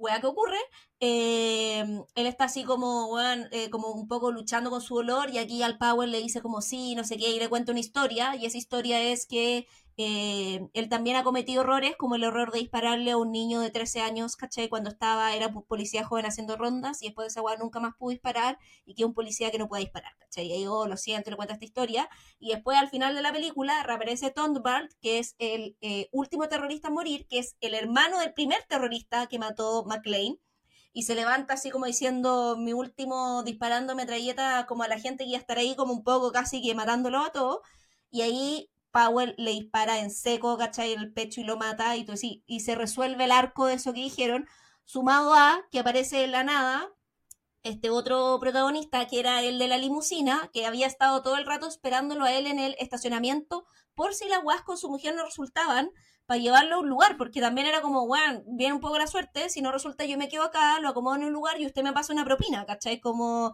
Hueá 0.00 0.20
que 0.20 0.26
ocurre, 0.26 0.56
eh, 1.00 1.84
él 2.14 2.26
está 2.26 2.44
así 2.44 2.64
como, 2.64 3.18
eh, 3.20 3.70
como 3.70 3.88
un 3.92 4.08
poco 4.08 4.32
luchando 4.32 4.70
con 4.70 4.80
su 4.80 4.96
dolor 4.96 5.30
y 5.30 5.38
aquí 5.38 5.62
al 5.62 5.78
Power 5.78 6.08
le 6.08 6.20
dice 6.20 6.40
como 6.40 6.62
sí, 6.62 6.94
no 6.94 7.04
sé 7.04 7.16
qué, 7.18 7.30
y 7.30 7.38
le 7.38 7.48
cuenta 7.48 7.72
una 7.72 7.80
historia 7.80 8.34
y 8.36 8.46
esa 8.46 8.58
historia 8.58 9.00
es 9.02 9.26
que 9.26 9.66
eh, 10.02 10.68
él 10.72 10.88
también 10.88 11.16
ha 11.16 11.24
cometido 11.24 11.62
errores 11.62 11.94
como 11.98 12.14
el 12.14 12.24
error 12.24 12.52
de 12.52 12.60
dispararle 12.60 13.10
a 13.10 13.16
un 13.16 13.30
niño 13.30 13.60
de 13.60 13.70
13 13.70 14.00
años, 14.00 14.36
¿cachai? 14.36 14.68
Cuando 14.68 14.88
estaba, 14.88 15.34
era 15.34 15.52
policía 15.52 16.04
joven 16.04 16.26
haciendo 16.26 16.56
rondas 16.56 17.02
y 17.02 17.06
después 17.06 17.26
de 17.26 17.28
esa 17.28 17.42
weá 17.42 17.56
nunca 17.56 17.80
más 17.80 17.94
pudo 17.98 18.10
disparar 18.10 18.58
y 18.86 18.94
que 18.94 19.04
un 19.04 19.12
policía 19.14 19.50
que 19.50 19.58
no 19.58 19.68
puede 19.68 19.82
disparar, 19.82 20.16
¿cachai? 20.18 20.46
Y 20.46 20.52
ahí, 20.52 20.66
oh, 20.66 20.86
lo 20.86 20.96
siento, 20.96 21.30
le 21.30 21.36
cuenta 21.36 21.54
esta 21.54 21.64
historia. 21.66 22.08
Y 22.38 22.52
después 22.52 22.78
al 22.78 22.88
final 22.88 23.14
de 23.14 23.22
la 23.22 23.32
película 23.32 23.82
reaparece 23.82 24.30
Thunderbird, 24.30 24.90
que 25.00 25.18
es 25.18 25.34
el 25.38 25.76
eh, 25.80 26.08
último 26.12 26.48
terrorista 26.48 26.88
a 26.88 26.90
morir, 26.90 27.26
que 27.28 27.38
es 27.38 27.56
el 27.60 27.74
hermano 27.74 28.20
del 28.20 28.32
primer 28.32 28.62
terrorista 28.68 29.26
que 29.26 29.38
mató 29.38 29.84
McLean 29.84 30.38
y 30.92 31.02
se 31.04 31.14
levanta 31.14 31.54
así 31.54 31.70
como 31.70 31.86
diciendo 31.86 32.56
mi 32.58 32.72
último 32.72 33.42
disparando 33.44 33.94
metralleta 33.94 34.66
como 34.66 34.82
a 34.82 34.88
la 34.88 34.98
gente 34.98 35.24
que 35.24 35.30
iba 35.30 35.38
a 35.38 35.40
estar 35.40 35.58
ahí 35.58 35.76
como 35.76 35.92
un 35.92 36.02
poco 36.02 36.32
casi 36.32 36.62
que 36.62 36.74
matándolo 36.74 37.18
a 37.20 37.30
todos 37.30 37.60
y 38.10 38.22
ahí 38.22 38.70
Powell 38.90 39.34
le 39.38 39.52
dispara 39.52 40.00
en 40.00 40.10
seco, 40.10 40.56
¿cachai? 40.58 40.92
En 40.92 41.00
el 41.00 41.12
pecho 41.12 41.40
y 41.40 41.44
lo 41.44 41.56
mata 41.56 41.96
y, 41.96 42.06
sí, 42.16 42.42
y 42.46 42.60
se 42.60 42.74
resuelve 42.74 43.24
el 43.24 43.32
arco 43.32 43.66
de 43.66 43.74
eso 43.74 43.92
que 43.92 44.00
dijeron, 44.00 44.46
sumado 44.84 45.34
a 45.34 45.62
que 45.70 45.78
aparece 45.80 46.24
en 46.24 46.32
la 46.32 46.44
nada 46.44 46.88
este 47.62 47.90
otro 47.90 48.38
protagonista 48.40 49.06
que 49.06 49.20
era 49.20 49.42
el 49.42 49.58
de 49.58 49.68
la 49.68 49.76
limusina, 49.78 50.50
que 50.52 50.66
había 50.66 50.86
estado 50.86 51.22
todo 51.22 51.36
el 51.36 51.46
rato 51.46 51.68
esperándolo 51.68 52.24
a 52.24 52.32
él 52.32 52.46
en 52.46 52.58
el 52.58 52.74
estacionamiento 52.78 53.66
por 53.94 54.14
si 54.14 54.28
las 54.28 54.42
guas 54.42 54.62
con 54.62 54.78
su 54.78 54.88
mujer 54.88 55.14
no 55.14 55.24
resultaban, 55.24 55.90
para 56.30 56.40
llevarlo 56.40 56.76
a 56.76 56.78
un 56.78 56.88
lugar, 56.88 57.16
porque 57.16 57.40
también 57.40 57.66
era 57.66 57.82
como, 57.82 58.06
bueno, 58.06 58.42
viene 58.46 58.72
un 58.72 58.80
poco 58.80 58.96
la 58.98 59.08
suerte, 59.08 59.50
si 59.50 59.62
no 59.62 59.72
resulta 59.72 60.04
yo 60.04 60.16
me 60.16 60.28
quedo 60.28 60.44
acá, 60.44 60.78
lo 60.78 60.88
acomodo 60.88 61.16
en 61.16 61.24
un 61.24 61.32
lugar 61.32 61.60
y 61.60 61.66
usted 61.66 61.82
me 61.82 61.92
pasa 61.92 62.12
una 62.12 62.24
propina, 62.24 62.64
¿cachai? 62.66 63.00
Como... 63.00 63.52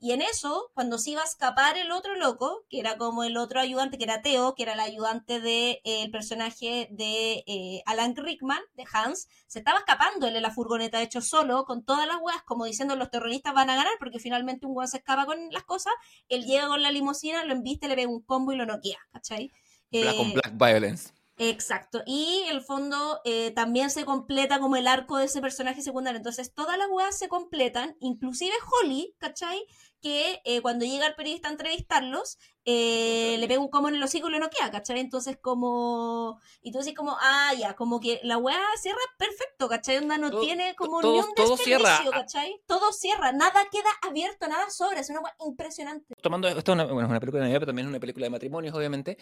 Y 0.00 0.12
en 0.12 0.22
eso, 0.22 0.70
cuando 0.74 0.96
se 0.96 1.10
iba 1.10 1.22
a 1.22 1.24
escapar 1.24 1.76
el 1.76 1.90
otro 1.90 2.14
loco, 2.14 2.64
que 2.68 2.78
era 2.78 2.96
como 2.96 3.24
el 3.24 3.36
otro 3.36 3.60
ayudante, 3.60 3.98
que 3.98 4.04
era 4.04 4.22
Teo, 4.22 4.54
que 4.54 4.62
era 4.62 4.74
el 4.74 4.80
ayudante 4.80 5.34
del 5.34 5.42
de, 5.42 5.80
eh, 5.84 6.10
personaje 6.12 6.88
de 6.92 7.42
eh, 7.46 7.82
Alan 7.84 8.14
Rickman, 8.14 8.62
de 8.74 8.84
Hans, 8.92 9.28
se 9.48 9.58
estaba 9.58 9.78
escapando 9.78 10.28
él 10.28 10.36
en 10.36 10.42
la 10.42 10.52
furgoneta, 10.52 11.02
hecho 11.02 11.20
solo, 11.20 11.64
con 11.64 11.84
todas 11.84 12.06
las 12.06 12.18
weas, 12.20 12.42
como 12.44 12.64
diciendo 12.64 12.94
los 12.94 13.10
terroristas 13.10 13.54
van 13.54 13.70
a 13.70 13.76
ganar, 13.76 13.92
porque 13.98 14.20
finalmente 14.20 14.66
un 14.66 14.76
weón 14.76 14.88
se 14.88 14.98
escapa 14.98 15.26
con 15.26 15.50
las 15.50 15.64
cosas, 15.64 15.92
él 16.28 16.44
llega 16.44 16.68
con 16.68 16.80
la 16.80 16.92
limusina, 16.92 17.44
lo 17.44 17.52
embiste, 17.52 17.88
le 17.88 17.96
ve 17.96 18.06
un 18.06 18.22
combo 18.22 18.52
y 18.52 18.56
lo 18.56 18.66
noquea, 18.66 18.98
¿cachai? 19.10 19.50
Black 19.90 20.14
eh, 20.14 20.32
Black 20.34 20.52
Violence. 20.56 21.12
Exacto. 21.38 22.02
Y 22.04 22.42
el 22.48 22.62
fondo 22.62 23.20
eh, 23.24 23.52
también 23.52 23.90
se 23.90 24.04
completa 24.04 24.58
como 24.58 24.74
el 24.76 24.88
arco 24.88 25.18
de 25.18 25.26
ese 25.26 25.40
personaje 25.40 25.82
secundario. 25.82 26.16
Entonces 26.16 26.52
todas 26.52 26.76
las 26.76 26.88
weas 26.90 27.16
se 27.16 27.28
completan, 27.28 27.96
inclusive 28.00 28.52
Holly, 28.66 29.14
¿cachai? 29.18 29.64
Que 30.00 30.40
eh, 30.44 30.60
cuando 30.62 30.84
llega 30.84 31.06
el 31.06 31.14
periodista 31.14 31.48
a 31.48 31.52
entrevistarlos, 31.52 32.38
eh, 32.70 33.38
le 33.38 33.48
pega 33.48 33.60
un 33.60 33.68
como 33.68 33.88
en 33.88 33.94
el 33.94 34.02
hocico 34.02 34.28
y 34.28 34.32
lo 34.32 34.38
noquea, 34.38 34.70
¿cachai? 34.70 35.00
Entonces 35.00 35.38
como... 35.40 36.38
Y 36.60 36.70
tú 36.70 36.80
decís 36.80 36.94
como, 36.94 37.16
ah, 37.18 37.54
ya, 37.58 37.74
como 37.74 37.98
que 37.98 38.20
la 38.24 38.36
wea 38.36 38.60
cierra 38.78 38.98
perfecto, 39.16 39.70
¿cachai? 39.70 39.96
Onda 39.96 40.18
no 40.18 40.38
tiene 40.38 40.76
como 40.76 41.00
ni 41.00 41.18
un 41.18 41.34
todo 41.34 41.56
cierra. 41.56 41.98
¿cachai? 42.12 42.60
Todo 42.66 42.92
cierra, 42.92 43.32
nada 43.32 43.66
queda 43.72 43.88
abierto, 44.06 44.48
nada 44.48 44.68
sobra, 44.68 45.00
es 45.00 45.08
una 45.08 45.20
wea 45.20 45.34
impresionante. 45.46 46.14
Tomando, 46.20 46.46
esto 46.46 46.72
es 46.72 46.74
una, 46.74 46.84
bueno, 46.84 47.04
es 47.04 47.10
una 47.10 47.20
película 47.20 47.40
de 47.40 47.46
Navidad, 47.46 47.60
pero 47.60 47.68
también 47.68 47.86
es 47.86 47.90
una 47.90 48.00
película 48.00 48.26
de 48.26 48.30
matrimonios, 48.30 48.74
obviamente. 48.74 49.16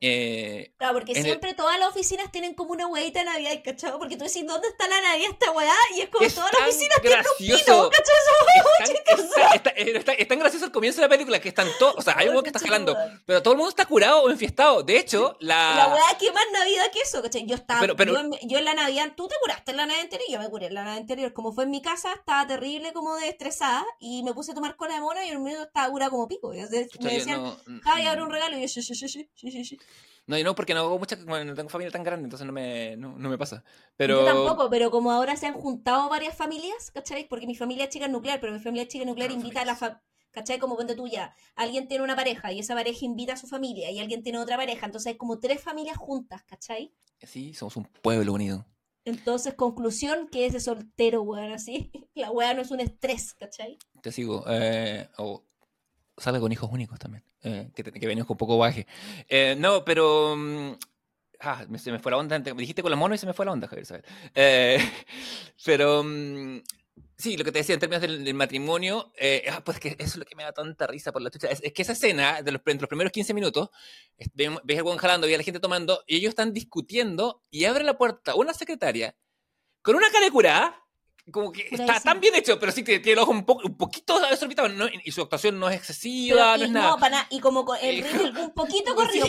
Eh, 0.00 0.72
claro, 0.76 0.94
porque 0.94 1.20
siempre 1.20 1.54
todas 1.54 1.76
las 1.80 1.88
oficinas 1.88 2.30
tienen 2.30 2.54
como 2.54 2.70
una 2.70 2.86
hueita 2.86 3.20
de 3.20 3.24
Navidad, 3.24 3.60
¿cachai? 3.64 3.90
Porque 3.98 4.16
tú 4.16 4.24
decís, 4.24 4.46
¿dónde 4.46 4.68
está 4.68 4.86
la 4.86 5.00
Navidad 5.00 5.30
esta 5.32 5.50
weá? 5.50 5.74
Y 5.96 6.02
es 6.02 6.10
como 6.10 6.28
todas 6.28 6.52
las 6.52 6.68
oficinas 6.68 7.00
tienen 7.00 7.18
un 7.18 7.24
pino, 7.38 7.90
¿cachai? 7.90 8.14
Es 9.96 10.04
tan, 10.04 10.14
es 10.16 10.28
tan 10.28 10.38
gracioso 10.38 10.66
el 10.66 10.72
comienzo 10.72 11.00
de 11.00 11.06
la 11.06 11.08
película 11.08 11.40
que 11.40 11.48
están 11.48 11.66
todos, 11.80 11.96
o 11.96 12.02
sea, 12.02 12.14
hay 12.16 12.28
un 12.28 12.40
que 12.42 12.50
está 12.50 12.60
jalando 12.60 12.83
pero 13.24 13.42
todo 13.42 13.54
el 13.54 13.58
mundo 13.58 13.70
está 13.70 13.86
curado 13.86 14.22
o 14.22 14.30
enfiestado. 14.30 14.82
De 14.82 14.98
hecho, 14.98 15.36
la. 15.40 15.74
La 15.76 15.88
weá, 15.88 16.18
¿qué 16.18 16.32
más 16.32 16.44
Navidad 16.52 16.90
que 16.92 17.00
eso? 17.00 17.22
Yo 17.46 17.54
estaba. 17.54 17.86
yo, 17.86 18.58
en, 18.58 18.64
la 18.64 18.74
Navidad. 18.74 19.12
Tú 19.16 19.28
te 19.28 19.34
curaste 19.40 19.70
en 19.70 19.78
la 19.78 19.86
Navidad 19.86 20.04
anterior. 20.04 20.28
Yo 20.30 20.38
me 20.38 20.50
curé 20.50 20.66
en 20.66 20.74
la 20.74 20.84
Navidad 20.84 21.00
anterior. 21.00 21.32
Como 21.32 21.52
fue 21.52 21.64
en 21.64 21.70
mi 21.70 21.82
casa, 21.82 22.12
estaba 22.12 22.46
terrible, 22.46 22.92
como 22.92 23.14
de 23.16 23.28
estresada. 23.28 23.84
Y 24.00 24.22
me 24.22 24.34
puse 24.34 24.52
a 24.52 24.54
tomar 24.54 24.76
cola 24.76 24.94
de 24.94 25.00
mono 25.00 25.22
y 25.22 25.28
el 25.28 25.38
mío 25.38 25.62
estaba 25.62 25.90
curado 25.90 26.10
como 26.10 26.28
pico. 26.28 26.50
me 26.50 27.10
decían, 27.10 27.42
no, 27.42 27.56
Javi, 27.82 28.06
abre 28.06 28.22
un 28.22 28.30
regalo. 28.30 28.58
Y 28.58 28.62
yo, 28.62 28.68
sí, 28.68 28.82
sí, 28.82 28.94
sí, 28.94 29.08
sí, 29.08 29.28
sí, 29.34 29.64
sí. 29.64 29.78
No, 30.26 30.38
yo 30.38 30.44
no, 30.44 30.54
porque 30.54 30.72
no 30.72 30.80
hago 30.80 30.98
mucha, 30.98 31.16
no 31.16 31.54
tengo 31.54 31.68
familia 31.68 31.90
tan 31.90 32.02
grande, 32.02 32.24
entonces 32.24 32.46
no 32.46 32.52
me, 32.52 32.96
no, 32.96 33.14
me 33.16 33.36
pasa. 33.36 33.62
Pero... 33.96 34.20
Yo 34.20 34.24
tampoco, 34.24 34.70
pero 34.70 34.90
como 34.90 35.12
ahora 35.12 35.36
se 35.36 35.46
han 35.46 35.54
juntado 35.54 36.08
varias 36.08 36.34
familias, 36.34 36.90
¿cachai? 36.92 37.28
Porque 37.28 37.46
mi 37.46 37.54
familia 37.54 37.84
es 37.84 37.90
chica 37.90 38.08
nuclear, 38.08 38.40
pero 38.40 38.52
mi 38.52 38.58
familia 38.58 38.88
chica 38.88 39.04
nuclear 39.04 39.30
ah, 39.30 39.34
invita 39.34 39.60
a 39.60 39.64
la, 39.66 39.76
familia 39.76 40.00
¿Cachai? 40.34 40.58
Como 40.58 40.74
cuando 40.74 40.96
tuya, 40.96 41.32
alguien 41.54 41.86
tiene 41.86 42.02
una 42.02 42.16
pareja 42.16 42.52
y 42.52 42.58
esa 42.58 42.74
pareja 42.74 43.04
invita 43.04 43.34
a 43.34 43.36
su 43.36 43.46
familia 43.46 43.92
y 43.92 44.00
alguien 44.00 44.24
tiene 44.24 44.38
otra 44.38 44.56
pareja, 44.56 44.84
entonces 44.84 45.12
hay 45.12 45.16
como 45.16 45.38
tres 45.38 45.62
familias 45.62 45.96
juntas, 45.96 46.42
¿cachai? 46.42 46.92
Sí, 47.22 47.54
somos 47.54 47.76
un 47.76 47.84
pueblo 47.84 48.32
unido. 48.32 48.66
Entonces, 49.04 49.54
conclusión, 49.54 50.28
que 50.28 50.46
ese 50.46 50.58
soltero, 50.58 51.22
weón, 51.22 51.52
así. 51.52 51.90
La 52.14 52.32
weá 52.32 52.52
no 52.52 52.62
es 52.62 52.72
un 52.72 52.80
estrés, 52.80 53.32
¿cachai? 53.34 53.78
Te 54.02 54.10
sigo. 54.10 54.44
Eh, 54.48 55.08
o 55.18 55.44
sale 56.16 56.40
con 56.40 56.50
hijos 56.50 56.70
únicos 56.72 56.98
también, 56.98 57.24
eh, 57.42 57.70
que, 57.74 57.84
que 57.84 58.06
venimos 58.06 58.26
con 58.26 58.36
poco 58.36 58.58
baje. 58.58 58.86
Eh, 59.28 59.54
no, 59.56 59.84
pero... 59.84 60.34
Mm, 60.36 60.72
ah, 61.40 61.64
se 61.76 61.92
me 61.92 62.00
fue 62.00 62.10
la 62.10 62.18
onda. 62.18 62.40
Me 62.40 62.54
dijiste 62.54 62.82
con 62.82 62.90
la 62.90 62.96
mono 62.96 63.14
y 63.14 63.18
se 63.18 63.26
me 63.26 63.34
fue 63.34 63.44
la 63.44 63.52
onda, 63.52 63.68
Javier, 63.68 63.86
¿sabes? 63.86 64.04
Eh, 64.34 64.78
pero... 65.64 66.02
Mm, 66.02 66.60
Sí, 67.16 67.36
lo 67.36 67.44
que 67.44 67.52
te 67.52 67.58
decía 67.58 67.74
en 67.74 67.80
términos 67.80 68.02
del, 68.02 68.34
matrimonio, 68.34 69.12
eh, 69.16 69.44
ah, 69.50 69.62
pues 69.64 69.78
que 69.78 69.88
eso 69.90 69.96
es 69.98 70.16
lo 70.16 70.24
que 70.24 70.34
me 70.34 70.42
da 70.42 70.52
tanta 70.52 70.86
risa 70.86 71.12
por 71.12 71.22
la 71.22 71.30
chucha. 71.30 71.48
Es, 71.48 71.60
que 71.72 71.82
esa 71.82 71.92
escena, 71.92 72.42
de 72.42 72.52
los, 72.52 72.60
entre 72.66 72.82
los 72.82 72.88
primeros 72.88 73.12
15 73.12 73.34
minutos, 73.34 73.70
ves, 74.34 74.50
al 74.76 74.82
buen 74.82 74.98
jalando, 74.98 75.28
y 75.28 75.34
a 75.34 75.36
la 75.36 75.44
gente 75.44 75.60
tomando, 75.60 76.02
y 76.06 76.16
ellos 76.16 76.30
están 76.30 76.52
discutiendo, 76.52 77.42
y 77.50 77.64
abre 77.64 77.84
la 77.84 77.96
puerta 77.96 78.34
una 78.34 78.52
secretaria 78.52 79.16
con 79.82 79.96
una 79.96 80.10
cara 80.10 80.30
curada, 80.30 80.83
como 81.32 81.52
que 81.52 81.68
está 81.70 82.00
tan 82.00 82.20
bien 82.20 82.34
hecho, 82.34 82.58
pero 82.58 82.70
sí 82.70 82.82
tiene, 82.82 83.00
tiene 83.00 83.14
el 83.14 83.18
ojo 83.20 83.30
un, 83.30 83.44
un 83.64 83.76
poquito 83.76 84.20
desorbitado 84.28 84.68
no, 84.68 84.86
y 85.04 85.10
su 85.10 85.22
actuación 85.22 85.58
no 85.58 85.70
es 85.70 85.76
excesiva, 85.76 86.56
no 86.58 86.64
es 86.64 86.70
nada. 86.70 86.96
Para, 86.98 87.26
y 87.30 87.40
como 87.40 87.74
el 87.76 88.04
ritmo 88.04 88.42
un 88.44 88.54
poquito 88.54 88.94
corrido, 88.94 89.26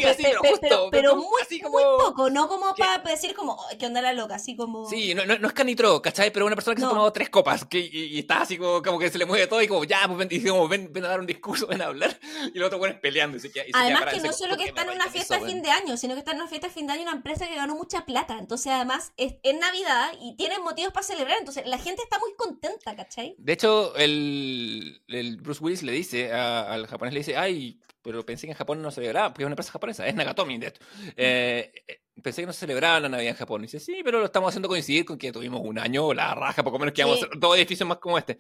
pero, 0.62 0.90
pero, 0.92 1.16
muy, 1.16 1.26
muy 1.70 1.84
poco, 1.98 2.30
no 2.30 2.48
como 2.48 2.76
para 2.76 2.98
decir 3.00 3.34
como, 3.34 3.58
que 3.80 3.86
onda 3.86 4.02
la 4.02 4.14
loca, 4.14 4.36
así 4.36 4.56
como... 4.56 4.90
Sí, 4.90 5.16
no, 5.16 5.26
no, 5.26 5.48
es 5.48 5.54
canitro, 5.54 6.02
¿cachai? 6.02 6.32
Pero 6.32 6.46
una 6.46 6.56
persona 6.56 6.76
que 6.76 6.82
se 6.82 6.86
ha 6.86 6.90
tomado 6.90 7.14
tres 7.14 7.30
copas 7.30 7.66
que, 7.66 7.80
y, 7.80 8.20
está 8.20 8.42
así 8.42 8.58
como, 8.58 8.82
como, 8.82 9.00
que 9.00 9.10
se 9.10 9.18
le 9.18 9.26
mueve 9.26 9.48
todo 9.48 9.62
y 9.62 9.68
como, 9.68 9.86
ya, 9.86 10.06
pues 10.06 10.18
ven, 10.18 10.28
ven, 10.70 10.92
ven, 10.92 11.06
a 11.06 11.08
dar 11.08 11.20
un 11.22 11.28
discurso, 11.28 11.68
ven 11.68 11.82
a 11.82 11.86
hablar, 11.86 12.20
y 12.54 12.58
el 12.58 12.64
otro 12.64 12.78
bueno 12.78 12.96
es 12.96 13.00
peleando. 13.00 13.38
Y 13.38 13.40
se 13.40 13.52
queda, 13.52 13.66
además 13.74 14.06
que 14.14 14.20
no 14.20 14.34
solo 14.34 14.58
que 14.58 14.66
está 14.66 14.82
en 14.84 14.90
una 14.90 15.10
fiesta 15.10 15.40
de 15.40 15.46
fin 15.46 15.62
de 15.62 15.72
año, 15.72 15.96
sino 15.96 16.14
que 16.14 16.20
está 16.20 16.32
en 16.32 16.38
una 16.38 16.48
fiesta 16.48 16.68
de 16.68 16.74
fin 16.74 16.88
de 16.88 16.94
año 16.94 17.04
una 17.04 17.14
empresa 17.14 17.48
que 17.48 17.56
ganó 17.56 17.76
mucha 17.76 18.06
plata, 18.06 18.38
entonces 18.40 18.72
además 18.72 19.14
es, 19.16 19.36
es 19.44 19.58
Navidad 19.58 20.12
y 20.22 20.36
tienen 20.36 20.62
motivos 20.62 20.92
para 20.92 21.06
celebrar, 21.06 21.38
entonces 21.40 21.66
la 21.66 21.78
gente 21.86 22.04
está 22.04 22.20
muy 22.20 22.34
contenta 22.36 22.96
de 23.38 23.54
hecho, 23.54 23.96
el, 23.96 25.02
el 25.08 25.38
Bruce 25.38 25.64
Willis 25.64 25.84
le 25.84 25.92
dice 25.92 26.32
al 26.32 26.88
japonés, 26.88 27.14
le 27.14 27.20
dice, 27.22 27.38
ay, 27.38 27.80
pero 28.02 28.26
pensé 28.26 28.48
que 28.48 28.52
en 28.52 28.58
Japón 28.58 28.82
no 28.82 28.92
se 28.92 28.96
celebraba, 28.96 29.30
porque 29.30 29.44
es 29.44 29.46
una 29.46 29.54
empresa 29.54 29.72
japonesa, 29.72 30.08
es 30.08 30.16
Nagatomi, 30.16 30.58
de 30.58 30.68
hecho. 30.68 30.82
Eh, 31.18 31.72
eh, 31.88 32.00
pensé 32.22 32.42
que 32.42 32.46
no 32.46 32.54
se 32.54 32.60
celebraba 32.60 33.00
la 33.00 33.10
Navidad 33.10 33.32
en 33.32 33.38
Japón. 33.38 33.62
Y 33.62 33.64
dice, 33.64 33.80
sí, 33.80 34.02
pero 34.04 34.20
lo 34.20 34.26
estamos 34.26 34.50
haciendo 34.50 34.68
coincidir 34.68 35.06
con 35.06 35.18
que 35.18 35.32
tuvimos 35.32 35.62
un 35.64 35.80
año, 35.80 36.14
la 36.14 36.36
raja, 36.36 36.64
poco 36.64 36.78
menos 36.78 36.94
que 36.94 37.04
vamos 37.04 37.24
a 37.24 37.26
hacer 37.26 37.40
dos 37.40 37.58
edificios 37.58 37.88
más 37.88 37.98
como 37.98 38.18
este. 38.18 38.38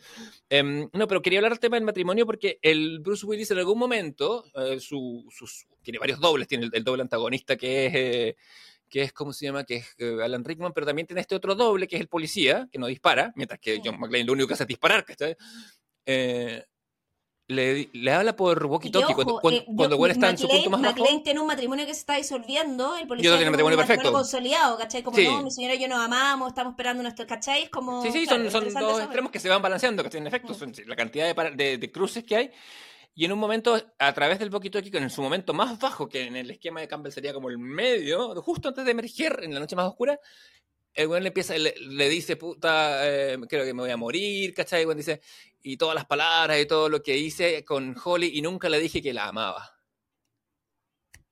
Em, 0.49 0.87
no, 0.93 1.07
pero 1.07 1.21
quería 1.21 1.39
hablar 1.39 1.53
del 1.53 1.59
tema 1.59 1.77
del 1.77 1.85
matrimonio 1.85 2.25
porque 2.25 2.59
el 2.61 2.99
Bruce 2.99 3.25
Willis 3.25 3.51
en 3.51 3.57
algún 3.57 3.79
momento, 3.79 4.45
eh, 4.55 4.79
su, 4.79 5.25
tiene 5.81 5.99
varios 5.99 6.19
dobles, 6.19 6.47
tiene 6.47 6.69
el, 6.71 6.83
doble 6.83 7.01
antagonista 7.01 7.55
que 7.55 7.85
es 8.29 8.35
que 8.95 9.01
es, 9.01 9.11
¿cómo 9.11 9.33
se 9.33 9.45
llama? 9.45 9.65
Que 9.65 9.75
es 9.75 9.93
eh, 9.97 10.19
Alan 10.23 10.45
Rickman, 10.45 10.71
pero 10.71 10.85
también 10.85 11.05
tiene 11.05 11.19
este 11.19 11.35
otro 11.35 11.53
doble, 11.53 11.85
que 11.85 11.97
es 11.97 12.01
el 12.01 12.07
policía, 12.07 12.69
que 12.71 12.79
no 12.79 12.87
dispara, 12.87 13.33
mientras 13.35 13.59
que 13.59 13.81
John 13.83 13.99
McClane 13.99 14.23
lo 14.23 14.31
único 14.31 14.47
que 14.47 14.53
hace 14.53 14.63
es 14.63 14.69
disparar, 14.69 15.03
¿cachai? 15.03 15.35
Eh, 16.05 16.63
le, 17.49 17.89
le, 17.91 18.11
habla 18.13 18.37
por 18.37 18.57
walkie-talkie 18.65 19.13
cuando, 19.13 19.39
cuando, 19.41 19.59
eh, 19.59 19.65
cuando 19.75 20.07
está 20.07 20.29
en 20.29 20.37
su 20.37 20.47
punto 20.47 20.69
más 20.69 20.79
McLean 20.79 21.15
bajo. 21.15 21.23
tiene 21.23 21.41
un 21.41 21.47
matrimonio 21.47 21.85
que 21.85 21.93
se 21.93 21.99
está 21.99 22.15
disolviendo, 22.15 22.95
el 22.95 23.05
policía 23.05 23.31
tiene 23.31 23.47
un 23.47 23.51
matrimonio 23.51 23.77
perfecto. 23.77 24.13
consolidado, 24.13 24.77
¿cachai? 24.77 25.03
Como, 25.03 25.19
no, 25.19 25.43
mi 25.43 25.51
señora 25.51 25.75
y 25.75 25.79
yo 25.79 25.89
nos 25.89 25.99
amamos, 25.99 26.47
estamos 26.47 26.71
esperando 26.71 27.03
nuestro, 27.03 27.27
¿cachai? 27.27 27.67
Como, 27.69 28.01
sí, 28.01 28.13
sí, 28.13 28.25
son, 28.25 28.49
son 28.49 28.73
dos 28.73 29.01
extremos 29.01 29.29
que 29.29 29.41
se 29.41 29.49
van 29.49 29.61
balanceando, 29.61 30.03
¿cachai? 30.03 30.21
En 30.21 30.27
efecto, 30.27 30.53
son, 30.53 30.71
la 30.85 30.95
cantidad 30.95 31.35
de, 31.35 31.51
de, 31.51 31.77
de, 31.79 31.91
cruces 31.91 32.23
que 32.23 32.37
hay 32.37 32.51
y 33.17 33.23
en 33.23 33.31
un 33.31 33.39
momento, 33.39 33.81
a 33.97 34.13
través 34.13 34.39
del 34.39 34.49
poquito 34.49 34.77
aquí, 34.77 34.91
en 34.93 35.09
su 35.09 35.21
momento 35.21 35.53
más 35.53 35.79
bajo, 35.79 36.09
que 36.09 36.23
en 36.23 36.35
el 36.35 36.51
esquema 36.51 36.81
de 36.81 36.89
Campbell 36.89 37.13
sería 37.13 37.33
como 37.33 37.49
el 37.49 37.57
medio, 37.57 38.35
justo 38.41 38.67
antes 38.67 38.83
de 38.83 38.91
emerger 38.91 39.39
en 39.41 39.53
la 39.53 39.61
noche 39.61 39.77
más 39.77 39.87
oscura, 39.87 40.19
el 40.93 41.07
güey 41.07 41.21
le 41.21 41.29
empieza, 41.29 41.57
le, 41.57 42.09
dice, 42.09 42.35
puta, 42.35 43.07
eh, 43.07 43.37
creo 43.47 43.63
que 43.63 43.73
me 43.73 43.83
voy 43.83 43.91
a 43.91 43.95
morir, 43.95 44.53
¿cachai? 44.53 44.83
Y 44.83 44.95
dice, 44.95 45.21
y 45.61 45.77
todas 45.77 45.95
las 45.95 46.05
palabras 46.05 46.59
y 46.59 46.65
todo 46.65 46.89
lo 46.89 47.01
que 47.01 47.17
hice 47.17 47.63
con 47.63 47.95
Holly, 48.03 48.31
y 48.33 48.41
nunca 48.41 48.67
le 48.67 48.81
dije 48.81 49.01
que 49.01 49.13
la 49.13 49.29
amaba. 49.29 49.79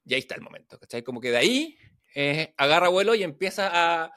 Y 0.06 0.14
ahí 0.14 0.22
está 0.22 0.36
el 0.36 0.42
momento, 0.42 0.80
¿cachai? 0.80 1.04
Como 1.04 1.20
que 1.20 1.32
de 1.32 1.38
ahí 1.38 1.78
eh, 2.16 2.54
agarra 2.56 2.88
vuelo 2.88 3.14
y 3.14 3.24
empieza 3.24 3.70
a, 3.74 4.14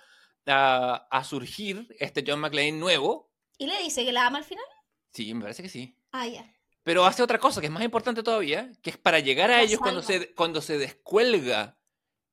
a, 0.46 0.94
a, 1.10 1.24
surgir 1.24 1.88
este 1.98 2.22
John 2.24 2.38
McClane 2.38 2.72
nuevo. 2.72 3.32
¿Y 3.58 3.66
le 3.66 3.82
dice 3.82 4.04
que 4.04 4.12
la 4.12 4.26
ama 4.26 4.38
al 4.38 4.44
final? 4.44 4.64
Sí, 5.12 5.34
me 5.34 5.42
parece 5.42 5.64
que 5.64 5.68
sí. 5.68 5.98
Ah, 6.12 6.28
ya. 6.28 6.55
Pero 6.86 7.04
hace 7.04 7.20
otra 7.20 7.40
cosa 7.40 7.60
que 7.60 7.66
es 7.66 7.72
más 7.72 7.82
importante 7.82 8.22
todavía, 8.22 8.70
que 8.80 8.90
es 8.90 8.96
para 8.96 9.18
llegar 9.18 9.50
a 9.50 9.60
ellos 9.60 9.80
cuando 9.80 10.02
se, 10.02 10.32
cuando 10.34 10.60
se 10.60 10.78
descuelga 10.78 11.76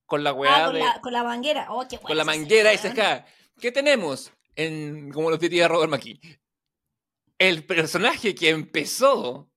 con 0.06 0.24
la 0.24 0.32
weá 0.32 0.66
ah, 0.66 0.68
con, 0.68 0.78
la, 0.78 1.02
con 1.02 1.14
la 1.14 1.24
manguera. 1.24 1.66
Oh, 1.72 1.88
qué 1.88 1.98
con 1.98 2.16
la 2.16 2.24
manguera 2.24 2.72
y 2.72 2.78
se 2.78 2.90
acá. 2.90 3.26
¿Qué 3.60 3.72
tenemos? 3.72 4.32
En, 4.56 5.12
como 5.12 5.32
lo 5.32 5.40
diría 5.40 5.68
Robert 5.68 5.90
McKee. 5.90 6.22
El 7.40 7.66
personaje 7.66 8.36
que 8.36 8.50
empezó 8.50 9.50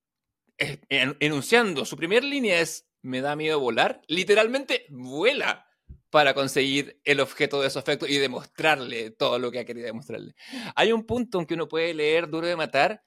eh, 0.57 0.81
enunciando 0.89 1.85
su 1.85 1.95
primera 1.99 2.25
línea 2.25 2.59
es 2.63 2.89
me 3.03 3.21
da 3.21 3.37
miedo 3.37 3.61
volar. 3.61 4.01
Literalmente 4.07 4.87
vuela 4.89 5.69
para 6.09 6.33
conseguir 6.33 7.03
el 7.05 7.21
objeto 7.21 7.61
de 7.61 7.69
su 7.69 7.79
afecto 7.79 8.07
y 8.07 8.17
demostrarle 8.17 9.11
todo 9.11 9.39
lo 9.39 9.51
que 9.51 9.59
ha 9.59 9.67
querido 9.67 9.89
demostrarle. 9.89 10.35
Hay 10.75 10.93
un 10.93 11.05
punto 11.05 11.39
en 11.39 11.45
que 11.45 11.53
uno 11.53 11.69
puede 11.69 11.93
leer 11.93 12.31
Duro 12.31 12.47
de 12.47 12.57
Matar 12.57 13.03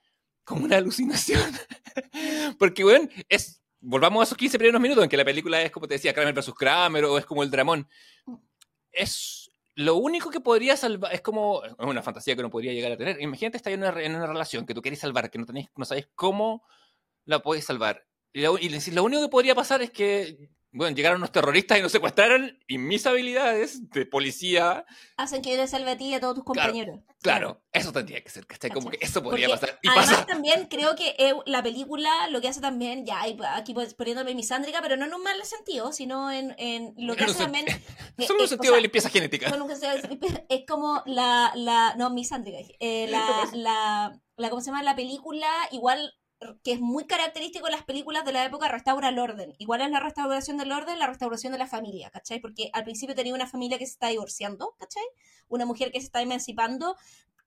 como 0.50 0.66
una 0.66 0.78
alucinación. 0.78 1.42
Porque, 2.60 2.84
bueno, 2.84 3.08
es. 3.30 3.62
Volvamos 3.82 4.20
a 4.20 4.24
esos 4.24 4.38
15 4.38 4.58
primeros 4.58 4.82
minutos 4.82 5.02
en 5.06 5.10
que 5.10 5.16
la 5.16 5.24
película 5.24 5.62
es, 5.62 5.72
como 5.72 5.88
te 5.88 5.94
decía, 5.94 6.14
Kramer 6.14 6.34
versus 6.34 6.54
Kramer 6.54 7.06
o 7.06 7.18
es 7.18 7.26
como 7.26 7.44
el 7.44 7.50
Dramón. 7.50 7.88
Es 8.92 9.50
lo 9.76 9.96
único 9.96 10.30
que 10.30 10.42
podría 10.42 10.76
salvar, 10.76 11.14
es 11.14 11.22
como 11.22 11.64
es 11.64 11.74
una 11.78 12.02
fantasía 12.02 12.36
que 12.36 12.42
uno 12.42 12.50
podría 12.50 12.74
llegar 12.74 12.92
a 12.92 12.98
tener. 12.98 13.22
Imagínate 13.22 13.56
estar 13.56 13.72
en 13.72 13.80
una, 13.80 14.02
en 14.02 14.16
una 14.16 14.28
relación 14.28 14.66
que 14.66 14.74
tú 14.74 14.82
quieres 14.82 15.00
salvar, 15.00 15.32
que 15.32 15.40
no, 15.40 15.46
tenéis, 15.46 15.70
no 15.78 15.86
sabéis 15.86 16.10
cómo 16.16 16.66
la 17.24 17.40
podéis 17.40 17.64
salvar. 17.64 18.06
Y, 18.34 18.42
lo, 18.42 18.58
y 18.58 18.68
lo 18.70 19.04
único 19.06 19.22
que 19.22 19.30
podría 19.30 19.56
pasar 19.56 19.82
es 19.82 19.92
que 19.92 20.50
bueno, 20.72 20.96
llegaron 20.96 21.18
unos 21.18 21.32
terroristas 21.32 21.80
y 21.80 21.82
nos 21.82 21.92
secuestraron 21.92 22.58
y 22.68 22.78
mis 22.78 23.06
habilidades 23.08 23.90
de 23.90 24.06
policía... 24.06 24.86
Hacen 25.18 25.42
que 25.42 25.52
yo 25.52 25.58
les 25.58 25.72
salve 25.72 25.92
a 25.92 25.98
ti 25.98 26.06
y 26.06 26.14
a 26.14 26.20
todos 26.20 26.36
tus 26.36 26.44
compañeros. 26.44 27.00
Claro, 27.22 27.64
eso 27.74 27.92
tendría 27.92 28.24
que 28.24 28.30
ser, 28.30 28.46
¿cachai? 28.46 28.70
Como 28.70 28.90
que 28.90 29.00
eso 29.02 29.22
podría 29.24 29.50
pasar. 29.50 29.80
Y 29.82 29.90
además 29.90 30.28
también 30.28 30.68
creo 30.68 30.96
que 30.96 31.16
la 31.46 31.64
película 31.64 32.10
lo 32.30 32.40
que 32.40 32.48
hace 32.48 32.62
también, 32.62 33.06
ya 33.06 33.22
aquí 33.56 33.74
pues, 33.74 33.94
poniéndome 33.94 34.36
misándrica, 34.36 34.82
pero 34.82 34.96
no 34.96 35.06
en 35.06 35.14
un 35.14 35.24
mal 35.24 35.44
sentido, 35.44 35.92
sino 35.92 36.32
en, 36.32 36.56
en 36.58 36.94
lo 36.98 37.16
que 37.16 37.24
hace 37.26 37.40
también... 37.40 37.66
Solo 38.20 38.40
en 38.40 38.44
un 38.44 38.48
sentido 38.48 38.76
de 38.76 38.82
limpieza 38.82 39.10
genética. 39.10 39.52
Es 40.50 40.66
como 40.68 41.02
la... 41.06 41.52
la 41.56 41.96
no, 41.98 42.10
misándrica. 42.10 42.60
Eh, 42.80 43.08
la, 43.10 43.50
la, 43.54 44.22
la, 44.38 44.50
¿Cómo 44.50 44.62
se 44.62 44.68
llama? 44.68 44.84
La 44.84 44.96
película 44.96 45.48
igual 45.72 46.14
que 46.64 46.72
es 46.74 46.80
muy 46.80 47.06
característico 47.06 47.68
en 47.68 47.74
las 47.74 47.84
películas 47.84 48.26
de 48.26 48.32
la 48.32 48.46
época, 48.46 48.68
restaura 48.68 49.10
el 49.10 49.20
orden. 49.20 49.54
Igual 49.58 49.82
es 49.82 49.92
la 49.92 50.00
restauración 50.00 50.58
del 50.58 50.72
orden, 50.72 50.98
la 50.98 51.08
restauración 51.08 51.52
de 51.52 51.60
la 51.60 51.68
familia, 51.68 52.10
¿cachai? 52.10 52.40
Porque 52.40 52.70
al 52.74 52.84
principio 52.84 53.16
tenía 53.16 53.34
una 53.34 53.48
familia 53.48 53.78
que 53.78 53.86
se 53.86 53.94
está 53.94 54.08
divorciando, 54.08 54.76
¿cachai? 54.78 55.04
Una 55.50 55.66
mujer 55.66 55.92
que 55.92 56.00
se 56.00 56.06
está 56.06 56.22
emancipando, 56.22 56.96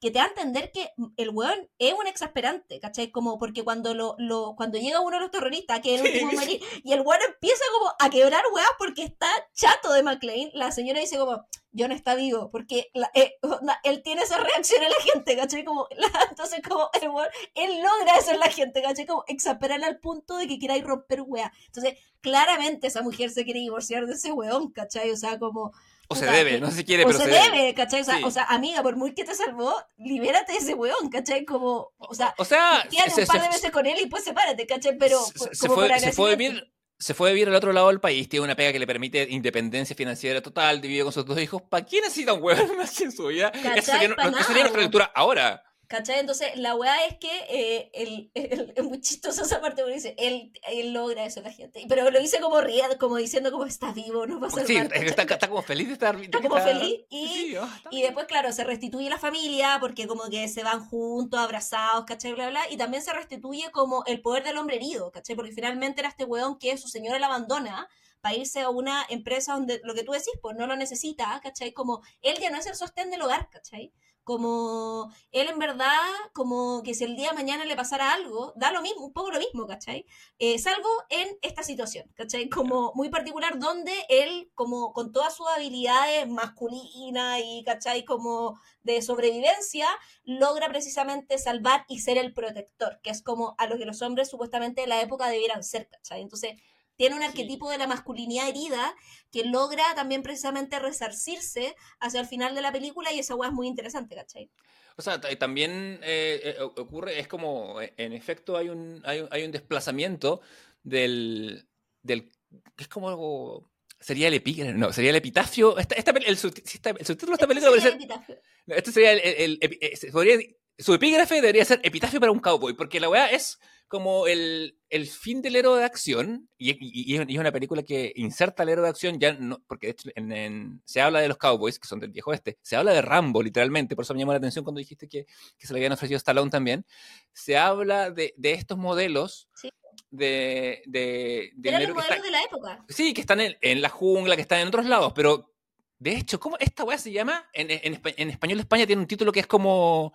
que 0.02 0.10
te 0.10 0.18
da 0.18 0.24
a 0.24 0.28
entender 0.28 0.72
que 0.72 0.90
el 1.16 1.30
weón 1.30 1.70
es 1.78 1.94
un 1.94 2.08
exasperante, 2.08 2.80
¿cachai? 2.80 3.12
Como 3.12 3.38
porque 3.38 3.62
cuando 3.62 3.94
lo, 3.94 4.16
lo 4.18 4.56
cuando 4.56 4.76
llega 4.76 4.98
uno 4.98 5.16
de 5.16 5.22
los 5.22 5.30
terroristas, 5.30 5.80
que 5.80 5.94
es 5.94 6.00
el 6.00 6.24
último 6.24 6.42
sí. 6.42 6.60
y 6.82 6.92
el 6.92 7.02
weón 7.02 7.20
empieza 7.22 7.62
como 7.78 7.92
a 8.00 8.10
quebrar 8.10 8.42
weas 8.52 8.68
porque 8.80 9.04
está 9.04 9.28
chato 9.54 9.92
de 9.92 10.02
McLean, 10.02 10.50
la 10.54 10.72
señora 10.72 10.98
dice 10.98 11.18
como, 11.18 11.46
John 11.78 11.92
está 11.92 12.16
vivo, 12.16 12.50
porque 12.50 12.90
eh, 13.14 13.38
él 13.84 14.02
tiene 14.02 14.22
esa 14.22 14.38
reacción 14.38 14.82
en 14.82 14.90
la 14.90 15.12
gente, 15.12 15.36
¿cachai? 15.36 15.64
Como, 15.64 15.86
entonces 16.30 16.60
como 16.68 16.90
el 17.00 17.08
weón, 17.08 17.28
él 17.54 17.70
logra 17.80 18.16
eso 18.18 18.32
en 18.32 18.40
la 18.40 18.50
gente, 18.50 18.82
¿cachai? 18.82 19.06
Como 19.06 19.22
exasperar 19.28 19.84
al 19.84 20.00
punto 20.00 20.36
de 20.36 20.48
que 20.48 20.58
quiera 20.58 20.76
ir 20.76 20.84
romper 20.84 21.22
wea. 21.22 21.52
Entonces, 21.66 21.96
claramente 22.20 22.88
esa 22.88 23.02
mujer 23.02 23.30
se 23.30 23.44
quiere 23.44 23.60
divorciar 23.60 24.06
de 24.06 24.14
ese 24.14 24.32
weón, 24.32 24.72
¿cachai? 24.72 25.12
O 25.12 25.16
sea, 25.16 25.38
como 25.38 25.72
o 26.08 26.14
se 26.14 26.26
debe, 26.26 26.60
no 26.60 26.70
se 26.70 26.84
quiere, 26.84 27.04
o 27.04 27.06
pero 27.06 27.18
se, 27.18 27.28
debe, 27.28 27.74
¿cachai? 27.74 28.02
O 28.02 28.04
sea, 28.04 28.26
o 28.26 28.30
sea, 28.30 28.44
amiga, 28.44 28.82
por 28.82 28.96
muy 28.96 29.14
que 29.14 29.24
te 29.24 29.34
salvó, 29.34 29.74
libérate 29.96 30.52
de 30.52 30.58
ese 30.58 30.74
weón, 30.74 31.08
¿cachai? 31.10 31.44
Como, 31.44 31.92
o 31.96 32.14
sea, 32.14 32.34
o 32.38 32.44
sea 32.44 32.86
se, 32.90 33.22
un 33.22 33.26
par 33.26 33.40
de 33.40 33.48
veces 33.48 33.70
con 33.70 33.86
él 33.86 33.96
y 34.02 34.06
pues 34.06 34.24
sepárate, 34.24 34.66
¿cachai? 34.66 34.98
Pero 34.98 35.18
se, 35.24 35.68
fue, 35.68 35.98
se 35.98 36.12
fue 36.12 36.32
a 36.32 36.36
vivir 36.36 36.72
se 37.02 37.14
fue 37.14 37.30
a 37.30 37.32
vivir 37.32 37.48
al 37.48 37.54
otro 37.56 37.72
lado 37.72 37.88
del 37.88 37.98
país, 38.00 38.28
tiene 38.28 38.44
una 38.44 38.54
pega 38.54 38.72
que 38.72 38.78
le 38.78 38.86
permite 38.86 39.26
independencia 39.28 39.96
financiera 39.96 40.40
total, 40.40 40.80
vive 40.80 41.02
con 41.02 41.12
sus 41.12 41.26
dos 41.26 41.40
hijos. 41.40 41.60
¿Para 41.62 41.84
qué 41.84 42.00
necesita 42.00 42.32
un 42.32 42.42
hueón 42.42 42.76
más 42.78 43.00
en 43.00 43.10
su 43.10 43.26
vida? 43.26 43.48
Esa 43.48 43.94
no, 44.06 44.42
sería 44.44 44.62
nuestra 44.62 44.82
lectura 44.82 45.10
ahora. 45.12 45.64
¿Cachai? 45.92 46.20
Entonces, 46.20 46.56
la 46.56 46.74
weá 46.74 47.04
es 47.04 47.18
que 47.18 47.28
eh, 47.50 47.90
el, 47.92 48.30
el, 48.32 48.72
es 48.76 48.82
muy 48.82 48.98
chistoso 49.02 49.42
esa 49.42 49.60
parte 49.60 49.82
porque 49.82 49.96
dice, 49.96 50.14
él, 50.16 50.50
él 50.66 50.94
logra 50.94 51.26
eso 51.26 51.42
la 51.42 51.52
gente. 51.52 51.84
Pero 51.86 52.10
lo 52.10 52.18
dice 52.18 52.40
como 52.40 52.62
riendo, 52.62 52.96
como 52.96 53.16
diciendo 53.16 53.52
como 53.52 53.66
está 53.66 53.92
vivo, 53.92 54.26
no 54.26 54.40
pasa 54.40 54.64
Sí, 54.64 54.74
está, 54.74 55.24
está, 55.24 55.48
como 55.48 55.60
feliz 55.60 55.88
de 55.88 55.92
estar 55.92 56.18
Está 56.18 56.40
como 56.40 56.56
feliz 56.56 57.02
y, 57.10 57.56
oh, 57.56 57.68
y 57.90 58.00
después, 58.00 58.24
claro, 58.24 58.52
se 58.52 58.64
restituye 58.64 59.10
la 59.10 59.18
familia 59.18 59.76
porque 59.80 60.06
como 60.06 60.30
que 60.30 60.48
se 60.48 60.64
van 60.64 60.82
juntos, 60.82 61.38
abrazados, 61.38 62.06
¿cachai? 62.06 62.32
Bla, 62.32 62.48
bla, 62.48 62.62
y 62.70 62.78
también 62.78 63.02
se 63.02 63.12
restituye 63.12 63.70
como 63.70 64.02
el 64.06 64.22
poder 64.22 64.44
del 64.44 64.56
hombre 64.56 64.76
herido, 64.76 65.12
¿cachai? 65.12 65.36
Porque 65.36 65.52
finalmente 65.52 66.00
era 66.00 66.08
este 66.08 66.24
weón 66.24 66.58
que 66.58 66.78
su 66.78 66.88
señora 66.88 67.18
la 67.18 67.26
abandona 67.26 67.86
para 68.22 68.34
irse 68.34 68.62
a 68.62 68.70
una 68.70 69.04
empresa 69.10 69.52
donde 69.52 69.82
lo 69.84 69.92
que 69.94 70.04
tú 70.04 70.12
decís, 70.12 70.32
pues 70.40 70.56
no 70.56 70.66
lo 70.66 70.74
necesita, 70.74 71.38
¿cachai? 71.42 71.72
Como 71.72 72.00
él 72.22 72.38
ya 72.40 72.48
no 72.48 72.56
es 72.56 72.64
el 72.64 72.76
sostén 72.76 73.10
del 73.10 73.20
hogar, 73.20 73.50
¿cachai? 73.50 73.92
Como 74.24 75.12
él 75.32 75.48
en 75.48 75.58
verdad, 75.58 75.98
como 76.32 76.82
que 76.82 76.94
si 76.94 77.04
el 77.04 77.16
día 77.16 77.30
de 77.30 77.34
mañana 77.34 77.64
le 77.64 77.76
pasara 77.76 78.12
algo, 78.12 78.52
da 78.56 78.70
lo 78.70 78.82
mismo, 78.82 79.04
un 79.04 79.12
poco 79.12 79.30
lo 79.30 79.38
mismo, 79.38 79.66
¿cachai? 79.66 80.06
Eh, 80.38 80.58
salvo 80.58 80.88
en 81.08 81.28
esta 81.42 81.62
situación, 81.62 82.08
¿cachai? 82.14 82.48
Como 82.48 82.92
muy 82.94 83.08
particular, 83.08 83.58
donde 83.58 83.92
él, 84.08 84.50
como 84.54 84.92
con 84.92 85.12
todas 85.12 85.34
sus 85.34 85.46
habilidades 85.48 86.28
masculinas 86.28 87.40
y, 87.44 87.64
¿cachai? 87.64 88.04
Como 88.04 88.60
de 88.82 89.02
sobrevivencia, 89.02 89.86
logra 90.24 90.68
precisamente 90.68 91.38
salvar 91.38 91.84
y 91.88 92.00
ser 92.00 92.18
el 92.18 92.32
protector, 92.32 93.00
que 93.02 93.10
es 93.10 93.22
como 93.22 93.54
a 93.58 93.66
lo 93.66 93.76
que 93.76 93.86
los 93.86 94.02
hombres 94.02 94.30
supuestamente 94.30 94.82
en 94.84 94.88
la 94.88 95.00
época 95.00 95.28
debieran 95.28 95.64
ser, 95.64 95.88
¿cachai? 95.88 96.22
Entonces, 96.22 96.54
tiene 97.02 97.16
un 97.16 97.24
arquetipo 97.24 97.68
de 97.68 97.78
la 97.78 97.88
masculinidad 97.88 98.48
herida 98.48 98.94
que 99.32 99.44
logra 99.44 99.82
también 99.96 100.22
precisamente 100.22 100.78
resarcirse 100.78 101.74
hacia 101.98 102.20
el 102.20 102.26
final 102.26 102.54
de 102.54 102.62
la 102.62 102.70
película 102.70 103.12
y 103.12 103.18
esa 103.18 103.34
weá 103.34 103.48
es 103.48 103.52
muy 103.52 103.66
interesante, 103.66 104.14
¿cachai? 104.14 104.52
O 104.96 105.02
sea, 105.02 105.20
también 105.20 105.98
eh, 106.04 106.54
eh, 106.56 106.56
ocurre, 106.60 107.18
es 107.18 107.26
como, 107.26 107.80
eh, 107.80 107.92
en 107.96 108.12
efecto 108.12 108.56
hay 108.56 108.68
un, 108.68 109.02
hay, 109.04 109.26
hay 109.32 109.42
un 109.42 109.50
desplazamiento 109.50 110.42
del, 110.84 111.66
del, 112.02 112.30
es 112.78 112.86
como 112.86 113.08
algo, 113.08 113.68
sería 113.98 114.28
el 114.28 114.34
epígrafe, 114.34 114.72
no, 114.72 114.92
sería 114.92 115.10
el 115.10 115.16
epitafio, 115.16 115.78
esta, 115.78 115.96
esta, 115.96 116.12
el, 116.12 116.38
subtítulo 116.38 117.32
de 117.32 117.34
esta 117.34 117.48
película 117.48 117.80
sería 117.80 118.24
este 118.68 118.92
sería 118.92 119.10
el, 119.10 119.58
el, 119.60 120.56
su 120.78 120.94
epígrafe 120.94 121.34
debería 121.34 121.64
ser 121.64 121.80
epitafio 121.82 122.20
para 122.20 122.30
un 122.30 122.38
cowboy, 122.38 122.74
porque 122.74 123.00
la 123.00 123.08
weá 123.08 123.26
es 123.26 123.58
como 123.92 124.26
el, 124.26 124.78
el 124.88 125.06
fin 125.06 125.42
del 125.42 125.54
héroe 125.54 125.78
de 125.78 125.84
acción, 125.84 126.48
y, 126.56 126.74
y, 126.80 127.14
es 127.14 127.38
una 127.38 127.52
película 127.52 127.82
que 127.82 128.10
inserta 128.16 128.62
al 128.62 128.70
héroe 128.70 128.84
de 128.84 128.88
acción, 128.88 129.20
ya 129.20 129.34
no, 129.34 129.62
porque 129.66 129.88
de 129.88 129.90
hecho 129.90 130.08
en, 130.14 130.80
se 130.86 131.02
habla 131.02 131.20
de 131.20 131.28
los 131.28 131.36
cowboys, 131.36 131.78
que 131.78 131.86
son 131.86 132.00
del 132.00 132.10
viejo 132.10 132.32
este, 132.32 132.56
se 132.62 132.74
habla 132.76 132.92
de 132.92 133.02
Rambo, 133.02 133.42
literalmente, 133.42 133.94
por 133.94 134.04
eso 134.04 134.14
me 134.14 134.20
llamó 134.20 134.32
la 134.32 134.38
atención 134.38 134.64
cuando 134.64 134.78
dijiste 134.78 135.08
que, 135.08 135.26
que 135.58 135.66
se 135.66 135.74
le 135.74 135.80
habían 135.80 135.92
ofrecido 135.92 136.16
Stallone 136.16 136.50
también, 136.50 136.86
se 137.34 137.58
habla 137.58 138.10
de, 138.10 138.32
de 138.38 138.52
estos 138.54 138.78
modelos 138.78 139.50
sí. 139.54 139.70
de... 140.10 140.82
de, 140.86 141.50
de 141.54 141.68
Eran 141.68 141.82
los 141.82 141.94
modelos 141.94 142.16
está, 142.16 142.24
de 142.24 142.30
la 142.30 142.42
época. 142.44 142.84
Sí, 142.88 143.12
que 143.12 143.20
están 143.20 143.42
en, 143.42 143.58
en, 143.60 143.82
la 143.82 143.90
jungla, 143.90 144.36
que 144.36 144.42
están 144.42 144.60
en 144.60 144.68
otros 144.68 144.86
lados, 144.86 145.12
pero 145.14 145.52
de 145.98 146.16
hecho, 146.16 146.40
¿cómo 146.40 146.56
esta 146.58 146.84
weá 146.84 146.96
se 146.96 147.12
llama? 147.12 147.46
En, 147.52 147.70
en, 147.70 148.00
en 148.16 148.30
español 148.30 148.58
España 148.58 148.86
tiene 148.86 149.02
un 149.02 149.06
título 149.06 149.32
que 149.32 149.40
es 149.40 149.46
como... 149.46 150.14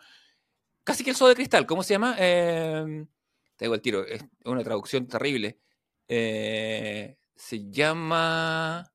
Casi 0.83 1.03
que 1.03 1.11
el 1.11 1.15
sol 1.15 1.29
de 1.29 1.35
cristal, 1.35 1.67
¿cómo 1.67 1.83
se 1.83 1.93
llama? 1.93 2.15
Eh, 2.17 3.05
te 3.57 3.65
digo 3.65 3.75
el 3.75 3.81
tiro, 3.81 4.05
es 4.05 4.23
una 4.45 4.63
traducción 4.63 5.07
terrible. 5.07 5.59
Eh, 6.07 7.17
se 7.35 7.69
llama. 7.69 8.89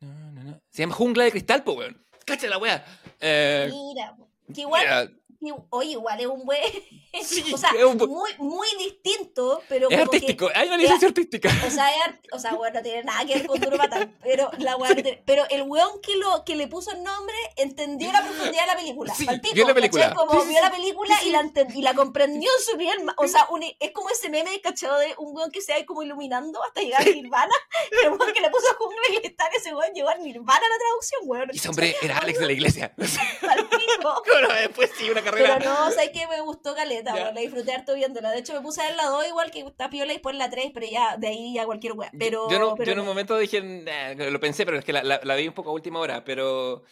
No, 0.00 0.32
no, 0.32 0.42
no. 0.42 0.60
Se 0.68 0.82
llama 0.82 0.94
Jungla 0.94 1.24
de 1.24 1.30
Cristal, 1.30 1.64
pues, 1.64 1.78
weón. 1.78 2.04
Cacha 2.26 2.48
la 2.48 2.58
weá. 2.58 2.84
Eh, 3.20 3.70
mira, 3.70 4.16
que 4.52 4.60
igual. 4.60 4.82
Mira, 4.82 5.21
oye, 5.70 5.92
igual 5.92 6.20
es 6.20 6.26
un 6.26 6.44
buen. 6.44 6.60
Sí, 7.22 7.52
o 7.52 7.58
sea, 7.58 7.70
un... 7.86 7.98
muy, 7.98 8.30
muy 8.38 8.68
distinto, 8.78 9.62
pero. 9.68 9.90
Es 9.90 9.98
artístico, 9.98 10.48
que, 10.48 10.54
hay 10.56 10.68
una 10.68 10.78
licencia 10.78 11.08
artística. 11.08 11.50
O 11.66 11.70
sea, 11.70 11.90
es, 11.90 12.14
o 12.32 12.38
sea, 12.38 12.54
bueno, 12.54 12.76
no 12.76 12.82
tiene 12.82 13.04
nada 13.04 13.22
que 13.26 13.34
ver 13.34 13.46
con 13.46 13.60
Duro 13.60 13.76
Matar, 13.76 14.08
pero, 14.22 14.50
la 14.56 14.76
sí. 14.94 15.18
pero 15.26 15.44
el 15.50 15.62
weón 15.62 16.00
que, 16.00 16.16
lo, 16.16 16.42
que 16.46 16.56
le 16.56 16.68
puso 16.68 16.90
el 16.92 17.02
nombre 17.02 17.34
entendió 17.56 18.10
la 18.12 18.22
profundidad 18.22 18.62
de 18.62 18.66
la 18.66 18.76
película. 18.76 19.14
Sí, 19.14 19.26
vio 19.52 19.66
la 19.66 19.74
película. 19.74 20.14
Como 20.14 20.42
vio 20.46 20.58
la 20.58 20.70
película 20.70 21.14
y 21.26 21.30
la, 21.30 21.50
y, 21.74 21.82
la 21.82 21.94
comprendió 21.94 22.50
en 22.58 22.64
su 22.64 22.76
nivel. 22.78 22.98
O 23.18 23.28
sea, 23.28 23.46
un, 23.50 23.62
es 23.62 23.90
como 23.92 24.08
ese 24.08 24.30
meme, 24.30 24.58
¿cachado? 24.62 24.98
De 24.98 25.14
un 25.18 25.36
weón 25.36 25.50
que 25.50 25.60
se 25.60 25.74
va 25.74 25.84
como 25.84 26.02
iluminando 26.02 26.64
hasta 26.64 26.80
llegar 26.80 27.02
a 27.02 27.04
Nirvana. 27.04 27.54
El 28.02 28.08
weón 28.08 28.32
que 28.32 28.40
le 28.40 28.48
puso 28.48 28.74
jungla 28.78 29.02
y 29.10 29.16
cristal, 29.18 29.48
ese 29.54 29.74
weón 29.74 29.92
llegó 29.92 30.08
a 30.08 30.14
Nirvana 30.14 30.60
la 30.60 30.78
traducción, 30.78 31.20
weón. 31.24 31.50
Y 31.52 31.56
ese 31.58 31.68
hombre 31.68 31.94
era 32.00 32.18
Alex 32.18 32.38
de 32.38 32.46
la 32.46 32.52
iglesia. 32.52 32.94
Al 32.98 33.68
pico. 33.68 34.22
Bueno, 34.26 34.48
después 34.54 34.90
sí, 34.96 35.10
una 35.10 35.22
carrera. 35.32 35.58
Pero 35.58 35.70
no, 35.70 35.88
o 35.88 35.90
sea, 35.90 36.10
que 36.12 36.26
me 36.26 36.40
gustó 36.40 36.74
Caleta, 36.74 37.14
yeah. 37.14 37.32
la 37.32 37.40
disfruté 37.40 37.72
harto 37.72 37.94
viéndola. 37.94 38.30
De 38.30 38.38
hecho, 38.38 38.54
me 38.54 38.60
puse 38.60 38.82
a 38.82 38.86
ver 38.86 38.96
la 38.96 39.06
2 39.06 39.28
igual 39.28 39.50
que 39.50 39.60
está 39.60 39.90
piola 39.90 40.12
y 40.12 40.16
después 40.16 40.36
la 40.36 40.50
3, 40.50 40.70
pero 40.72 40.86
ya 40.86 41.16
de 41.16 41.28
ahí 41.28 41.54
ya 41.54 41.64
cualquier 41.66 41.92
wea. 41.94 42.10
Pero, 42.18 42.50
yo, 42.50 42.58
no, 42.58 42.74
pero 42.74 42.86
yo 42.86 42.92
en 42.92 43.00
un 43.00 43.06
momento 43.06 43.36
dije, 43.36 43.60
nah, 43.60 44.14
lo 44.14 44.40
pensé, 44.40 44.64
pero 44.64 44.78
es 44.78 44.84
que 44.84 44.92
la, 44.92 45.02
la, 45.02 45.20
la, 45.22 45.34
vi 45.36 45.48
un 45.48 45.54
poco 45.54 45.70
a 45.70 45.74
última 45.74 46.00
hora, 46.00 46.24
pero... 46.24 46.84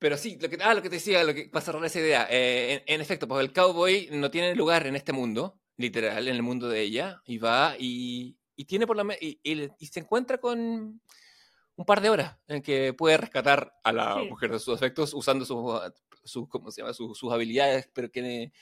Pero 0.00 0.16
sí, 0.16 0.38
lo 0.40 0.48
que, 0.48 0.58
ah, 0.62 0.74
lo 0.74 0.82
que 0.82 0.90
te 0.90 0.96
decía, 0.96 1.24
lo 1.24 1.34
que, 1.34 1.48
para 1.48 1.64
cerrar 1.64 1.84
esa 1.84 1.98
idea, 1.98 2.28
eh, 2.30 2.84
en, 2.86 2.94
en, 2.94 3.00
efecto, 3.00 3.26
pues 3.26 3.40
el 3.40 3.52
cowboy 3.52 4.08
no 4.12 4.30
tiene 4.30 4.54
lugar 4.54 4.86
en 4.86 4.94
este 4.94 5.12
mundo, 5.12 5.58
literal, 5.76 6.28
en 6.28 6.36
el 6.36 6.42
mundo 6.42 6.68
de 6.68 6.82
ella, 6.82 7.20
y 7.24 7.38
va 7.38 7.74
y, 7.76 8.38
y 8.54 8.64
tiene 8.66 8.86
por 8.86 8.96
la... 8.96 9.16
Y, 9.20 9.40
y, 9.42 9.68
y 9.76 9.86
se 9.86 9.98
encuentra 9.98 10.38
con 10.38 11.00
un 11.78 11.84
par 11.84 12.00
de 12.00 12.10
horas 12.10 12.36
en 12.48 12.60
que 12.60 12.92
puede 12.92 13.16
rescatar 13.16 13.72
a 13.84 13.92
la 13.92 14.16
mujer 14.16 14.50
de 14.50 14.58
sus 14.58 14.74
efectos 14.74 15.14
usando 15.14 15.44
sus, 15.44 15.80
sus, 16.28 16.48
¿cómo 16.48 16.70
se 16.70 16.82
llama? 16.82 16.94
sus, 16.94 17.18
sus 17.18 17.32
habilidades, 17.32 17.88
pero 17.92 18.10
que 18.10 18.52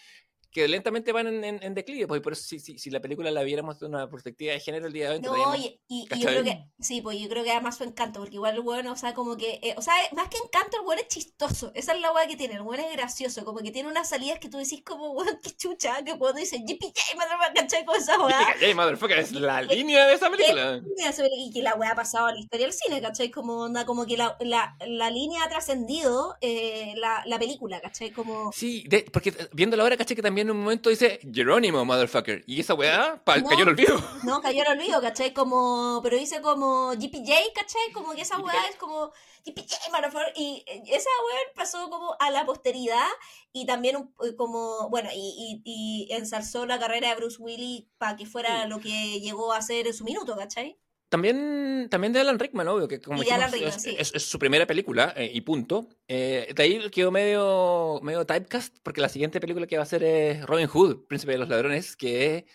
que 0.57 0.67
lentamente 0.67 1.13
van 1.13 1.27
en, 1.27 1.63
en, 1.63 1.75
declive, 1.75 2.07
pues 2.07 2.23
por 2.23 2.33
eso 2.33 2.43
si, 2.43 2.59
si, 2.61 2.79
si, 2.79 2.89
la 2.89 3.03
película 3.03 3.31
la 3.31 3.43
viéramos 3.43 3.79
de 3.79 3.85
una 3.85 4.09
perspectiva 4.09 4.55
de 4.55 4.61
género 4.61 4.87
el 4.87 4.93
día 4.95 5.11
de 5.11 5.17
hoy. 5.17 5.21
No, 5.21 5.55
y, 5.55 5.79
y, 5.87 6.09
yo 6.19 6.29
creo 6.29 6.45
que, 6.45 6.65
sí, 6.81 7.03
pues 7.03 7.21
yo 7.21 7.29
creo 7.29 7.45
que 7.45 7.51
además 7.51 7.77
su 7.77 7.85
encanto, 7.85 8.21
porque 8.21 8.37
igual 8.37 8.55
el 8.55 8.63
bueno, 8.63 8.93
o 8.93 8.97
sea, 8.97 9.13
como 9.13 9.37
que, 9.37 9.61
eh, 9.63 9.75
o 9.77 9.83
sea, 9.83 9.93
más 10.13 10.31
que 10.31 10.39
encanto, 10.39 10.79
el 10.79 10.85
bueno 10.85 11.03
es 11.03 11.09
chistoso, 11.09 11.73
esa 11.75 11.93
es 11.93 12.01
la 12.01 12.11
weá 12.11 12.27
que 12.27 12.37
tiene, 12.37 12.55
el 12.55 12.63
bueno 12.63 12.83
es 12.89 12.97
gracioso, 12.97 13.45
como 13.45 13.59
que 13.59 13.71
tiene 13.71 13.91
unas 13.91 14.09
salidas 14.09 14.39
que 14.39 14.49
tú 14.49 14.57
decís 14.57 14.83
como, 14.83 15.11
weón, 15.13 15.39
qué 15.43 15.55
chucha, 15.55 16.03
que 16.03 16.17
cuando 16.17 16.41
dice 16.41 16.65
JPJ, 16.67 17.17
motherfucker, 17.17 17.55
¿cachai? 17.55 17.85
Con 17.85 17.97
esa 17.97 18.19
weá. 18.19 18.55
JPJ, 18.55 18.75
motherfucker, 18.75 19.19
es 19.19 19.33
la 19.33 19.61
línea 19.61 20.07
de 20.07 20.15
esa 20.15 20.31
película. 20.31 20.81
Y 21.37 21.53
que 21.53 21.63
la 21.63 21.75
weá 21.75 21.91
ha 21.91 21.97
pasado 21.97 22.29
a 22.29 22.33
la 22.33 22.39
historia 22.39 22.65
del 22.65 22.73
cine, 22.73 23.03
¿cachai? 23.03 23.31
Como 23.31 23.59
onda, 23.59 23.85
como 23.85 24.07
que 24.07 24.17
la, 24.17 24.39
la, 24.41 24.75
la 24.87 25.11
línea 25.11 25.45
ha 25.45 25.51
trascendido 25.51 26.39
eh, 26.41 26.95
la, 26.97 27.25
la 27.27 27.39
película, 27.39 27.79
¿cachai? 27.83 28.11
Como... 28.11 28.53
Sí, 28.53 28.85
de, 28.89 29.05
porque 29.13 29.35
viendo 29.53 29.77
la 29.77 29.85
hora, 29.85 29.99
¿cachai? 29.99 30.17
Que 30.17 30.23
también 30.23 30.46
en 30.47 30.57
un 30.57 30.65
momento 30.65 30.91
dice 30.91 31.21
Jerónimo, 31.33 31.85
motherfucker. 31.85 32.45
Y 32.47 32.61
esa 32.61 32.75
weá 32.75 33.21
cayó 33.25 33.51
en 33.51 33.61
el 33.61 33.69
olvido. 33.69 34.01
No, 34.25 34.41
cayó 34.41 34.63
en 34.63 34.73
el 34.73 34.79
olvido, 34.79 35.01
¿cachai? 35.01 35.33
Como, 35.33 36.01
pero 36.03 36.17
dice 36.17 36.41
como 36.41 36.91
GPJ, 36.93 37.53
¿cachai? 37.55 37.93
Como 37.93 38.15
que 38.15 38.23
esa 38.23 38.39
weá 38.39 38.67
es 38.71 38.77
como 38.77 39.11
GPJ, 39.45 39.91
motherfucker. 39.91 40.33
Y 40.37 40.65
esa 40.87 41.11
weá 41.27 41.39
pasó 41.55 41.91
como 41.91 42.17
a 42.19 42.31
la 42.31 42.47
posteridad 42.47 43.09
y 43.53 43.67
también 43.67 44.11
eh, 44.25 44.37
como, 44.37 44.89
bueno, 44.89 45.11
y, 45.15 45.63
y, 45.65 46.07
y 46.09 46.13
ensalzó 46.13 46.67
la 46.67 46.79
carrera 46.79 47.11
de 47.11 47.17
Bruce 47.17 47.39
Willis 47.41 47.85
para 47.99 48.17
que 48.17 48.27
fuera 48.27 48.67
lo 48.67 48.81
que 48.81 49.21
llegó 49.21 49.53
a 49.53 49.63
ser 49.63 49.87
en 49.87 49.95
su 49.95 50.05
minuto, 50.05 50.37
¿cachai? 50.37 50.79
También, 51.09 51.89
también 51.89 52.13
de 52.13 52.21
Alan 52.21 52.39
Rickman, 52.39 52.67
obvio, 52.67 52.89
que 52.89 53.01
como 53.01 53.23
dijimos, 53.23 53.53
es, 53.87 54.23
su 54.23 54.39
primera 54.41 54.67
película 54.67 55.15
eh, 55.17 55.31
y 55.33 55.41
punto. 55.43 55.89
Eh, 56.09 56.53
de 56.55 56.63
ahí 56.63 56.91
quedó 56.91 57.13
medio, 57.13 58.01
medio 58.03 58.27
typecast, 58.27 58.77
porque 58.83 59.01
la 59.01 59.09
siguiente 59.09 59.41
película 59.41 59.67
que 59.69 59.77
va 59.77 59.85
a 59.85 59.87
ser 59.87 60.03
es 60.03 60.45
Robin 60.45 60.67
Hood, 60.67 61.07
Príncipe 61.07 61.33
de 61.33 61.39
los 61.39 61.49
Ladrones, 61.49 61.95
que 61.95 62.47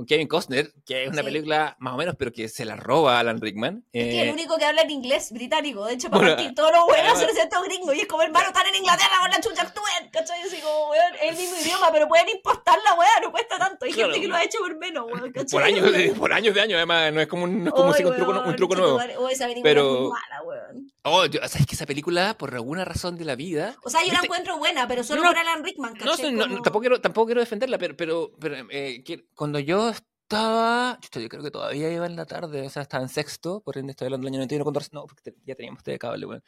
con 0.00 0.06
Kevin 0.06 0.28
Costner, 0.28 0.72
que 0.86 1.04
es 1.04 1.10
una 1.10 1.22
película 1.22 1.76
más 1.78 1.92
o 1.92 1.96
menos, 1.98 2.14
pero 2.18 2.32
que 2.32 2.48
se 2.48 2.64
la 2.64 2.74
roba 2.74 3.20
Alan 3.20 3.38
Rickman. 3.38 3.84
Es 3.92 4.06
que 4.06 4.22
el 4.22 4.28
eh, 4.28 4.32
único 4.32 4.56
que 4.56 4.64
habla 4.64 4.80
en 4.80 4.90
inglés 4.90 5.30
británico. 5.30 5.84
De 5.84 5.92
hecho, 5.92 6.08
para 6.08 6.22
bueno, 6.22 6.36
partir 6.36 6.54
todos 6.54 6.72
los 6.72 6.86
buenos 6.86 7.18
son 7.18 7.28
acento 7.28 7.62
gringo. 7.62 7.92
Y 7.92 8.00
es 8.00 8.06
como, 8.06 8.22
hermano, 8.22 8.46
están 8.46 8.66
en 8.66 8.76
Inglaterra 8.76 9.18
con 9.20 9.30
la 9.30 9.40
chucha 9.40 9.62
actúen. 9.62 10.10
¿Cachai? 10.10 10.40
Así 10.40 10.56
como, 10.62 10.90
weón, 10.90 11.14
es 11.22 11.30
el 11.32 11.36
mismo 11.36 11.56
idioma, 11.62 11.92
pero 11.92 12.08
pueden 12.08 12.30
impostar 12.30 12.78
la 12.82 12.94
weá, 12.94 13.10
no 13.22 13.30
cuesta 13.30 13.58
tanto. 13.58 13.84
Hay 13.84 13.92
gente 13.92 14.20
que 14.20 14.28
lo 14.28 14.36
ha 14.36 14.42
hecho 14.42 14.58
por 14.60 14.78
menos, 14.78 15.04
weón, 15.04 15.32
¿cachai? 15.32 15.50
Por 15.50 15.62
años, 15.62 15.92
de, 15.92 16.08
por 16.18 16.32
años 16.32 16.54
de 16.54 16.60
años, 16.62 16.76
además, 16.76 17.12
no 17.12 17.20
es 17.20 17.28
como 17.28 17.44
un, 17.44 17.64
no 17.64 17.68
es 17.68 17.74
como 17.74 17.88
un, 17.90 18.16
truco, 18.16 18.42
un 18.46 18.56
truco 18.56 18.74
nuevo. 18.74 18.96
O 19.18 19.28
esa 19.28 19.46
película 19.48 19.70
pero... 19.70 20.04
es 20.04 20.10
mala, 20.10 20.42
weón. 20.44 20.90
Oh, 21.02 21.24
yo, 21.24 21.40
¿sabes 21.48 21.66
que 21.66 21.74
esa 21.74 21.86
película, 21.86 22.36
por 22.36 22.54
alguna 22.54 22.84
razón 22.84 23.16
de 23.16 23.24
la 23.24 23.34
vida. 23.34 23.76
O 23.84 23.90
sea, 23.90 24.04
yo 24.04 24.12
la 24.12 24.20
encuentro 24.22 24.58
buena, 24.58 24.86
pero 24.86 25.02
solo 25.02 25.22
por 25.22 25.36
Alan 25.36 25.64
Rickman, 25.64 25.94
¿cachai? 25.94 26.32
No, 26.32 26.46
no, 26.46 26.62
tampoco, 26.62 26.80
quiero, 26.80 27.00
tampoco 27.00 27.26
quiero 27.26 27.40
defenderla, 27.40 27.78
pero, 27.78 27.96
pero, 27.96 28.32
pero 28.38 28.56
eh, 28.70 29.02
que, 29.02 29.24
cuando 29.34 29.58
yo 29.58 29.89
estaba, 30.30 30.96
yo 31.12 31.28
creo 31.28 31.42
que 31.42 31.50
todavía 31.50 31.92
iba 31.92 32.06
en 32.06 32.14
la 32.14 32.24
tarde, 32.24 32.64
o 32.64 32.70
sea, 32.70 32.82
estaba 32.82 33.02
en 33.02 33.08
sexto, 33.08 33.60
por 33.62 33.76
ende 33.76 33.90
estoy 33.90 34.06
hablando 34.06 34.26
del 34.26 34.34
año 34.34 34.38
91, 34.38 34.64
cuando, 34.64 34.80
no, 34.92 35.06
porque 35.06 35.34
ya 35.44 35.56
teníamos 35.56 35.82
de 35.82 35.98
cable, 35.98 36.24
bueno. 36.24 36.42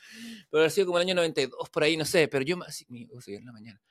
Pero 0.50 0.64
ha 0.64 0.70
sido 0.70 0.86
como 0.86 0.98
el 0.98 1.02
año 1.02 1.16
92, 1.16 1.68
por 1.68 1.82
ahí, 1.82 1.96
no 1.96 2.04
sé, 2.04 2.28
pero 2.28 2.44
yo, 2.44 2.56
sí, 2.68 2.86
sí, 3.20 3.34
en 3.34 3.44
la 3.44 3.50
mañana. 3.50 3.82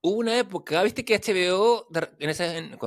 Hubo 0.00 0.16
una 0.16 0.38
época, 0.38 0.82
viste 0.82 1.04
que 1.04 1.20
HBO, 1.20 1.86
en 2.18 2.30
esa, 2.30 2.56
en, 2.56 2.78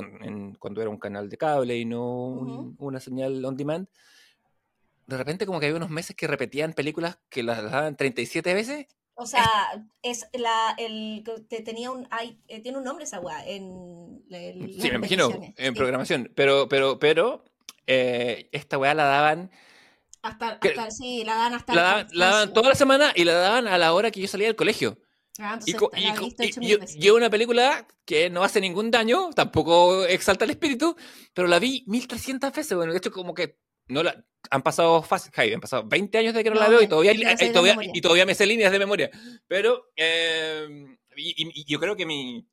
cuando 0.58 0.80
era 0.80 0.90
un 0.90 0.98
canal 0.98 1.28
de 1.28 1.36
cable 1.36 1.78
y 1.78 1.84
no 1.84 2.74
una 2.78 2.98
señal 2.98 3.44
on 3.44 3.56
demand, 3.56 3.86
de 5.06 5.16
repente 5.16 5.46
como 5.46 5.60
que 5.60 5.66
había 5.66 5.76
unos 5.76 5.90
meses 5.90 6.16
que 6.16 6.26
repetían 6.26 6.72
películas 6.72 7.20
que 7.28 7.44
las 7.44 7.62
daban 7.62 7.96
37 7.96 8.54
veces 8.54 8.86
o 9.14 9.26
sea, 9.26 9.46
es 10.02 10.26
la, 10.32 10.74
el, 10.78 11.22
te 11.48 11.60
tenía 11.62 11.90
un, 11.90 12.06
hay, 12.10 12.38
eh, 12.48 12.60
tiene 12.60 12.78
un 12.78 12.84
nombre 12.84 13.04
esa 13.04 13.20
weá 13.20 13.46
en, 13.46 14.22
Sí, 14.28 14.90
me 14.90 14.96
imagino, 14.96 15.30
en 15.56 15.74
programación, 15.74 16.32
pero, 16.34 16.68
pero, 16.68 16.98
pero, 16.98 17.44
eh, 17.86 18.48
esta 18.52 18.78
weá 18.78 18.94
la 18.94 19.04
daban... 19.04 19.50
Hasta, 20.22 20.58
hasta, 20.60 20.90
sí, 20.90 21.24
la 21.24 21.34
daban 21.34 21.54
hasta... 21.54 21.74
La 21.74 21.82
daban, 21.82 22.08
la 22.12 22.26
daban 22.26 22.52
toda 22.52 22.70
la 22.70 22.74
semana 22.74 23.12
y 23.14 23.24
la 23.24 23.34
daban 23.34 23.68
a 23.68 23.76
la 23.76 23.92
hora 23.92 24.10
que 24.10 24.20
yo 24.20 24.28
salía 24.28 24.46
del 24.46 24.56
colegio. 24.56 24.98
Ah, 25.38 25.58
y, 25.64 25.72
y, 26.60 27.06
y, 27.06 27.10
una 27.10 27.30
película 27.30 27.86
que 28.04 28.28
no 28.28 28.44
hace 28.44 28.60
ningún 28.60 28.90
daño, 28.90 29.30
tampoco 29.34 30.04
exalta 30.04 30.44
el 30.44 30.50
espíritu, 30.50 30.94
pero 31.32 31.48
la 31.48 31.58
vi 31.58 31.84
1300 31.86 32.52
veces. 32.52 32.76
Bueno, 32.76 32.92
de 32.92 32.98
hecho, 32.98 33.10
como 33.10 33.32
que 33.32 33.58
no 33.88 34.02
la, 34.02 34.24
han 34.50 34.62
pasado 34.62 35.02
fácil, 35.02 35.32
han 35.54 35.60
pasado 35.60 35.84
20 35.86 36.18
años 36.18 36.34
de 36.34 36.44
que 36.44 36.50
no 36.50 36.56
la 36.56 36.68
veo 36.68 36.82
y 36.82 36.86
todavía, 36.86 37.12
y, 37.12 37.52
todavía, 37.52 37.76
y 37.92 38.00
todavía 38.00 38.26
me 38.26 38.34
sé 38.34 38.46
líneas 38.46 38.72
de 38.72 38.78
memoria. 38.78 39.10
Pero 39.46 39.90
eh, 39.96 40.96
y, 41.16 41.64
yo 41.64 41.78
creo 41.78 41.96
que 41.96 42.06
mi, 42.06 42.46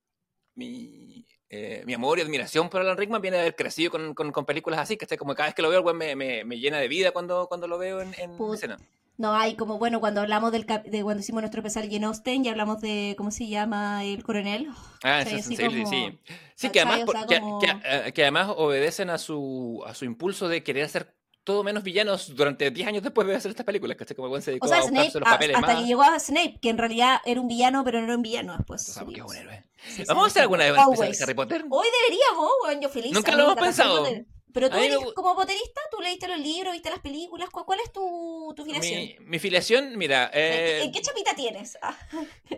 mi, 0.55 1.25
eh, 1.49 1.83
mi, 1.85 1.93
amor 1.93 2.19
y 2.19 2.21
admiración 2.21 2.69
por 2.69 2.81
Alan 2.81 2.97
Rickman 2.97 3.21
viene 3.21 3.37
de 3.37 3.41
haber 3.41 3.55
crecido 3.55 3.91
con, 3.91 4.13
con, 4.13 4.31
con 4.31 4.45
películas 4.45 4.79
así, 4.79 4.97
que 4.97 5.17
como 5.17 5.35
cada 5.35 5.47
vez 5.49 5.55
que 5.55 5.61
lo 5.61 5.69
veo, 5.69 5.83
me, 5.93 6.15
me, 6.15 6.43
me, 6.43 6.59
llena 6.59 6.77
de 6.77 6.87
vida 6.87 7.11
cuando, 7.11 7.47
cuando 7.47 7.67
lo 7.67 7.77
veo 7.77 8.01
en, 8.01 8.13
en 8.17 8.31
escena. 8.53 8.77
No, 9.17 9.33
hay 9.33 9.55
como, 9.55 9.77
bueno, 9.77 9.99
cuando 9.99 10.21
hablamos 10.21 10.53
del 10.53 10.65
de 10.65 11.03
cuando 11.03 11.19
hicimos 11.19 11.41
nuestro 11.41 11.59
especial 11.59 11.89
Jane 11.91 12.05
Austen, 12.05 12.41
ya 12.41 12.51
hablamos 12.51 12.79
de, 12.79 13.15
¿cómo 13.17 13.31
se 13.31 13.49
llama? 13.49 14.05
El 14.05 14.23
coronel. 14.23 14.69
Ah, 15.03 15.25
sí, 15.25 15.41
sí, 15.41 15.57
sí. 15.57 16.19
Sí, 16.55 16.69
que 16.69 16.79
además, 16.79 17.25
que, 17.27 17.35
eh, 17.35 18.13
que, 18.13 18.21
además 18.21 18.53
obedecen 18.55 19.09
a 19.09 19.17
su, 19.17 19.83
a 19.85 19.93
su 19.93 20.05
impulso 20.05 20.47
de 20.47 20.63
querer 20.63 20.85
hacer 20.85 21.18
todo 21.49 21.63
menos 21.63 21.83
villanos 21.83 22.35
durante 22.35 22.69
10 22.69 22.87
años 22.87 23.01
después 23.01 23.27
de 23.27 23.35
hacer 23.35 23.49
estas 23.49 23.65
películas, 23.65 23.97
¿cachai? 23.97 24.15
Como 24.15 24.35
el 24.35 24.43
se 24.43 24.51
dedicó 24.51 24.67
o 24.67 24.69
sea, 24.69 24.81
a 24.81 24.83
Snape, 24.83 25.09
los 25.15 25.23
papeles 25.23 25.57
hasta 25.57 25.77
que 25.77 25.83
llegó 25.83 26.03
a 26.03 26.19
Snape, 26.19 26.59
que 26.61 26.69
en 26.69 26.77
realidad 26.77 27.21
era 27.25 27.41
un 27.41 27.47
villano, 27.47 27.83
pero 27.83 27.97
no 28.01 28.05
era 28.05 28.15
un 28.17 28.21
villano 28.21 28.55
después. 28.55 28.99
qué 29.11 29.21
bueno, 29.23 29.51
eh. 29.51 29.63
¿Vamos 30.07 30.25
a 30.25 30.27
hacer 30.27 30.41
alguna 30.43 30.65
vez 30.65 30.79
especial 30.79 31.11
de 31.11 31.23
Harry 31.23 31.33
Potter? 31.33 31.65
Hoy 31.67 31.87
deberíamos, 32.03 32.51
weón, 32.63 32.81
yo 32.81 32.89
feliz. 32.89 33.13
Nunca 33.13 33.35
lo 33.35 33.45
hemos 33.45 33.55
pensado. 33.55 34.05
Pero 34.53 34.69
tú, 34.69 34.77
como 35.15 35.35
potterista, 35.35 35.81
tú 35.91 36.01
leíste 36.01 36.27
los 36.27 36.39
libros, 36.39 36.73
viste 36.73 36.91
las 36.91 36.99
películas. 36.99 37.49
¿Cuál, 37.49 37.65
cuál 37.65 37.79
es 37.83 37.91
tu, 37.91 38.53
tu 38.55 38.63
filiación? 38.63 38.99
Mi, 38.99 39.17
mi 39.21 39.39
filiación, 39.39 39.97
mira. 39.97 40.29
Eh, 40.31 40.81
¿En 40.83 40.91
qué 40.91 41.01
chapita 41.01 41.33
tienes? 41.35 41.79
Ah, 41.81 41.97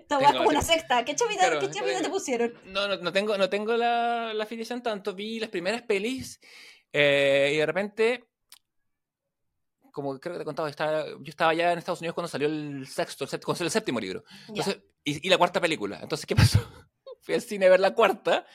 como 0.34 0.50
una 0.50 0.62
sexta. 0.62 1.06
¿Qué 1.06 1.16
chapita, 1.16 1.60
¿qué 1.60 1.70
chapita 1.70 2.02
te 2.02 2.10
pusieron? 2.10 2.54
No, 2.66 2.90
no, 2.90 2.98
no 2.98 3.14
tengo, 3.14 3.38
no 3.38 3.50
tengo 3.50 3.78
la, 3.78 4.34
la 4.34 4.46
filiación 4.46 4.84
tanto. 4.84 5.14
Vi 5.14 5.40
las 5.40 5.50
primeras 5.50 5.82
pelis 5.82 6.42
eh, 6.92 7.52
y 7.54 7.58
de 7.58 7.66
repente 7.66 8.31
como 9.92 10.20
creo 10.20 10.34
que 10.34 10.40
te 10.40 10.44
he 10.44 10.46
contado, 10.46 10.68
estaba, 10.68 11.06
yo 11.08 11.18
estaba 11.26 11.54
ya 11.54 11.72
en 11.72 11.80
Estados 11.80 12.00
Unidos 12.00 12.16
cuando 12.16 12.28
salió 12.28 12.48
el 12.48 12.88
sexto, 12.88 13.26
el, 13.26 13.30
séptimo, 13.30 13.56
el 13.60 13.72
séptimo 13.72 14.00
libro. 14.00 14.24
y, 15.04 15.30
la 15.30 15.38
cuarta 15.38 15.62
película. 15.62 16.00
Entonces, 16.02 16.26
¿qué 16.26 16.36
pasó? 16.36 16.60
Fui 17.22 17.36
al 17.36 17.42
cine 17.42 17.68
a 17.68 17.70
ver 17.70 17.80
la 17.80 17.94
cuarta 17.94 18.46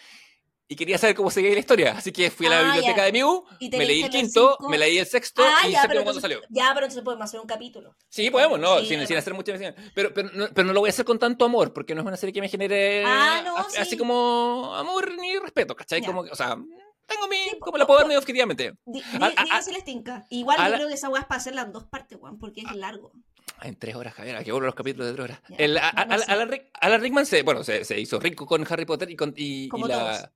y 0.69 0.75
quería 0.75 0.99
saber 0.99 1.15
cómo 1.15 1.31
seguía 1.31 1.53
la 1.53 1.61
historia. 1.61 1.93
Así 1.97 2.11
que 2.11 2.31
fui 2.31 2.47
a 2.47 2.51
la 2.51 2.61
ah, 2.61 2.63
biblioteca 2.65 3.05
de 3.05 3.13
Miu, 3.13 3.45
me 3.61 3.87
leí 3.87 4.03
el 4.03 4.11
quinto, 4.11 4.59
me 4.69 4.77
leí 4.77 4.99
el 4.99 5.07
sexto 5.07 5.43
ah, 5.45 5.69
y 5.69 5.75
el 5.75 5.81
séptimo 5.81 6.03
cuando 6.03 6.21
salió. 6.21 6.41
Ya, 6.49 6.73
pero 6.75 6.87
entonces 6.87 7.05
podemos 7.05 7.25
hacer 7.25 7.41
un 7.41 7.47
capítulo. 7.47 7.95
Sí, 8.09 8.31
podemos, 8.31 8.59
no, 8.59 8.81
sin, 8.81 9.01
hacer 9.01 9.35
mucha 9.35 9.53
pero, 9.95 10.13
pero, 10.13 10.31
no, 10.33 10.49
pero 10.53 10.67
no 10.67 10.73
lo 10.73 10.81
voy 10.81 10.89
a 10.89 10.91
hacer 10.91 11.05
con 11.05 11.19
tanto 11.19 11.45
amor, 11.45 11.73
porque 11.73 11.95
no 11.95 12.01
es 12.01 12.07
una 12.07 12.17
serie 12.17 12.33
que 12.33 12.41
me 12.41 12.49
genere 12.49 13.05
ah, 13.07 13.65
así, 13.79 13.97
como 13.97 14.75
amor 14.75 15.13
ni 15.17 15.39
respeto, 15.39 15.77
¿cachai? 15.77 16.03
Como, 16.03 16.23
o 16.23 16.35
sea, 16.35 16.57
tengo 17.07 17.29
mi. 17.29 17.59
como 17.61 17.79
la 17.79 17.87
puedo 17.87 17.99
ver 17.99 18.09
medio 18.09 18.19
objetivamente. 18.19 18.75
Diga 18.85 19.63
si 19.63 19.73
les 19.73 19.85
tinca. 19.85 20.27
Igual 20.31 20.59
yo 20.59 20.75
creo 20.75 20.89
que 20.89 20.95
esa 20.95 21.09
weá 21.09 21.23
es 21.23 21.27
para 21.27 21.41
hacerla 21.41 21.63
en 21.63 21.73
dos 21.73 21.85
partes, 21.85 22.19
weón, 22.21 22.39
porque 22.39 22.63
es 22.63 22.73
largo. 22.75 23.13
En 23.63 23.77
tres 23.77 23.95
horas, 23.95 24.15
Javier, 24.15 24.37
aquí 24.37 24.51
vuelvo 24.51 24.67
los 24.67 24.75
capítulos 24.75 25.07
de 25.07 25.15
tres 25.15 25.25
horas. 25.25 25.41
El, 25.57 25.79
Alan, 25.79 27.01
Rickman 27.01 27.25
se, 27.25 27.43
bueno, 27.43 27.65
se, 27.65 27.85
se, 27.85 27.99
hizo 27.99 28.21
rico 28.21 28.45
con 28.45 28.67
Harry 28.69 28.85
Potter 28.85 29.11
y 29.11 29.17
con 29.17 29.33
y, 29.37 29.69
la. 29.87 30.31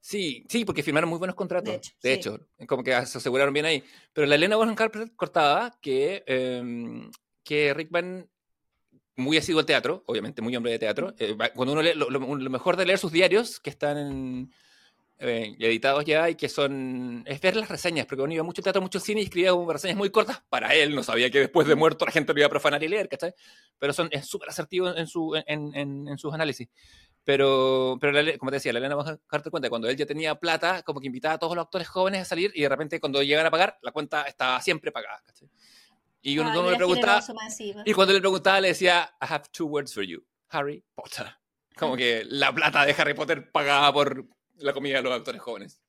Sí, 0.00 0.44
sí, 0.48 0.64
porque 0.64 0.82
firmaron 0.82 1.08
muy 1.08 1.18
buenos 1.18 1.36
contratos. 1.36 1.94
De 2.02 2.12
hecho, 2.12 2.40
como 2.66 2.84
que 2.84 2.90
se 3.06 3.18
aseguraron 3.18 3.54
bien 3.54 3.66
ahí. 3.66 3.82
Pero 4.12 4.26
la 4.26 4.34
Elena 4.34 4.56
Bonham 4.56 4.74
Carter 4.74 5.10
cortaba 5.16 5.78
que, 5.80 6.22
eh, 6.26 7.08
que 7.42 7.74
Rickman 7.74 8.28
muy 9.16 9.38
asiduo 9.38 9.60
al 9.60 9.66
teatro, 9.66 10.02
obviamente 10.06 10.42
muy 10.42 10.54
hombre 10.54 10.72
de 10.72 10.78
teatro. 10.78 11.14
Eh, 11.18 11.36
cuando 11.54 11.72
uno 11.72 11.82
lee, 11.82 11.94
lo, 11.94 12.20
mejor 12.50 12.76
de 12.76 12.86
leer 12.86 12.98
sus 12.98 13.12
diarios, 13.12 13.58
que 13.60 13.70
están 13.70 13.96
en, 13.96 14.52
eh, 15.18 15.56
editados 15.58 16.04
ya 16.04 16.28
y 16.28 16.34
que 16.34 16.48
son. 16.48 17.24
Es 17.26 17.40
ver 17.40 17.56
las 17.56 17.68
reseñas, 17.68 18.06
porque 18.06 18.22
uno 18.22 18.34
iba 18.34 18.42
mucho 18.42 18.62
teatro, 18.62 18.82
mucho 18.82 19.00
cine 19.00 19.22
y 19.22 19.24
escribía 19.24 19.50
como 19.50 19.72
reseñas 19.72 19.96
muy 19.96 20.10
cortas 20.10 20.42
para 20.48 20.74
él. 20.74 20.94
No 20.94 21.02
sabía 21.02 21.30
que 21.30 21.40
después 21.40 21.66
de 21.66 21.74
muerto 21.74 22.04
la 22.04 22.12
gente 22.12 22.32
lo 22.34 22.40
iba 22.40 22.46
a 22.46 22.50
profanar 22.50 22.82
y 22.82 22.88
leer, 22.88 23.08
¿cachai? 23.08 23.32
Pero 23.78 23.92
son, 23.92 24.08
es 24.10 24.26
súper 24.26 24.50
asertivo 24.50 24.94
en, 24.94 25.06
su, 25.06 25.34
en, 25.46 25.74
en, 25.74 26.08
en, 26.08 26.18
sus 26.18 26.34
análisis. 26.34 26.68
Pero, 27.24 27.96
pero 28.00 28.38
como 28.38 28.50
te 28.50 28.56
decía, 28.56 28.72
la 28.72 28.78
Elena 28.78 29.18
Carter 29.26 29.50
cuenta 29.50 29.70
cuando 29.70 29.88
él 29.88 29.96
ya 29.96 30.06
tenía 30.06 30.34
plata, 30.34 30.82
como 30.82 31.00
que 31.00 31.06
invitaba 31.06 31.34
a 31.34 31.38
todos 31.38 31.56
los 31.56 31.64
actores 31.64 31.88
jóvenes 31.88 32.22
a 32.22 32.24
salir 32.24 32.52
y 32.54 32.62
de 32.62 32.68
repente 32.68 33.00
cuando 33.00 33.22
llegan 33.22 33.46
a 33.46 33.50
pagar, 33.50 33.78
la 33.82 33.92
cuenta 33.92 34.22
estaba 34.24 34.60
siempre 34.60 34.92
pagada, 34.92 35.22
¿cachai? 35.24 35.48
Y 36.22 36.38
uno, 36.38 36.50
ah, 36.50 36.70
le 36.70 36.76
preguntaba, 36.76 37.22
y 37.84 37.92
cuando 37.92 38.12
le 38.12 38.20
preguntaba 38.20 38.60
le 38.60 38.68
decía, 38.68 39.14
I 39.22 39.26
have 39.28 39.44
two 39.52 39.66
words 39.66 39.94
for 39.94 40.02
you, 40.02 40.24
Harry 40.50 40.84
Potter. 40.94 41.26
Como 41.76 41.96
que 41.96 42.24
la 42.26 42.52
plata 42.54 42.84
de 42.84 42.94
Harry 42.98 43.14
Potter 43.14 43.50
pagada 43.52 43.92
por, 43.92 44.26
la 44.58 44.72
comida 44.72 44.96
de 44.96 45.02
los 45.02 45.12
actores 45.12 45.40
jóvenes. 45.40 45.82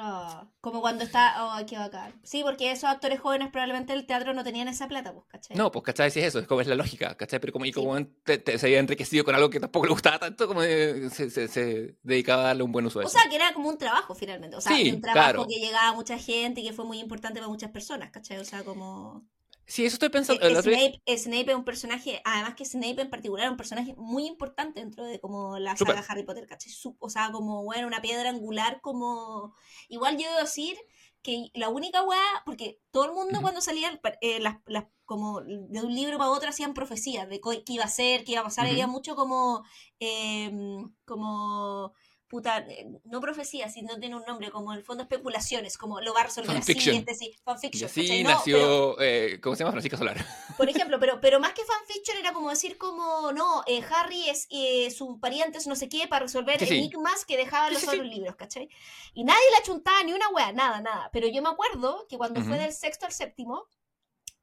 Ah, 0.00 0.46
como 0.60 0.80
cuando 0.80 1.02
está. 1.02 1.34
Oh, 1.44 1.66
qué 1.66 1.76
bacán. 1.76 2.14
Sí, 2.22 2.42
porque 2.44 2.70
esos 2.70 2.88
actores 2.88 3.18
jóvenes 3.18 3.50
probablemente 3.50 3.92
el 3.92 4.06
teatro 4.06 4.32
no 4.32 4.44
tenían 4.44 4.68
esa 4.68 4.86
plata, 4.86 5.12
pues, 5.12 5.26
¿cachai? 5.26 5.56
No, 5.56 5.72
pues, 5.72 5.84
¿cachai? 5.84 6.10
Sí, 6.10 6.20
es 6.20 6.26
eso, 6.26 6.38
es 6.38 6.46
como 6.46 6.60
es 6.60 6.68
la 6.68 6.76
lógica, 6.76 7.16
¿cachai? 7.16 7.40
Pero 7.40 7.52
como, 7.52 7.64
y 7.64 7.72
como 7.72 7.96
se 7.96 8.58
había 8.62 8.78
enriquecido 8.78 9.24
con 9.24 9.34
algo 9.34 9.50
que 9.50 9.58
tampoco 9.58 9.86
le 9.86 9.92
gustaba 9.92 10.20
tanto, 10.20 10.46
como 10.46 10.62
se, 10.62 11.10
se, 11.10 11.96
dedicaba 12.02 12.42
a 12.42 12.46
darle 12.46 12.62
un 12.62 12.70
buen 12.70 12.86
uso 12.86 13.00
a 13.00 13.02
eso. 13.02 13.08
O 13.08 13.20
sea, 13.20 13.28
que 13.28 13.36
era 13.36 13.52
como 13.52 13.68
un 13.68 13.78
trabajo 13.78 14.14
finalmente. 14.14 14.56
O 14.56 14.60
sea, 14.60 14.76
un 14.76 15.00
trabajo 15.00 15.46
que 15.48 15.58
llegaba 15.58 15.88
a 15.88 15.94
mucha 15.94 16.16
gente 16.16 16.60
y 16.60 16.68
que 16.68 16.72
fue 16.72 16.84
muy 16.84 17.00
importante 17.00 17.40
para 17.40 17.48
muchas 17.48 17.70
personas, 17.70 18.10
¿cachai? 18.10 18.38
O 18.38 18.44
sea, 18.44 18.62
como. 18.62 19.26
Sí, 19.68 19.84
eso 19.84 19.96
estoy 19.96 20.08
pensando. 20.08 20.42
Snape, 20.62 21.02
Snape, 21.18 21.50
es 21.50 21.56
un 21.56 21.64
personaje, 21.64 22.22
además 22.24 22.54
que 22.54 22.64
Snape 22.64 23.02
en 23.02 23.10
particular 23.10 23.44
es 23.44 23.50
un 23.50 23.58
personaje 23.58 23.94
muy 23.98 24.26
importante 24.26 24.80
dentro 24.80 25.04
de 25.04 25.20
como 25.20 25.58
la 25.58 25.76
saga 25.76 26.02
Harry 26.08 26.22
Potter, 26.22 26.46
¿cachai? 26.46 26.72
O 26.98 27.10
sea, 27.10 27.30
como, 27.30 27.62
bueno, 27.64 27.86
una 27.86 28.00
piedra 28.00 28.30
angular 28.30 28.80
como... 28.80 29.54
Igual 29.88 30.16
yo 30.16 30.26
debo 30.26 30.40
decir 30.40 30.78
que 31.22 31.50
la 31.52 31.68
única 31.68 32.02
weá, 32.02 32.22
porque 32.46 32.80
todo 32.90 33.04
el 33.04 33.12
mundo 33.12 33.42
cuando 33.42 33.60
salía 33.60 34.00
eh, 34.22 34.40
las, 34.40 34.56
las, 34.66 34.86
como 35.04 35.42
de 35.42 35.82
un 35.82 35.94
libro 35.94 36.16
para 36.16 36.30
otro 36.30 36.48
hacían 36.48 36.72
profecías 36.72 37.28
de 37.28 37.38
qué 37.38 37.72
iba 37.74 37.84
a 37.84 37.88
ser, 37.88 38.24
qué 38.24 38.32
iba 38.32 38.40
a 38.40 38.44
pasar, 38.44 38.66
había 38.66 38.86
mucho 38.86 39.16
como, 39.16 39.64
em, 39.98 40.90
como 41.04 41.92
puta, 42.28 42.58
eh, 42.58 42.86
no 43.04 43.20
profecía, 43.20 43.68
sino 43.68 43.98
tiene 43.98 44.16
un 44.16 44.24
nombre, 44.24 44.50
como 44.50 44.72
el 44.72 44.82
fondo 44.82 45.02
especulaciones, 45.02 45.78
como 45.78 46.00
lo 46.00 46.12
va 46.14 46.20
a 46.20 46.24
resolver 46.24 46.52
fanfiction. 46.52 47.04
así, 47.08 47.14
sí, 47.14 47.36
fanfiction. 47.44 47.90
Sí, 47.90 48.22
nació, 48.22 49.00
eh, 49.00 49.40
¿cómo 49.42 49.56
se 49.56 49.60
llama? 49.60 49.72
Francisca 49.72 49.96
Solar. 49.96 50.16
Por 50.56 50.68
ejemplo, 50.68 50.98
pero, 51.00 51.20
pero 51.20 51.40
más 51.40 51.52
que 51.52 51.62
fanfiction 51.64 52.18
era 52.18 52.32
como 52.32 52.50
decir 52.50 52.76
como, 52.78 53.32
no, 53.32 53.62
eh, 53.66 53.82
Harry 53.90 54.28
es 54.28 54.46
eh, 54.50 54.90
su 54.90 55.18
pariente, 55.18 55.58
no 55.66 55.74
sé 55.74 55.88
qué, 55.88 56.06
para 56.06 56.24
resolver 56.24 56.62
enigmas 56.62 57.24
que 57.24 57.36
dejaba 57.36 57.70
los 57.70 57.82
otros 57.84 58.06
libros, 58.06 58.36
¿cachai? 58.36 58.68
Y 59.14 59.24
nadie 59.24 59.40
le 59.50 59.56
achuntaba 59.58 60.02
ni 60.02 60.12
una 60.12 60.28
wea, 60.28 60.52
nada, 60.52 60.80
nada. 60.80 61.10
Pero 61.12 61.28
yo 61.28 61.42
me 61.42 61.48
acuerdo 61.48 62.06
que 62.08 62.18
cuando 62.18 62.42
fue 62.42 62.58
del 62.58 62.72
sexto 62.72 63.06
al 63.06 63.12
séptimo, 63.12 63.66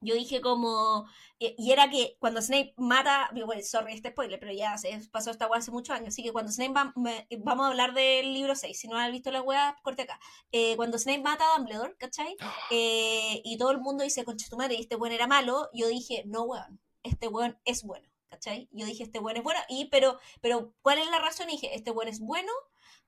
yo 0.05 0.15
dije 0.15 0.41
como, 0.41 1.05
eh, 1.39 1.55
y 1.57 1.71
era 1.71 1.89
que 1.89 2.15
cuando 2.19 2.41
Snape 2.41 2.73
mata, 2.77 3.29
bueno, 3.45 3.61
sorry 3.63 3.93
este 3.93 4.11
spoiler, 4.11 4.39
pero 4.39 4.53
ya 4.53 4.77
se 4.77 4.97
pasó 5.11 5.31
esta 5.31 5.47
weá 5.47 5.59
hace 5.59 5.71
muchos 5.71 5.95
años, 5.95 6.09
así 6.09 6.23
que 6.23 6.31
cuando 6.31 6.51
Snape 6.51 6.73
va, 6.73 6.93
eh, 7.29 7.37
vamos 7.43 7.65
a 7.65 7.69
hablar 7.69 7.93
del 7.93 8.33
libro 8.33 8.55
6, 8.55 8.79
si 8.79 8.87
no 8.87 8.97
has 8.97 9.11
visto 9.11 9.31
la 9.31 9.41
weá, 9.41 9.77
corte 9.83 10.03
acá. 10.03 10.19
Eh, 10.51 10.75
cuando 10.75 10.97
Snape 10.97 11.21
mata 11.21 11.43
a 11.45 11.57
Dumbledore, 11.57 11.95
¿cachai? 11.97 12.35
y 12.71 13.57
todo 13.57 13.71
el 13.71 13.79
mundo 13.79 14.03
dice, 14.03 14.23
concha 14.23 14.47
tu 14.49 14.57
madre, 14.57 14.77
este 14.79 14.95
weón 14.95 15.13
era 15.13 15.27
malo, 15.27 15.69
yo 15.73 15.87
dije, 15.87 16.23
no 16.25 16.43
weón, 16.43 16.79
este 17.03 17.27
weón 17.27 17.59
es 17.65 17.83
bueno, 17.83 18.07
¿cachai? 18.29 18.69
Yo 18.71 18.85
dije, 18.85 19.03
este 19.03 19.19
weón 19.19 19.37
es 19.37 19.43
bueno, 19.43 19.59
y 19.69 19.85
pero, 19.85 20.19
pero 20.41 20.73
¿cuál 20.81 20.99
es 20.99 21.09
la 21.09 21.19
razón? 21.19 21.49
Y 21.49 21.53
dije, 21.53 21.75
este 21.75 21.91
weón 21.91 22.07
es 22.07 22.19
bueno 22.19 22.51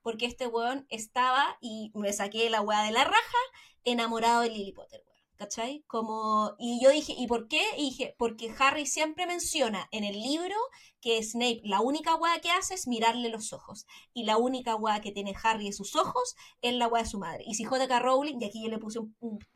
porque 0.02 0.26
este 0.26 0.46
weón 0.46 0.86
estaba, 0.90 1.58
y 1.60 1.90
me 1.94 2.12
saqué 2.12 2.48
la 2.50 2.60
weá 2.60 2.82
de 2.82 2.92
la 2.92 3.04
raja, 3.04 3.38
enamorado 3.84 4.42
de 4.42 4.50
Lily 4.50 4.72
Potter, 4.72 5.02
¿cachai? 5.38 5.84
Como, 5.86 6.56
y 6.58 6.82
yo 6.82 6.90
dije, 6.90 7.14
¿y 7.16 7.26
por 7.28 7.46
qué? 7.46 7.62
Y 7.76 7.90
dije, 7.90 8.14
porque 8.18 8.52
Harry 8.58 8.86
siempre 8.86 9.26
menciona 9.26 9.88
en 9.92 10.02
el 10.02 10.20
libro 10.20 10.56
que 11.00 11.22
Snape 11.22 11.60
la 11.62 11.80
única 11.80 12.16
weá 12.16 12.40
que 12.40 12.50
hace 12.50 12.74
es 12.74 12.88
mirarle 12.88 13.28
los 13.28 13.52
ojos. 13.52 13.86
Y 14.12 14.24
la 14.24 14.36
única 14.36 14.74
weá 14.74 15.00
que 15.00 15.12
tiene 15.12 15.34
Harry 15.42 15.68
en 15.68 15.72
sus 15.72 15.94
ojos 15.94 16.34
es 16.60 16.74
la 16.74 16.88
weá 16.88 17.04
de 17.04 17.08
su 17.08 17.18
madre. 17.20 17.44
Y 17.46 17.54
si 17.54 17.64
J.K. 17.64 18.00
Rowling, 18.00 18.38
y 18.40 18.44
aquí 18.44 18.62
yo 18.62 18.68
le 18.68 18.78
puse 18.78 18.98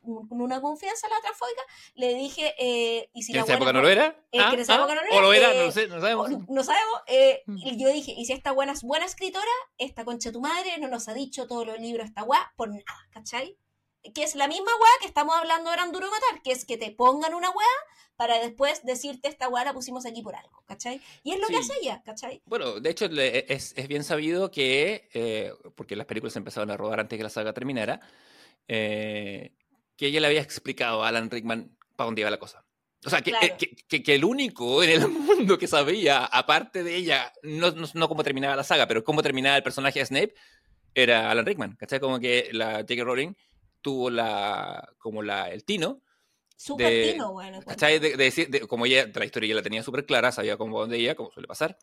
una 0.01 0.61
confianza 0.61 1.07
a 1.07 1.09
la 1.09 1.21
trafóica, 1.21 1.61
le 1.95 2.15
dije, 2.15 2.55
eh, 2.57 3.09
y 3.13 3.23
si 3.23 3.33
la 3.33 3.41
esa 3.41 3.55
época 3.55 3.73
no 3.73 3.81
lo 3.81 3.89
era? 3.89 4.17
Eh, 4.31 4.39
¿Ah? 4.39 4.55
esa 4.57 4.75
época 4.75 4.95
no 4.95 5.01
lo 5.01 5.07
era? 5.07 5.17
¿O 5.17 5.21
lo 5.21 5.33
era? 5.33 5.53
no, 5.65 5.71
sé, 5.71 5.87
no 5.87 5.99
sabemos. 5.99 6.29
no 6.47 6.63
sabemos. 6.63 7.01
Eh, 7.07 7.43
mm. 7.45 7.57
y 7.57 7.77
yo 7.77 7.89
dije, 7.89 8.13
y 8.17 8.25
si 8.25 8.31
esta 8.31 8.53
buena 8.53 8.71
es 8.71 8.83
buena 8.83 9.05
escritora, 9.05 9.43
esta 9.77 10.05
concha 10.05 10.31
tu 10.31 10.39
madre 10.39 10.77
no 10.79 10.87
nos 10.87 11.09
ha 11.09 11.13
dicho 11.13 11.45
todos 11.45 11.67
los 11.67 11.77
libros 11.79 12.07
esta 12.07 12.23
weá 12.23 12.53
por 12.55 12.69
nada, 12.69 12.83
¿cachai? 13.11 13.57
Que 14.13 14.23
es 14.23 14.35
la 14.35 14.47
misma 14.47 14.71
weá 14.79 14.91
que 14.99 15.07
estamos 15.07 15.35
hablando 15.35 15.69
ahora 15.69 15.83
en 15.83 15.91
Duro 15.91 16.07
Matar, 16.09 16.41
que 16.41 16.51
es 16.51 16.65
que 16.65 16.77
te 16.77 16.91
pongan 16.91 17.33
una 17.33 17.49
weá 17.49 17.67
para 18.15 18.39
después 18.39 18.83
decirte 18.83 19.27
esta 19.27 19.49
weá 19.49 19.65
la 19.65 19.73
pusimos 19.73 20.05
aquí 20.05 20.21
por 20.21 20.35
algo, 20.35 20.63
¿cachai? 20.65 21.01
Y 21.23 21.31
es 21.31 21.39
lo 21.39 21.47
que 21.47 21.57
hace 21.57 21.73
ella, 21.81 22.01
¿cachai? 22.05 22.41
Bueno, 22.45 22.79
de 22.79 22.89
hecho 22.89 23.05
es, 23.05 23.73
bien 23.87 24.03
sabido 24.03 24.51
que, 24.51 25.09
eh, 25.13 25.51
porque 25.75 25.95
las 25.95 26.05
películas 26.05 26.35
empezaron 26.35 26.69
a 26.71 26.77
rodar 26.77 26.99
antes 26.99 27.17
que 27.17 27.23
la 27.23 27.29
saga 27.29 27.53
terminara, 27.53 28.01
eh, 28.67 29.53
que 29.97 30.07
ella 30.07 30.19
le 30.19 30.27
había 30.27 30.41
explicado 30.41 31.03
a 31.03 31.07
Alan 31.07 31.29
Rickman 31.29 31.75
para 31.95 32.05
dónde 32.05 32.21
iba 32.21 32.29
la 32.29 32.39
cosa. 32.39 32.65
O 33.05 33.09
sea, 33.09 33.19
eh, 33.19 33.57
que, 33.87 34.03
que, 34.03 34.15
el 34.15 34.23
único 34.23 34.81
en 34.83 34.89
el 34.91 35.07
mundo 35.09 35.57
que 35.57 35.67
sabía, 35.67 36.25
aparte 36.25 36.83
de 36.83 36.95
ella, 36.95 37.33
no, 37.41 37.71
no, 37.71 38.07
cómo 38.07 38.23
terminaba 38.23 38.55
la 38.55 38.63
saga, 38.63 38.87
pero 38.87 39.03
cómo 39.03 39.21
terminaba 39.21 39.57
el 39.57 39.63
personaje 39.63 39.99
de 39.99 40.05
Snape, 40.05 40.35
era 40.95 41.31
Alan 41.31 41.45
Rickman, 41.45 41.75
¿cachai? 41.75 41.99
Como 41.99 42.19
que 42.19 42.49
la 42.53 42.75
J.K. 42.81 43.03
Rowling 43.03 43.33
tuvo 43.83 44.09
la, 44.09 44.89
como 44.97 45.21
la, 45.21 45.49
el 45.49 45.63
tino. 45.63 46.01
Súper 46.55 47.11
tino, 47.11 47.33
bueno. 47.33 47.59
De, 47.61 47.99
decir, 48.17 48.67
como 48.67 48.87
ella, 48.87 49.11
la 49.13 49.25
historia 49.25 49.49
ya 49.49 49.55
la 49.55 49.61
tenía 49.61 49.83
súper 49.83 50.05
clara, 50.05 50.31
sabía 50.31 50.57
cómo 50.57 50.79
dónde 50.79 50.97
ella, 50.97 51.13
como 51.13 51.29
suele 51.29 51.47
pasar. 51.47 51.77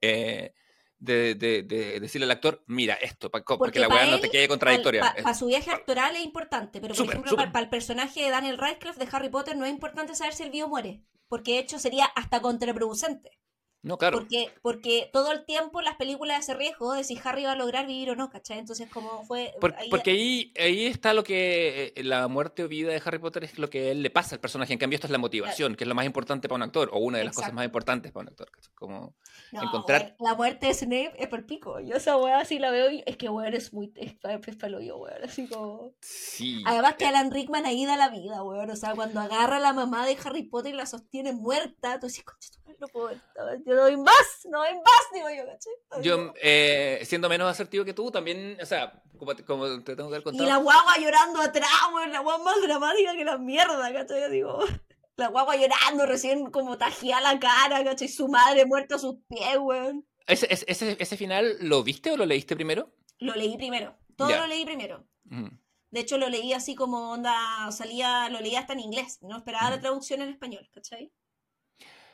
Eh, 0.00 0.52
de, 0.98 1.34
de, 1.34 1.62
de, 1.64 1.98
decirle 1.98 2.26
al 2.26 2.30
actor, 2.30 2.62
mira 2.68 2.94
esto, 2.94 3.28
para 3.28 3.44
que 3.72 3.80
la 3.80 3.88
weá 3.88 4.06
no 4.06 4.20
te 4.20 4.30
quede 4.30 4.46
contradictoria. 4.46 5.14
Para 5.20 5.34
su 5.34 5.46
viaje 5.46 5.70
actoral 5.72 6.14
es 6.14 6.22
importante, 6.22 6.80
pero 6.80 6.94
por 6.94 7.06
ejemplo, 7.06 7.34
para, 7.34 7.60
el 7.60 7.68
personaje 7.68 8.22
de 8.22 8.30
Daniel 8.30 8.58
Radcliffe 8.58 9.04
de 9.04 9.08
Harry 9.10 9.28
Potter 9.28 9.56
no 9.56 9.64
es 9.64 9.72
importante 9.72 10.14
saber 10.14 10.34
si 10.34 10.44
el 10.44 10.50
vivo 10.50 10.68
muere, 10.68 11.02
porque 11.26 11.54
de 11.54 11.58
hecho 11.58 11.80
sería 11.80 12.04
hasta 12.04 12.40
contraproducente. 12.40 13.41
No, 13.82 13.98
claro. 13.98 14.18
Porque, 14.18 14.48
porque 14.62 15.10
todo 15.12 15.32
el 15.32 15.44
tiempo 15.44 15.82
las 15.82 15.96
películas 15.96 16.38
ese 16.38 16.54
riesgo 16.54 16.92
de 16.92 17.02
si 17.02 17.18
Harry 17.24 17.42
va 17.44 17.52
a 17.52 17.56
lograr 17.56 17.84
vivir 17.84 18.10
o 18.10 18.16
no, 18.16 18.30
¿cachai? 18.30 18.60
Entonces, 18.60 18.88
como 18.88 19.24
fue. 19.24 19.52
porque 19.90 20.12
ahí, 20.12 20.52
ahí 20.56 20.86
está 20.86 21.12
lo 21.14 21.24
que. 21.24 21.92
Eh, 21.96 22.04
la 22.04 22.28
muerte 22.28 22.62
o 22.62 22.68
vida 22.68 22.92
de 22.92 23.02
Harry 23.04 23.18
Potter 23.18 23.42
es 23.42 23.58
lo 23.58 23.68
que 23.68 23.90
él 23.90 24.02
le 24.02 24.10
pasa 24.10 24.36
al 24.36 24.40
personaje. 24.40 24.72
En 24.72 24.78
cambio, 24.78 24.96
esto 24.96 25.08
es 25.08 25.10
la 25.10 25.18
motivación, 25.18 25.74
que 25.74 25.82
es 25.82 25.88
lo 25.88 25.96
más 25.96 26.06
importante 26.06 26.48
para 26.48 26.56
un 26.56 26.62
actor, 26.62 26.90
o 26.92 26.98
una 26.98 27.18
de 27.18 27.24
las 27.24 27.34
cosas 27.34 27.52
más 27.52 27.64
importantes 27.64 28.12
para 28.12 28.22
un 28.22 28.28
actor. 28.28 28.48
Como 28.76 29.16
encontrar. 29.50 30.14
la 30.20 30.34
muerte 30.34 30.66
de 30.66 30.74
Snape 30.74 31.14
es 31.18 31.26
por 31.26 31.44
pico. 31.44 31.80
Yo 31.80 31.96
esa 31.96 32.16
weá 32.16 32.38
así 32.38 32.60
la 32.60 32.70
veo 32.70 32.88
y 32.88 33.02
es 33.04 33.16
que 33.16 33.28
weón 33.28 33.52
es 33.52 33.72
muy. 33.72 33.92
Es, 33.96 34.14
es 34.46 34.56
palo 34.56 34.80
yo, 34.80 34.98
weón. 34.98 35.24
Así 35.24 35.48
como. 35.48 35.92
Sí. 36.00 36.62
Además, 36.66 36.94
que 36.94 37.06
Alan 37.06 37.32
Rickman 37.32 37.66
ahí 37.66 37.84
da 37.84 37.96
la 37.96 38.10
vida, 38.10 38.44
weón. 38.44 38.70
O 38.70 38.76
sea, 38.76 38.94
cuando 38.94 39.18
agarra 39.18 39.56
a 39.56 39.60
la 39.60 39.72
mamá 39.72 40.06
de 40.06 40.16
Harry 40.24 40.44
Potter 40.44 40.72
y 40.72 40.76
la 40.76 40.86
sostiene 40.86 41.32
muerta, 41.32 41.98
tú 41.98 42.06
dices, 42.06 42.22
concha, 42.22 42.61
no 42.82 42.88
puedo. 42.88 43.12
Yo 43.64 43.74
no 43.74 43.82
doy 43.82 43.96
más, 43.96 44.40
no 44.50 44.58
doy 44.58 44.74
más, 44.74 45.02
digo 45.14 45.28
yo, 45.30 45.46
¿cachai? 45.46 46.02
Yo, 46.02 46.34
eh, 46.42 47.00
siendo 47.04 47.28
menos 47.28 47.48
asertivo 47.48 47.84
que 47.84 47.94
tú, 47.94 48.10
también, 48.10 48.58
o 48.60 48.66
sea, 48.66 49.00
como, 49.16 49.32
como 49.46 49.82
te 49.82 49.96
tengo 49.96 50.08
que 50.08 50.16
haber 50.16 50.22
contado. 50.24 50.44
Y 50.44 50.48
la 50.48 50.56
guagua 50.56 50.98
llorando 50.98 51.40
atrás, 51.40 51.70
weón, 51.94 52.12
la 52.12 52.20
guagua 52.20 52.44
más 52.44 52.60
dramática 52.60 53.14
que 53.14 53.24
la 53.24 53.38
mierda, 53.38 53.92
¿cachai? 53.92 54.20
Yo 54.20 54.28
digo, 54.28 54.58
la 55.16 55.28
guagua 55.28 55.56
llorando, 55.56 56.06
recién 56.06 56.50
como 56.50 56.76
tajía 56.76 57.20
la 57.20 57.38
cara, 57.38 57.84
¿cachai? 57.84 58.08
Su 58.08 58.28
madre 58.28 58.66
muerta 58.66 58.96
a 58.96 58.98
sus 58.98 59.16
pies, 59.28 59.56
weón. 59.58 60.06
¿Ese, 60.26 60.48
ese, 60.50 60.96
ese 60.98 61.16
final 61.16 61.56
lo 61.60 61.82
viste 61.82 62.10
o 62.10 62.16
lo 62.16 62.26
leíste 62.26 62.56
primero? 62.56 62.94
Lo 63.18 63.34
leí 63.34 63.56
primero, 63.56 63.96
todo 64.16 64.28
lo 64.28 64.46
leí 64.46 64.64
primero. 64.64 65.06
De 65.90 66.00
hecho, 66.00 66.16
lo 66.16 66.28
leí 66.28 66.52
así 66.52 66.74
como 66.74 67.12
onda, 67.12 67.70
salía, 67.70 68.28
lo 68.30 68.40
leía 68.40 68.60
hasta 68.60 68.72
en 68.72 68.80
inglés, 68.80 69.18
no 69.22 69.36
esperaba 69.36 69.70
la 69.70 69.80
traducción 69.80 70.22
en 70.22 70.30
español, 70.30 70.68
¿cachai? 70.72 71.12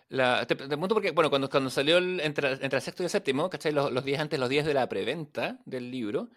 La, 0.09 0.47
te, 0.47 0.57
pregunto 0.57 0.95
porque, 0.95 1.11
bueno, 1.11 1.29
cuando, 1.29 1.51
cuando 1.51 1.69
salió 1.71 1.99
el, 1.99 2.21
entre, 2.21 2.53
entre, 2.53 2.77
el 2.77 2.83
sexto 2.83 3.03
y 3.03 3.05
el 3.05 3.11
séptimo, 3.11 3.51
¿cachai? 3.51 3.73
Los, 3.73 3.93
los 3.93 4.05
días 4.05 4.21
antes, 4.21 4.41
los 4.41 4.49
días 4.49 4.65
de 4.65 4.75
la 4.75 4.89
preventa 4.89 5.59
del 5.67 5.91
libro, 5.91 6.31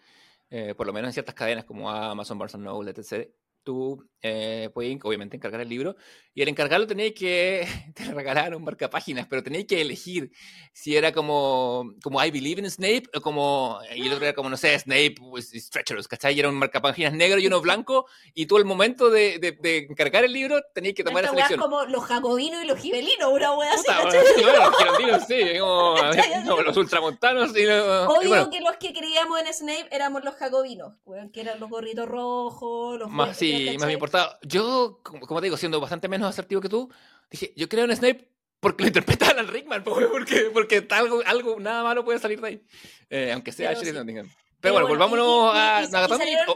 eh, 0.50 0.74
por 0.74 0.86
lo 0.86 0.92
menos 0.92 1.08
en 1.08 1.12
ciertas 1.14 1.34
cadenas 1.34 1.64
como 1.64 1.90
Amazon, 1.90 2.38
Barnes 2.38 2.58
Noble, 2.58 2.90
etc., 2.90 3.30
tú 3.62 4.08
eh, 4.24 4.70
puedes 4.72 4.96
obviamente 5.02 5.36
encargar 5.36 5.60
el 5.60 5.68
libro 5.68 5.96
y 6.32 6.42
al 6.42 6.48
encargarlo 6.48 6.86
tenías 6.86 7.12
que, 7.12 7.66
te 7.94 8.04
regalaron 8.04 8.62
un 8.62 8.76
páginas, 8.90 9.26
pero 9.28 9.42
tenías 9.42 9.64
que 9.64 9.80
elegir 9.80 10.30
si 10.72 10.96
era 10.96 11.12
como, 11.12 11.92
como 12.02 12.24
I 12.24 12.30
Believe 12.30 12.60
in 12.60 12.70
Snape 12.70 13.04
o 13.14 13.20
como, 13.20 13.80
y 13.94 14.06
el 14.06 14.12
otro 14.12 14.24
era 14.24 14.34
como, 14.34 14.48
no 14.48 14.56
sé, 14.56 14.78
Snape 14.78 15.16
is 15.36 15.68
treacherous, 15.70 16.06
¿cachai? 16.06 16.34
Y 16.34 16.40
era 16.40 16.48
un 16.48 16.54
marcapáginas 16.54 17.12
negro 17.12 17.38
y 17.38 17.46
uno 17.48 17.60
blanco 17.60 18.06
y 18.32 18.46
tú 18.46 18.56
al 18.56 18.64
momento 18.64 19.10
de, 19.10 19.38
de, 19.38 19.52
de 19.52 19.78
encargar 19.90 20.24
el 20.24 20.32
libro 20.32 20.60
tenías 20.72 20.94
que 20.94 21.04
tomar 21.04 21.24
la 21.24 21.30
selección. 21.30 21.60
como 21.60 21.84
los 21.84 22.04
jacobinos 22.04 22.62
y 22.62 22.66
los 22.66 22.78
gibelinos, 22.78 23.28
una 23.30 23.56
wea 23.56 23.72
así, 23.72 23.86
los 23.88 24.78
girondinos, 24.78 25.24
sí, 25.26 25.58
como, 26.48 26.62
los 26.62 26.76
ultramontanos. 26.76 27.56
Y 27.56 27.66
Obvio 27.66 28.50
que 28.50 28.60
los 28.60 28.76
que 28.76 28.92
creíamos 28.92 29.40
en 29.40 29.52
Snape 29.52 29.88
éramos 29.90 30.24
los 30.24 30.34
jacobinos, 30.36 30.94
que 31.32 31.40
eran 31.40 31.58
los 31.58 31.68
gorritos 31.68 32.08
rojos, 32.08 32.98
los... 32.98 33.10
Más, 33.10 33.36
sí, 33.36 33.51
más 33.78 33.86
me 33.86 33.92
importaba. 33.94 34.38
Yo, 34.42 35.00
como, 35.02 35.40
te 35.40 35.46
digo, 35.46 35.56
siendo 35.56 35.80
bastante 35.80 36.08
menos 36.08 36.28
asertivo 36.28 36.60
que 36.60 36.68
tú, 36.68 36.90
dije, 37.30 37.52
yo 37.56 37.68
creo 37.68 37.84
en 37.84 37.96
Snape 37.96 38.28
porque 38.62 38.84
lo 38.84 38.88
interpreta 38.88 39.28
Alan 39.30 39.48
Rickman, 39.48 39.82
porque, 39.84 40.50
porque 40.52 40.86
algo, 40.90 41.20
algo, 41.26 41.58
nada 41.58 41.82
malo 41.82 42.04
puede 42.04 42.20
salir 42.20 42.40
de 42.40 42.46
ahí. 42.46 42.62
Eh, 43.10 43.32
aunque 43.32 43.50
sea 43.50 43.70
Ashley 43.70 43.92
Pero, 43.92 44.28
Pero 44.60 44.74
bueno, 44.74 44.86
volvámonos 44.86 45.52
a 45.52 45.82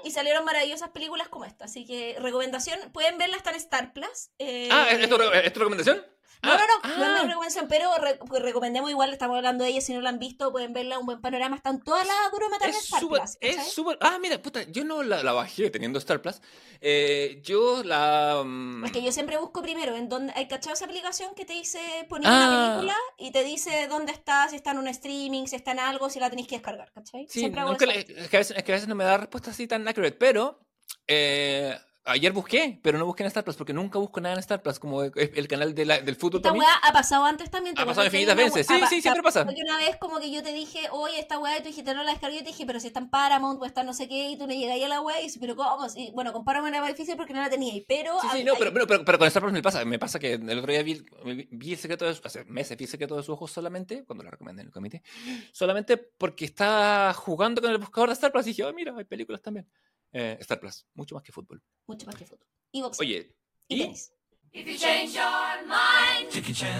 y, 0.04 0.10
salieron, 0.12 0.44
maravillosas 0.44 0.90
películas 0.90 1.28
como 1.28 1.44
esta, 1.44 1.64
así 1.64 1.84
que 1.84 2.16
recomendación, 2.20 2.78
pueden 2.92 3.18
verla, 3.18 3.36
está 3.36 3.50
en 3.50 3.56
Star 3.56 3.92
Plus. 3.92 4.30
Eh, 4.38 4.68
ah, 4.70 4.86
¿es 4.90 5.08
tu, 5.08 5.58
recomendación? 5.58 6.00
No, 6.42 6.56
no, 6.56 6.98
no, 6.98 6.98
no 6.98 7.16
es 7.16 7.22
mi 7.22 7.28
recomendación, 7.28 7.66
pero 7.68 7.90
pues, 8.26 8.42
recomendemos 8.42 8.90
igual, 8.90 9.12
estamos 9.12 9.36
hablando 9.36 9.64
de 9.64 9.70
ella, 9.70 9.80
si 9.80 9.94
no 9.94 10.00
la 10.00 10.10
han 10.10 10.18
visto, 10.18 10.52
pueden 10.52 10.72
verla, 10.72 10.98
un 10.98 11.06
buen 11.06 11.20
panorama, 11.20 11.56
están 11.56 11.82
todas 11.82 12.06
las 12.06 12.16
Duro 12.30 12.46
es 12.66 12.84
súper, 12.84 13.22
Es 13.40 13.72
súper, 13.72 13.98
ah, 14.00 14.18
mira, 14.20 14.40
puta, 14.40 14.62
yo 14.64 14.84
no 14.84 15.02
la, 15.02 15.32
bajé 15.32 15.70
teniendo 15.70 15.98
Star 15.98 16.20
Plus, 16.22 16.40
eh, 16.80 17.40
yo 17.42 17.82
la... 17.82 18.42
Mm, 18.44 18.84
es 18.84 18.92
que 18.92 19.02
yo 19.02 19.12
siempre 19.12 19.38
busco 19.38 19.62
primero, 19.62 19.96
en 19.96 20.08
donde, 20.08 20.32
hay 20.36 20.46
cachado 20.46 20.74
esa 20.74 20.84
aplicación 20.84 21.34
que 21.34 21.44
te 21.44 21.54
dice 21.54 21.80
poner 22.08 22.28
una 22.28 22.46
ah. 22.46 22.68
película 22.74 22.96
y 23.18 23.30
te 23.32 23.42
dice 23.44 23.86
dónde 23.88 24.12
está, 24.12 24.48
si 24.48 24.56
está 24.56 24.72
en 24.72 24.78
un 24.78 24.88
streaming, 24.88 25.46
si 25.46 25.56
está 25.56 25.72
en 25.72 25.80
algo, 25.80 26.10
si 26.10 26.20
la 26.20 26.30
tenéis 26.30 26.48
que 26.48 26.56
descargar, 26.56 26.92
¿cachai? 26.92 27.26
Sí, 27.28 27.40
siempre 27.40 27.62
es, 27.62 27.78
que 27.78 28.36
a 28.36 28.38
veces, 28.38 28.56
es 28.56 28.64
que 28.64 28.72
a 28.72 28.74
veces 28.74 28.88
no 28.88 28.94
me 28.94 29.04
da 29.04 29.16
respuesta 29.16 29.50
así 29.50 29.66
tan 29.66 29.86
accurate, 29.88 30.16
pero... 30.16 30.60
Eh, 31.08 31.76
Ayer 32.08 32.32
busqué, 32.32 32.78
pero 32.82 32.98
no 32.98 33.04
busqué 33.04 33.24
en 33.24 33.26
Star 33.26 33.42
Plus 33.42 33.56
porque 33.56 33.72
nunca 33.72 33.98
busco 33.98 34.20
nada 34.20 34.34
en 34.34 34.38
Star 34.38 34.62
Plus, 34.62 34.78
como 34.78 35.02
el 35.02 35.48
canal 35.48 35.74
de 35.74 35.84
la, 35.84 36.00
del 36.00 36.14
fútbol. 36.14 36.38
Esta 36.38 36.52
weá 36.52 36.74
ha 36.82 36.92
pasado 36.92 37.24
antes 37.24 37.50
también. 37.50 37.74
Ha 37.76 37.84
pasado 37.84 38.06
infinitas 38.06 38.36
veces. 38.36 38.64
Sí, 38.64 38.74
sí, 38.88 39.02
siempre 39.02 39.24
pasa. 39.24 39.44
Porque 39.44 39.60
una 39.60 39.76
vez 39.76 39.96
como 39.96 40.20
que 40.20 40.30
yo 40.30 40.40
te 40.40 40.52
dije, 40.52 40.88
oye, 40.92 41.18
esta 41.18 41.40
weá, 41.40 41.58
y 41.58 41.62
tú 41.62 41.68
dijiste, 41.68 41.94
no 41.94 42.04
la 42.04 42.12
descargué, 42.12 42.36
y 42.36 42.40
te 42.40 42.46
dije, 42.46 42.64
pero 42.64 42.78
si 42.78 42.86
está 42.86 43.00
en 43.00 43.10
Paramount 43.10 43.60
o 43.60 43.64
está 43.64 43.82
no 43.82 43.92
sé 43.92 44.06
qué, 44.06 44.30
y 44.30 44.38
tú 44.38 44.46
no 44.46 44.52
llegas 44.52 44.80
a 44.80 44.88
la 44.88 45.00
weá, 45.00 45.20
y 45.20 45.24
dices, 45.24 45.38
pero 45.40 45.56
¿cómo? 45.56 45.84
Y, 45.96 46.12
bueno, 46.12 46.32
con 46.32 46.44
Paramount 46.44 46.72
era 46.72 46.80
más 46.80 46.90
difícil 46.90 47.16
porque 47.16 47.34
no 47.34 47.40
la 47.40 47.50
tenía, 47.50 47.74
pero... 47.88 48.20
Sí, 48.20 48.28
sí, 48.34 48.44
no, 48.44 48.54
pero, 48.56 48.72
pero, 48.72 48.86
pero, 48.86 49.18
con 49.18 49.26
Star 49.26 49.42
Plus 49.42 49.52
me 49.52 49.62
pasa, 49.62 49.84
me 49.84 49.98
pasa 49.98 50.20
que 50.20 50.34
el 50.34 50.58
otro 50.58 50.70
día 50.72 50.84
vi, 50.84 51.04
vi 51.50 51.72
el 51.72 51.78
secreto 51.78 52.04
de 52.04 52.16
hace 52.22 52.44
meses 52.44 52.76
vi 52.76 52.84
el 52.84 52.90
secreto 52.90 53.16
de 53.16 53.22
sus 53.22 53.30
ojos 53.30 53.50
solamente, 53.50 54.04
cuando 54.04 54.22
lo 54.22 54.30
recomendé 54.30 54.62
en 54.62 54.68
el 54.68 54.72
comité, 54.72 55.02
solamente 55.50 55.96
porque 55.96 56.44
está 56.44 57.12
jugando 57.14 57.60
con 57.60 57.72
el 57.72 57.78
buscador 57.78 58.10
de 58.10 58.14
Star 58.14 58.30
Plus 58.30 58.46
y 58.46 58.50
dije, 58.50 58.62
oh, 58.62 58.72
mira, 58.72 58.94
hay 58.96 59.04
películas 59.04 59.42
también. 59.42 59.66
Eh, 60.12 60.36
Star 60.40 60.58
Plus, 60.60 60.86
mucho 60.94 61.14
más 61.14 61.24
que 61.24 61.32
fútbol. 61.32 61.62
Mucho 61.86 62.06
más 62.06 62.14
que 62.16 62.24
fútbol. 62.24 62.46
Y 62.72 62.82
boxeo. 62.82 63.06
Oye, 63.06 63.36
y, 63.68 63.78
tenis. 63.78 64.12
If 64.52 64.66
you 64.66 64.78
change 64.78 65.12
your 65.12 65.66
mind, 65.66 66.32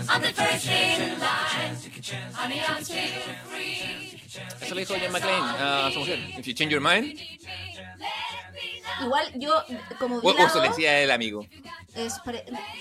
I'm 0.08 0.22
the 0.22 0.32
first 0.32 0.66
in 0.66 1.18
line. 1.20 2.32
Honey, 2.32 2.60
I'm 2.60 2.82
free. 2.82 4.16
Eso 4.60 4.74
le 4.74 4.80
dijo 4.80 4.94
John 4.98 5.12
McClane 5.12 5.44
a 5.58 5.90
su 5.92 5.98
mujer. 6.00 6.18
If 6.38 6.46
you 6.46 6.54
change 6.54 6.72
your 6.72 6.80
mind. 6.80 7.18
Igual 9.02 9.32
yo, 9.34 9.52
como 9.98 10.20
vi. 10.20 10.28
O, 10.28 10.34
la 10.34 10.52
o 10.52 10.62
le 10.62 10.68
decía 10.68 11.00
el 11.00 11.10
amigo. 11.10 11.44
Es, 11.94 12.20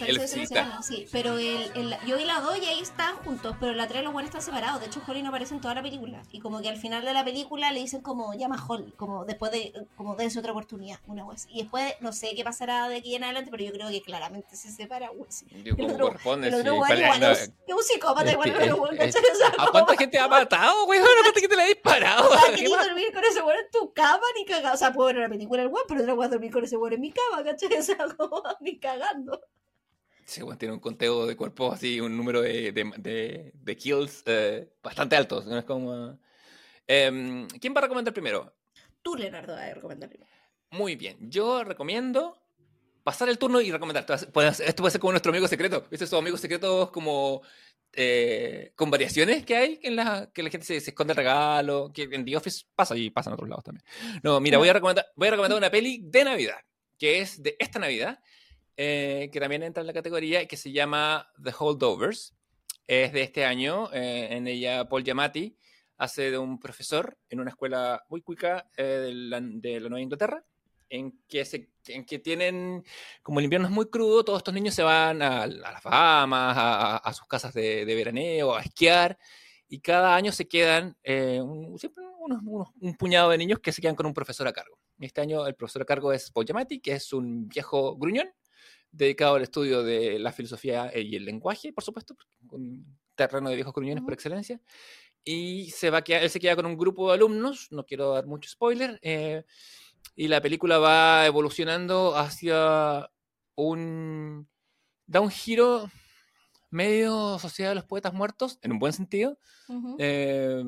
el 0.01 0.27
sí, 0.27 1.07
pero 1.11 1.37
el, 1.37 1.71
el, 1.75 1.95
yo 2.05 2.17
vi 2.17 2.25
la 2.25 2.39
2 2.41 2.57
y 2.57 2.65
ahí 2.65 2.79
están 2.81 3.15
juntos, 3.17 3.55
pero 3.59 3.73
la 3.73 3.87
3 3.87 4.03
los 4.03 4.13
buenos 4.13 4.29
están 4.29 4.41
separados. 4.41 4.81
De 4.81 4.87
hecho, 4.87 5.01
Holly 5.07 5.23
no 5.23 5.29
aparece 5.29 5.53
en 5.53 5.61
toda 5.61 5.75
la 5.75 5.81
película. 5.81 6.21
Y 6.31 6.39
como 6.39 6.61
que 6.61 6.69
al 6.69 6.77
final 6.77 7.05
de 7.05 7.13
la 7.13 7.23
película 7.23 7.71
le 7.71 7.79
dicen 7.79 8.01
como 8.01 8.33
llama 8.33 8.63
Holly, 8.67 8.91
como 8.97 9.25
después 9.25 9.51
de, 9.51 9.73
como 9.95 10.15
dense 10.15 10.39
otra 10.39 10.51
oportunidad, 10.51 10.99
una 11.07 11.25
vez. 11.25 11.47
Y 11.49 11.61
después, 11.61 11.93
no 12.01 12.11
sé 12.11 12.33
qué 12.35 12.43
pasará 12.43 12.89
de 12.89 12.97
aquí 12.97 13.15
en 13.15 13.23
adelante, 13.23 13.51
pero 13.51 13.63
yo 13.63 13.71
creo 13.71 13.89
que 13.89 14.01
claramente 14.01 14.55
se 14.55 14.71
separa, 14.71 15.09
güey. 15.09 15.75
¿Cómo 15.75 15.97
corresponde? 15.97 16.49
Igual 16.49 17.23
es, 17.23 17.51
un 17.67 17.83
psicópata 17.83 18.31
igual, 18.31 18.53
¿A 19.57 19.67
cuánta 19.71 19.97
gente 19.97 20.17
ha 20.17 20.27
matado, 20.27 20.85
güey? 20.85 20.99
¿A 21.01 21.03
cuánta 21.23 21.39
gente 21.39 21.55
le 21.55 21.63
ha 21.63 21.67
disparado? 21.67 22.33
¿A 22.47 22.53
querías 22.53 22.85
dormir 22.85 23.13
con 23.13 23.23
ese 23.23 23.41
güey 23.41 23.57
en 23.57 23.71
tu 23.71 23.93
cama 23.93 24.23
ni 24.37 24.45
cagado? 24.45 24.75
O 24.75 24.77
sea, 24.77 24.93
puedo 24.93 25.07
ver 25.07 25.17
la 25.17 25.29
película 25.29 25.61
el 25.61 25.69
güey, 25.69 25.83
pero 25.87 26.04
no 26.05 26.15
voy 26.15 26.25
a 26.25 26.29
dormir 26.29 26.51
con 26.51 26.63
ese 26.63 26.75
güey 26.75 26.93
en 26.93 27.01
mi 27.01 27.11
cama, 27.11 27.43
¿cachai? 27.43 27.69
O 27.79 27.83
sea, 27.83 27.97
como 28.17 28.43
ni 28.61 28.79
cagado. 28.79 29.41
Sí, 30.25 30.41
bueno, 30.41 30.57
tiene 30.57 30.73
un 30.73 30.79
conteo 30.79 31.27
de 31.27 31.35
cuerpos 31.35 31.75
así, 31.75 31.99
un 31.99 32.17
número 32.17 32.41
de, 32.41 32.71
de, 32.71 33.51
de, 33.53 33.77
kills 33.77 34.23
eh, 34.25 34.73
bastante 34.81 35.15
alto. 35.15 35.43
¿no? 35.45 35.59
Es 35.59 35.65
como, 35.65 36.17
eh, 36.87 37.47
¿Quién 37.59 37.73
va 37.73 37.79
a 37.79 37.83
recomendar 37.83 38.13
primero? 38.13 38.53
Tú, 39.01 39.15
Leonardo, 39.15 39.53
vas 39.53 39.69
a 39.69 39.73
recomendar 39.73 40.09
primero. 40.09 40.31
Muy 40.71 40.95
bien. 40.95 41.17
Yo 41.29 41.63
recomiendo 41.63 42.37
pasar 43.03 43.29
el 43.29 43.37
turno 43.37 43.61
y 43.61 43.71
recomendar. 43.71 44.05
Esto 44.09 44.31
puede 44.31 44.51
ser 44.91 44.99
como 44.99 45.11
nuestro 45.11 45.31
amigo 45.31 45.47
secreto. 45.47 45.85
¿Viste 45.89 46.05
esos 46.05 46.19
amigos 46.19 46.41
secretos 46.41 46.89
como 46.91 47.41
eh, 47.95 48.71
con 48.75 48.91
variaciones 48.91 49.45
que 49.45 49.55
hay 49.55 49.79
en 49.83 49.95
la 49.95 50.29
que 50.33 50.43
la 50.43 50.49
gente 50.49 50.65
se, 50.65 50.77
esconde 50.77 51.13
el 51.13 51.17
regalo? 51.17 51.91
Que 51.93 52.03
en 52.11 52.25
The 52.25 52.37
Office 52.37 52.65
pasa 52.75 52.95
y 52.95 53.09
pasa 53.09 53.29
en 53.29 53.33
otros 53.35 53.49
lados 53.49 53.63
también. 53.63 53.85
No, 54.23 54.39
mira, 54.39 54.57
voy 54.57 54.69
a 54.69 54.73
recomendar, 54.73 55.05
voy 55.15 55.27
a 55.27 55.31
recomendar 55.31 55.57
una 55.57 55.69
peli 55.69 56.01
de 56.03 56.23
Navidad, 56.23 56.59
que 56.97 57.21
es 57.21 57.41
de 57.41 57.55
esta 57.59 57.79
Navidad 57.79 58.19
eh, 58.77 59.29
que 59.31 59.39
también 59.39 59.63
entra 59.63 59.81
en 59.81 59.87
la 59.87 59.93
categoría 59.93 60.41
y 60.41 60.47
que 60.47 60.57
se 60.57 60.71
llama 60.71 61.31
The 61.41 61.53
Holdovers. 61.57 62.35
Es 62.87 63.13
de 63.13 63.21
este 63.21 63.45
año. 63.45 63.91
Eh, 63.93 64.27
en 64.31 64.47
ella 64.47 64.87
Paul 64.87 65.03
Giamatti 65.03 65.57
hace 65.97 66.29
de 66.29 66.37
un 66.37 66.59
profesor 66.59 67.17
en 67.29 67.39
una 67.39 67.51
escuela 67.51 68.03
muy 68.09 68.21
cuica 68.21 68.69
eh, 68.75 68.83
de, 68.83 69.13
la, 69.13 69.39
Nueva 69.39 70.01
Inglaterra, 70.01 70.43
en 70.89 71.19
que, 71.27 71.45
se, 71.45 71.69
en 71.87 72.05
que 72.05 72.19
tienen, 72.19 72.83
como 73.23 73.39
el 73.39 73.45
invierno 73.45 73.67
es 73.67 73.73
muy 73.73 73.89
crudo, 73.89 74.23
todos 74.23 74.39
estos 74.39 74.53
niños 74.53 74.73
se 74.73 74.83
van 74.83 75.21
a, 75.21 75.47
las 75.47 75.83
Bahamas, 75.83 76.55
a, 77.03 77.13
sus 77.13 77.27
casas 77.27 77.53
de, 77.53 77.85
veraneo, 77.85 78.55
a 78.55 78.61
esquiar, 78.61 79.17
y 79.67 79.79
cada 79.79 80.15
año 80.15 80.31
se 80.31 80.47
quedan 80.47 80.97
un, 81.05 81.77
siempre 81.77 82.03
un 82.79 82.95
puñado 82.95 83.29
de 83.29 83.37
niños 83.37 83.59
que 83.59 83.71
se 83.71 83.81
quedan 83.81 83.95
con 83.95 84.05
un 84.05 84.13
profesor 84.13 84.47
a 84.47 84.53
cargo. 84.53 84.79
Este 84.99 85.21
año 85.21 85.45
el 85.45 85.55
profesor 85.55 85.81
a 85.81 85.85
cargo 85.85 86.11
es 86.11 86.31
Paul 86.31 86.45
Giamatti, 86.45 86.79
que 86.79 86.93
es 86.93 87.13
un 87.13 87.47
viejo 87.47 87.95
gruñón, 87.95 88.29
dedicado 88.91 89.35
al 89.35 89.43
estudio 89.43 89.83
de 89.83 90.19
la 90.19 90.31
filosofía 90.31 90.91
y 90.95 91.15
el 91.15 91.25
lenguaje, 91.25 91.73
por 91.73 91.83
supuesto, 91.83 92.15
un 92.51 92.97
terreno 93.15 93.49
de 93.49 93.55
viejos 93.55 93.73
gruñones 93.73 94.03
por 94.03 94.13
excelencia. 94.13 94.59
Y 95.23 95.71
se 95.71 95.89
va 95.89 95.99
a 95.99 96.03
quedar, 96.03 96.23
él 96.23 96.29
se 96.29 96.39
queda 96.39 96.55
con 96.55 96.65
un 96.65 96.77
grupo 96.77 97.09
de 97.09 97.15
alumnos, 97.15 97.67
no 97.71 97.85
quiero 97.85 98.13
dar 98.13 98.27
mucho 98.27 98.49
spoiler, 98.49 98.99
eh, 99.01 99.43
y 100.15 100.27
la 100.27 100.41
película 100.41 100.77
va 100.77 101.25
evolucionando 101.25 102.15
hacia 102.15 103.09
un... 103.55 104.47
da 105.07 105.21
un 105.21 105.29
giro 105.29 105.89
medio 106.71 107.39
Sociedad 107.39 107.71
de 107.71 107.75
los 107.75 107.85
Poetas 107.85 108.13
Muertos, 108.13 108.59
en 108.61 108.71
un 108.73 108.79
buen 108.79 108.93
sentido. 108.93 109.37
Eh, 109.97 110.63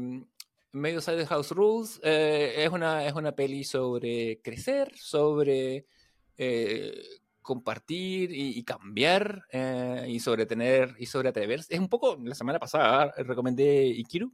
medio 0.72 1.02
Side 1.02 1.26
House 1.26 1.52
Rules. 1.52 2.00
Eh, 2.04 2.56
es, 2.58 2.70
una, 2.70 3.06
es 3.06 3.14
una 3.14 3.34
peli 3.34 3.64
sobre 3.64 4.42
crecer, 4.42 4.92
sobre 4.96 5.86
compartir 7.48 8.30
y, 8.34 8.62
cambiar 8.64 9.46
eh, 9.54 10.06
y 10.10 10.20
sobre 10.20 10.46
tener 10.46 10.94
y 11.00 11.06
sobre 11.06 11.30
atreverse. 11.30 11.74
Es 11.74 11.80
un 11.80 11.88
poco, 11.88 12.18
la 12.22 12.36
semana 12.36 12.60
pasada 12.60 13.14
recomendé 13.18 13.86
Ikiru. 13.88 14.34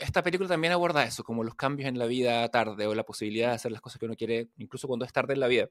Esta 0.00 0.22
película 0.22 0.48
también 0.48 0.72
aborda 0.72 1.04
eso, 1.04 1.22
como 1.22 1.44
los 1.44 1.54
cambios 1.54 1.88
en 1.88 1.98
la 1.98 2.06
vida 2.06 2.48
tarde 2.48 2.86
o 2.86 2.94
la 2.94 3.04
posibilidad 3.04 3.50
de 3.50 3.54
hacer 3.54 3.70
las 3.72 3.80
cosas 3.80 3.98
que 3.98 4.06
uno 4.06 4.16
quiere, 4.16 4.48
incluso 4.56 4.88
cuando 4.88 5.04
es 5.04 5.12
tarde 5.12 5.34
en 5.34 5.40
la 5.40 5.46
vida. 5.46 5.68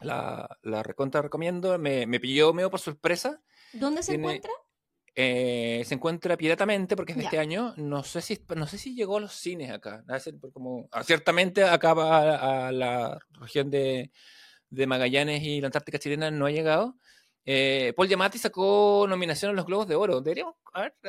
La, 0.00 0.58
la 0.62 0.82
recontra 0.82 1.22
recomiendo, 1.22 1.78
me, 1.78 2.06
me 2.06 2.20
pilló 2.20 2.52
medio 2.52 2.70
por 2.70 2.80
sorpresa. 2.80 3.42
¿Dónde 3.72 4.02
se 4.02 4.14
encuentra? 4.14 4.50
Eh, 5.16 5.84
se 5.86 5.94
encuentra 5.94 6.36
piratamente 6.36 6.96
porque 6.96 7.12
es 7.12 7.18
de 7.18 7.24
este 7.24 7.38
año. 7.38 7.72
No 7.76 8.02
sé 8.02 8.20
si 8.20 8.44
no 8.56 8.66
sé 8.66 8.78
si 8.78 8.94
llegó 8.94 9.18
a 9.18 9.20
los 9.20 9.32
cines 9.32 9.70
acá. 9.70 10.04
Como, 10.52 10.88
ah, 10.90 11.04
ciertamente 11.04 11.62
acá 11.62 11.94
va 11.94 12.66
a 12.66 12.72
la 12.72 13.18
región 13.40 13.70
de, 13.70 14.10
de 14.70 14.86
Magallanes 14.86 15.42
y 15.42 15.60
la 15.60 15.68
Antártica 15.68 15.98
chilena 15.98 16.30
no 16.30 16.46
ha 16.46 16.50
llegado. 16.50 16.96
Eh, 17.46 17.92
Paul 17.96 18.08
Giamatti 18.08 18.38
sacó 18.38 19.06
nominación 19.08 19.50
a 19.50 19.54
los 19.54 19.66
Globos 19.66 19.86
de 19.86 19.94
Oro. 19.94 20.20
Deberíamos 20.20 20.54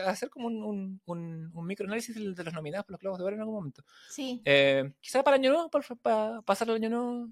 hacer 0.06 0.30
como 0.30 0.48
un, 0.48 1.00
un, 1.06 1.52
un, 1.54 1.66
microanálisis 1.66 2.16
de 2.16 2.44
los 2.44 2.54
nominados 2.54 2.86
por 2.86 2.94
los 2.94 3.02
Globos 3.02 3.20
de 3.20 3.26
Oro 3.26 3.36
en 3.36 3.42
algún 3.42 3.56
momento. 3.56 3.84
Sí. 4.10 4.42
Eh, 4.46 4.92
quizá 5.00 5.24
para 5.24 5.38
el 5.38 5.42
año 5.42 5.52
nuevo, 5.52 5.70
para, 6.02 6.42
pasar 6.42 6.70
el 6.70 6.76
año 6.76 6.90
nuevo. 6.90 7.30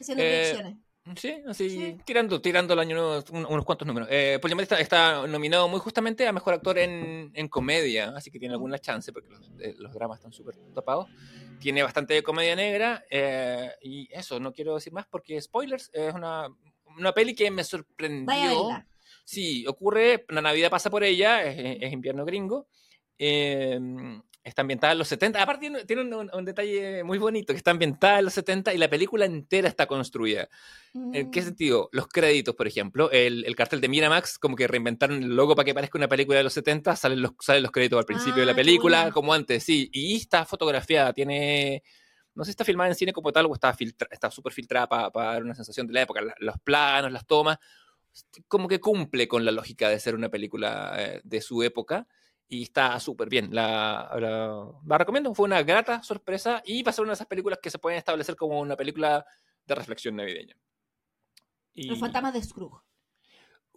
Haciendo 0.00 0.22
eh, 0.24 0.76
Sí, 1.14 1.36
así, 1.46 1.96
tirando, 2.04 2.40
tirando 2.40 2.74
el 2.74 2.80
año 2.80 2.96
nuevo 2.96 3.24
unos 3.30 3.64
cuantos 3.64 3.86
números. 3.86 4.08
Eh, 4.10 4.38
Paul 4.42 4.50
Giamatti 4.50 4.74
está, 4.82 5.24
nominado 5.28 5.68
muy 5.68 5.78
justamente 5.78 6.26
a 6.26 6.32
Mejor 6.32 6.54
Actor 6.54 6.78
en, 6.78 7.30
en 7.32 7.48
Comedia, 7.48 8.12
así 8.16 8.28
que 8.28 8.40
tiene 8.40 8.54
alguna 8.54 8.80
chance 8.80 9.12
porque 9.12 9.30
los, 9.30 9.52
eh, 9.60 9.76
los 9.78 9.92
dramas 9.92 10.18
están 10.18 10.32
súper 10.32 10.56
tapados 10.74 11.08
tiene 11.56 11.82
bastante 11.82 12.14
de 12.14 12.22
comedia 12.22 12.56
negra 12.56 13.04
eh, 13.10 13.72
y 13.82 14.08
eso, 14.12 14.38
no 14.40 14.52
quiero 14.52 14.74
decir 14.74 14.92
más 14.92 15.06
porque 15.06 15.40
spoilers, 15.40 15.90
es 15.92 16.14
una, 16.14 16.48
una 16.98 17.12
peli 17.12 17.34
que 17.34 17.50
me 17.50 17.64
sorprendió. 17.64 18.84
Sí, 19.24 19.66
ocurre, 19.66 20.24
la 20.28 20.40
Navidad 20.40 20.70
pasa 20.70 20.88
por 20.88 21.02
ella, 21.02 21.42
es, 21.44 21.92
invierno 21.92 22.24
gringo. 22.24 22.68
Eh, 23.18 23.78
está 24.46 24.62
ambientada 24.62 24.92
en 24.92 24.98
los 25.00 25.08
70. 25.08 25.42
Aparte, 25.42 25.84
tiene, 25.86 26.02
un, 26.02 26.44
detalle 26.44 27.02
muy 27.02 27.18
bonito, 27.18 27.52
que 27.52 27.56
está 27.56 27.72
ambientada 27.72 28.20
en 28.20 28.26
los 28.26 28.34
70 28.34 28.72
y 28.72 28.78
la 28.78 28.88
película 28.88 29.24
entera 29.24 29.66
está 29.66 29.86
construida. 29.86 30.48
¿En 30.94 31.32
qué 31.32 31.40
mm. 31.40 31.44
sentido? 31.44 31.88
Los 31.90 32.06
créditos, 32.06 32.54
por 32.54 32.68
ejemplo. 32.68 33.10
El, 33.10 33.44
el, 33.44 33.56
cartel 33.56 33.80
de 33.80 33.88
Miramax, 33.88 34.38
como 34.38 34.54
que 34.54 34.68
reinventaron 34.68 35.20
el 35.20 35.34
logo 35.34 35.56
para 35.56 35.64
que 35.64 35.74
parezca 35.74 35.98
una 35.98 36.06
película 36.06 36.38
de 36.38 36.44
los 36.44 36.52
70, 36.52 36.94
salen 36.94 37.22
los, 37.22 37.32
salen 37.40 37.64
los 37.64 37.72
créditos 37.72 37.98
al 37.98 38.06
principio 38.06 38.40
de 38.40 38.46
la 38.46 38.52
ah, 38.52 38.56
película, 38.56 39.10
como 39.10 39.34
antes, 39.34 39.64
sí. 39.64 39.90
Y 39.92 40.16
está 40.16 40.46
fotografiada, 40.46 41.12
tiene... 41.12 41.82
No 42.36 42.44
sé 42.44 42.50
si 42.50 42.52
está 42.52 42.64
filmada 42.64 42.90
en 42.90 42.94
cine 42.94 43.12
como 43.12 43.32
tal 43.32 43.46
o 43.46 43.54
está 43.54 43.74
está 44.10 44.30
súper 44.30 44.52
filtrada 44.52 44.86
para 45.10 45.32
dar 45.32 45.42
una 45.42 45.54
sensación 45.54 45.86
de 45.86 45.94
la 45.94 46.02
época. 46.02 46.20
Los 46.38 46.58
planos, 46.60 47.10
las 47.10 47.26
tomas, 47.26 47.58
como 48.46 48.68
que 48.68 48.78
cumple 48.78 49.26
con 49.26 49.44
la 49.44 49.52
lógica 49.52 49.88
de 49.88 49.98
ser 49.98 50.14
una 50.14 50.28
película 50.28 50.94
eh, 50.98 51.20
de 51.24 51.40
su 51.40 51.62
época 51.62 52.06
y 52.46 52.62
está 52.62 53.00
súper 53.00 53.30
bien. 53.30 53.48
La, 53.52 54.10
la, 54.86 54.98
recomiendo, 54.98 55.34
fue 55.34 55.46
una 55.46 55.62
grata 55.62 56.02
sorpresa 56.02 56.62
y 56.64 56.82
va 56.82 56.90
a 56.90 56.92
ser 56.92 57.02
una 57.02 57.12
de 57.12 57.14
esas 57.14 57.26
películas 57.26 57.58
que 57.62 57.70
se 57.70 57.78
pueden 57.78 57.98
establecer 57.98 58.36
como 58.36 58.60
una 58.60 58.76
película 58.76 59.24
de 59.64 59.74
reflexión 59.74 60.14
navideña. 60.16 60.56
Y... 61.74 61.88
Los 61.88 61.98
fantasmas 61.98 62.34
de 62.34 62.42
Scrooge. 62.42 62.82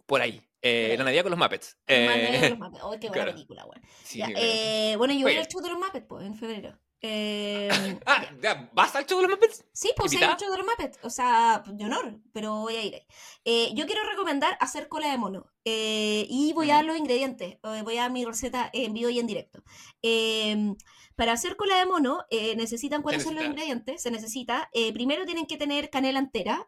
por 0.06 0.20
ahí. 0.20 0.46
Eh, 0.62 0.94
la 0.98 1.04
Navidad 1.04 1.22
con 1.22 1.30
los 1.30 1.38
Muppets. 1.38 1.78
La 1.86 1.96
Navidad 1.96 2.40
con 2.40 2.50
los 2.50 2.58
Muppets. 2.58 2.84
Oh, 2.84 2.96
qué 3.00 3.08
buena 3.08 3.24
película, 3.32 3.64
bueno. 3.64 3.82
Sí, 4.04 4.22
eh, 4.36 4.94
bueno, 4.98 5.14
yo 5.14 5.22
voy 5.22 5.36
al 5.36 5.46
show 5.46 5.62
de 5.62 5.70
los 5.70 5.78
Muppets, 5.78 6.06
pues, 6.06 6.26
en 6.26 6.34
febrero. 6.34 6.78
Eh, 7.02 7.68
ah, 8.06 8.26
¿vas 8.72 8.94
al 8.94 9.06
show 9.06 9.20
de 9.20 9.26
los 9.26 9.36
Muppets? 9.36 9.64
Sí, 9.72 9.92
pues 9.96 10.14
hay 10.14 10.22
al 10.22 10.36
show 10.36 10.50
de 10.50 10.58
los 10.58 10.66
Muppets, 10.66 10.98
o 11.02 11.10
sea, 11.10 11.62
de 11.66 11.84
honor, 11.84 12.20
pero 12.32 12.60
voy 12.60 12.76
a 12.76 12.84
ir. 12.84 13.02
Eh, 13.44 13.70
yo 13.74 13.86
quiero 13.86 14.02
recomendar 14.08 14.56
hacer 14.60 14.88
cola 14.88 15.10
de 15.10 15.16
mono 15.16 15.46
eh, 15.64 16.26
y 16.28 16.52
voy 16.52 16.70
a 16.70 16.76
dar 16.76 16.84
los 16.84 16.98
ingredientes, 16.98 17.58
voy 17.62 17.96
a 17.96 18.02
dar 18.02 18.12
mi 18.12 18.24
receta 18.24 18.68
en 18.72 18.92
vivo 18.92 19.08
y 19.08 19.18
en 19.18 19.26
directo. 19.26 19.62
Em, 20.02 20.76
para 21.16 21.32
hacer 21.32 21.56
cola 21.56 21.76
de 21.76 21.86
mono 21.86 22.24
necesitan 22.56 23.02
cuáles 23.02 23.22
son 23.22 23.34
los 23.34 23.44
ingredientes. 23.44 24.02
Se 24.02 24.10
necesita, 24.10 24.70
primero 24.94 25.26
tienen 25.26 25.44
que 25.46 25.58
tener 25.58 25.90
canela 25.90 26.18
entera, 26.18 26.66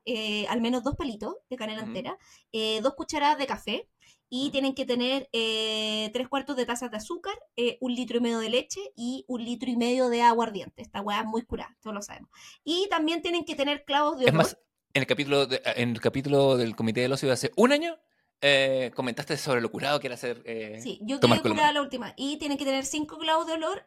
al 0.49 0.61
menos 0.61 0.83
dos 0.83 0.95
palitos 0.95 1.37
de 1.49 1.57
canela 1.57 1.83
entera, 1.83 2.19
dos 2.83 2.95
cucharadas 2.95 3.39
de 3.39 3.47
café, 3.47 3.89
y 4.35 4.49
tienen 4.49 4.75
que 4.75 4.87
tener 4.87 5.29
eh, 5.35 6.09
tres 6.15 6.27
cuartos 6.27 6.57
de 6.57 6.65
taza 6.65 6.89
de 6.89 6.97
azúcar, 6.97 7.35
eh, 7.55 7.77
un 7.83 7.95
litro 7.95 8.17
y 8.17 8.23
medio 8.23 8.39
de 8.39 8.49
leche 8.49 8.81
y 8.97 9.27
un 9.29 9.45
litro 9.45 9.69
y 9.69 9.77
medio 9.77 10.09
de 10.09 10.23
agua 10.23 10.47
ardiente. 10.47 10.81
Esta 10.81 11.03
hueá 11.03 11.21
es 11.21 11.27
muy 11.27 11.43
curada, 11.43 11.77
todos 11.83 11.93
lo 11.93 12.01
sabemos. 12.01 12.31
Y 12.65 12.89
también 12.89 13.21
tienen 13.21 13.45
que 13.45 13.55
tener 13.55 13.85
clavos 13.85 14.19
de 14.19 14.25
olor. 14.25 14.29
Es 14.29 14.35
más, 14.35 14.59
en 14.95 15.03
el 15.03 15.07
capítulo, 15.07 15.47
en 15.77 15.91
el 15.91 16.01
capítulo 16.01 16.57
del 16.57 16.75
Comité 16.75 17.03
del 17.03 17.13
Ocio 17.13 17.29
de 17.29 17.35
hace 17.35 17.51
un 17.57 17.73
año, 17.73 17.99
eh, 18.43 18.91
comentaste 18.95 19.37
sobre 19.39 19.61
lo 19.61 19.71
curado 19.71 20.01
que 20.01 20.09
era 20.09 20.15
hacer. 20.15 20.43
sí, 20.83 20.99
yo 21.03 21.19
quería 21.19 21.41
curar 21.41 21.73
la 21.73 21.81
última. 21.81 22.13
Y 22.17 22.37
tienen 22.37 22.59
que 22.59 22.65
tener 22.65 22.85
cinco 22.85 23.17
clavos 23.19 23.47
de 23.47 23.55
olor, 23.55 23.87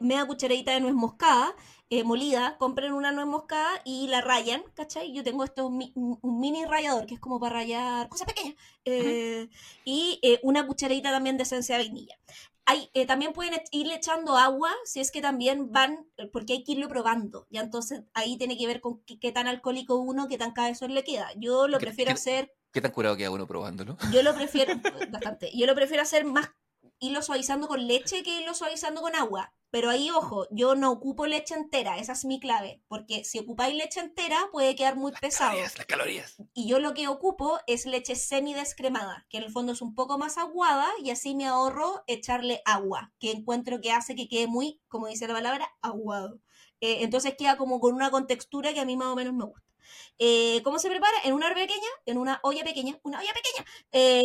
media 0.00 0.26
cucharadita 0.26 0.72
de 0.72 0.80
nuez 0.80 0.94
moscada, 0.94 1.54
eh, 1.90 2.02
molida, 2.02 2.56
compren 2.58 2.92
una 2.92 3.12
nuez 3.12 3.26
moscada 3.26 3.80
y 3.84 4.08
la 4.08 4.20
rayan, 4.22 4.64
¿cachai? 4.74 5.12
Yo 5.12 5.22
tengo 5.22 5.44
esto, 5.44 5.66
un, 5.66 6.18
mini 6.22 6.64
rallador 6.64 7.06
que 7.06 7.14
es 7.14 7.20
como 7.20 7.38
para 7.38 7.56
rayar 7.56 8.08
cosas 8.08 8.26
pequeñas. 8.26 8.56
Eh, 8.84 9.48
y 9.84 10.18
eh, 10.22 10.40
una 10.42 10.66
cucharadita 10.66 11.10
también 11.10 11.36
de 11.36 11.44
esencia 11.44 11.76
de 11.76 11.84
vainilla. 11.84 12.18
Hay, 12.66 12.90
también 13.06 13.32
pueden 13.34 13.60
irle 13.70 13.94
echando 13.94 14.36
agua 14.36 14.72
si 14.84 14.98
es 14.98 15.10
que 15.10 15.20
también 15.20 15.70
van, 15.70 16.08
porque 16.32 16.54
hay 16.54 16.64
que 16.64 16.72
irlo 16.72 16.88
probando. 16.88 17.46
Ya 17.50 17.60
entonces 17.60 18.02
ahí 18.14 18.38
tiene 18.38 18.56
que 18.56 18.66
ver 18.66 18.80
con 18.80 19.00
qué, 19.04 19.30
tan 19.30 19.46
alcohólico 19.46 19.96
uno, 19.96 20.26
qué 20.26 20.38
tan 20.38 20.52
cabezón 20.52 20.94
le 20.94 21.04
queda. 21.04 21.28
Yo 21.36 21.68
lo 21.68 21.78
prefiero 21.78 22.12
hacer. 22.12 22.52
¿Qué 22.74 22.80
tan 22.80 22.90
curado 22.90 23.16
queda 23.16 23.30
uno 23.30 23.46
probándolo? 23.46 23.96
Yo 24.12 24.24
lo 24.24 24.34
prefiero, 24.34 24.74
bastante. 25.12 25.48
Yo 25.56 25.64
lo 25.64 25.76
prefiero 25.76 26.02
hacer 26.02 26.24
más 26.24 26.50
irlo 26.98 27.22
suavizando 27.22 27.68
con 27.68 27.86
leche 27.86 28.24
que 28.24 28.40
irlo 28.40 28.52
suavizando 28.52 29.00
con 29.00 29.14
agua. 29.14 29.54
Pero 29.70 29.90
ahí, 29.90 30.10
ojo, 30.10 30.48
yo 30.50 30.74
no 30.74 30.90
ocupo 30.90 31.28
leche 31.28 31.54
entera, 31.54 31.98
esa 31.98 32.12
es 32.12 32.24
mi 32.24 32.40
clave, 32.40 32.82
porque 32.88 33.24
si 33.24 33.38
ocupáis 33.38 33.76
leche 33.76 34.00
entera 34.00 34.48
puede 34.50 34.74
quedar 34.74 34.96
muy 34.96 35.12
pesado. 35.20 35.56
las 35.56 35.86
calorías. 35.86 36.34
Y 36.52 36.68
yo 36.68 36.80
lo 36.80 36.94
que 36.94 37.06
ocupo 37.06 37.60
es 37.68 37.86
leche 37.86 38.16
semidescremada, 38.16 39.26
que 39.30 39.38
en 39.38 39.44
el 39.44 39.52
fondo 39.52 39.72
es 39.72 39.80
un 39.80 39.94
poco 39.94 40.18
más 40.18 40.36
aguada 40.36 40.88
y 41.00 41.10
así 41.10 41.36
me 41.36 41.46
ahorro 41.46 42.02
echarle 42.08 42.60
agua, 42.64 43.12
que 43.20 43.30
encuentro 43.30 43.80
que 43.80 43.92
hace 43.92 44.16
que 44.16 44.28
quede 44.28 44.48
muy, 44.48 44.80
como 44.88 45.06
dice 45.06 45.28
la 45.28 45.34
palabra, 45.34 45.68
aguado. 45.80 46.40
Eh, 46.80 46.98
entonces 47.02 47.34
queda 47.38 47.56
como 47.56 47.78
con 47.78 47.94
una 47.94 48.10
contextura 48.10 48.72
que 48.74 48.80
a 48.80 48.84
mí 48.84 48.96
más 48.96 49.08
o 49.08 49.16
menos 49.16 49.32
me 49.32 49.44
gusta. 49.44 49.73
Eh, 50.18 50.60
¿Cómo 50.62 50.78
se 50.78 50.88
prepara? 50.88 51.16
En 51.24 51.32
una 51.32 51.46
olla 51.46 51.54
pequeña, 51.54 51.88
en 52.06 52.18
una 52.18 52.40
olla 52.42 52.64
pequeña, 52.64 52.98
una 53.02 53.18
olla 53.18 53.32
pequeña, 53.32 53.66
eh, 53.92 54.22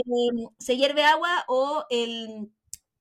se 0.57 0.77
hierve 0.77 1.03
agua 1.03 1.45
o 1.47 1.85
el 1.89 2.51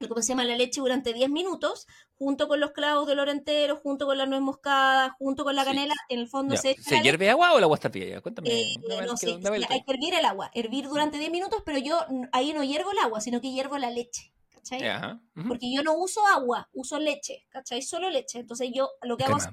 ¿cómo 0.06 0.22
se 0.22 0.28
llama? 0.28 0.44
La 0.44 0.56
leche 0.56 0.80
durante 0.80 1.12
10 1.12 1.30
minutos, 1.30 1.88
junto 2.14 2.46
con 2.46 2.60
los 2.60 2.70
clavos 2.70 3.06
de 3.06 3.14
oro 3.14 3.30
entero, 3.32 3.76
junto 3.76 4.06
con 4.06 4.16
la 4.16 4.26
nuez 4.26 4.40
moscada, 4.40 5.16
junto 5.18 5.42
con 5.42 5.56
la 5.56 5.64
canela, 5.64 5.94
en 6.08 6.20
el 6.20 6.28
fondo 6.28 6.56
se 6.56 6.76
¿Se 6.80 7.00
hierve 7.00 7.30
agua 7.30 7.52
o 7.54 7.58
el 7.58 7.64
agua 7.64 7.76
está 7.76 7.90
fría? 7.90 8.20
Cuéntame. 8.20 8.48
Eh, 8.50 8.74
no, 9.06 9.16
sé, 9.16 9.38
hay 9.68 9.82
que 9.82 9.92
hervir 9.92 10.14
el 10.14 10.24
agua, 10.24 10.50
hervir 10.54 10.88
durante 10.88 11.18
10 11.18 11.30
minutos, 11.32 11.62
pero 11.64 11.78
yo 11.78 11.98
ahí 12.32 12.52
no 12.52 12.62
hiervo 12.62 12.92
el 12.92 12.98
agua, 12.98 13.20
sino 13.20 13.40
que 13.40 13.50
hiervo 13.50 13.78
la 13.78 13.90
leche. 13.90 14.32
¿Cachai? 14.54 15.18
Porque 15.46 15.72
yo 15.72 15.82
no 15.82 15.94
uso 15.94 16.26
agua, 16.26 16.68
uso 16.72 16.98
leche, 16.98 17.46
¿cachai? 17.48 17.80
Solo 17.80 18.10
leche. 18.10 18.38
Entonces 18.38 18.70
yo 18.74 18.90
lo 19.02 19.16
que 19.16 19.24
hago 19.24 19.38
es 19.38 19.48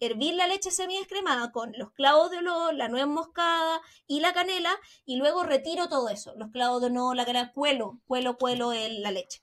hervir 0.00 0.34
la 0.34 0.46
leche 0.46 0.70
semidescremada 0.70 1.52
con 1.52 1.72
los 1.76 1.92
clavos 1.92 2.30
de 2.30 2.38
olor, 2.38 2.74
la 2.74 2.88
nuez 2.88 3.06
moscada 3.06 3.80
y 4.06 4.20
la 4.20 4.32
canela, 4.32 4.74
y 5.04 5.16
luego 5.16 5.42
retiro 5.42 5.88
todo 5.88 6.08
eso, 6.08 6.34
los 6.36 6.50
clavos 6.50 6.80
de 6.80 6.88
olor, 6.88 7.16
la 7.16 7.24
canela, 7.24 7.52
cuelo, 7.52 8.00
cuelo, 8.06 8.36
cuelo 8.36 8.72
el, 8.72 9.02
la 9.02 9.10
leche. 9.10 9.42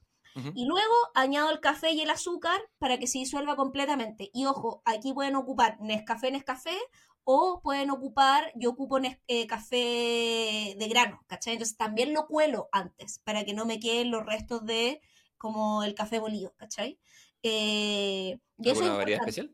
Y 0.55 0.65
luego 0.65 0.95
añado 1.13 1.51
el 1.51 1.59
café 1.59 1.91
y 1.91 2.01
el 2.01 2.09
azúcar 2.09 2.59
para 2.79 2.97
que 2.97 3.05
se 3.05 3.19
disuelva 3.19 3.55
completamente. 3.55 4.31
Y 4.33 4.47
ojo, 4.47 4.81
aquí 4.83 5.13
pueden 5.13 5.35
ocupar 5.35 5.77
Nescafé, 5.79 6.31
Nescafé 6.31 6.75
o 7.23 7.61
pueden 7.61 7.91
ocupar, 7.91 8.51
yo 8.55 8.71
ocupo 8.71 8.99
eh, 9.27 9.47
café 9.47 10.75
de 10.77 10.87
grano, 10.89 11.23
¿cachai? 11.27 11.53
Entonces 11.53 11.77
también 11.77 12.13
lo 12.13 12.27
cuelo 12.27 12.67
antes 12.71 13.19
para 13.19 13.45
que 13.45 13.53
no 13.53 13.65
me 13.65 13.79
queden 13.79 14.11
los 14.11 14.25
restos 14.25 14.65
de 14.65 15.01
como 15.37 15.83
el 15.83 15.93
café 15.93 16.19
molido, 16.19 16.53
¿cachai? 16.57 16.99
Eh, 17.43 18.39
¿Alguna 18.65 18.95
variedad 18.95 19.21
especial? 19.21 19.53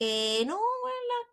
Eh, 0.00 0.44
no, 0.46 0.58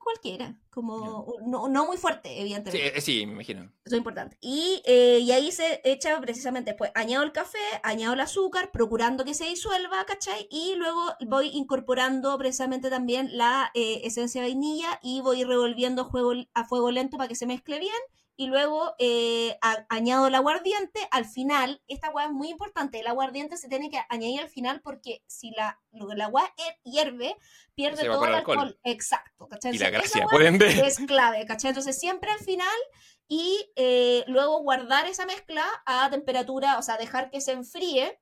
cualquiera, 0.08 0.58
como 0.70 1.26
no, 1.46 1.68
no, 1.68 1.86
muy 1.86 1.98
fuerte, 1.98 2.40
evidentemente. 2.40 3.02
Sí, 3.02 3.20
sí, 3.20 3.26
me 3.26 3.34
imagino. 3.34 3.64
Eso 3.84 3.96
es 3.96 3.98
importante. 3.98 4.38
Y, 4.40 4.82
eh, 4.86 5.20
y 5.22 5.32
ahí 5.32 5.52
se 5.52 5.82
echa 5.84 6.20
precisamente, 6.22 6.74
pues 6.74 6.92
añado 6.96 7.26
el 7.26 7.34
café, 7.34 7.60
añado 7.84 8.14
el 8.14 8.22
azúcar, 8.22 8.72
procurando 8.72 9.26
que 9.26 9.34
se 9.34 9.46
disuelva, 9.46 10.06
¿cachai? 10.06 10.48
Y 10.50 10.76
luego 10.76 11.14
voy 11.28 11.50
incorporando 11.50 12.38
precisamente 12.38 12.90
también 12.90 13.38
la 13.38 13.70
eh, 13.74 14.02
esencia 14.06 14.42
de 14.42 14.48
vainilla 14.48 15.00
y 15.04 15.20
voy 15.20 15.44
revolviendo 15.44 16.04
a, 16.04 16.06
juego, 16.06 16.32
a 16.54 16.66
fuego 16.66 16.92
lento 16.92 17.18
para 17.18 17.28
que 17.28 17.36
se 17.36 17.48
mezcle 17.48 17.80
bien 17.80 17.94
y 18.40 18.46
luego 18.46 18.94
eh, 19.00 19.58
añado 19.90 20.28
el 20.28 20.36
aguardiente. 20.36 21.00
Al 21.12 21.26
final, 21.26 21.82
esta 21.88 22.08
agua 22.08 22.26
es 22.26 22.32
muy 22.32 22.50
importante, 22.50 23.00
el 23.00 23.08
aguardiente 23.08 23.58
se 23.58 23.68
tiene 23.68 23.90
que 23.90 24.00
añadir 24.10 24.40
al 24.40 24.50
final 24.50 24.80
porque 24.82 25.24
si 25.26 25.50
la, 25.52 25.82
el 25.92 26.22
agua 26.22 26.54
hierve, 26.84 27.36
pierde 27.74 28.06
todo 28.06 28.26
el 28.26 28.36
alcohol. 28.36 28.80
Exacto, 28.84 29.48
¿cachai? 29.48 29.76
Y 29.76 29.80
la 29.80 29.90
gracia, 29.90 30.28
pueden 30.30 30.60
ver. 30.60 30.86
Es 30.86 31.00
clave, 31.00 31.46
¿cachai? 31.48 31.70
Entonces 31.70 32.00
siempre 32.00 32.30
al 32.32 32.40
final 32.40 32.78
y 33.28 33.72
eh, 33.76 34.24
luego 34.28 34.62
guardar 34.62 35.08
esa 35.08 35.26
mezcla 35.26 35.66
a 35.88 36.10
temperatura, 36.12 36.78
o 36.78 36.84
sea, 36.84 36.98
dejar 36.98 37.32
que 37.32 37.42
se 37.42 37.54
enfríe 37.54 38.20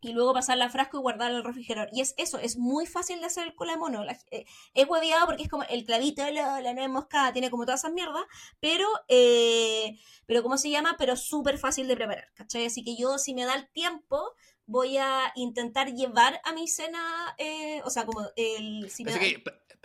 y 0.00 0.12
luego 0.12 0.34
pasarla 0.34 0.66
al 0.66 0.70
frasco 0.70 0.98
y 0.98 1.00
guardarla 1.00 1.38
el 1.38 1.44
refrigerador. 1.44 1.88
Y 1.92 2.00
es 2.00 2.14
eso, 2.18 2.38
es 2.38 2.56
muy 2.58 2.86
fácil 2.86 3.20
de 3.20 3.26
hacer 3.26 3.46
el 3.46 3.54
cola 3.54 3.72
de 3.72 3.78
mono. 3.78 4.04
Eh, 4.30 4.44
es 4.74 4.88
hueviado 4.88 5.26
porque 5.26 5.44
es 5.44 5.48
como 5.48 5.64
el 5.64 5.84
clavito 5.84 6.28
la, 6.30 6.60
la 6.60 6.74
nuez 6.74 6.88
moscada, 6.88 7.32
tiene 7.32 7.50
como 7.50 7.64
todas 7.64 7.80
esas 7.80 7.92
mierdas, 7.92 8.24
pero, 8.60 8.86
eh, 9.08 9.98
pero 10.26 10.42
¿cómo 10.42 10.58
se 10.58 10.70
llama? 10.70 10.96
Pero 10.98 11.16
súper 11.16 11.58
fácil 11.58 11.88
de 11.88 11.96
preparar, 11.96 12.28
¿cachai? 12.34 12.66
Así 12.66 12.84
que 12.84 12.96
yo, 12.96 13.18
si 13.18 13.34
me 13.34 13.44
da 13.44 13.54
el 13.54 13.68
tiempo, 13.70 14.34
voy 14.66 14.98
a 14.98 15.32
intentar 15.36 15.92
llevar 15.92 16.40
a 16.44 16.52
mi 16.52 16.68
cena, 16.68 17.34
eh, 17.38 17.80
o 17.84 17.90
sea, 17.90 18.04
como 18.04 18.22
el... 18.36 18.90
Si 18.90 19.04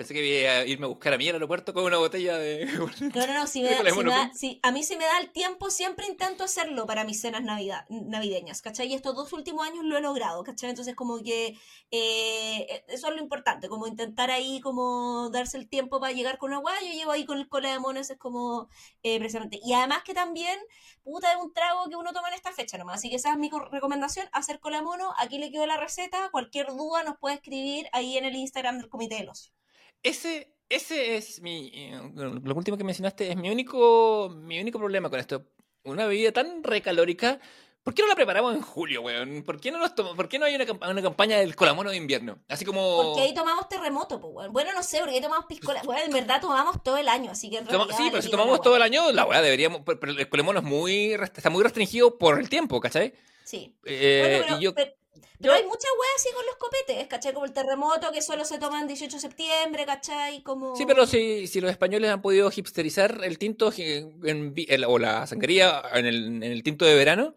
Pensé 0.01 0.15
que 0.15 0.41
iba 0.41 0.51
a 0.51 0.65
irme 0.65 0.85
a 0.85 0.89
buscar 0.89 1.13
a 1.13 1.17
mí 1.19 1.27
al 1.29 1.35
aeropuerto 1.35 1.75
con 1.75 1.83
una 1.83 1.97
botella 1.97 2.35
de. 2.35 2.65
No, 3.13 3.27
no, 3.27 3.33
no. 3.35 3.45
Si 3.45 3.61
me 3.61 3.69
da, 3.69 4.31
si 4.33 4.59
a 4.63 4.71
mí 4.71 4.81
si 4.83 4.95
me 4.95 5.03
da 5.03 5.19
el 5.19 5.31
tiempo, 5.31 5.69
siempre 5.69 6.07
intento 6.07 6.43
hacerlo 6.43 6.87
para 6.87 7.03
mis 7.03 7.21
cenas 7.21 7.43
navidad, 7.43 7.85
navideñas, 7.89 8.63
¿cachai? 8.63 8.87
Y 8.87 8.95
estos 8.95 9.15
dos 9.15 9.31
últimos 9.33 9.67
años 9.67 9.85
lo 9.85 9.95
he 9.95 10.01
logrado, 10.01 10.43
¿cachai? 10.43 10.71
Entonces, 10.71 10.95
como 10.95 11.21
que 11.21 11.55
eh, 11.91 12.83
eso 12.87 13.09
es 13.09 13.13
lo 13.13 13.21
importante, 13.21 13.69
como 13.69 13.85
intentar 13.85 14.31
ahí, 14.31 14.59
como 14.61 15.29
darse 15.29 15.57
el 15.57 15.69
tiempo 15.69 15.99
para 15.99 16.13
llegar 16.13 16.39
con 16.39 16.49
una 16.49 16.61
guay. 16.61 16.87
Yo 16.87 16.93
llevo 16.93 17.11
ahí 17.11 17.25
con 17.25 17.37
el 17.37 17.47
cola 17.47 17.71
de 17.71 17.79
monos, 17.79 18.09
es 18.09 18.17
como 18.17 18.69
eh, 19.03 19.19
precisamente. 19.19 19.59
Y 19.63 19.73
además 19.73 20.01
que 20.03 20.15
también, 20.15 20.57
puta, 21.03 21.32
es 21.32 21.38
un 21.38 21.53
trago 21.53 21.90
que 21.90 21.95
uno 21.95 22.14
toma 22.14 22.30
en 22.30 22.36
esta 22.36 22.52
fecha 22.52 22.78
nomás. 22.78 22.95
Así 22.95 23.10
que 23.10 23.15
esa 23.18 23.32
es 23.32 23.38
mi 23.38 23.49
recomendación: 23.72 24.28
hacer 24.32 24.60
cola 24.60 24.82
mono. 24.82 25.14
Aquí 25.18 25.38
le 25.38 25.52
quedó 25.52 25.65
la 25.65 25.78
receta. 25.78 26.30
Cualquier 26.32 26.68
duda 26.68 27.03
nos 27.03 27.18
puede 27.18 27.36
escribir 27.36 27.88
ahí 27.94 28.18
en 28.18 28.26
el 28.26 28.36
Instagram 28.36 28.78
del 28.78 28.90
Comité 28.90 29.15
de 29.15 29.26
los 29.26 29.53
ese, 30.03 30.56
ese 30.69 31.15
es 31.18 31.41
mi. 31.41 31.72
Eh, 31.73 31.99
lo 32.15 32.56
último 32.56 32.78
que 32.78 32.84
mencionaste 32.84 33.32
es 33.32 33.38
mi 33.38 33.49
único, 33.49 34.30
mi 34.36 34.60
único 34.60 34.80
problema 34.80 35.10
con 35.10 35.19
esto. 35.19 35.45
Una 35.84 36.06
bebida 36.06 36.32
tan 36.32 36.64
recalórica. 36.64 37.40
¿Por 37.83 37.95
qué 37.95 38.03
no 38.03 38.09
la 38.09 38.15
preparamos 38.15 38.53
en 38.53 38.61
julio, 38.61 39.01
weón? 39.01 39.41
¿Por 39.43 39.59
qué 39.59 39.71
no, 39.71 39.79
nos 39.79 39.91
¿Por 39.91 40.29
qué 40.29 40.37
no 40.37 40.45
hay 40.45 40.53
una, 40.53 40.65
una 40.87 41.01
campaña 41.01 41.39
del 41.39 41.55
colamono 41.55 41.89
de 41.89 41.97
invierno? 41.97 42.37
Así 42.47 42.63
como... 42.63 43.01
Porque 43.01 43.21
ahí 43.21 43.33
tomamos 43.33 43.67
terremoto, 43.67 44.21
pues, 44.21 44.33
weón. 44.35 44.53
Bueno, 44.53 44.71
no 44.71 44.83
sé, 44.83 44.99
porque 44.99 45.15
ahí 45.15 45.21
tomamos 45.21 45.45
piscola. 45.47 45.81
Bueno, 45.83 46.03
en 46.05 46.11
verdad 46.11 46.39
tomamos 46.39 46.83
todo 46.83 46.97
el 46.97 47.09
año, 47.09 47.31
así 47.31 47.49
que... 47.49 47.57
En 47.57 47.67
sí, 47.67 48.09
pero 48.11 48.21
si 48.21 48.29
tomamos 48.29 48.61
todo 48.61 48.75
el 48.75 48.83
año, 48.83 49.11
la 49.11 49.25
weá 49.25 49.41
deberíamos... 49.41 49.81
Pero 49.83 50.11
el 50.11 50.29
colamono 50.29 50.59
es 50.59 50.65
muy, 50.65 51.13
está 51.13 51.49
muy 51.49 51.63
restringido 51.63 52.19
por 52.19 52.39
el 52.39 52.49
tiempo, 52.49 52.79
¿cachai? 52.79 53.15
Sí. 53.45 53.75
Eh, 53.85 54.45
y 54.59 54.63
yo... 54.63 54.75
Pero 54.75 55.53
hay 55.53 55.63
muchas 55.63 55.89
weas 55.99 56.13
así 56.17 56.29
con 56.35 56.45
los 56.45 56.55
copetes, 56.57 57.07
¿cachai? 57.07 57.33
Como 57.33 57.47
el 57.47 57.51
terremoto 57.51 58.11
que 58.11 58.21
solo 58.21 58.45
se 58.45 58.59
toma 58.59 58.79
en 58.79 58.87
18 58.87 59.15
de 59.15 59.19
septiembre, 59.19 59.87
¿cachai? 59.87 60.43
Como... 60.43 60.75
Sí, 60.75 60.85
pero 60.85 61.07
si, 61.07 61.47
si 61.47 61.59
los 61.61 61.71
españoles 61.71 62.11
han 62.11 62.21
podido 62.21 62.51
hipsterizar 62.55 63.21
el 63.23 63.39
tinto 63.39 63.71
o 63.71 64.99
la 64.99 65.25
sangría 65.25 65.81
en 65.95 66.05
el, 66.05 66.25
en 66.25 66.43
el 66.43 66.61
tinto 66.61 66.85
de 66.85 66.93
verano, 66.93 67.33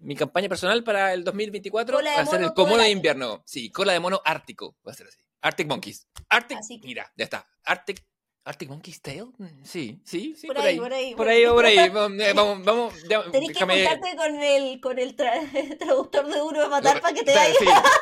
mi 0.00 0.14
campaña 0.14 0.48
personal 0.48 0.84
para 0.84 1.12
el 1.12 1.24
2024 1.24 1.98
va 1.98 2.20
a 2.20 2.26
ser 2.26 2.42
el 2.42 2.52
comodo 2.54 2.82
de 2.82 2.90
invierno. 2.90 3.42
Sí, 3.46 3.70
cola 3.70 3.92
de 3.92 4.00
mono 4.00 4.20
ártico, 4.24 4.76
va 4.86 4.92
a 4.92 4.94
ser 4.94 5.08
así. 5.08 5.18
Arctic 5.40 5.68
Monkeys. 5.68 6.06
Arctic, 6.28 6.58
mira, 6.82 7.12
ya 7.16 7.24
está. 7.24 7.48
Arctic 7.64 8.04
Arctic 8.48 8.70
Monkey's 8.70 9.02
Tale, 9.02 9.26
mm, 9.36 9.62
sí, 9.62 10.00
sí, 10.04 10.34
sí, 10.34 10.46
por, 10.46 10.58
ahí, 10.58 10.78
por 10.78 10.90
ahí, 10.90 11.14
por 11.14 11.28
ahí, 11.28 11.46
por 11.46 11.66
ahí, 11.66 11.90
vamos, 11.90 12.64
vamos, 12.64 12.94
Tenés 13.30 13.50
que 13.52 13.62
juntarte 13.62 14.16
con 14.16 14.42
el, 14.42 14.80
con 14.80 14.98
el 14.98 15.14
traductor 15.78 16.26
de 16.26 16.38
Duro 16.38 16.62
de 16.62 16.68
Matar 16.68 17.02
para 17.02 17.14
que 17.14 17.24
te 17.24 17.34
vaya. 17.34 17.54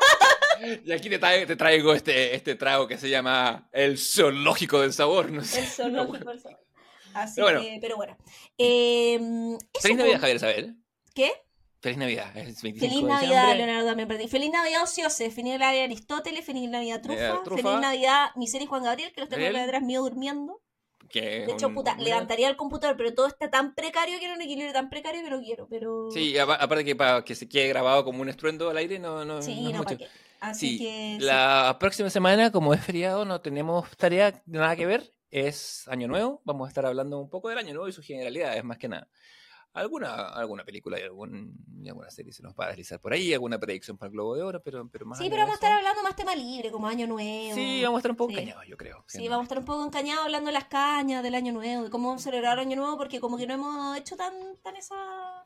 Y 0.84 0.90
aquí 0.90 1.10
te 1.10 1.18
traigo, 1.18 1.46
te 1.46 1.56
traigo, 1.56 1.92
este, 1.92 2.34
este 2.34 2.54
trago 2.54 2.86
que 2.86 2.96
se 2.96 3.10
llama 3.10 3.68
el 3.72 3.98
zoológico 3.98 4.80
del 4.80 4.94
sabor, 4.94 5.30
no 5.30 5.44
sé. 5.44 5.60
El 5.60 5.66
zoológico 5.66 6.30
del 6.30 6.40
sabor. 6.40 6.64
Así 7.12 7.34
pero 7.34 7.44
bueno. 7.44 7.60
Que, 7.60 7.78
pero 7.78 7.96
bueno. 7.96 8.16
Eh, 8.56 9.18
Feliz 9.82 9.98
Navidad, 9.98 10.20
Javier 10.20 10.36
Isabel. 10.36 10.76
¿Qué? 11.14 11.32
Feliz 11.86 11.98
Navidad, 11.98 12.36
es 12.36 12.62
25 12.62 12.80
Feliz 12.80 13.04
Navidad, 13.04 13.56
Leonardo, 13.56 13.94
me 13.94 14.08
perdí. 14.08 14.26
Feliz 14.26 14.50
Navidad, 14.50 14.82
Ociose. 14.82 15.30
Feliz 15.30 15.56
Navidad, 15.56 15.84
Aristóteles. 15.84 16.44
Feliz 16.44 16.68
Navidad, 16.68 17.00
Trufa. 17.00 17.44
Feliz 17.44 17.80
Navidad, 17.80 18.30
Miseria 18.34 18.66
Juan 18.66 18.82
Gabriel, 18.82 19.12
que 19.12 19.20
los 19.20 19.30
tengo 19.30 19.56
detrás 19.56 19.82
mío 19.84 20.02
durmiendo. 20.02 20.60
de 21.14 21.44
hecho, 21.44 21.72
puta, 21.72 21.96
levantaría 21.96 22.48
el 22.48 22.56
computador, 22.56 22.96
pero 22.96 23.14
todo 23.14 23.28
está 23.28 23.50
tan 23.50 23.76
precario 23.76 24.18
que 24.18 24.24
era 24.24 24.34
un 24.34 24.42
equilibrio 24.42 24.72
tan 24.72 24.90
precario 24.90 25.22
que 25.22 25.30
lo 25.30 25.40
quiero, 25.40 25.68
pero... 25.70 26.10
Sí, 26.10 26.36
aparte 26.36 26.84
que 26.84 26.96
para 26.96 27.22
que 27.22 27.36
se 27.36 27.48
quede 27.48 27.68
grabado 27.68 28.04
como 28.04 28.20
un 28.20 28.30
estruendo 28.30 28.68
al 28.68 28.78
aire, 28.78 28.98
no, 28.98 29.24
no, 29.24 29.40
sí, 29.40 29.72
no, 29.72 29.78
mucho. 29.78 29.96
Así 30.40 30.78
que... 30.78 31.18
La 31.20 31.76
próxima 31.78 32.10
semana, 32.10 32.50
como 32.50 32.74
es 32.74 32.84
feriado, 32.84 33.24
no 33.24 33.40
tenemos 33.40 33.96
tarea 33.96 34.42
nada 34.46 34.74
que 34.74 34.86
ver, 34.86 35.14
es 35.30 35.86
Año 35.86 36.08
Nuevo, 36.08 36.42
vamos 36.44 36.66
a 36.66 36.68
estar 36.68 36.84
hablando 36.84 37.20
un 37.20 37.30
poco 37.30 37.48
del 37.48 37.58
Año 37.58 37.74
Nuevo 37.74 37.86
y 37.86 37.92
sus 37.92 38.04
generalidades, 38.04 38.64
más 38.64 38.76
que 38.76 38.88
nada 38.88 39.08
alguna, 39.76 40.28
alguna 40.28 40.64
película 40.64 40.98
y, 40.98 41.02
algún, 41.02 41.54
alguna 41.86 42.10
serie 42.10 42.32
se 42.32 42.42
nos 42.42 42.54
va 42.54 42.66
a 42.66 42.68
deslizar 42.68 43.00
por 43.00 43.12
ahí, 43.12 43.32
alguna 43.32 43.58
predicción 43.58 43.96
para 43.96 44.08
el 44.08 44.12
Globo 44.12 44.34
de 44.34 44.42
Oro, 44.42 44.62
pero, 44.62 44.88
pero 44.88 45.06
más. 45.06 45.18
Sí, 45.18 45.26
pero 45.28 45.42
vamos 45.42 45.52
a 45.52 45.54
estar 45.54 45.72
hablando 45.72 46.02
más 46.02 46.16
tema 46.16 46.34
libre, 46.34 46.70
como 46.70 46.88
Año 46.88 47.06
Nuevo. 47.06 47.54
Sí, 47.54 47.82
vamos 47.82 47.98
a 47.98 48.00
estar 48.00 48.10
un 48.10 48.16
poco 48.16 48.32
encañados, 48.32 48.66
yo 48.66 48.76
creo. 48.76 49.04
Sí, 49.06 49.28
vamos 49.28 49.42
a 49.42 49.44
estar 49.44 49.58
un 49.58 49.64
poco 49.64 49.84
encañados 49.84 50.24
hablando 50.24 50.48
de 50.48 50.54
las 50.54 50.64
cañas 50.64 51.22
del 51.22 51.34
Año 51.34 51.52
Nuevo, 51.52 51.84
de 51.84 51.90
cómo 51.90 52.18
celebrar 52.18 52.58
Año 52.58 52.76
Nuevo, 52.76 52.96
porque 52.96 53.20
como 53.20 53.36
que 53.36 53.46
no 53.46 53.54
hemos 53.54 53.96
hecho 53.96 54.16
tan, 54.16 54.32
tan 54.62 54.76
esa. 54.76 55.44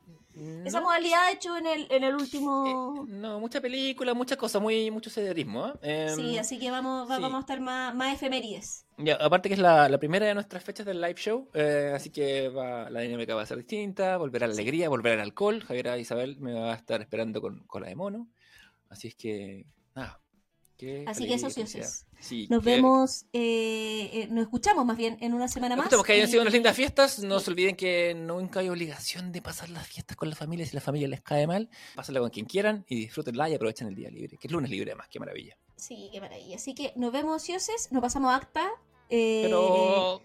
Esa 0.65 0.81
modalidad 0.81 1.33
hecho 1.33 1.57
en 1.57 1.67
el, 1.67 1.87
en 1.91 2.05
el 2.05 2.15
último. 2.15 3.05
Eh, 3.07 3.13
no, 3.13 3.41
mucha 3.41 3.61
película, 3.61 4.15
muchas 4.15 4.39
cosas, 4.39 4.63
muy, 4.63 4.91
mucho 4.91 5.11
sederismo. 5.11 5.75
¿eh? 5.83 6.13
sí, 6.15 6.35
em, 6.35 6.41
así 6.41 6.59
que 6.59 6.71
vamos, 6.71 7.09
vamos 7.09 7.35
a 7.35 7.41
estar 7.41 7.61
más, 7.61 7.95
más 7.95 8.15
efemérides. 8.15 8.87
Ya, 8.97 9.17
aparte 9.17 9.49
que 9.49 9.55
es 9.55 9.61
la, 9.61 9.89
la, 9.89 9.99
primera 9.99 10.27
de 10.27 10.35
nuestras 10.35 10.65
fechas 10.65 10.87
del 10.87 11.01
live 11.01 11.17
show, 11.17 11.49
eh, 11.53 11.93
así 11.95 12.11
que 12.11 12.49
va, 12.49 12.89
la 12.89 13.01
dinámica 13.01 13.35
va 13.35 13.43
a 13.43 13.47
ser 13.47 13.59
distinta, 13.59 14.17
volver 14.17 14.45
a 14.45 14.47
la 14.47 14.55
alegría, 14.55 14.89
volver 14.89 15.15
al 15.15 15.21
alcohol. 15.21 15.63
Javier 15.63 15.99
Isabel 15.99 16.39
me 16.41 16.55
va 16.55 16.73
a 16.73 16.77
estar 16.77 17.01
esperando 17.03 17.41
con 17.43 17.61
cola 17.67 17.89
de 17.89 17.97
mono. 17.97 18.29
Así 18.89 19.09
es 19.09 19.15
que, 19.15 19.67
nada, 19.95 20.21
Así 21.07 21.27
que 21.27 21.35
eso 21.35 21.49
sí, 22.21 22.47
nos 22.49 22.63
vemos, 22.65 23.25
eh, 23.33 24.11
eh, 24.13 24.29
nos 24.31 24.43
escuchamos 24.43 24.85
más 24.85 24.97
bien 24.97 25.17
en 25.21 25.35
una 25.35 25.49
semana 25.49 25.77
más. 25.77 25.87
Esperamos 25.87 26.07
que 26.07 26.13
hayan 26.13 26.29
sido 26.29 26.43
unas 26.43 26.53
lindas 26.53 26.77
fiestas. 26.77 27.19
No 27.21 27.41
se 27.41 27.51
olviden 27.51 27.77
que 27.77 28.15
nunca 28.15 28.61
hay 28.61 28.69
obligación 28.69 29.33
de 29.33 29.43
pasar 29.43 29.69
las 29.71 29.87
fiestas 29.87 30.17
con 30.17 30.29
la 30.29 30.37
familia 30.37 30.67
si 30.67 30.75
la 30.75 30.81
familia 30.81 31.09
les 31.09 31.23
cae 31.23 31.47
mal. 31.47 31.69
Pásenla 31.95 32.21
con 32.21 32.31
quien 32.31 32.47
quieran 32.47 32.85
y 32.89 32.97
disfrútenla 32.97 33.49
y 33.49 33.55
aprovechen 33.55 33.89
el 33.89 33.95
día 33.95 34.11
libre, 34.11 34.37
que 34.39 34.49
es 34.49 34.53
lunes 34.53 34.71
libre 34.71 34.91
además, 34.91 35.09
qué 35.11 35.19
maravilla. 35.19 35.57
Sí, 35.77 36.11
qué 36.13 36.21
maravilla. 36.21 36.57
Así 36.57 36.75
que 36.75 36.93
nos 36.97 37.13
vemos, 37.13 37.43
Cioses, 37.43 37.91
nos 37.91 38.03
pasamos 38.03 38.35
acta. 38.35 38.71
Eh, 39.11 39.43
Pero 39.45 40.23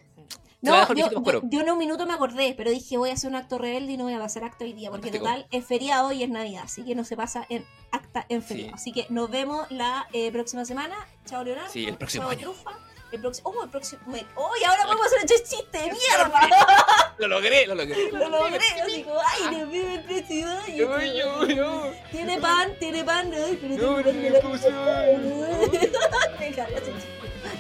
no, 0.66 0.94
yo, 0.96 1.10
yo, 1.44 1.62
en 1.62 1.70
un 1.70 1.78
minuto 1.78 2.06
me 2.06 2.14
acordé, 2.14 2.54
pero 2.58 2.72
dije 2.72 2.98
voy 2.98 3.12
a 3.12 3.14
hacer 3.14 3.30
un 3.30 3.36
acto 3.36 3.58
rebelde 3.58 3.94
y 3.94 3.98
no 3.98 4.06
voy 4.06 4.14
a 4.14 4.20
pasar 4.20 4.44
acto 4.44 4.66
hoy 4.66 4.74
día, 4.74 4.90
porque 4.90 5.12
total 5.12 5.46
es 5.52 5.66
feriado 5.66 6.12
y 6.12 6.24
es 6.24 6.30
Navidad, 6.30 6.64
así 6.66 6.84
que 6.84 6.96
no 6.96 7.04
se 7.04 7.16
pasa 7.16 7.46
en 7.50 7.66
acta 7.92 8.26
en 8.30 8.42
feriado. 8.42 8.76
Así 8.76 8.92
que 8.92 9.06
nos 9.10 9.30
vemos 9.30 9.70
la 9.70 10.08
eh, 10.12 10.32
próxima 10.32 10.66
semana. 10.66 10.96
Chao, 11.26 11.44
Leonardo. 11.44 11.72
Sí, 11.72 11.86
el 11.86 11.98
próximo 11.98 12.30
Chao, 12.30 12.38
Trufa. 12.40 12.72
El 13.12 13.22
próximo. 13.22 13.50
Oh, 13.50 13.64
el 13.64 13.70
próximo. 13.70 14.02
¡Oh, 14.36 14.52
y 14.60 14.64
ahora 14.64 14.88
vamos 14.88 15.04
a 15.04 15.06
hacer 15.06 15.20
un 15.22 15.28
chiste 15.28 15.78
de 15.78 15.84
mierda! 15.84 16.50
lo 17.20 17.28
logré, 17.28 17.68
lo 17.68 17.76
logré. 17.76 18.12
Lo 18.12 18.30
logré. 18.30 18.60
Digo, 18.88 19.14
ay, 19.26 19.56
Dios 19.56 19.70
mío, 19.70 19.94
el. 19.94 20.76
Yo, 20.76 21.02
yo, 21.02 21.46
yo. 21.46 21.92
Tiene 22.12 22.42
pan, 22.42 22.72
tiene 22.80 23.04
pan. 23.04 23.32
Ay, 23.32 23.58
pero 23.62 24.02
no, 24.02 24.12
tiene 24.12 24.32
pan. 24.40 24.52
Deja, 26.40 26.68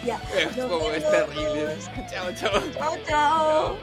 ya. 0.06 0.22
Es 0.38 0.56
como 0.56 0.92
es 0.92 1.10
terrible. 1.10 1.78
Chao, 2.10 2.32
chao. 2.34 2.62
Chao, 2.74 2.98
chao. 3.08 3.78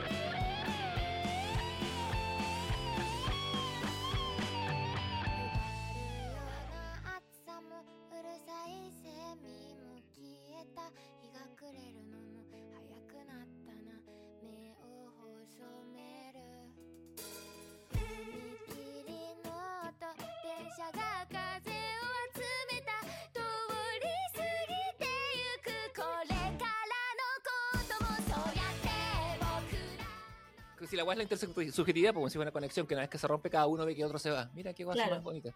Si 30.92 30.96
la 30.98 31.04
weá 31.04 31.14
es 31.14 31.16
la 31.16 31.22
intersubjetividad, 31.22 32.10
pues 32.10 32.20
como 32.20 32.28
si 32.28 32.34
fuera 32.34 32.50
una 32.50 32.52
conexión, 32.52 32.86
que 32.86 32.92
una 32.92 33.00
vez 33.00 33.08
que 33.08 33.16
se 33.16 33.26
rompe, 33.26 33.48
cada 33.48 33.66
uno 33.66 33.86
ve 33.86 33.94
que 33.94 34.04
otro 34.04 34.18
se 34.18 34.30
va. 34.30 34.50
Mira 34.52 34.74
qué 34.74 34.84
cosa 34.84 35.08
más 35.08 35.22
bonita. 35.22 35.50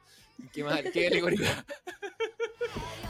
Qué, 0.50 0.64
más, 0.64 0.80
qué 0.94 1.08
alegórica. 1.08 1.62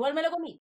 Igual 0.00 0.14
me 0.14 0.22
lo 0.22 0.30
comí. 0.30 0.59